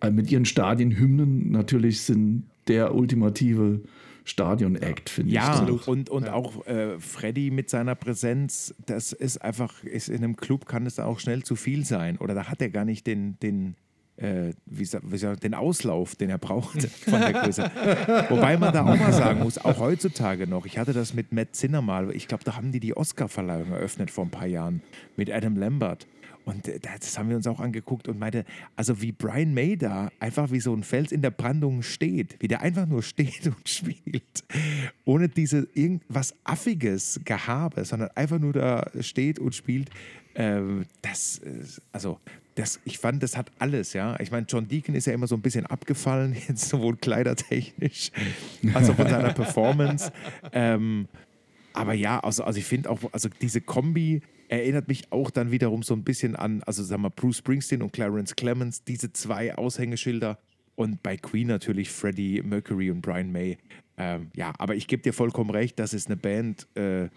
äh, 0.00 0.10
mit 0.10 0.28
ihren 0.32 0.44
Stadienhymnen 0.44 1.52
natürlich 1.52 2.00
sind 2.00 2.46
der 2.66 2.96
ultimative 2.96 3.80
Stadion-Act, 4.24 5.08
finde 5.10 5.32
Ja, 5.32 5.66
ich. 5.68 5.88
und, 5.88 6.08
und 6.10 6.28
auch 6.28 6.66
äh, 6.66 6.98
Freddy 6.98 7.50
mit 7.50 7.68
seiner 7.70 7.94
Präsenz, 7.94 8.74
das 8.86 9.12
ist 9.12 9.38
einfach, 9.42 9.82
ist 9.84 10.08
in 10.08 10.18
einem 10.24 10.36
Club 10.36 10.66
kann 10.66 10.86
es 10.86 10.96
dann 10.96 11.06
auch 11.06 11.18
schnell 11.20 11.42
zu 11.42 11.56
viel 11.56 11.84
sein. 11.84 12.16
Oder 12.18 12.34
da 12.34 12.48
hat 12.48 12.62
er 12.62 12.70
gar 12.70 12.84
nicht 12.84 13.06
den, 13.06 13.38
den, 13.40 13.74
äh, 14.16 14.52
wie 14.66 14.86
wie 15.02 15.16
sa- 15.18 15.34
den 15.36 15.54
Auslauf, 15.54 16.14
den 16.16 16.30
er 16.30 16.38
braucht 16.38 16.82
von 17.08 17.20
der 17.20 17.32
Größe. 17.32 17.70
Wobei 18.28 18.56
man 18.58 18.72
da 18.72 18.82
auch 18.82 18.96
mal 18.98 19.12
sagen 19.12 19.40
muss, 19.40 19.58
auch 19.58 19.78
heutzutage 19.78 20.46
noch, 20.46 20.66
ich 20.66 20.78
hatte 20.78 20.92
das 20.92 21.14
mit 21.14 21.32
Matt 21.32 21.54
Zinner 21.56 21.82
mal, 21.82 22.14
ich 22.14 22.28
glaube, 22.28 22.44
da 22.44 22.54
haben 22.56 22.72
die 22.72 22.80
die 22.80 22.96
Oscar-Verleihung 22.96 23.72
eröffnet 23.72 24.10
vor 24.10 24.24
ein 24.24 24.30
paar 24.30 24.46
Jahren 24.46 24.82
mit 25.16 25.30
Adam 25.30 25.56
Lambert. 25.56 26.06
Und 26.44 26.66
äh, 26.68 26.78
das 26.80 27.18
haben 27.18 27.28
wir 27.28 27.36
uns 27.36 27.46
auch 27.46 27.60
angeguckt 27.60 28.08
und 28.08 28.18
meinte, 28.18 28.44
also 28.76 29.00
wie 29.00 29.12
Brian 29.12 29.54
May 29.54 29.76
da 29.76 30.10
einfach 30.20 30.50
wie 30.50 30.60
so 30.60 30.74
ein 30.74 30.82
Fels 30.82 31.12
in 31.12 31.22
der 31.22 31.30
Brandung 31.30 31.82
steht, 31.82 32.36
wie 32.40 32.48
der 32.48 32.60
einfach 32.62 32.86
nur 32.86 33.02
steht 33.04 33.46
und 33.46 33.68
spielt, 33.68 34.44
ohne 35.04 35.28
diese 35.28 35.66
irgendwas 35.74 36.34
Affiges 36.44 37.20
Gehabe, 37.24 37.84
sondern 37.84 38.10
einfach 38.14 38.38
nur 38.38 38.52
da 38.52 38.90
steht 39.00 39.38
und 39.38 39.54
spielt. 39.54 39.90
Ähm, 40.34 40.86
das, 41.02 41.38
ist- 41.38 41.82
also, 41.92 42.18
das, 42.54 42.80
ich 42.84 42.98
fand, 42.98 43.22
das 43.22 43.36
hat 43.36 43.50
alles, 43.58 43.92
ja. 43.92 44.18
Ich 44.20 44.30
meine, 44.30 44.46
John 44.48 44.66
Deacon 44.68 44.94
ist 44.94 45.06
ja 45.06 45.12
immer 45.12 45.26
so 45.26 45.34
ein 45.34 45.42
bisschen 45.42 45.66
abgefallen, 45.66 46.34
jetzt 46.48 46.68
sowohl 46.68 46.96
kleidertechnisch 46.96 48.10
als 48.74 48.90
auch 48.90 48.96
von 48.96 49.08
seiner 49.08 49.32
Performance. 49.34 50.10
Ähm, 50.52 51.06
aber 51.74 51.94
ja, 51.94 52.20
also, 52.20 52.44
also 52.44 52.58
ich 52.58 52.66
finde 52.66 52.90
auch, 52.90 52.98
also 53.12 53.28
diese 53.40 53.60
Kombi 53.62 54.20
erinnert 54.52 54.86
mich 54.86 55.10
auch 55.10 55.30
dann 55.30 55.50
wiederum 55.50 55.82
so 55.82 55.94
ein 55.94 56.04
bisschen 56.04 56.36
an, 56.36 56.62
also 56.64 56.82
sagen 56.82 57.02
wir 57.02 57.10
Bruce 57.10 57.38
Springsteen 57.38 57.80
und 57.80 57.92
Clarence 57.92 58.36
Clemens, 58.36 58.84
diese 58.84 59.10
zwei 59.12 59.56
Aushängeschilder 59.56 60.38
und 60.74 61.02
bei 61.02 61.16
Queen 61.16 61.48
natürlich 61.48 61.90
Freddie 61.90 62.42
Mercury 62.42 62.90
und 62.90 63.00
Brian 63.00 63.32
May. 63.32 63.56
Ähm, 63.96 64.30
ja, 64.36 64.52
aber 64.58 64.74
ich 64.74 64.88
gebe 64.88 65.02
dir 65.02 65.14
vollkommen 65.14 65.48
recht, 65.48 65.78
das 65.78 65.94
ist 65.94 66.08
eine 66.08 66.18
Band, 66.18 66.68
äh, 66.76 67.08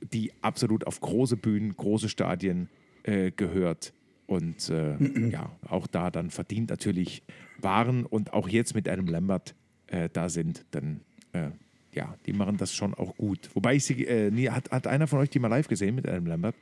die 0.00 0.32
absolut 0.40 0.86
auf 0.86 1.00
große 1.00 1.36
Bühnen, 1.36 1.76
große 1.76 2.08
Stadien 2.08 2.70
äh, 3.02 3.30
gehört. 3.30 3.92
Und 4.26 4.70
äh, 4.70 4.96
ja, 5.28 5.50
auch 5.68 5.86
da 5.86 6.10
dann 6.10 6.30
verdient 6.30 6.70
natürlich 6.70 7.22
waren 7.58 8.06
und 8.06 8.32
auch 8.32 8.48
jetzt 8.48 8.74
mit 8.74 8.88
einem 8.88 9.06
Lambert 9.06 9.54
äh, 9.88 10.08
da 10.10 10.30
sind, 10.30 10.64
dann 10.70 11.00
äh, 11.32 11.50
ja, 11.94 12.14
die 12.26 12.32
machen 12.32 12.56
das 12.56 12.74
schon 12.74 12.94
auch 12.94 13.16
gut. 13.16 13.50
Wobei 13.54 13.74
ich 13.76 13.84
sie, 13.84 14.04
äh, 14.06 14.30
nie, 14.30 14.48
hat, 14.48 14.70
hat 14.70 14.86
einer 14.86 15.06
von 15.06 15.18
euch 15.20 15.30
die 15.30 15.38
mal 15.38 15.48
live 15.48 15.68
gesehen 15.68 15.94
mit 15.94 16.08
einem 16.08 16.26
Lambert? 16.26 16.54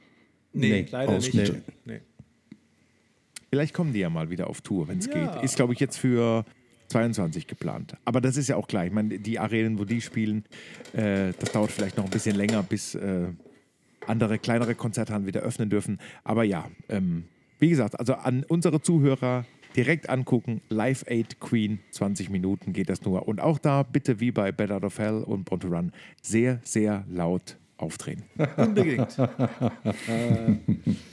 Nee, 0.53 0.69
Nee, 0.71 0.87
leider 0.91 1.13
nicht. 1.19 1.35
nee. 1.35 1.51
Nee. 1.85 2.01
Vielleicht 3.51 3.73
kommen 3.75 3.93
die 3.93 4.01
ja 4.01 4.11
mal 4.11 4.31
wieder 4.31 4.49
auf 4.49 4.61
Tour, 4.61 4.89
wenn 4.89 4.99
es 4.99 5.07
Ja. 5.07 5.35
geht. 5.35 5.43
Ist, 5.45 5.57
glaube 5.57 5.73
ich, 5.73 5.81
jetzt 5.81 5.97
für 5.99 6.45
22 6.89 7.47
geplant. 7.47 7.95
Aber 8.05 8.21
das 8.21 8.37
ist 8.37 8.49
ja 8.49 8.57
auch 8.57 8.67
klar. 8.69 8.85
Ich 8.87 8.93
meine, 8.93 9.19
die 9.19 9.39
Arenen, 9.39 9.79
wo 9.79 9.85
die 9.85 10.01
spielen, 10.01 10.45
äh, 10.93 11.33
das 11.39 11.53
dauert 11.53 11.71
vielleicht 11.71 11.97
noch 11.97 12.05
ein 12.05 12.11
bisschen 12.11 12.37
länger, 12.37 12.63
bis 12.63 12.95
äh, 12.95 13.29
andere, 14.07 14.39
kleinere 14.39 14.75
Konzerthallen 14.75 15.27
wieder 15.27 15.41
öffnen 15.41 15.71
dürfen. 15.71 15.99
Aber 16.25 16.45
ja, 16.45 16.71
ähm, 16.89 17.25
wie 17.59 17.69
gesagt, 17.71 17.99
also 17.99 18.15
an 18.15 18.45
unsere 18.49 18.81
Zuhörer 18.81 19.45
direkt 19.77 20.09
angucken. 20.09 20.61
Live 20.69 21.05
Aid 21.09 21.41
Queen, 21.41 21.81
20 21.91 22.31
Minuten 22.31 22.73
geht 22.73 22.89
das 22.89 23.03
nur. 23.03 23.29
Und 23.29 23.41
auch 23.41 23.59
da 23.59 23.83
bitte 23.83 24.21
wie 24.21 24.31
bei 24.31 24.53
Bad 24.53 24.71
Out 24.71 24.85
of 24.85 24.99
Hell 24.99 25.23
und 25.23 25.45
Born 25.45 25.61
to 25.61 25.69
Run 25.69 25.93
sehr, 26.23 26.61
sehr 26.63 27.05
laut 27.09 27.57
aufdrehen. 27.79 28.25
Unbedingt. 28.57 29.17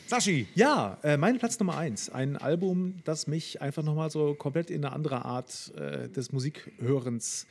Sashi! 0.07 0.47
Ja, 0.55 0.97
äh, 1.03 1.15
mein 1.15 1.37
Platz 1.37 1.59
Nummer 1.59 1.77
eins. 1.77 2.09
Ein 2.09 2.37
Album, 2.37 2.95
das 3.03 3.27
mich 3.27 3.61
einfach 3.61 3.83
nochmal 3.83 4.09
so 4.09 4.33
komplett 4.33 4.71
in 4.71 4.83
eine 4.83 4.93
andere 4.93 5.25
Art 5.25 5.71
äh, 5.77 6.09
des 6.09 6.31
Musikhörens 6.31 7.45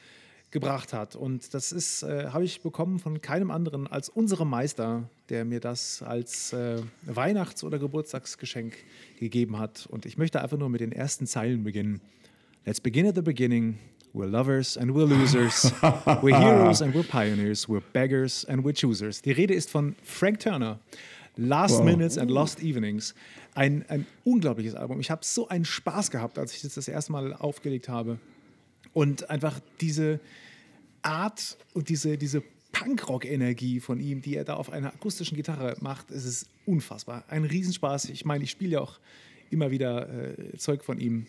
gebracht 0.54 0.92
hat. 0.92 1.16
Und 1.16 1.52
das 1.52 1.72
ist, 1.72 2.04
äh, 2.04 2.28
habe 2.28 2.44
ich 2.44 2.62
bekommen 2.62 2.98
von 2.98 3.20
keinem 3.20 3.50
anderen 3.50 3.86
als 3.86 4.08
unserem 4.08 4.48
Meister, 4.48 5.10
der 5.28 5.44
mir 5.44 5.60
das 5.60 6.00
als 6.02 6.52
äh, 6.54 6.80
Weihnachts- 7.02 7.64
oder 7.64 7.78
Geburtstagsgeschenk 7.78 8.72
gegeben 9.18 9.58
hat. 9.58 9.86
Und 9.90 10.06
ich 10.06 10.16
möchte 10.16 10.40
einfach 10.40 10.56
nur 10.56 10.70
mit 10.70 10.80
den 10.80 10.92
ersten 10.92 11.26
Zeilen 11.26 11.64
beginnen. 11.64 12.00
Let's 12.64 12.80
begin 12.80 13.06
at 13.06 13.16
the 13.16 13.20
beginning. 13.20 13.78
We're 14.14 14.28
lovers 14.28 14.78
and 14.78 14.92
we're 14.92 15.08
losers. 15.08 15.72
We're 16.22 16.38
heroes 16.38 16.80
and 16.80 16.94
we're 16.94 17.02
pioneers. 17.02 17.68
We're 17.68 17.82
beggars 17.92 18.44
and 18.44 18.64
we're 18.64 18.72
choosers. 18.72 19.20
Die 19.20 19.32
Rede 19.32 19.52
ist 19.52 19.70
von 19.70 19.96
Frank 20.04 20.38
Turner. 20.38 20.78
Last 21.36 21.82
Minutes 21.82 22.16
and 22.16 22.30
Lost 22.30 22.62
Evenings. 22.62 23.12
Ein, 23.56 23.84
ein 23.88 24.06
unglaubliches 24.22 24.76
Album. 24.76 25.00
Ich 25.00 25.10
habe 25.10 25.24
so 25.24 25.48
einen 25.48 25.64
Spaß 25.64 26.12
gehabt, 26.12 26.38
als 26.38 26.54
ich 26.54 26.62
das 26.62 26.74
das 26.74 26.86
erste 26.86 27.10
Mal 27.10 27.32
aufgelegt 27.34 27.88
habe. 27.88 28.20
Und 28.92 29.28
einfach 29.30 29.58
diese 29.80 30.20
Art 31.04 31.56
und 31.72 31.88
diese, 31.88 32.18
diese 32.18 32.42
Punkrock-Energie 32.72 33.80
von 33.80 34.00
ihm, 34.00 34.20
die 34.20 34.36
er 34.36 34.44
da 34.44 34.54
auf 34.54 34.70
einer 34.70 34.88
akustischen 34.88 35.36
Gitarre 35.36 35.76
macht, 35.80 36.10
es 36.10 36.24
ist 36.24 36.48
unfassbar. 36.66 37.24
Ein 37.28 37.44
Riesenspaß. 37.44 38.06
Ich 38.06 38.24
meine, 38.24 38.44
ich 38.44 38.50
spiele 38.50 38.72
ja 38.72 38.80
auch 38.80 38.98
immer 39.50 39.70
wieder 39.70 40.08
äh, 40.08 40.56
Zeug 40.56 40.84
von 40.84 40.98
ihm. 40.98 41.26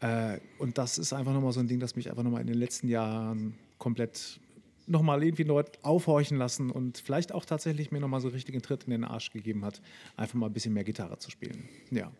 Äh, 0.00 0.38
und 0.58 0.78
das 0.78 0.98
ist 0.98 1.12
einfach 1.12 1.32
nochmal 1.34 1.52
so 1.52 1.60
ein 1.60 1.68
Ding, 1.68 1.78
das 1.78 1.94
mich 1.94 2.08
einfach 2.10 2.22
nochmal 2.22 2.40
in 2.40 2.46
den 2.46 2.58
letzten 2.58 2.88
Jahren 2.88 3.54
komplett 3.78 4.40
nochmal 4.86 5.22
irgendwie 5.22 5.44
neu 5.44 5.62
aufhorchen 5.82 6.38
lassen 6.38 6.70
und 6.70 6.98
vielleicht 6.98 7.32
auch 7.32 7.44
tatsächlich 7.44 7.92
mir 7.92 8.00
nochmal 8.00 8.20
so 8.20 8.28
einen 8.28 8.62
Tritt 8.62 8.84
in 8.84 8.90
den 8.90 9.04
Arsch 9.04 9.30
gegeben 9.30 9.64
hat, 9.64 9.80
einfach 10.16 10.34
mal 10.34 10.46
ein 10.46 10.52
bisschen 10.52 10.72
mehr 10.72 10.84
Gitarre 10.84 11.18
zu 11.18 11.30
spielen. 11.30 11.68
Ja. 11.90 12.10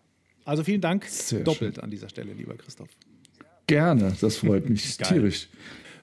Also 0.45 0.65
vielen 0.65 0.81
Dank 0.81 1.05
Sehr 1.05 1.41
doppelt 1.41 1.81
an 1.81 1.91
dieser 1.91 2.09
Stelle, 2.09 2.33
lieber 2.33 2.55
Christoph. 2.55 2.89
Gerne, 3.67 4.17
das 4.21 4.37
freut 4.37 4.69
mich 4.69 4.97
tierisch. 4.99 5.49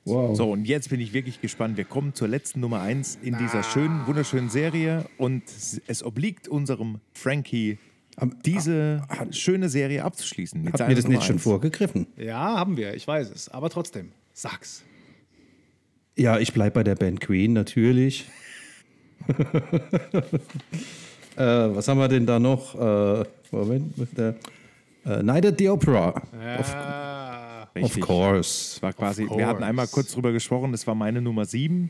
Wow. 0.05 0.35
So, 0.35 0.51
und 0.51 0.65
jetzt 0.65 0.89
bin 0.89 0.99
ich 0.99 1.13
wirklich 1.13 1.41
gespannt. 1.41 1.77
Wir 1.77 1.85
kommen 1.85 2.13
zur 2.13 2.27
letzten 2.27 2.59
Nummer 2.59 2.81
1 2.81 3.19
in 3.21 3.37
dieser 3.37 3.63
schönen, 3.63 4.07
wunderschönen 4.07 4.49
Serie. 4.49 5.05
Und 5.17 5.43
es 5.87 6.03
obliegt 6.03 6.47
unserem 6.47 6.99
Frankie, 7.13 7.77
diese 8.45 9.03
schöne 9.31 9.69
Serie 9.69 10.03
abzuschließen. 10.03 10.63
seiner 10.75 10.89
mir 10.89 10.95
das 10.95 11.03
Nummer 11.05 11.17
nicht 11.17 11.25
schon 11.25 11.35
eins. 11.35 11.43
vorgegriffen? 11.43 12.07
Ja, 12.17 12.57
haben 12.57 12.77
wir, 12.77 12.93
ich 12.95 13.07
weiß 13.07 13.29
es. 13.29 13.49
Aber 13.49 13.69
trotzdem, 13.69 14.11
sag's. 14.33 14.83
Ja, 16.17 16.39
ich 16.39 16.53
bleibe 16.53 16.75
bei 16.75 16.83
der 16.83 16.95
Band 16.95 17.21
Queen 17.21 17.53
natürlich. 17.53 18.25
äh, 19.27 19.35
was 21.37 21.87
haben 21.87 21.99
wir 21.99 22.07
denn 22.07 22.25
da 22.25 22.39
noch? 22.39 22.75
Äh, 22.75 23.25
Moment, 23.51 23.97
mit 23.97 24.17
der 24.17 24.35
äh, 25.05 25.23
Night 25.23 25.45
at 25.45 25.57
the 25.57 25.69
Opera. 25.69 26.21
Ja. 26.41 26.59
Of 26.59 26.75
Richtig. 27.85 28.03
course. 28.03 28.75
Das 28.75 28.81
war 28.81 28.93
quasi, 28.93 29.27
wir 29.29 29.47
hatten 29.47 29.63
einmal 29.63 29.87
kurz 29.87 30.13
drüber 30.13 30.31
gesprochen, 30.31 30.71
das 30.71 30.87
war 30.87 30.95
meine 30.95 31.21
Nummer 31.21 31.45
7 31.45 31.89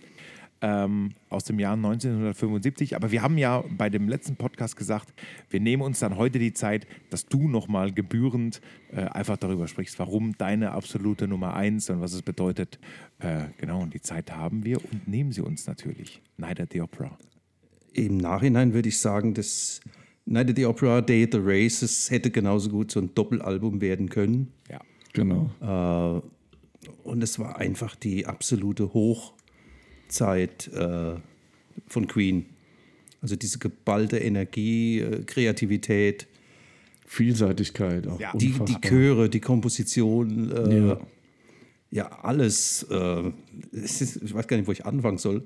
ähm, 0.62 1.12
aus 1.30 1.46
dem 1.46 1.60
Jahr 1.60 1.74
1975. 1.74 2.96
Aber 2.96 3.12
wir 3.12 3.22
haben 3.22 3.38
ja 3.38 3.64
bei 3.78 3.90
dem 3.90 4.10
letzten 4.10 4.36
Podcast 4.36 4.76
gesagt, 4.76 5.14
wir 5.50 5.60
nehmen 5.60 5.84
uns 5.84 6.00
dann 6.00 6.18
heute 6.18 6.40
die 6.40 6.54
Zeit, 6.54 6.88
dass 7.10 7.26
du 7.26 7.48
nochmal 7.48 7.92
gebührend 7.92 8.62
äh, 8.92 9.02
einfach 9.02 9.38
darüber 9.38 9.68
sprichst, 9.68 10.00
warum 10.00 10.38
deine 10.38 10.72
absolute 10.72 11.28
Nummer 11.28 11.56
1 11.56 11.90
und 11.90 12.02
was 12.02 12.14
es 12.14 12.22
bedeutet. 12.22 12.80
Äh, 13.20 13.46
genau, 13.58 13.82
und 13.82 13.94
die 13.94 14.02
Zeit 14.02 14.32
haben 14.32 14.66
wir 14.66 14.84
und 14.84 15.08
nehmen 15.08 15.32
sie 15.32 15.42
uns 15.42 15.68
natürlich. 15.68 16.22
Night 16.38 16.60
at 16.60 16.74
the 16.74 16.82
Opera. 16.82 17.18
Im 17.94 18.18
Nachhinein 18.18 18.74
würde 18.74 18.90
ich 18.90 19.00
sagen, 19.00 19.34
dass 19.34 19.82
Night 20.26 20.50
at 20.50 20.56
the 20.58 20.66
Opera, 20.66 21.02
Day 21.02 21.24
at 21.24 21.32
the 21.34 21.40
Races 21.42 22.12
hätte 22.12 22.30
genauso 22.30 22.70
gut 22.70 22.92
so 22.92 23.00
ein 23.00 23.14
Doppelalbum 23.16 23.82
werden 23.82 24.10
können. 24.10 24.54
Ja. 24.70 24.80
Genau. 25.14 25.50
Und 27.04 27.24
es 27.24 27.40
war 27.40 27.58
einfach 27.58 27.96
die 27.96 28.26
absolute 28.26 28.94
Hochzeit 28.94 30.68
äh, 30.74 31.16
von 31.88 32.08
Queen. 32.08 32.46
Also 33.22 33.36
diese 33.36 33.60
geballte 33.60 34.18
Energie, 34.18 35.00
äh, 35.00 35.24
Kreativität, 35.24 36.28
Vielseitigkeit 37.06 38.08
auch. 38.08 38.20
Ja. 38.20 38.32
die, 38.36 38.54
die. 38.68 38.76
Chöre, 38.82 39.30
die 39.30 39.40
Komposition, 39.40 40.52
äh, 40.52 40.78
Ja. 40.78 41.00
ja. 41.92 42.06
alles. 42.22 42.84
Äh, 42.84 43.32
ist, 43.72 44.02
ich 44.24 44.34
weiß 44.34 44.48
gar 44.48 44.58
nicht, 44.58 44.68
wo 44.68 44.72
ich 44.72 44.86
anfangen 44.86 45.18
soll. 45.18 45.44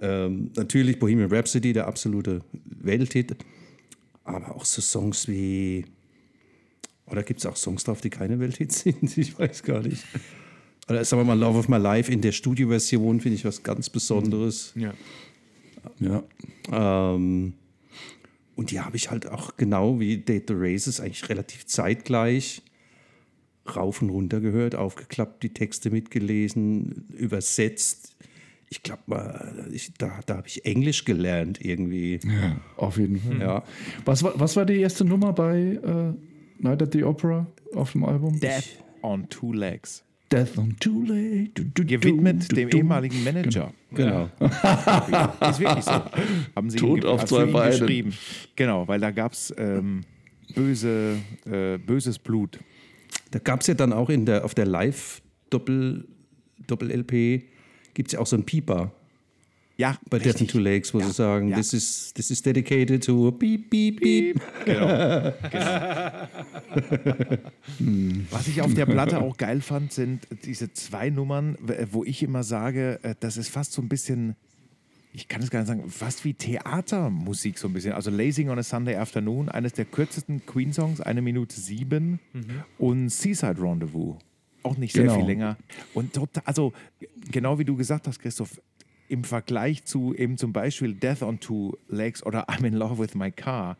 Ähm, 0.00 0.50
natürlich 0.56 0.98
Bohemian 0.98 1.30
Rhapsody, 1.30 1.72
der 1.72 1.86
absolute 1.86 2.40
Welthit. 2.64 3.36
Aber 4.24 4.56
auch 4.56 4.64
so 4.64 4.80
Songs 4.80 5.28
wie. 5.28 5.84
Oder 7.06 7.22
gibt 7.22 7.40
es 7.40 7.46
auch 7.46 7.56
Songs 7.56 7.84
drauf, 7.84 8.00
die 8.00 8.10
keine 8.10 8.40
Welthits 8.40 8.80
sind? 8.82 9.16
Ich 9.16 9.38
weiß 9.38 9.62
gar 9.62 9.80
nicht. 9.80 10.04
Oder 10.88 11.04
sagen 11.04 11.22
wir 11.22 11.24
mal 11.24 11.38
Love 11.38 11.58
of 11.58 11.68
My 11.68 11.78
Life 11.78 12.12
in 12.12 12.20
der 12.20 12.32
Studioversion 12.32 13.20
finde 13.20 13.36
ich 13.36 13.44
was 13.44 13.62
ganz 13.62 13.88
Besonderes. 13.88 14.72
Ja. 14.76 14.92
Ja. 15.98 16.22
Ähm, 16.70 17.54
und 18.56 18.70
die 18.70 18.80
habe 18.80 18.96
ich 18.96 19.10
halt 19.10 19.28
auch 19.28 19.56
genau 19.56 19.98
wie 19.98 20.18
Date 20.18 20.48
the 20.48 20.54
Races 20.56 21.00
eigentlich 21.00 21.28
relativ 21.28 21.66
zeitgleich 21.66 22.62
rauf 23.74 24.02
und 24.02 24.10
runter 24.10 24.40
gehört, 24.40 24.74
aufgeklappt, 24.74 25.42
die 25.42 25.54
Texte 25.54 25.90
mitgelesen, 25.90 27.06
übersetzt. 27.16 28.16
Ich 28.68 28.82
glaube 28.82 29.02
mal, 29.06 29.68
ich, 29.72 29.94
da, 29.94 30.20
da 30.26 30.36
habe 30.36 30.48
ich 30.48 30.64
Englisch 30.66 31.04
gelernt 31.04 31.64
irgendwie. 31.64 32.20
ja, 32.24 32.60
auf 32.76 32.98
jeden 32.98 33.20
Fall. 33.20 33.40
Ja. 33.40 33.64
Was, 34.04 34.22
war, 34.22 34.38
was 34.38 34.56
war 34.56 34.66
die 34.66 34.80
erste 34.80 35.04
Nummer 35.04 35.32
bei 35.32 35.58
äh, 35.82 36.12
Night 36.58 36.82
at 36.82 36.92
the 36.92 37.02
Opera 37.04 37.46
auf 37.74 37.92
dem 37.92 38.04
Album? 38.04 38.38
Death 38.40 38.64
on 39.02 39.28
Two 39.28 39.52
Legs. 39.52 40.02
Death 40.32 40.56
on. 40.58 40.74
Du, 40.80 41.04
du, 41.04 41.84
Gewidmet 41.84 42.50
du, 42.50 42.56
dem 42.56 42.70
du. 42.70 42.78
ehemaligen 42.78 43.22
Manager. 43.22 43.72
Genau. 43.92 44.28
Ist 44.40 45.60
wirklich 45.60 45.84
so. 45.84 45.92
Haben 46.56 46.70
sie 46.70 46.78
Tod 46.78 47.02
ge- 47.02 47.10
auf 47.10 47.24
zwei 47.26 47.44
Beinen. 47.46 47.70
geschrieben. 47.78 48.12
Genau, 48.56 48.88
weil 48.88 48.98
da 49.00 49.10
gab 49.10 49.32
es 49.32 49.54
ähm, 49.58 50.00
böse, 50.54 51.16
äh, 51.46 51.78
böses 51.78 52.18
Blut. 52.18 52.58
Da 53.30 53.38
gab 53.38 53.60
es 53.60 53.66
ja 53.66 53.74
dann 53.74 53.92
auch 53.92 54.10
in 54.10 54.24
der, 54.26 54.44
auf 54.44 54.54
der 54.54 54.66
Live-Doppel- 54.66 56.06
Doppel-LP 56.66 57.42
gibt 57.92 58.08
es 58.08 58.12
ja 58.14 58.18
auch 58.20 58.26
so 58.26 58.36
ein 58.36 58.44
Pieper 58.44 58.92
Ja, 59.76 59.98
bei 60.08 60.20
Death 60.20 60.40
in 60.40 60.46
Two 60.46 60.60
Lakes, 60.60 60.94
wo 60.94 61.00
Ja. 61.00 61.06
sie 61.06 61.12
sagen, 61.12 61.48
Ja. 61.48 61.56
this, 61.56 61.72
is, 61.72 62.12
this 62.14 62.30
is 62.30 62.40
dedicated 62.42 63.02
to 63.04 63.32
beep, 63.32 63.70
beep, 63.70 64.00
beep. 64.00 64.40
Genau. 64.64 65.32
Was 68.30 68.46
ich 68.48 68.62
auf 68.62 68.72
der 68.74 68.86
Platte 68.86 69.20
auch 69.20 69.36
geil 69.36 69.60
fand, 69.60 69.92
sind 69.92 70.26
diese 70.44 70.72
zwei 70.72 71.10
Nummern, 71.10 71.56
wo 71.90 72.04
ich 72.04 72.22
immer 72.22 72.42
sage, 72.44 73.00
äh, 73.02 73.14
das 73.18 73.36
ist 73.36 73.48
fast 73.48 73.72
so 73.72 73.82
ein 73.82 73.88
bisschen, 73.88 74.36
ich 75.12 75.28
kann 75.28 75.42
es 75.42 75.50
gar 75.50 75.60
nicht 75.60 75.68
sagen, 75.68 75.88
fast 75.90 76.24
wie 76.24 76.34
Theatermusik 76.34 77.58
so 77.58 77.68
ein 77.68 77.74
bisschen. 77.74 77.92
Also 77.92 78.10
Lazing 78.10 78.50
on 78.50 78.58
a 78.58 78.62
Sunday 78.62 78.96
Afternoon, 78.96 79.48
eines 79.48 79.72
der 79.72 79.84
kürzesten 79.86 80.44
Queen-Songs, 80.46 81.00
eine 81.00 81.22
Minute 81.22 81.58
sieben 81.58 82.20
und 82.78 83.08
Seaside 83.10 83.60
Rendezvous, 83.60 84.16
auch 84.62 84.76
nicht 84.76 84.92
sehr 84.94 85.02
Genau. 85.04 85.16
viel 85.16 85.26
länger. 85.26 85.56
Und 85.94 86.12
total, 86.12 86.42
also 86.46 86.72
genau 87.30 87.58
wie 87.58 87.64
du 87.64 87.76
gesagt 87.76 88.06
hast, 88.08 88.18
Christoph, 88.20 88.60
im 89.14 89.22
Vergleich 89.22 89.84
zu 89.84 90.12
eben 90.12 90.36
zum 90.36 90.52
Beispiel 90.52 90.94
Death 90.94 91.22
on 91.22 91.38
Two 91.38 91.78
Legs 91.88 92.26
oder 92.26 92.48
I'm 92.48 92.66
in 92.66 92.74
Love 92.74 92.98
with 92.98 93.14
My 93.14 93.30
Car, 93.30 93.76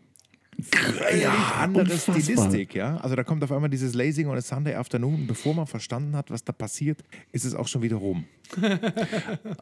völlig 0.62 1.26
andere 1.26 1.82
unfassbar. 1.82 2.20
Stilistik, 2.20 2.74
ja. 2.76 2.98
Also 2.98 3.16
da 3.16 3.24
kommt 3.24 3.42
auf 3.42 3.50
einmal 3.50 3.68
dieses 3.68 3.94
Lazing 3.94 4.28
on 4.28 4.36
a 4.36 4.40
Sunday 4.40 4.74
Afternoon. 4.74 5.14
Und 5.14 5.26
bevor 5.26 5.52
man 5.52 5.66
verstanden 5.66 6.14
hat, 6.14 6.30
was 6.30 6.44
da 6.44 6.52
passiert, 6.52 7.02
ist 7.32 7.44
es 7.44 7.56
auch 7.56 7.66
schon 7.66 7.82
wieder 7.82 7.96
rum. 7.96 8.24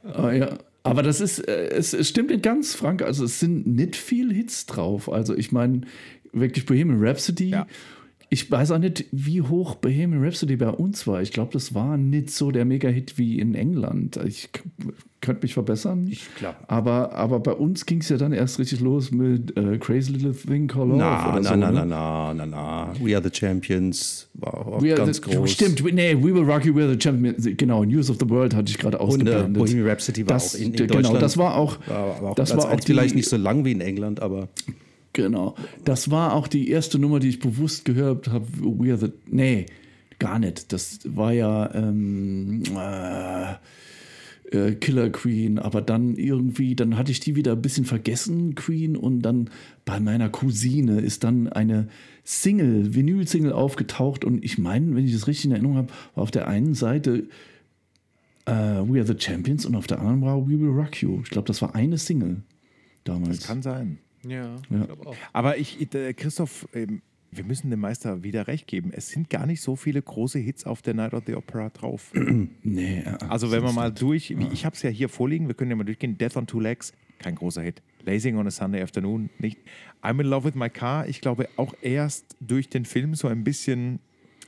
Ah, 0.05 0.33
ja. 0.33 0.59
Aber 0.83 1.03
das 1.03 1.21
ist, 1.21 1.39
äh, 1.39 1.69
es, 1.69 1.95
es 1.95 2.09
stimmt 2.09 2.31
nicht 2.31 2.43
ganz, 2.43 2.75
Frank. 2.75 3.01
Also 3.01 3.25
es 3.25 3.41
sind 3.41 3.67
nicht 3.67 3.97
viel 3.97 4.33
Hits 4.33 4.67
drauf. 4.67 5.11
Also 5.11 5.35
ich 5.35 5.53
meine, 5.53 5.83
wirklich 6.33 6.67
Bohemian 6.67 7.03
Rhapsody. 7.03 7.51
Ja. 7.51 7.67
Ich 8.33 8.51
weiß 8.51 8.71
auch 8.71 8.79
nicht, 8.79 9.05
wie 9.13 9.43
hoch 9.43 9.75
Bohemian 9.75 10.25
Rhapsody 10.25 10.57
bei 10.57 10.71
uns 10.71 11.07
war. 11.07 11.21
Ich 11.21 11.33
glaube, 11.33 11.53
das 11.53 11.75
war 11.75 11.99
nicht 11.99 12.31
so 12.31 12.51
der 12.51 12.65
Mega-Hit 12.65 13.19
wie 13.19 13.39
in 13.39 13.55
England. 13.55 14.19
Ich 14.27 14.49
könnte 15.21 15.43
mich 15.43 15.53
verbessern. 15.53 16.09
Ich 16.11 16.27
glaub. 16.39 16.57
Aber, 16.67 17.13
aber 17.15 17.41
bei 17.41 17.53
uns 17.53 17.85
ging 17.85 18.01
es 18.01 18.09
ja 18.09 18.17
dann 18.17 18.33
erst 18.33 18.59
richtig 18.59 18.81
los 18.81 19.11
mit 19.11 19.55
äh, 19.59 19.77
Crazy 19.77 20.13
Little 20.13 20.33
Thing 20.33 20.67
Called 20.67 20.89
Love. 20.93 20.99
Na, 20.99 21.29
oder 21.35 21.43
na, 21.43 21.49
so, 21.51 21.57
na, 21.57 21.71
ne? 21.71 21.73
na, 21.81 21.85
na, 21.85 22.35
na, 22.35 22.47
na. 22.47 22.93
We 23.05 23.15
are 23.15 23.23
the 23.23 23.29
Champions 23.31 24.31
war 24.33 24.67
auch 24.67 24.81
We 24.83 24.95
are 24.95 25.05
ganz 25.05 25.19
the, 25.23 25.31
groß. 25.31 25.51
Stimmt, 25.53 25.85
we- 25.85 25.93
nee, 25.93 26.15
We 26.17 26.35
Will 26.35 26.45
Rock 26.51 26.65
You, 26.65 26.75
We 26.75 26.85
Are 26.85 26.91
the 26.91 26.99
Champions. 26.99 27.47
Genau, 27.59 27.85
News 27.85 28.09
of 28.09 28.17
the 28.19 28.31
World 28.31 28.55
hatte 28.55 28.71
ich 28.71 28.79
gerade 28.79 28.97
Und 28.97 29.27
äh, 29.27 29.31
ausgeblendet. 29.35 29.53
Bohemian 29.63 29.87
Rhapsody 29.89 30.27
war 30.27 30.37
das, 30.37 30.55
auch 30.55 30.59
in, 30.59 30.65
in 30.69 30.73
genau, 30.73 30.95
Deutschland. 30.95 31.21
das 31.23 31.37
war 31.37 31.55
auch, 31.55 31.77
war, 31.87 32.23
auch 32.31 32.35
das 32.35 32.57
war 32.57 32.65
auch 32.65 32.71
eins, 32.71 32.87
vielleicht 32.87 33.11
die- 33.13 33.17
nicht 33.17 33.29
so 33.29 33.37
lang 33.37 33.67
wie 33.67 33.73
in 33.73 33.83
England, 33.83 34.21
aber 34.21 34.49
Genau. 35.13 35.55
Das 35.85 36.11
war 36.11 36.33
auch 36.33 36.49
die 36.49 36.71
erste 36.71 36.99
Nummer, 36.99 37.21
die 37.21 37.29
ich 37.29 37.39
bewusst 37.39 37.85
gehört 37.85 38.29
habe. 38.29 38.47
We 38.61 38.91
are 38.91 38.99
the. 38.99 39.13
Nee, 39.27 39.67
gar 40.19 40.39
nicht. 40.39 40.73
Das 40.73 41.01
war 41.05 41.33
ja 41.33 41.75
ähm, 41.75 42.63
äh, 42.77 43.55
äh, 44.53 44.75
Killer 44.75 45.11
Queen, 45.11 45.59
aber 45.59 45.83
dann 45.83 46.17
irgendwie, 46.17 46.77
dann 46.77 46.97
hatte 46.97 47.11
ich 47.11 47.21
die 47.21 47.37
wieder 47.37 47.53
ein 47.53 47.63
bisschen 47.63 47.85
vergessen, 47.85 48.55
Queen, 48.55 48.97
und 48.97 49.23
dann 49.23 49.51
bei 49.85 49.99
meiner 49.99 50.29
Cousine 50.29 51.01
ist 51.01 51.25
dann 51.25 51.49
eine 51.49 51.89
Single, 52.25 52.95
Vinyl-Single 52.95 53.53
aufgetaucht 53.53 54.25
und 54.25 54.45
ich 54.45 54.59
meine, 54.59 54.95
wenn 54.95 55.05
ich 55.05 55.13
das 55.13 55.27
richtig 55.27 55.47
in 55.47 55.53
Erinnerung 55.53 55.77
habe, 55.77 55.93
war 56.15 56.23
auf 56.23 56.31
der 56.31 56.49
einen 56.49 56.75
Seite 56.75 57.25
äh, 58.47 58.53
We 58.53 58.99
Are 58.99 59.07
the 59.07 59.17
Champions 59.19 59.67
und 59.67 59.75
auf 59.75 59.87
der 59.87 59.99
anderen 59.99 60.23
war 60.23 60.47
We 60.47 60.61
Will 60.61 60.69
Rock 60.69 61.03
You. 61.03 61.21
Ich 61.25 61.31
glaube, 61.31 61.47
das 61.47 61.63
war 61.63 61.75
eine 61.75 61.99
Single 61.99 62.43
damals. 63.05 63.39
Das 63.39 63.47
kann 63.47 63.63
sein. 63.63 63.99
Ja, 64.27 64.45
Ja. 64.45 64.57
ich 64.81 64.87
glaube 64.87 65.07
auch. 65.07 65.17
Aber 65.33 65.59
ich, 65.59 65.95
äh, 65.95 66.13
Christoph, 66.15 66.69
ähm, 66.75 67.03
wir 67.31 67.45
müssen 67.45 67.71
dem 67.71 67.81
Meister 67.81 68.23
wieder 68.23 68.47
recht 68.47 68.67
geben. 68.67 68.91
Es 68.95 69.09
sind 69.09 69.31
gar 69.31 69.47
nicht 69.47 69.63
so 69.63 69.75
viele 69.75 70.03
große 70.03 70.39
Hits 70.39 70.65
auf 70.65 70.83
der 70.83 70.93
Night 70.95 71.15
of 71.15 71.23
the 71.27 71.35
Opera 71.35 71.71
drauf. 71.71 72.13
Nee, 72.63 72.99
äh, 73.01 73.17
Also 73.29 73.51
wenn 73.51 73.63
wir 73.63 73.73
mal 73.73 73.91
durch, 73.93 74.37
wie, 74.37 74.49
ich 74.53 74.65
habe 74.67 74.77
es 74.77 74.83
ja 74.83 74.91
hier 74.91 75.09
vorliegen, 75.09 75.49
wir 75.49 75.55
können 75.55 75.71
ja 75.71 75.77
mal 75.77 75.85
durchgehen. 75.85 76.19
Death 76.19 76.37
on 76.37 76.47
Two 76.47 76.61
Legs, 76.61 76.93
kein 77.19 77.35
großer 77.35 77.63
Hit. 77.63 77.83
Lazing 78.05 78.37
on 78.37 78.47
a 78.47 78.51
Sunday 78.51 78.83
Afternoon, 78.83 79.31
nicht. 79.39 79.59
I'm 80.03 80.21
in 80.21 80.27
Love 80.27 80.45
with 80.49 80.55
My 80.57 80.69
Car, 80.69 81.09
ich 81.09 81.21
glaube 81.21 81.49
auch 81.57 81.73
erst 81.81 82.37
durch 82.41 82.69
den 82.69 82.85
Film 82.85 83.15
so 83.15 83.29
ein 83.29 83.45
bisschen 83.45 84.01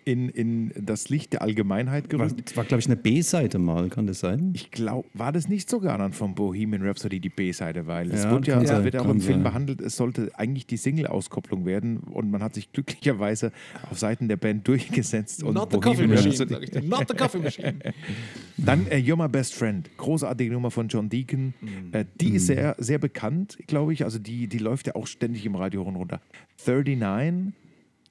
in, 0.05 0.29
in 0.29 0.73
das 0.81 1.09
Licht 1.09 1.33
der 1.33 1.43
Allgemeinheit 1.43 2.05
war, 2.13 2.27
gerückt. 2.29 2.49
das 2.51 2.57
war, 2.57 2.65
glaube 2.65 2.81
ich, 2.81 2.87
eine 2.87 2.97
B-Seite 2.97 3.59
mal, 3.59 3.89
kann 3.89 4.07
das 4.07 4.21
sein? 4.21 4.53
Ich 4.55 4.71
glaube, 4.71 5.09
war 5.15 5.33
das 5.33 5.49
nicht 5.49 5.69
sogar 5.71 5.99
dann 5.99 6.13
von 6.13 6.35
Bohemian 6.35 6.83
Rhapsody 6.87 7.21
die 7.21 7.29
B-Seite, 7.29 7.87
weil 7.87 8.11
es 8.13 8.25
Ja, 8.25 8.31
wurde 8.31 8.51
ja, 8.51 8.61
es 8.63 8.69
sein, 8.69 8.85
wird 8.85 8.97
auch 8.97 9.09
im 9.09 9.21
Film 9.21 9.37
sein. 9.37 9.43
behandelt, 9.43 9.81
es 9.81 9.97
sollte 9.97 10.31
eigentlich 10.39 10.67
die 10.67 10.77
Single-Auskopplung 10.77 11.65
werden 11.67 11.99
und 11.99 12.31
man 12.31 12.43
hat 12.43 12.55
sich 12.55 12.73
glücklicherweise 12.73 13.53
auf 13.91 13.99
Seiten 13.99 14.29
der 14.29 14.37
Band 14.37 14.67
durchgesetzt 14.69 15.43
und 15.43 15.55
Not 15.55 15.73
the 15.73 15.79
coffee 15.79 16.07
Bohemian 16.07 16.11
machine, 16.11 16.31
Rhapsody 16.31 16.55
sag 16.55 16.63
ich 16.63 16.71
dir. 16.71 16.83
Not 16.83 17.05
the 17.09 17.15
coffee 17.17 17.39
machine. 17.39 17.75
Dann 18.57 18.87
äh, 18.89 18.97
You're 18.99 19.17
My 19.17 19.29
Best 19.29 19.55
Friend, 19.55 19.89
großartige 19.97 20.53
Nummer 20.53 20.71
von 20.71 20.89
John 20.89 21.09
Deacon. 21.09 21.55
Äh, 21.93 22.05
die 22.21 22.31
ist 22.35 22.47
sehr, 22.47 22.77
sehr 22.79 22.99
bekannt, 22.99 23.59
glaube 23.67 23.93
ich. 23.93 24.05
Also 24.05 24.19
die, 24.19 24.47
die 24.49 24.59
läuft 24.59 24.87
ja 24.87 24.95
auch 24.95 25.07
ständig 25.07 25.45
im 25.47 25.55
Radio 25.57 25.83
runter. 25.83 26.21
39 26.67 27.53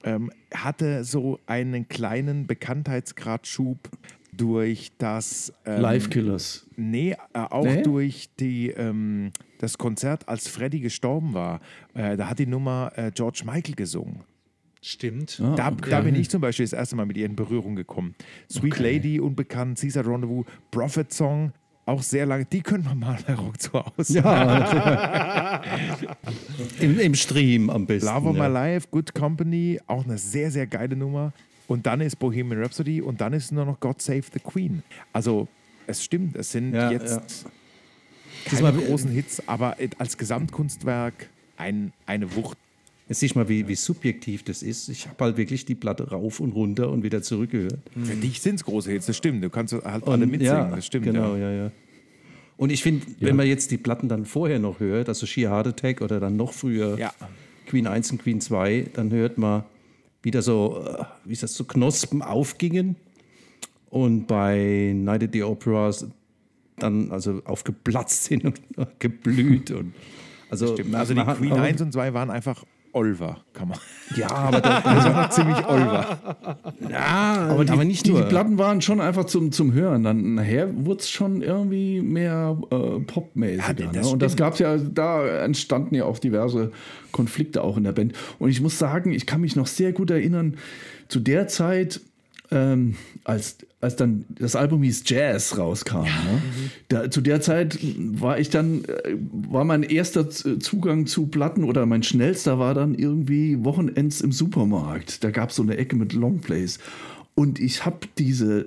ähm, 0.04 0.30
hatte 0.54 1.02
so 1.04 1.40
einen 1.46 1.88
kleinen 1.88 2.46
Bekanntheitsgradschub 2.46 3.78
durch 4.32 4.92
das 4.98 5.52
ähm, 5.64 5.80
Live 5.80 6.10
Killers. 6.10 6.66
Nee, 6.76 7.12
äh, 7.32 7.38
auch 7.38 7.64
Nee? 7.64 7.82
durch 7.82 8.28
die, 8.38 8.70
ähm, 8.70 9.30
das 9.58 9.78
Konzert, 9.78 10.28
als 10.28 10.48
Freddy 10.48 10.80
gestorben 10.80 11.34
war. 11.34 11.60
Äh, 11.94 12.16
da 12.16 12.28
hat 12.28 12.38
die 12.38 12.46
Nummer 12.46 12.92
äh, 12.96 13.10
George 13.14 13.42
Michael 13.44 13.74
gesungen. 13.74 14.24
Stimmt. 14.82 15.40
Ah, 15.42 15.54
Da, 15.54 15.68
okay. 15.72 15.88
da 15.90 16.00
bin 16.02 16.14
ich 16.14 16.28
zum 16.28 16.40
Beispiel 16.42 16.64
das 16.66 16.74
erste 16.74 16.94
Mal 16.96 17.06
mit 17.06 17.16
ihr 17.16 17.24
in 17.26 17.36
Berührung 17.36 17.74
gekommen. 17.74 18.14
Sweet 18.52 18.78
Lady, 18.80 19.18
unbekannt, 19.20 19.78
Caesar 19.80 20.04
Rendezvous, 20.06 20.44
Prophet 20.70 21.10
Song, 21.12 21.52
auch 21.86 22.02
sehr 22.02 22.26
lange. 22.26 22.44
Die 22.46 22.62
können 22.62 22.84
wir 22.84 22.94
mal 22.94 23.18
bei 23.26 23.34
Rock 23.34 23.60
zu 23.60 23.72
Hause. 23.72 24.18
Im, 26.80 26.98
Im 26.98 27.14
Stream 27.14 27.70
am 27.70 27.86
besten. 27.86 28.08
Love 28.08 28.30
of 28.30 28.36
ja. 28.36 28.48
My 28.48 28.52
Life, 28.52 28.88
Good 28.90 29.14
Company, 29.14 29.80
auch 29.86 30.04
eine 30.04 30.18
sehr, 30.18 30.50
sehr 30.50 30.66
geile 30.66 30.96
Nummer. 30.96 31.32
Und 31.66 31.86
dann 31.86 32.00
ist 32.00 32.18
Bohemian 32.18 32.60
Rhapsody 32.62 33.00
und 33.00 33.20
dann 33.20 33.32
ist 33.32 33.52
nur 33.52 33.64
noch 33.64 33.80
God 33.80 34.00
Save 34.02 34.22
the 34.32 34.40
Queen. 34.40 34.82
Also, 35.12 35.48
es 35.86 36.04
stimmt, 36.04 36.36
es 36.36 36.52
sind 36.52 36.74
Ja, 36.74 36.90
jetzt 36.90 37.46
Das 38.44 38.46
keine 38.60 38.62
war- 38.62 38.72
großen 38.72 39.10
Hits, 39.10 39.42
aber 39.46 39.76
als 39.98 40.18
Gesamtkunstwerk 40.18 41.28
ein, 41.56 41.92
eine 42.06 42.34
Wucht. 42.36 42.58
Jetzt 43.08 43.20
siehst 43.20 43.34
du 43.34 43.40
mal, 43.40 43.48
wie, 43.48 43.68
wie 43.68 43.74
subjektiv 43.74 44.44
das 44.44 44.62
ist. 44.62 44.88
Ich 44.88 45.06
habe 45.06 45.22
halt 45.24 45.36
wirklich 45.36 45.66
die 45.66 45.74
Platte 45.74 46.08
rauf 46.08 46.40
und 46.40 46.52
runter 46.52 46.90
und 46.90 47.02
wieder 47.02 47.20
zurückgehört. 47.20 47.78
Für 48.02 48.14
dich 48.14 48.40
sind 48.40 48.54
es 48.56 48.64
große 48.64 48.90
Hits, 48.92 49.06
das 49.06 49.16
stimmt. 49.16 49.44
Du 49.44 49.50
kannst 49.50 49.74
halt 49.74 49.84
alle 50.08 50.26
mitsingen, 50.26 50.46
ja, 50.56 50.70
das 50.74 50.86
stimmt. 50.86 51.04
Genau, 51.04 51.34
ja. 51.36 51.50
ja, 51.50 51.64
ja. 51.64 51.70
Und 52.56 52.70
ich 52.70 52.82
finde, 52.82 53.04
wenn 53.20 53.36
man 53.36 53.46
jetzt 53.46 53.70
die 53.72 53.76
Platten 53.78 54.08
dann 54.08 54.24
vorher 54.24 54.58
noch 54.58 54.80
hört, 54.80 55.08
also 55.08 55.26
Sheer 55.26 55.50
Heart 55.50 55.66
Attack 55.66 56.00
oder 56.00 56.18
dann 56.20 56.36
noch 56.36 56.52
früher 56.52 56.96
Ja. 56.98 57.12
Queen 57.66 57.86
1 57.86 58.12
und 58.12 58.22
Queen 58.22 58.40
2, 58.40 58.86
dann 58.94 59.10
hört 59.10 59.36
man 59.38 59.64
wieder 60.22 60.40
so, 60.40 60.82
äh, 60.86 61.04
wie 61.24 61.32
ist 61.32 61.42
das, 61.42 61.54
so 61.54 61.64
Knospen 61.64 62.22
aufgingen. 62.22 62.96
Und 63.90 64.26
bei 64.26 64.92
Night 64.96 65.24
at 65.24 65.30
the 65.32 65.42
Opera 65.42 65.92
dann 66.78 67.10
also 67.10 67.42
aufgeplatzt 67.44 68.24
sind 68.26 68.44
und 68.44 68.60
geblüht. 68.98 69.70
Und 69.72 69.92
also, 70.48 70.72
Stimmt. 70.74 70.94
Also 70.94 71.12
die 71.14 71.20
man 71.22 71.36
Queen 71.36 71.52
aber- 71.52 71.62
1 71.62 71.82
und 71.82 71.92
2 71.92 72.14
waren 72.14 72.30
einfach 72.30 72.64
Olver, 72.94 73.40
kann 73.52 73.68
man. 73.68 73.78
Ja, 74.16 74.30
aber, 74.30 74.60
da, 74.60 74.80
Das 74.84 75.04
war 75.04 75.22
noch 75.22 75.30
ziemlich 75.30 75.66
Olver. 75.66 76.18
ja, 76.88 77.48
Aber, 77.50 77.64
die, 77.64 77.72
aber 77.72 77.84
nicht 77.84 78.06
die, 78.06 78.10
nur. 78.10 78.22
die 78.22 78.28
Platten 78.28 78.56
waren 78.58 78.80
schon 78.80 79.00
einfach 79.00 79.24
zum, 79.24 79.52
zum 79.52 79.72
Hören. 79.72 80.04
Dann 80.04 80.34
nachher 80.34 80.68
wurde 80.86 81.00
es 81.00 81.10
schon 81.10 81.42
irgendwie 81.42 82.00
mehr 82.00 82.56
äh, 82.70 83.00
popmäßiger. 83.00 83.84
Ja, 83.84 83.92
das 83.92 84.06
ne? 84.06 84.12
Und 84.12 84.22
das 84.22 84.36
gab 84.36 84.54
es 84.54 84.60
ja, 84.60 84.76
da 84.76 85.26
entstanden 85.44 85.94
ja 85.94 86.04
auch 86.04 86.18
diverse 86.18 86.70
Konflikte 87.12 87.62
auch 87.62 87.76
in 87.76 87.84
der 87.84 87.92
Band. 87.92 88.12
Und 88.38 88.50
ich 88.50 88.60
muss 88.60 88.78
sagen, 88.78 89.12
ich 89.12 89.26
kann 89.26 89.40
mich 89.40 89.56
noch 89.56 89.66
sehr 89.66 89.92
gut 89.92 90.10
erinnern, 90.10 90.56
zu 91.08 91.20
der 91.20 91.48
Zeit, 91.48 92.00
ähm, 92.50 92.94
als, 93.24 93.56
als 93.80 93.96
dann 93.96 94.26
das 94.28 94.54
Album 94.54 94.82
hieß 94.82 95.04
Jazz 95.06 95.56
rauskam. 95.56 96.02
Ne? 96.02 96.42
Da, 96.88 97.10
zu 97.10 97.20
der 97.20 97.40
Zeit 97.40 97.78
war 97.98 98.38
ich 98.38 98.50
dann, 98.50 98.84
äh, 98.84 99.16
war 99.48 99.64
mein 99.64 99.82
erster 99.82 100.28
Z- 100.28 100.62
Zugang 100.62 101.06
zu 101.06 101.26
Platten 101.26 101.64
oder 101.64 101.86
mein 101.86 102.02
schnellster 102.02 102.58
war 102.58 102.74
dann 102.74 102.94
irgendwie 102.94 103.64
Wochenends 103.64 104.20
im 104.20 104.32
Supermarkt. 104.32 105.24
Da 105.24 105.30
gab 105.30 105.50
es 105.50 105.56
so 105.56 105.62
eine 105.62 105.76
Ecke 105.76 105.96
mit 105.96 106.12
Longplays. 106.12 106.78
Und 107.34 107.58
ich 107.58 107.84
habe 107.84 108.00
diese 108.18 108.60
äh, 108.60 108.66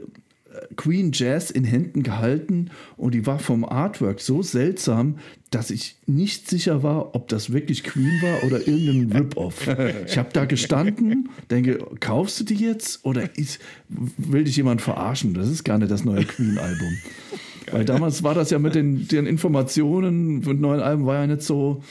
Queen 0.75 1.11
Jazz 1.13 1.51
in 1.51 1.63
Händen 1.63 2.03
gehalten 2.03 2.71
und 2.97 3.13
die 3.13 3.25
war 3.25 3.39
vom 3.39 3.63
Artwork 3.63 4.19
so 4.19 4.41
seltsam, 4.41 5.19
dass 5.49 5.71
ich 5.71 5.95
nicht 6.05 6.49
sicher 6.49 6.83
war, 6.83 7.15
ob 7.15 7.29
das 7.29 7.53
wirklich 7.53 7.83
Queen 7.83 8.21
war 8.21 8.43
oder 8.43 8.67
irgendein 8.67 9.11
Rip-Off. 9.17 9.67
Ich 10.05 10.17
habe 10.17 10.29
da 10.33 10.45
gestanden, 10.45 11.29
denke, 11.49 11.79
kaufst 11.99 12.39
du 12.39 12.43
die 12.43 12.55
jetzt 12.55 13.05
oder 13.05 13.37
ist, 13.37 13.59
will 13.89 14.43
dich 14.43 14.57
jemand 14.57 14.81
verarschen? 14.81 15.33
Das 15.33 15.49
ist 15.49 15.63
gar 15.63 15.77
nicht 15.77 15.91
das 15.91 16.03
neue 16.03 16.25
Queen-Album. 16.25 16.97
Weil 17.71 17.85
damals 17.85 18.23
war 18.23 18.33
das 18.33 18.49
ja 18.49 18.59
mit 18.59 18.75
den, 18.75 19.07
den 19.07 19.25
Informationen 19.25 20.39
mit 20.39 20.59
neuen 20.59 20.79
Alben 20.79 21.05
war 21.05 21.15
ja 21.15 21.27
nicht 21.27 21.41
so 21.41 21.83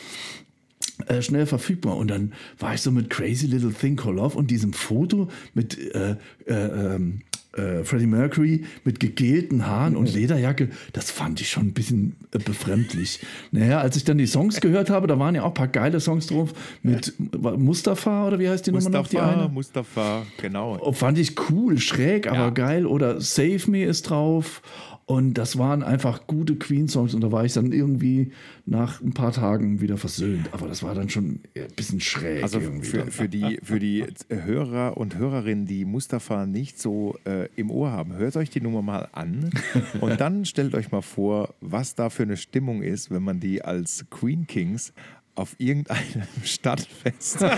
äh, 1.07 1.21
schnell 1.21 1.47
verfügbar. 1.47 1.97
Und 1.97 2.09
dann 2.09 2.33
war 2.59 2.75
ich 2.75 2.81
so 2.81 2.91
mit 2.91 3.11
Crazy 3.11 3.47
Little 3.47 3.73
Thing 3.73 3.97
Called 3.97 4.17
Love 4.17 4.39
und 4.39 4.51
diesem 4.51 4.73
Foto 4.73 5.29
mit 5.53 5.79
äh, 5.95 6.17
äh, 6.47 6.95
ähm, 6.95 7.21
äh, 7.57 7.85
Freddie 7.85 8.07
Mercury 8.07 8.65
mit 8.85 9.01
gegelten 9.01 9.67
Haaren 9.67 9.97
und 9.97 10.13
Lederjacke. 10.13 10.69
Das 10.93 11.11
fand 11.11 11.41
ich 11.41 11.51
schon 11.51 11.69
ein 11.69 11.73
bisschen 11.73 12.17
äh, 12.33 12.39
befremdlich. 12.39 13.21
Naja, 13.53 13.81
als 13.81 13.97
ich 13.97 14.05
dann 14.05 14.19
die 14.19 14.27
Songs 14.27 14.61
gehört 14.61 14.91
habe, 14.91 15.07
da 15.07 15.19
waren 15.19 15.35
ja 15.35 15.43
auch 15.43 15.49
ein 15.49 15.55
paar 15.55 15.69
geile 15.69 16.01
Songs 16.01 16.27
drauf 16.27 16.53
mit 16.83 17.15
Mustafa 17.59 18.27
oder 18.27 18.39
wie 18.39 18.49
heißt 18.49 18.67
die 18.67 18.73
Nummer 18.73 18.91
noch? 18.91 19.07
Die 19.09 19.17
Mustafa, 19.17 19.41
eine? 19.43 19.49
Mustafa, 19.49 20.23
genau. 20.41 20.79
Oh, 20.81 20.93
fand 20.93 21.19
ich 21.19 21.35
cool, 21.51 21.79
schräg, 21.79 22.27
aber 22.27 22.37
Ja. 22.39 22.51
geil. 22.51 22.87
Oder 22.87 23.21
Save 23.21 23.71
Me 23.71 23.85
ist 23.85 24.03
drauf. 24.11 24.63
Und 25.09 25.35
das 25.35 25.57
waren 25.57 25.85
einfach 25.85 26.27
gute 26.27 26.57
Queen-Songs. 26.57 27.15
Und 27.15 27.21
da 27.21 27.31
war 27.31 27.45
ich 27.45 27.53
dann 27.53 27.71
irgendwie 27.71 28.33
nach 28.65 29.01
ein 29.01 29.13
paar 29.13 29.31
Tagen 29.31 29.81
wieder 29.81 29.99
versöhnt. 29.99 30.49
Aber 30.51 30.67
das 30.67 30.83
war 30.83 30.97
dann 30.97 31.09
schon 31.09 31.41
ein 31.55 31.69
bisschen 31.77 32.01
schräg. 32.01 32.43
Also 32.43 32.59
irgendwie 32.59 32.89
für, 32.89 33.07
für, 33.13 33.29
die, 33.29 33.61
für 33.63 33.79
die 33.79 34.05
Hörer 34.29 34.97
und 34.97 35.17
Hörerinnen, 35.17 35.65
die 35.65 35.85
Mustafa 35.85 36.45
nicht 36.47 36.81
so 36.81 37.17
äh, 37.25 37.49
im 37.55 37.71
Ohr 37.71 37.93
haben, 37.93 38.17
hört 38.17 38.37
euch 38.37 38.51
die 38.51 38.61
Nummer 38.61 38.83
mal 38.83 39.09
an 39.13 39.51
und 40.01 40.21
dann 40.21 40.45
stellt 40.45 40.75
euch 40.75 40.91
mal 40.91 41.03
vor, 41.03 41.55
was 41.61 41.95
da 41.95 42.11
für 42.11 42.25
eine 42.25 42.37
Stimmung 42.37 42.83
ist, 42.83 43.13
wenn 43.13 43.23
man 43.23 43.39
die 43.39 43.63
als 43.63 44.07
Queen 44.11 44.49
Kings 44.49 44.93
auf 45.37 45.55
irgendeinem 45.59 46.27
Stadtfest 46.45 47.43
ein, 47.43 47.51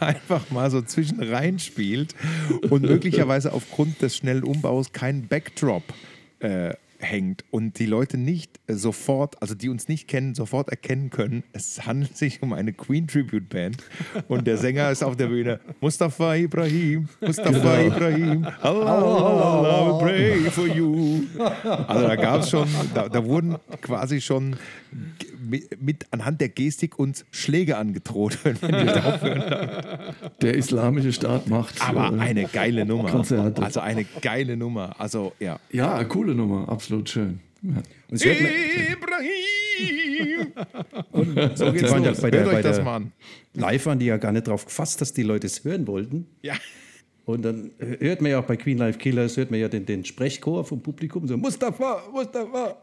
einfach 0.00 0.50
mal 0.50 0.70
so 0.70 0.80
zwischen 0.82 1.22
rein 1.22 1.58
spielt 1.58 2.14
und 2.70 2.82
möglicherweise 2.82 3.52
aufgrund 3.52 4.00
des 4.00 4.16
schnellen 4.16 4.44
Umbaus 4.44 4.92
keinen 4.92 5.26
Backdrop 5.26 5.82
äh, 6.38 6.74
hängt 7.02 7.44
und 7.50 7.78
die 7.78 7.86
Leute 7.86 8.16
nicht 8.16 8.60
äh, 8.66 8.74
sofort, 8.74 9.40
also 9.42 9.54
die 9.54 9.68
uns 9.68 9.88
nicht 9.88 10.08
kennen, 10.08 10.34
sofort 10.34 10.68
erkennen 10.68 11.10
können, 11.10 11.42
es 11.52 11.84
handelt 11.86 12.16
sich 12.16 12.42
um 12.42 12.52
eine 12.52 12.72
Queen 12.72 13.06
Tribute 13.06 13.48
Band 13.48 13.78
und 14.28 14.46
der 14.46 14.56
Sänger 14.56 14.90
ist 14.90 15.02
auf 15.02 15.16
der 15.16 15.26
Bühne 15.26 15.60
Mustafa 15.80 16.34
Ibrahim, 16.34 17.08
Mustafa 17.20 17.80
Ibrahim, 17.80 18.46
Allah, 18.60 19.02
Allah, 19.02 19.98
pray 19.98 20.38
for 20.50 20.66
you. 20.66 21.22
Also 21.86 22.06
da 22.06 22.16
gab 22.16 22.40
es 22.40 22.50
schon, 22.50 22.68
da, 22.94 23.08
da 23.08 23.24
wurden 23.24 23.56
quasi 23.80 24.20
schon 24.20 24.56
mit, 25.42 25.82
mit 25.82 26.06
anhand 26.10 26.40
der 26.40 26.48
Gestik 26.48 26.98
uns 26.98 27.24
Schläge 27.30 27.76
angedroht, 27.76 28.38
wenn 28.44 28.60
wir 28.62 28.84
nicht 28.84 28.96
aufhören. 29.04 30.14
Der 30.40 30.54
islamische 30.54 31.12
Staat 31.12 31.48
macht. 31.48 31.80
Aber 31.86 32.16
äh, 32.16 32.20
eine 32.20 32.44
geile 32.44 32.84
Nummer. 32.86 33.10
Konzerte. 33.10 33.62
Also 33.62 33.80
eine 33.80 34.04
geile 34.20 34.56
Nummer. 34.56 34.94
Also 34.98 35.32
ja. 35.40 35.58
Ja, 35.70 36.02
coole 36.04 36.34
Nummer, 36.34 36.68
absolut 36.68 37.08
schön. 37.08 37.40
Ja. 37.62 37.76
Und 37.76 37.84
es 38.10 38.24
hört 38.24 38.40
man- 38.40 38.50
Ibrahim! 38.92 40.52
so 41.56 41.72
geht's 41.72 41.90
ja 41.90 41.96
los. 41.98 42.20
bei 42.20 42.30
der- 42.30 42.44
Hört 42.44 42.54
euch 42.56 42.62
das 42.62 42.82
mal 42.82 42.96
an. 42.96 43.12
live 43.54 43.86
waren 43.86 43.98
die 43.98 44.06
ja 44.06 44.16
gar 44.16 44.32
nicht 44.32 44.46
drauf 44.48 44.64
gefasst, 44.64 45.00
dass 45.00 45.12
die 45.12 45.22
Leute 45.22 45.46
es 45.46 45.64
hören 45.64 45.86
wollten. 45.86 46.26
Ja. 46.42 46.54
Und 47.24 47.42
dann 47.44 47.70
hört 47.78 48.20
man 48.20 48.32
ja 48.32 48.40
auch 48.40 48.44
bei 48.44 48.56
Queen 48.56 48.78
Live 48.78 48.98
Killers, 48.98 49.36
hört 49.36 49.52
man 49.52 49.60
ja 49.60 49.68
den, 49.68 49.86
den 49.86 50.04
Sprechchor 50.04 50.64
vom 50.64 50.82
Publikum 50.82 51.28
so, 51.28 51.36
Mustafa, 51.36 52.02
Mustafa. 52.12 52.76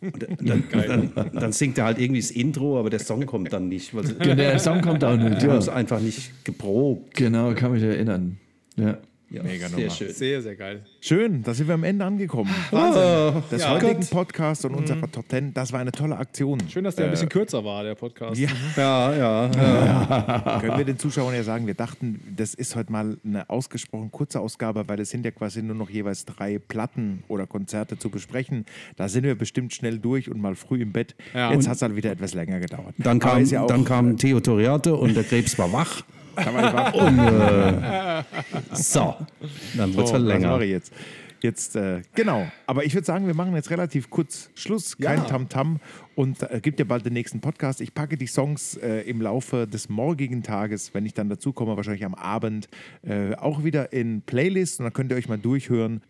Und 0.00 0.22
dann, 0.22 0.64
dann, 0.70 1.10
dann, 1.14 1.30
dann 1.32 1.52
singt 1.52 1.78
er 1.78 1.84
halt 1.86 1.98
irgendwie 1.98 2.20
das 2.20 2.30
Intro, 2.30 2.78
aber 2.78 2.90
der 2.90 3.00
Song 3.00 3.24
kommt 3.26 3.52
dann 3.52 3.68
nicht. 3.68 3.94
Weil 3.94 4.04
Genau, 4.04 4.34
Der 4.34 4.58
Song 4.58 4.80
kommt 4.80 5.02
auch 5.04 5.16
nicht. 5.16 5.40
die 5.42 5.46
haben 5.46 5.52
Ja. 5.52 5.58
es 5.58 5.68
einfach 5.68 6.00
nicht 6.00 6.44
geprobt. 6.44 7.14
Genau, 7.14 7.52
kann 7.54 7.72
mich 7.72 7.82
erinnern. 7.82 8.38
Ja. 8.76 8.98
Ja, 9.34 9.42
Mega 9.42 9.68
sehr 9.68 9.78
Nummer. 9.78 9.90
schön. 9.90 10.12
Sehr, 10.12 10.42
sehr 10.42 10.54
geil. 10.54 10.84
Schön, 11.00 11.42
da 11.42 11.52
sind 11.54 11.66
wir 11.66 11.74
am 11.74 11.82
Ende 11.84 12.04
angekommen. 12.04 12.48
Wahnsinn. 12.70 13.42
Des 13.50 13.62
Ja. 13.62 13.70
heutigen 13.72 14.00
Gott. 14.00 14.10
Podcasts 14.10 14.64
und 14.64 14.74
unserer 14.74 15.10
Top 15.10 15.24
10, 15.28 15.52
das 15.52 15.72
war 15.72 15.80
eine 15.80 15.90
tolle 15.90 16.16
Aktion. 16.16 16.58
Schön, 16.70 16.84
dass 16.84 16.94
der 16.94 17.06
ein 17.06 17.10
bisschen 17.10 17.28
kürzer 17.28 17.64
war, 17.64 17.82
der 17.82 17.94
Podcast. 17.96 18.40
Ja, 18.40 18.48
Ja, 18.76 19.16
ja. 19.16 20.58
können 20.60 20.78
wir 20.78 20.84
den 20.84 20.98
Zuschauern 20.98 21.34
ja 21.34 21.42
sagen, 21.42 21.66
wir 21.66 21.74
dachten, 21.74 22.20
das 22.36 22.54
ist 22.54 22.76
heute 22.76 22.92
mal 22.92 23.16
eine 23.24 23.50
ausgesprochen 23.50 24.10
kurze 24.12 24.38
Ausgabe, 24.40 24.84
weil 24.86 25.00
es 25.00 25.10
sind 25.10 25.24
ja 25.24 25.30
quasi 25.32 25.62
nur 25.62 25.74
noch 25.74 25.90
jeweils 25.90 26.24
drei 26.24 26.58
Platten 26.58 27.24
oder 27.28 27.46
Konzerte 27.46 27.98
zu 27.98 28.10
besprechen. 28.10 28.66
Da 28.96 29.08
sind 29.08 29.24
wir 29.24 29.34
bestimmt 29.34 29.72
schnell 29.74 29.98
durch 29.98 30.30
und 30.30 30.40
mal 30.40 30.54
früh 30.54 30.80
im 30.82 30.92
Bett. 30.92 31.16
Ja. 31.34 31.52
Jetzt 31.52 31.66
hat 31.68 31.76
es 31.76 31.82
halt 31.82 31.96
wieder 31.96 32.12
etwas 32.12 32.34
länger 32.34 32.60
gedauert. 32.60 32.94
Dann 32.98 33.18
kam, 33.18 33.44
ja 33.44 33.66
dann 33.66 33.84
kam 33.84 34.16
Theo 34.16 34.38
Toriate 34.40 34.94
und 34.94 35.14
der 35.16 35.24
Krebs 35.24 35.58
war 35.58 35.72
wach. 35.72 36.02
War 36.36 36.66
ich 36.66 36.72
wach. 36.74 36.94
Und 36.94 37.18
äh, 37.18 38.22
so, 38.74 39.16
dann 39.76 39.94
wird 39.94 40.04
es 40.04 40.10
So, 40.10 40.14
was 40.16 40.22
länger. 40.22 40.48
mache 40.50 40.64
ich 40.64 40.70
jetzt? 40.70 40.92
Jetzt, 41.42 41.76
äh, 41.76 42.00
genau. 42.14 42.46
Aber 42.66 42.84
ich 42.86 42.94
würde 42.94 43.04
sagen, 43.04 43.26
wir 43.26 43.34
machen 43.34 43.54
jetzt 43.54 43.68
relativ 43.70 44.08
kurz 44.08 44.48
Schluss, 44.54 44.96
kein 44.96 45.18
Ja. 45.18 45.24
Tamtam 45.24 45.78
und 46.14 46.42
äh, 46.42 46.60
gibt 46.62 46.78
ja 46.78 46.86
bald 46.86 47.04
den 47.04 47.12
nächsten 47.12 47.42
Podcast. 47.42 47.82
Ich 47.82 47.92
packe 47.92 48.16
die 48.16 48.26
Songs 48.26 48.76
äh, 48.78 49.00
im 49.02 49.20
Laufe 49.20 49.66
des 49.66 49.90
morgigen 49.90 50.42
Tages, 50.42 50.94
wenn 50.94 51.04
ich 51.04 51.12
dann 51.12 51.28
dazu 51.28 51.52
komme, 51.52 51.76
wahrscheinlich 51.76 52.06
am 52.06 52.14
Abend, 52.14 52.70
äh, 53.02 53.34
auch 53.34 53.62
wieder 53.62 53.92
in 53.92 54.22
Playlists 54.22 54.78
und 54.78 54.84
dann 54.84 54.94
könnt 54.94 55.10
ihr 55.12 55.18
euch 55.18 55.28
mal 55.28 55.36
durchhören. 55.38 56.00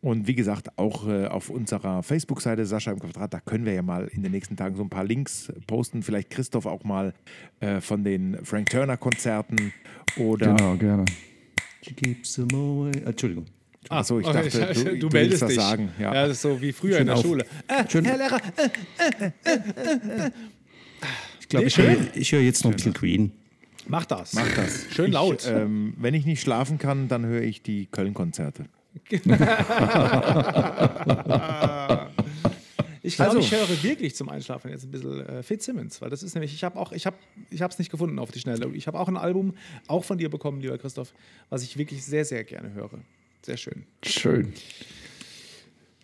Und 0.00 0.28
wie 0.28 0.34
gesagt, 0.36 0.78
auch 0.78 1.08
äh, 1.08 1.26
auf 1.26 1.50
unserer 1.50 2.04
Facebook-Seite 2.04 2.64
Sascha 2.66 2.92
im 2.92 3.00
Quadrat, 3.00 3.34
da 3.34 3.40
können 3.40 3.64
wir 3.64 3.72
ja 3.72 3.82
mal 3.82 4.06
in 4.12 4.22
den 4.22 4.30
nächsten 4.30 4.54
Tagen 4.56 4.76
so 4.76 4.82
ein 4.82 4.88
paar 4.90 5.02
Links 5.04 5.52
posten. 5.66 6.02
Vielleicht 6.04 6.30
Christoph 6.30 6.66
auch 6.66 6.84
mal 6.84 7.14
äh, 7.60 7.80
von 7.80 8.04
den 8.04 8.38
Frank 8.44 8.70
Turner-Konzerten 8.70 9.72
oder 10.16 10.54
Genau, 10.54 10.76
gerne. 10.76 11.04
Keeps 11.82 12.34
them 12.34 12.48
away. 12.54 12.92
Entschuldigung. 13.04 13.46
Achso, 13.88 14.20
ich 14.20 14.26
Okay, 14.26 14.48
dachte, 14.50 14.74
du, 14.74 14.84
du 14.90 14.98
du 14.98 15.08
meldest 15.08 15.40
willst 15.40 15.42
das 15.42 15.48
dich. 15.48 15.56
sagen. 15.58 15.88
Ja. 15.98 16.14
Ja, 16.14 16.22
das 16.26 16.36
ist 16.36 16.42
so 16.42 16.60
wie 16.60 16.72
früher 16.72 16.98
in 16.98 17.06
der 17.06 17.16
auf. 17.16 17.22
Schule. 17.22 17.44
Äh, 17.66 17.84
Schön. 17.88 18.04
Herr 18.04 18.18
Lehrer, 18.18 18.40
äh, 19.46 20.30
Ich 21.40 21.48
glaube, 21.48 21.64
Nee, 21.64 21.68
ich 21.68 21.78
höre 21.78 21.94
schön. 21.94 22.08
ich 22.14 22.32
hör 22.32 22.40
jetzt 22.40 22.64
noch 22.64 22.70
ein 22.70 22.76
bisschen 22.76 22.92
Queen. 22.94 23.32
mach 23.86 24.04
das. 24.04 24.34
Mach 24.34 24.48
das. 24.54 24.86
Schön 24.90 25.12
laut. 25.12 25.42
Ich, 25.44 25.50
ähm, 25.50 25.94
wenn 25.96 26.14
ich 26.14 26.26
nicht 26.26 26.40
schlafen 26.40 26.78
kann, 26.78 27.08
dann 27.08 27.24
höre 27.24 27.42
ich 27.42 27.62
die 27.62 27.86
Köln-Konzerte. 27.86 28.64
Ich 33.02 33.16
glaube, 33.16 33.30
Also. 33.30 33.38
ich 33.40 33.52
höre 33.52 33.82
wirklich 33.82 34.14
zum 34.16 34.28
Einschlafen 34.28 34.70
jetzt 34.70 34.84
ein 34.84 34.90
bisschen 34.90 35.24
äh, 35.26 35.42
Fitzsimmons, 35.42 36.02
weil 36.02 36.10
das 36.10 36.22
ist 36.22 36.34
nämlich, 36.34 36.52
ich 36.52 36.64
habe 36.64 36.78
auch, 36.78 36.92
ich 36.92 37.06
habe, 37.06 37.16
ich 37.50 37.62
habe 37.62 37.72
es 37.72 37.78
nicht 37.78 37.90
gefunden 37.90 38.18
auf 38.18 38.30
die 38.32 38.40
Schnelle. 38.40 38.68
Ich 38.74 38.86
habe 38.86 38.98
auch 38.98 39.08
ein 39.08 39.16
Album, 39.16 39.54
auch 39.86 40.04
von 40.04 40.18
dir 40.18 40.28
bekommen, 40.28 40.60
lieber 40.60 40.76
Christoph, 40.78 41.14
was 41.48 41.62
ich 41.62 41.76
wirklich 41.78 42.04
sehr, 42.04 42.24
sehr 42.24 42.44
gerne 42.44 42.72
höre. 42.74 42.90
Sehr 43.42 43.56
schön. 43.56 43.84
Schön. 44.04 44.52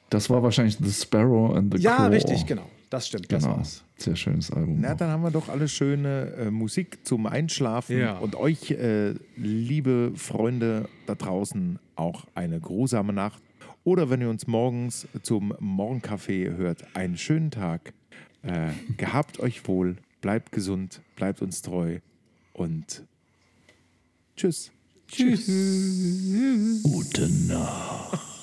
Das 0.09 0.31
war 0.31 0.43
wahrscheinlich 0.43 0.77
The 0.81 0.93
Sparrow 0.93 1.55
and 1.57 1.75
the 1.77 1.81
Ja, 1.83 1.97
Crow. 1.97 2.11
richtig, 2.13 2.47
genau. 2.47 2.71
Das 2.91 3.09
stimmt, 3.09 3.31
das 3.33 3.43
Genau. 3.45 3.57
war's. 3.57 3.85
Sehr 3.97 4.17
schönes 4.17 4.51
Album. 4.51 4.79
Na, 4.81 4.95
dann 4.95 5.09
haben 5.11 5.23
wir 5.23 5.31
doch 5.31 5.49
alle 5.49 5.69
schöne 5.69 6.33
äh, 6.39 6.51
Musik 6.51 6.99
zum 7.07 7.27
Einschlafen 7.27 7.99
Ja. 7.99 8.19
und 8.19 8.35
euch, 8.37 8.71
äh, 8.73 9.15
liebe 9.37 10.13
Freunde 10.17 10.89
da 11.07 11.15
draußen, 11.15 11.79
auch 11.97 12.27
eine 12.35 12.61
grusame 12.61 13.13
Nacht. 13.13 13.43
Oder 13.85 14.11
wenn 14.11 14.21
ihr 14.21 14.31
uns 14.31 14.47
morgens 14.47 15.07
zum 15.23 15.55
Morgenkaffee 15.61 16.51
hört, 16.57 16.85
einen 16.97 17.17
schönen 17.19 17.51
Tag. 17.51 17.93
Äh, 18.43 18.71
gehabt 18.97 19.41
euch 19.41 19.67
wohl, 19.69 19.97
bleibt 20.21 20.53
gesund, 20.53 21.01
bleibt 21.17 21.41
uns 21.43 21.63
treu 21.63 21.99
und 22.53 23.05
tschüss. 24.37 24.71
Gute 26.83 27.29
Nacht. 27.49 28.34